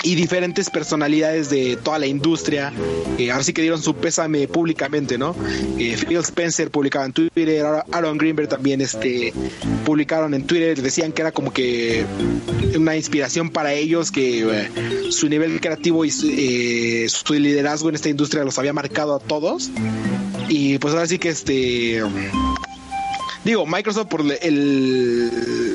y 0.03 0.15
diferentes 0.15 0.69
personalidades 0.69 1.49
de 1.49 1.75
toda 1.75 1.99
la 1.99 2.07
industria. 2.07 2.71
Eh, 3.17 3.31
ahora 3.31 3.43
sí 3.43 3.51
que 3.51 3.61
dieron 3.61 3.81
su 3.81 3.95
pésame 3.95 4.47
públicamente, 4.47 5.17
¿no? 5.17 5.35
Eh, 5.77 5.97
Phil 5.97 6.19
Spencer 6.19 6.71
publicaba 6.71 7.05
en 7.05 7.11
Twitter, 7.11 7.65
Aaron 7.91 8.17
Greenberg 8.17 8.47
también 8.47 8.79
este, 8.79 9.33
publicaron 9.85 10.33
en 10.33 10.47
Twitter, 10.47 10.81
decían 10.81 11.11
que 11.11 11.21
era 11.21 11.33
como 11.33 11.51
que 11.51 12.05
una 12.77 12.95
inspiración 12.95 13.49
para 13.49 13.73
ellos, 13.73 14.09
que 14.09 14.49
eh, 14.49 14.69
su 15.09 15.27
nivel 15.27 15.59
creativo 15.59 16.05
y 16.05 16.11
su 16.11 17.33
liderazgo 17.33 17.89
en 17.89 17.95
esta 17.95 18.07
industria 18.07 18.45
los 18.45 18.57
había 18.57 18.71
marcado 18.71 19.15
a 19.15 19.19
todos. 19.19 19.69
Y 20.47 20.77
pues 20.77 20.93
ahora 20.93 21.07
sí 21.07 21.19
que 21.19 21.27
este... 21.27 22.01
Digo, 23.43 23.65
Microsoft 23.65 24.07
por 24.07 24.21
el 24.21 25.68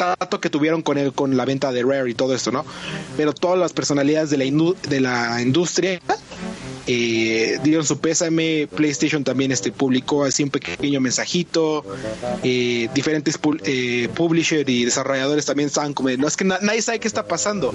trato 0.00 0.40
que 0.40 0.48
tuvieron 0.48 0.80
con 0.80 0.96
él 0.96 1.12
con 1.12 1.36
la 1.36 1.44
venta 1.44 1.72
de 1.72 1.82
Rare 1.82 2.08
y 2.10 2.14
todo 2.14 2.34
esto, 2.34 2.50
¿no? 2.50 2.64
Pero 3.18 3.34
todas 3.34 3.58
las 3.58 3.74
personalidades 3.74 4.30
de 4.30 4.38
la, 4.38 4.44
de 4.88 5.00
la 5.00 5.42
industria 5.42 6.00
eh, 6.86 7.58
dieron 7.62 7.84
su 7.84 7.98
pésame. 7.98 8.68
PlayStation 8.74 9.24
también 9.24 9.52
este, 9.52 9.72
publicó 9.72 10.24
así 10.24 10.42
un 10.42 10.50
pequeño 10.50 11.00
mensajito. 11.00 11.84
Eh, 12.42 12.88
diferentes 12.94 13.38
eh, 13.64 14.08
publishers 14.14 14.68
y 14.68 14.84
desarrolladores 14.84 15.46
también 15.46 15.68
estaban 15.68 15.94
como, 15.94 16.10
no 16.10 16.26
es 16.26 16.36
que 16.36 16.44
nadie 16.44 16.82
sabe 16.82 17.00
qué 17.00 17.08
está 17.08 17.26
pasando. 17.26 17.72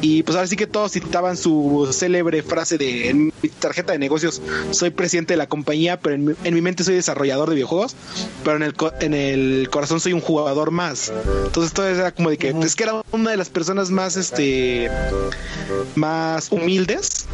Y 0.00 0.22
pues 0.22 0.36
ahora 0.36 0.46
sí 0.46 0.56
que 0.56 0.66
todos 0.66 0.92
citaban 0.92 1.36
su 1.36 1.88
célebre 1.92 2.42
frase 2.42 2.78
de 2.78 3.08
en 3.08 3.26
mi 3.26 3.48
tarjeta 3.60 3.92
de 3.92 3.98
negocios, 3.98 4.42
soy 4.70 4.90
presidente 4.90 5.34
de 5.34 5.38
la 5.38 5.48
compañía, 5.48 6.00
pero 6.00 6.14
en 6.16 6.54
mi, 6.54 6.60
mente 6.60 6.84
soy 6.84 6.94
desarrollador 6.94 7.48
de 7.48 7.54
videojuegos, 7.54 7.94
pero 8.44 8.56
en 8.56 8.62
el, 8.62 8.74
en 9.00 9.14
el 9.14 9.68
corazón 9.70 10.00
soy 10.00 10.12
un 10.12 10.20
jugador 10.20 10.70
más. 10.70 11.12
Entonces 11.44 11.72
todo 11.72 11.88
era 11.88 12.12
como 12.12 12.30
de 12.30 12.38
que 12.38 12.50
es 12.50 12.76
que 12.76 12.84
era 12.84 13.02
una 13.12 13.30
de 13.30 13.36
las 13.36 13.48
personas 13.48 13.90
más 13.90 14.16
este 14.16 14.90
más 15.94 16.50
humildes 16.50 17.26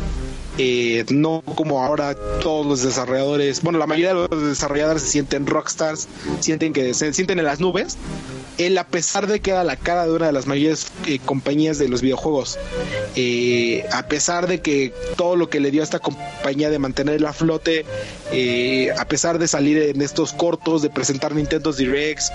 eh, 0.56 1.04
no 1.10 1.42
como 1.42 1.82
ahora 1.82 2.14
todos 2.40 2.64
los 2.64 2.82
desarrolladores, 2.82 3.62
bueno, 3.62 3.78
la 3.78 3.86
mayoría 3.86 4.14
de 4.14 4.28
los 4.28 4.48
desarrolladores 4.48 5.02
se 5.02 5.08
sienten 5.08 5.46
rockstars, 5.46 6.08
sienten 6.40 6.72
que 6.72 6.94
se 6.94 7.12
sienten 7.12 7.38
en 7.38 7.44
las 7.44 7.60
nubes. 7.60 7.96
Él, 8.56 8.78
a 8.78 8.86
pesar 8.86 9.26
de 9.26 9.40
que 9.40 9.50
era 9.50 9.64
la 9.64 9.74
cara 9.74 10.06
de 10.06 10.12
una 10.12 10.26
de 10.26 10.32
las 10.32 10.46
mayores 10.46 10.86
eh, 11.06 11.18
compañías 11.18 11.76
de 11.78 11.88
los 11.88 12.02
videojuegos, 12.02 12.56
eh, 13.16 13.84
a 13.92 14.06
pesar 14.06 14.46
de 14.46 14.60
que 14.60 14.94
todo 15.16 15.34
lo 15.34 15.50
que 15.50 15.58
le 15.58 15.72
dio 15.72 15.80
a 15.80 15.84
esta 15.84 15.98
compañía 15.98 16.70
de 16.70 16.78
mantener 16.78 17.20
la 17.20 17.32
flote, 17.32 17.84
a 18.96 19.04
pesar 19.06 19.40
de 19.40 19.48
salir 19.48 19.78
en 19.78 20.00
estos 20.02 20.32
cortos, 20.32 20.82
de 20.82 20.90
presentar 20.90 21.34
Nintendo 21.34 21.72
Directs, 21.72 22.30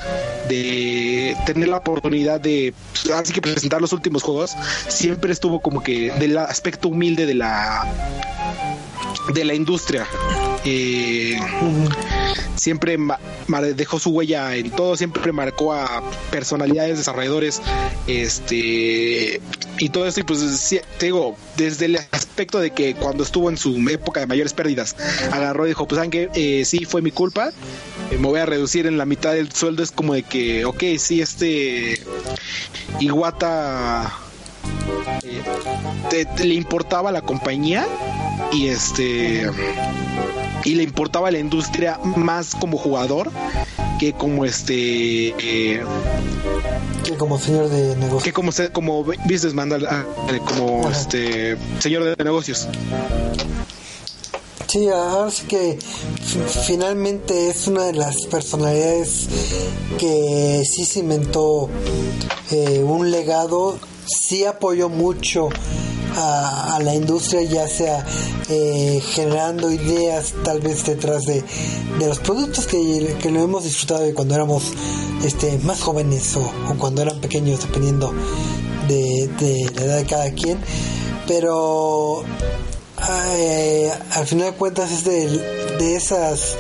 de 0.50 1.38
tener 1.46 1.70
la 1.70 1.78
oportunidad 1.78 2.42
de 2.42 2.74
pues, 2.92 3.14
así 3.16 3.32
que 3.32 3.42
presentar 3.42 3.80
los 3.80 3.94
últimos 3.94 4.24
juegos, 4.24 4.56
siempre 4.90 5.32
estuvo 5.32 5.62
como 5.62 5.82
que 5.84 6.12
del 6.20 6.38
aspecto 6.38 6.90
humilde 6.90 7.26
de 7.26 7.36
la 7.36 7.88
de 9.34 9.46
la 9.46 9.54
industria. 9.54 10.08
Eh, 10.66 11.40
siempre 12.56 12.98
dejó 13.76 14.00
su 14.00 14.12
huella 14.12 14.56
en 14.56 14.72
todo, 14.72 14.98
siempre 14.98 15.32
marcó 15.32 15.74
a 15.74 16.04
personalidades, 16.32 16.98
desarrolladores, 16.98 17.62
este 18.08 19.42
y 19.78 19.90
todo 19.90 20.08
esto. 20.08 20.20
Y 20.22 20.24
pues 20.24 20.76
te 20.98 21.06
digo, 21.06 21.38
desde 21.58 21.86
el 21.86 21.98
aspecto 22.12 22.60
de 22.60 22.72
que 22.72 22.96
cuando 22.96 23.24
estuvo 23.24 23.50
en 23.50 23.58
su 23.58 23.76
época 23.90 24.20
de 24.20 24.28
mayores 24.28 24.54
pérdidas, 24.54 24.96
agarró 25.32 25.66
y 25.66 25.70
dijo: 25.70 25.88
Pues 25.88 25.98
saben 25.98 26.12
que 26.12 26.30
eh, 26.34 26.66
sí 26.66 26.86
fue 26.86 27.02
mi 27.02 27.12
culpa, 27.12 27.52
eh, 28.12 28.18
me 28.18 28.28
voy 28.28 28.40
a 28.40 28.46
reducir 28.46 28.88
en 28.88 28.98
la 28.98 29.06
mitad 29.06 29.34
del 29.34 29.52
sueldo. 29.52 29.84
Es 29.84 29.92
como 29.92 30.14
de 30.14 30.24
que, 30.24 30.66
ok, 30.66 30.84
sí, 30.98 31.22
este 31.22 32.02
Iguata 33.00 34.12
le 36.44 36.54
importaba 36.54 37.12
la 37.12 37.22
compañía 37.22 37.88
y 38.52 38.68
este 38.68 39.50
y 40.66 40.76
le 40.76 40.84
importaba 40.84 41.32
la 41.32 41.40
industria 41.40 42.00
más 42.16 42.56
como 42.56 42.78
jugador 42.78 43.32
que 44.00 44.14
como 44.14 44.46
este 44.46 45.34
que 45.38 45.84
como 47.18 47.40
señor 47.40 47.70
de 47.70 47.96
negocios. 47.96 48.24
que 48.24 48.34
como 48.34 48.52
como 48.74 49.04
businessman 49.04 49.70
como 50.48 50.90
este 50.90 51.58
señor 51.80 52.16
de 52.16 52.24
negocios. 52.24 52.68
Sí, 54.68 54.88
ahora 54.88 55.32
sí 55.32 55.48
que 55.48 55.80
finalmente 56.68 57.50
es 57.50 57.66
una 57.66 57.86
de 57.86 57.94
las 57.94 58.28
personalidades 58.28 59.28
que 59.98 60.62
sí 60.64 60.86
cimentó 60.86 61.70
eh, 62.52 62.84
un 62.84 63.10
legado 63.10 63.80
sí 64.10 64.46
apoyó 64.46 64.90
mucho 64.90 65.50
a, 66.16 66.80
la 66.82 66.96
industria, 66.96 67.44
ya 67.44 67.68
sea 67.68 68.06
eh, 68.50 69.02
generando 69.14 69.72
ideas 69.72 70.34
tal 70.44 70.60
vez 70.60 70.86
detrás 70.86 71.26
de, 71.26 71.44
los 72.00 72.20
productos 72.20 72.66
que, 72.66 73.16
que, 73.22 73.30
lo 73.30 73.42
hemos 73.42 73.64
disfrutado 73.64 74.02
de 74.02 74.14
cuando 74.14 74.36
éramos 74.36 74.64
este, 75.24 75.58
más 75.60 75.82
jóvenes 75.82 76.36
o, 76.38 76.52
cuando 76.78 77.02
eran 77.02 77.20
pequeños, 77.20 77.62
dependiendo 77.62 78.14
de, 78.88 79.30
la 79.76 79.82
edad 79.84 79.98
de 79.98 80.06
cada 80.06 80.32
quien. 80.32 80.58
Pero 81.28 82.24
al 83.02 84.28
final 84.28 84.52
de 84.52 84.58
cuentas 84.58 84.92
es 84.92 85.04
de, 85.04 85.96
esas 85.96 86.56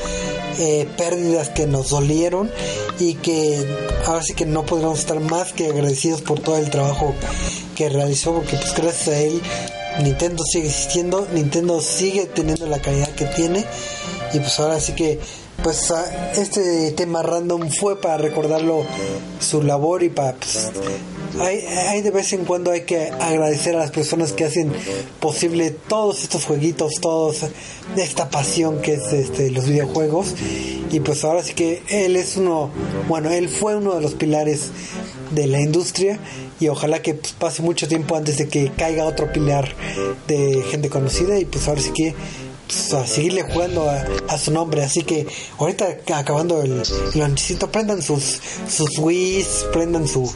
eh, 0.59 0.87
pérdidas 0.97 1.49
que 1.49 1.67
nos 1.67 1.89
dolieron 1.89 2.51
y 2.99 3.15
que 3.15 3.65
ahora 4.05 4.23
sí 4.23 4.33
que 4.33 4.45
no 4.45 4.65
podríamos 4.65 4.99
estar 4.99 5.19
más 5.19 5.53
que 5.53 5.67
agradecidos 5.67 6.21
por 6.21 6.39
todo 6.39 6.57
el 6.57 6.69
trabajo 6.69 7.13
que 7.75 7.89
realizó 7.89 8.33
porque 8.33 8.57
pues 8.57 8.73
gracias 8.75 9.07
a 9.09 9.19
él 9.19 9.41
Nintendo 10.03 10.43
sigue 10.43 10.67
existiendo, 10.67 11.27
Nintendo 11.33 11.81
sigue 11.81 12.25
teniendo 12.25 12.67
la 12.67 12.79
calidad 12.79 13.09
que 13.09 13.25
tiene. 13.25 13.65
Y 14.33 14.39
pues 14.39 14.59
ahora 14.59 14.79
sí 14.79 14.93
que 14.93 15.19
pues 15.63 15.91
este 16.35 16.91
tema 16.91 17.21
random 17.21 17.69
fue 17.69 17.99
para 17.99 18.17
recordarlo 18.17 18.85
su 19.39 19.61
labor 19.61 20.03
y 20.03 20.09
para 20.09 20.33
pues, 20.33 20.71
hay, 21.39 22.01
de 22.01 22.11
vez 22.11 22.33
en 22.33 22.45
cuando 22.45 22.71
hay 22.71 22.81
que 22.81 23.09
agradecer 23.09 23.75
a 23.75 23.79
las 23.79 23.91
personas 23.91 24.33
que 24.33 24.45
hacen 24.45 24.71
posible 25.19 25.71
todos 25.71 26.23
estos 26.23 26.45
jueguitos, 26.45 26.95
todos 27.01 27.45
esta 27.97 28.29
pasión 28.29 28.81
que 28.81 28.93
es 28.93 29.13
este, 29.13 29.51
los 29.51 29.67
videojuegos. 29.67 30.35
Y 30.91 30.99
pues 31.01 31.23
ahora 31.23 31.43
sí 31.43 31.53
que 31.53 31.83
él 31.89 32.15
es 32.15 32.37
uno, 32.37 32.71
bueno, 33.07 33.29
él 33.29 33.49
fue 33.49 33.75
uno 33.75 33.95
de 33.95 34.01
los 34.01 34.15
pilares 34.15 34.71
de 35.31 35.47
la 35.47 35.61
industria 35.61 36.19
y 36.59 36.67
ojalá 36.67 37.01
que 37.01 37.13
pues, 37.13 37.33
pase 37.33 37.61
mucho 37.61 37.87
tiempo 37.87 38.15
antes 38.15 38.37
de 38.37 38.47
que 38.47 38.71
caiga 38.75 39.05
otro 39.05 39.31
pilar 39.31 39.73
de 40.27 40.63
gente 40.69 40.89
conocida 40.89 41.39
y 41.39 41.45
pues 41.45 41.67
ahora 41.67 41.81
sí 41.81 41.91
que 41.93 42.15
a 42.93 43.05
seguirle 43.07 43.43
jugando 43.43 43.89
a, 43.89 44.37
su 44.37 44.51
nombre. 44.51 44.83
Así 44.83 45.03
que 45.03 45.27
ahorita 45.57 45.97
acabando 46.13 46.61
el, 46.61 46.81
el 47.13 47.69
prendan 47.71 48.01
sus, 48.01 48.39
sus 48.67 48.97
Wii's, 48.99 49.65
prendan 49.71 50.07
sus 50.07 50.33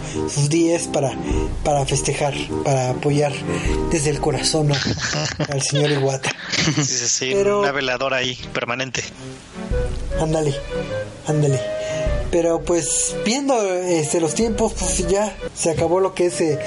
10 0.50 0.88
para, 0.88 1.14
para 1.64 1.86
festejar, 1.86 2.34
para 2.64 2.92
apoyar 2.92 3.34
desde 3.92 4.10
el 4.10 4.20
corazón 4.20 4.72
al 5.50 5.62
señor 5.62 5.92
Iguata. 5.92 6.32
Sí, 6.76 6.84
sí, 6.84 7.08
sí, 7.08 7.34
una 7.34 7.72
veladora 7.72 8.18
ahí, 8.18 8.38
permanente. 8.54 9.04
Ándale, 10.20 10.54
ándale. 11.28 11.83
Pero 12.34 12.64
pues 12.64 13.16
viendo 13.24 13.62
este 13.62 14.20
los 14.20 14.34
tiempos, 14.34 14.74
pues 14.74 15.08
ya 15.08 15.38
se 15.56 15.70
acabó 15.70 16.00
lo 16.00 16.16
que 16.16 16.26
es 16.26 16.42
eh, 16.42 16.58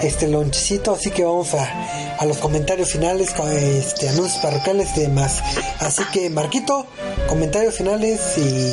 este 0.00 0.28
lonchecito, 0.28 0.92
así 0.92 1.10
que 1.10 1.24
vamos 1.24 1.52
a, 1.54 2.16
a 2.16 2.24
los 2.26 2.38
comentarios 2.38 2.92
finales, 2.92 3.34
este 3.50 4.08
anuncios 4.08 4.40
parroquiales 4.40 4.96
y 4.96 5.00
demás. 5.00 5.42
Así 5.80 6.04
que 6.12 6.30
Marquito, 6.30 6.86
comentarios 7.28 7.74
finales 7.74 8.38
y 8.38 8.72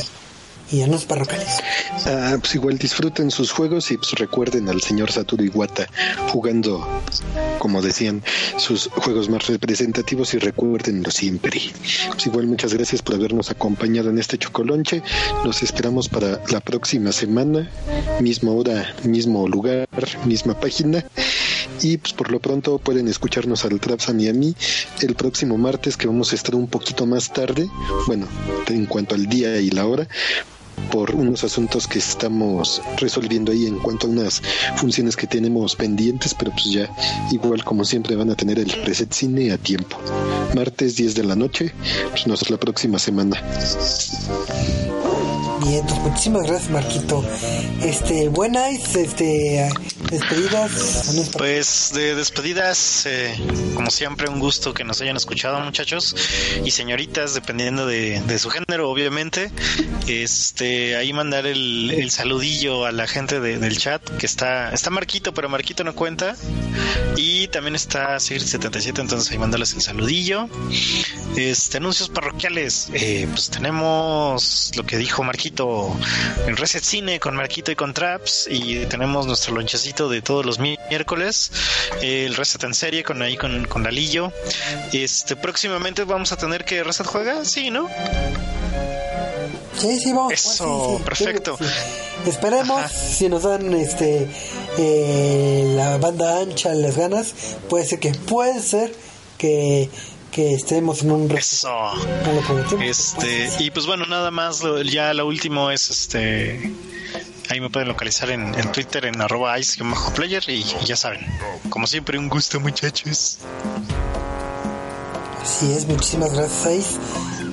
y 0.72 0.82
anuncios 0.82 1.06
parroquiales. 1.06 1.60
Ah, 2.06 2.38
pues 2.40 2.56
igual 2.56 2.78
disfruten 2.78 3.32
sus 3.32 3.52
juegos 3.52 3.92
y 3.92 3.98
pues 3.98 4.12
recuerden 4.14 4.70
al 4.70 4.82
señor 4.82 5.12
Satoru 5.12 5.44
Iwata 5.44 5.88
jugando, 6.30 6.88
como 7.60 7.82
decían, 7.82 8.24
sus 8.58 8.88
juegos 8.88 9.30
más 9.30 9.48
representativos 9.48 10.34
y 10.34 10.40
recuérdenlo 10.40 11.12
siempre. 11.12 11.62
Pues 12.10 12.26
igual 12.26 12.48
muchas 12.48 12.74
gracias 12.74 13.02
por 13.02 13.16
habernos 13.16 13.52
acompañado 13.52 14.10
en 14.10 14.20
este 14.20 14.38
chocolonche. 14.38 15.04
Los 15.44 15.64
esperamos 15.64 16.10
para 16.10 16.40
la 16.50 16.60
próxima 16.60 17.12
semana, 17.12 17.70
misma 18.20 18.52
hora, 18.52 18.96
mismo 19.04 19.48
lugar, 19.48 19.88
misma 20.26 20.60
página. 20.60 21.06
Y 21.82 21.98
pues 21.98 22.14
por 22.14 22.32
lo 22.32 22.40
pronto 22.40 22.78
pueden 22.78 23.08
escucharnos 23.08 23.66
al 23.66 23.80
Trapsan 23.80 24.20
y 24.22 24.28
a 24.30 24.34
mí 24.34 24.56
el 25.02 25.16
próximo 25.16 25.58
martes 25.58 25.98
que 25.98 26.08
vamos 26.08 26.32
a 26.32 26.36
estar 26.36 26.56
un 26.56 26.68
poquito 26.68 27.06
más 27.06 27.34
tarde, 27.34 27.68
bueno, 28.08 28.28
en 28.68 28.86
cuanto 28.86 29.16
al 29.16 29.28
día 29.28 29.58
y 29.60 29.70
la 29.70 29.86
hora, 29.86 30.08
por 30.92 31.14
unos 31.16 31.44
asuntos 31.44 31.88
que 31.88 32.00
estamos 32.00 32.82
resolviendo 32.98 33.52
ahí 33.52 33.66
en 33.66 33.80
cuanto 33.80 34.08
a 34.08 34.10
unas 34.10 34.42
funciones 34.76 35.16
que 35.16 35.28
tenemos 35.28 35.76
pendientes, 35.76 36.34
pero 36.34 36.52
pues 36.52 36.66
ya 36.66 36.90
igual 37.32 37.64
como 37.64 37.84
siempre 37.86 38.16
van 38.16 38.30
a 38.30 38.36
tener 38.36 38.60
el 38.60 38.72
preset 38.84 39.12
cine 39.12 39.52
a 39.52 39.58
tiempo. 39.58 39.98
Martes 40.56 40.96
10 40.96 41.16
de 41.16 41.24
la 41.24 41.36
noche, 41.36 41.74
pues 42.12 42.28
nos 42.28 42.50
la 42.50 42.58
próxima 42.58 43.00
semana. 43.00 43.42
Bien, 45.62 45.86
muchísimas 46.02 46.44
gracias 46.44 46.70
Marquito. 46.72 47.24
Este, 47.82 48.28
buenas, 48.30 48.96
este, 48.96 49.70
despedidas. 50.10 51.32
Pues 51.38 51.92
de 51.94 52.16
despedidas, 52.16 53.06
eh, 53.06 53.36
como 53.76 53.90
siempre, 53.90 54.30
un 54.30 54.40
gusto 54.40 54.74
que 54.74 54.84
nos 54.84 55.02
hayan 55.02 55.16
escuchado 55.16 55.60
muchachos 55.60 56.16
y 56.64 56.72
señoritas, 56.72 57.34
dependiendo 57.34 57.86
de, 57.86 58.40
su 58.40 58.50
género, 58.50 58.90
obviamente. 58.90 59.52
Este, 60.08 60.96
ahí 60.96 61.14
mandar 61.14 61.46
el, 61.46 62.10
saludillo 62.10 62.86
a 62.86 62.92
la 62.92 63.08
gente 63.08 63.40
del 63.40 63.78
chat, 63.78 64.02
que 64.18 64.26
está, 64.26 64.72
está 64.72 64.90
Marquito, 64.90 65.34
pero 65.34 65.50
Marquito 65.50 65.84
no 65.84 65.94
cuenta. 65.94 66.36
Y 67.16 67.48
también 67.48 67.76
está 67.76 68.16
Sir77, 68.16 69.00
entonces 69.00 69.32
ahí 69.32 69.38
mandarles 69.38 69.74
el 69.74 69.82
saludillo. 69.82 70.50
Este, 71.36 71.78
anuncios 71.78 72.10
parroquiales, 72.10 72.90
eh, 72.94 73.28
pues 73.30 73.50
tenemos 73.50 74.72
lo 74.76 74.84
que 74.84 74.98
dijo 74.98 75.24
Marquito 75.24 75.43
en 75.46 76.56
Reset 76.56 76.84
Cine 76.84 77.20
con 77.20 77.36
Marquito 77.36 77.72
y 77.72 77.76
con 77.76 77.94
Traps 77.94 78.48
y 78.50 78.86
tenemos 78.86 79.28
nuestro 79.28 79.56
lonchecito 79.56 80.08
de 80.08 80.22
todos 80.22 80.46
los 80.46 80.60
miércoles, 80.60 81.52
el 82.02 82.36
Reset 82.36 82.64
en 82.64 82.74
serie 82.74 83.04
con 83.04 83.22
ahí 83.22 83.36
con, 83.36 83.66
con 83.66 83.84
Lalillo. 83.84 84.32
Este, 84.94 85.36
próximamente 85.36 86.06
vamos 86.06 86.32
a 86.32 86.38
tener 86.38 86.64
que 86.64 86.84
Reset 86.84 87.06
juega, 87.06 87.44
sí, 87.44 87.70
¿no? 87.72 87.90
Sí, 89.78 90.00
sí, 90.00 90.14
vamos. 90.14 90.34
Eso, 90.34 91.02
perfecto. 91.04 91.58
Esperemos, 92.26 92.90
si 92.92 93.28
nos 93.28 93.44
dan 93.44 93.74
este 93.74 94.30
eh, 94.78 95.74
la 95.76 95.98
banda 95.98 96.40
ancha, 96.40 96.74
las 96.74 96.96
ganas, 96.96 97.34
puede 97.70 97.86
ser 97.86 98.00
que 98.00 98.14
puede 98.14 98.62
ser 98.62 98.94
que 99.38 99.90
que 100.34 100.54
estemos 100.56 101.04
en 101.04 101.12
un 101.12 101.32
eso 101.32 101.92
este 102.82 103.50
y 103.60 103.70
pues 103.70 103.86
bueno 103.86 104.08
nada 104.08 104.32
más 104.32 104.64
ya 104.92 105.14
lo 105.14 105.28
último 105.28 105.70
es 105.70 105.92
este 105.92 106.74
ahí 107.50 107.62
me 107.62 107.70
pueden 107.70 107.88
localizar 107.88 108.32
en, 108.32 108.54
Twitter 108.72 109.06
en 109.06 109.22
arroba 109.22 109.60
ice 109.60 109.84
player 110.16 110.44
y, 110.48 110.64
ya 110.86 110.96
saben 110.96 111.22
como 111.70 111.86
siempre 111.86 112.18
un 112.18 112.30
gusto 112.30 112.60
muchachos 112.60 113.38
Así 115.44 115.74
es, 115.74 115.86
muchísimas 115.88 116.34
gracias, 116.34 116.66
Ais. 116.66 117.00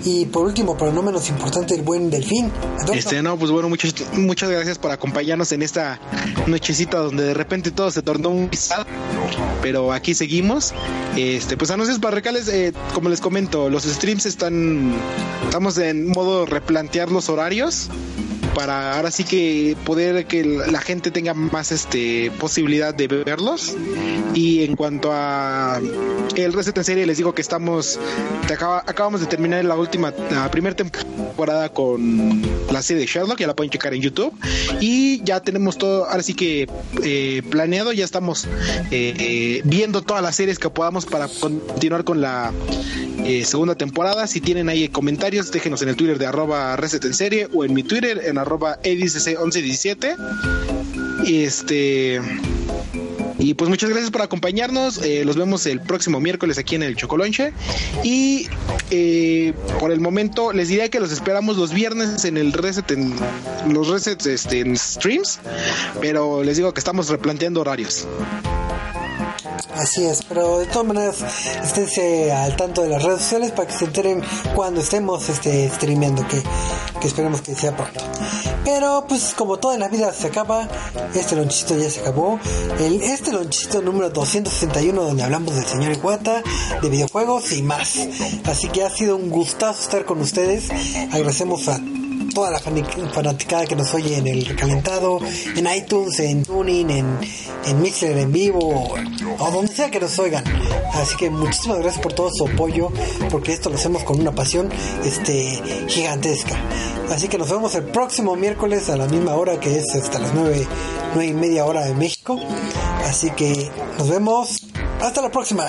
Y 0.05 0.25
por 0.27 0.47
último, 0.47 0.77
pero 0.79 0.93
no 0.93 1.03
menos 1.03 1.29
importante, 1.29 1.75
el 1.75 1.83
buen 1.83 2.09
Delfín. 2.09 2.51
Este, 2.93 3.21
no, 3.21 3.37
pues 3.37 3.51
bueno, 3.51 3.69
muchas, 3.69 3.93
muchas 4.13 4.49
gracias 4.49 4.79
por 4.79 4.93
acompañarnos 4.93 5.51
en 5.51 5.63
esta 5.63 6.01
nochecita 6.47 6.99
donde 6.99 7.25
de 7.25 7.35
repente 7.35 7.73
todo 7.73 7.91
se 7.91 8.01
tornó 8.01 8.29
un 8.29 8.49
pisado. 8.49 8.87
Pero 9.63 9.93
aquí 9.93 10.15
seguimos. 10.15 10.73
Este, 11.17 11.57
pues 11.57 11.71
anuncios 11.71 11.99
parroquiales, 11.99 12.49
eh, 12.49 12.73
como 12.95 13.09
les 13.09 13.21
comento, 13.21 13.69
los 13.69 13.85
streams 13.85 14.27
están. 14.27 14.93
Estamos 15.45 15.79
en 15.79 16.09
modo 16.09 16.47
replantear 16.47 17.11
los 17.11 17.29
horarios 17.29 17.89
para 18.55 18.95
ahora 18.95 19.11
sí 19.11 19.25
que 19.25 19.77
poder 19.85 20.27
que 20.27 20.45
la 20.45 20.81
gente 20.81 21.11
tenga 21.11 21.35
más 21.35 21.73
este 21.73 22.31
posibilidad 22.39 22.95
de 22.95 23.07
verlos. 23.07 23.77
Y 24.35 24.65
en 24.65 24.77
cuanto 24.77 25.11
a 25.13 25.81
el 26.37 26.53
reset 26.53 26.77
en 26.77 26.85
serie 26.85 27.07
les 27.07 27.19
digo 27.19 27.35
que 27.35 27.43
estamos 27.43 27.99
acabamos 28.87 29.21
de 29.21 29.27
terminar 29.27 29.65
la 29.65 29.77
última 29.77 30.13
la 30.31 30.51
primera 30.51 30.75
temporada 30.75 31.69
con 31.69 32.43
la 32.71 32.83
serie 32.83 33.01
de 33.01 33.07
Sherlock 33.07 33.39
ya 33.39 33.47
la 33.47 33.55
pueden 33.55 33.71
checar 33.71 33.95
en 33.95 34.03
YouTube. 34.03 34.33
Y 34.81 35.23
ya 35.25 35.41
tenemos 35.41 35.79
todo 35.79 36.07
ahora 36.07 36.23
sí 36.23 36.35
que 36.35 36.69
eh, 37.03 37.43
planeado 37.51 37.93
ya 37.93 38.05
estamos 38.05 38.47
eh, 38.91 39.15
eh, 39.19 39.63
viendo 39.65 40.03
todas 40.03 40.23
las 40.23 40.37
series 40.37 40.59
que 40.59 40.71
podamos 40.71 41.07
para 41.07 41.29
continuar 41.29 42.05
con 42.05 42.21
la 42.21 42.53
segunda 43.45 43.75
temporada. 43.75 44.27
Si 44.27 44.41
tienen 44.41 44.69
ahí 44.69 44.89
comentarios 44.89 45.53
déjenos 45.53 45.83
en 45.83 45.91
el 45.91 45.97
Twitter 45.97 46.19
de 46.19 46.27
arroba 46.27 46.77
reset 46.77 47.05
en 47.05 47.15
serie 47.15 47.49
o 47.53 47.65
en 47.65 47.75
mi 47.75 47.83
Twitter 47.83 48.23
en 48.25 48.39
arroba 48.41 48.81
edicc1117. 48.83 50.17
Y 51.27 51.45
este. 51.45 52.21
Y 53.39 53.55
pues 53.55 53.71
muchas 53.71 53.89
gracias 53.89 54.11
por 54.11 54.21
acompañarnos. 54.23 54.99
Eh, 54.99 55.25
los 55.25 55.37
vemos 55.37 55.65
el 55.67 55.81
próximo 55.81 56.21
miércoles 56.21 56.59
aquí 56.59 56.75
en 56.75 56.83
el 56.83 56.97
Chocolonche. 56.97 57.53
Y 58.05 58.49
eh, 58.91 59.55
por 59.79 59.93
el 59.93 60.01
momento 60.01 60.53
les 60.53 60.69
diría 60.69 60.91
que 60.91 61.01
los 61.01 61.11
esperamos 61.11 61.57
los 61.57 61.73
viernes 61.73 62.25
en 62.25 62.37
el 62.37 62.53
reset, 62.53 62.91
en 62.91 63.15
los 63.69 63.89
resets 63.89 64.27
este, 64.27 64.61
en 64.61 64.77
streams. 64.77 65.41
Pero 66.01 66.45
les 66.45 66.57
digo 66.59 66.75
que 66.75 66.81
estamos 66.81 67.09
replanteando 67.09 67.63
horarios. 67.63 68.07
Así 69.75 70.05
es, 70.05 70.23
pero 70.23 70.59
de 70.59 70.67
todas 70.67 70.87
maneras 70.87 71.17
esténse 71.63 72.33
al 72.33 72.57
tanto 72.57 72.83
de 72.83 72.89
las 72.89 73.03
redes 73.03 73.23
sociales 73.23 73.53
para 73.53 73.69
que 73.69 73.75
se 73.75 73.85
enteren 73.87 74.23
cuando 74.55 74.81
estemos 74.81 75.29
este, 75.29 75.69
streameando, 75.71 76.27
que, 76.29 76.43
que 77.01 77.07
esperemos 77.07 77.41
que 77.41 77.55
sea 77.55 77.77
pronto. 77.77 78.01
Pero 78.65 79.05
pues 79.09 79.35
como 79.35 79.59
toda 79.59 79.79
la 79.79 79.89
vida 79.89 80.13
se 80.13 80.29
acaba, 80.29 80.69
este 81.15 81.37
lonchito 81.37 81.77
ya 81.77 81.91
se 81.91 82.01
acabó. 82.01 82.39
Este 82.79 83.33
lonchito 83.33 83.83
número 83.83 84.11
261 84.11 85.03
donde 85.03 85.23
hablamos 85.23 85.55
del 85.55 85.65
señor 85.65 85.93
Iguata, 85.93 86.43
de 86.83 86.89
videojuegos 86.89 87.53
y 87.53 87.63
más. 87.63 87.97
Así 88.45 88.69
que 88.69 88.85
ha 88.85 88.91
sido 88.91 89.17
un 89.17 89.31
gustazo 89.31 89.83
estar 89.83 90.05
con 90.05 90.21
ustedes. 90.21 90.71
Agradecemos 91.13 91.69
a 91.69 91.81
toda 92.31 92.51
la 92.51 92.59
fanaticada 92.59 93.67
que 93.67 93.77
nos 93.77 93.93
oye 93.95 94.17
en 94.17 94.27
el 94.27 94.47
recalentado, 94.47 95.19
en 95.57 95.67
iTunes, 95.77 96.19
en 96.21 96.45
Tuning, 96.45 96.91
en, 96.91 97.19
en 97.67 97.83
Mixer 97.83 98.17
en 98.19 98.33
vivo, 98.33 98.95
o 99.39 99.51
donde 99.51 99.75
sea 99.75 99.91
que 99.91 100.01
nos 100.01 100.19
oigan. 100.19 100.45
Así 100.95 101.17
que 101.17 101.31
muchísimas 101.31 101.79
gracias 101.79 102.03
por 102.03 102.13
todo 102.13 102.31
su 102.31 102.47
apoyo, 102.47 102.91
porque 103.31 103.53
esto 103.53 103.71
lo 103.71 103.77
hacemos 103.77 104.03
con 104.05 104.21
una 104.21 104.33
pasión 104.33 104.71
este 105.05 105.61
gigantesca. 105.89 106.57
Así 107.11 107.29
que 107.29 107.39
nos 107.39 107.51
vemos 107.51 107.75
el 107.75 107.85
próximo 107.85 108.37
miércoles 108.37 108.89
a 108.89 108.97
la 108.97 109.07
misma 109.07 109.35
hora 109.35 109.59
que 109.59 109.79
es 109.79 109.95
hasta 109.95 110.19
las 110.19 110.33
9, 110.35 110.67
9 111.15 111.31
y 111.31 111.35
media 111.35 111.65
hora 111.65 111.85
de 111.85 111.95
México. 111.95 112.39
Así 113.05 113.31
que 113.33 113.71
nos 113.99 114.09
vemos. 114.09 114.63
Hasta 115.01 115.23
la 115.23 115.31
próxima. 115.31 115.67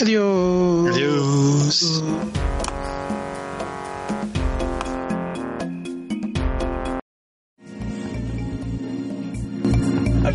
Adiós. 0.00 0.94
Adiós. 0.94 2.02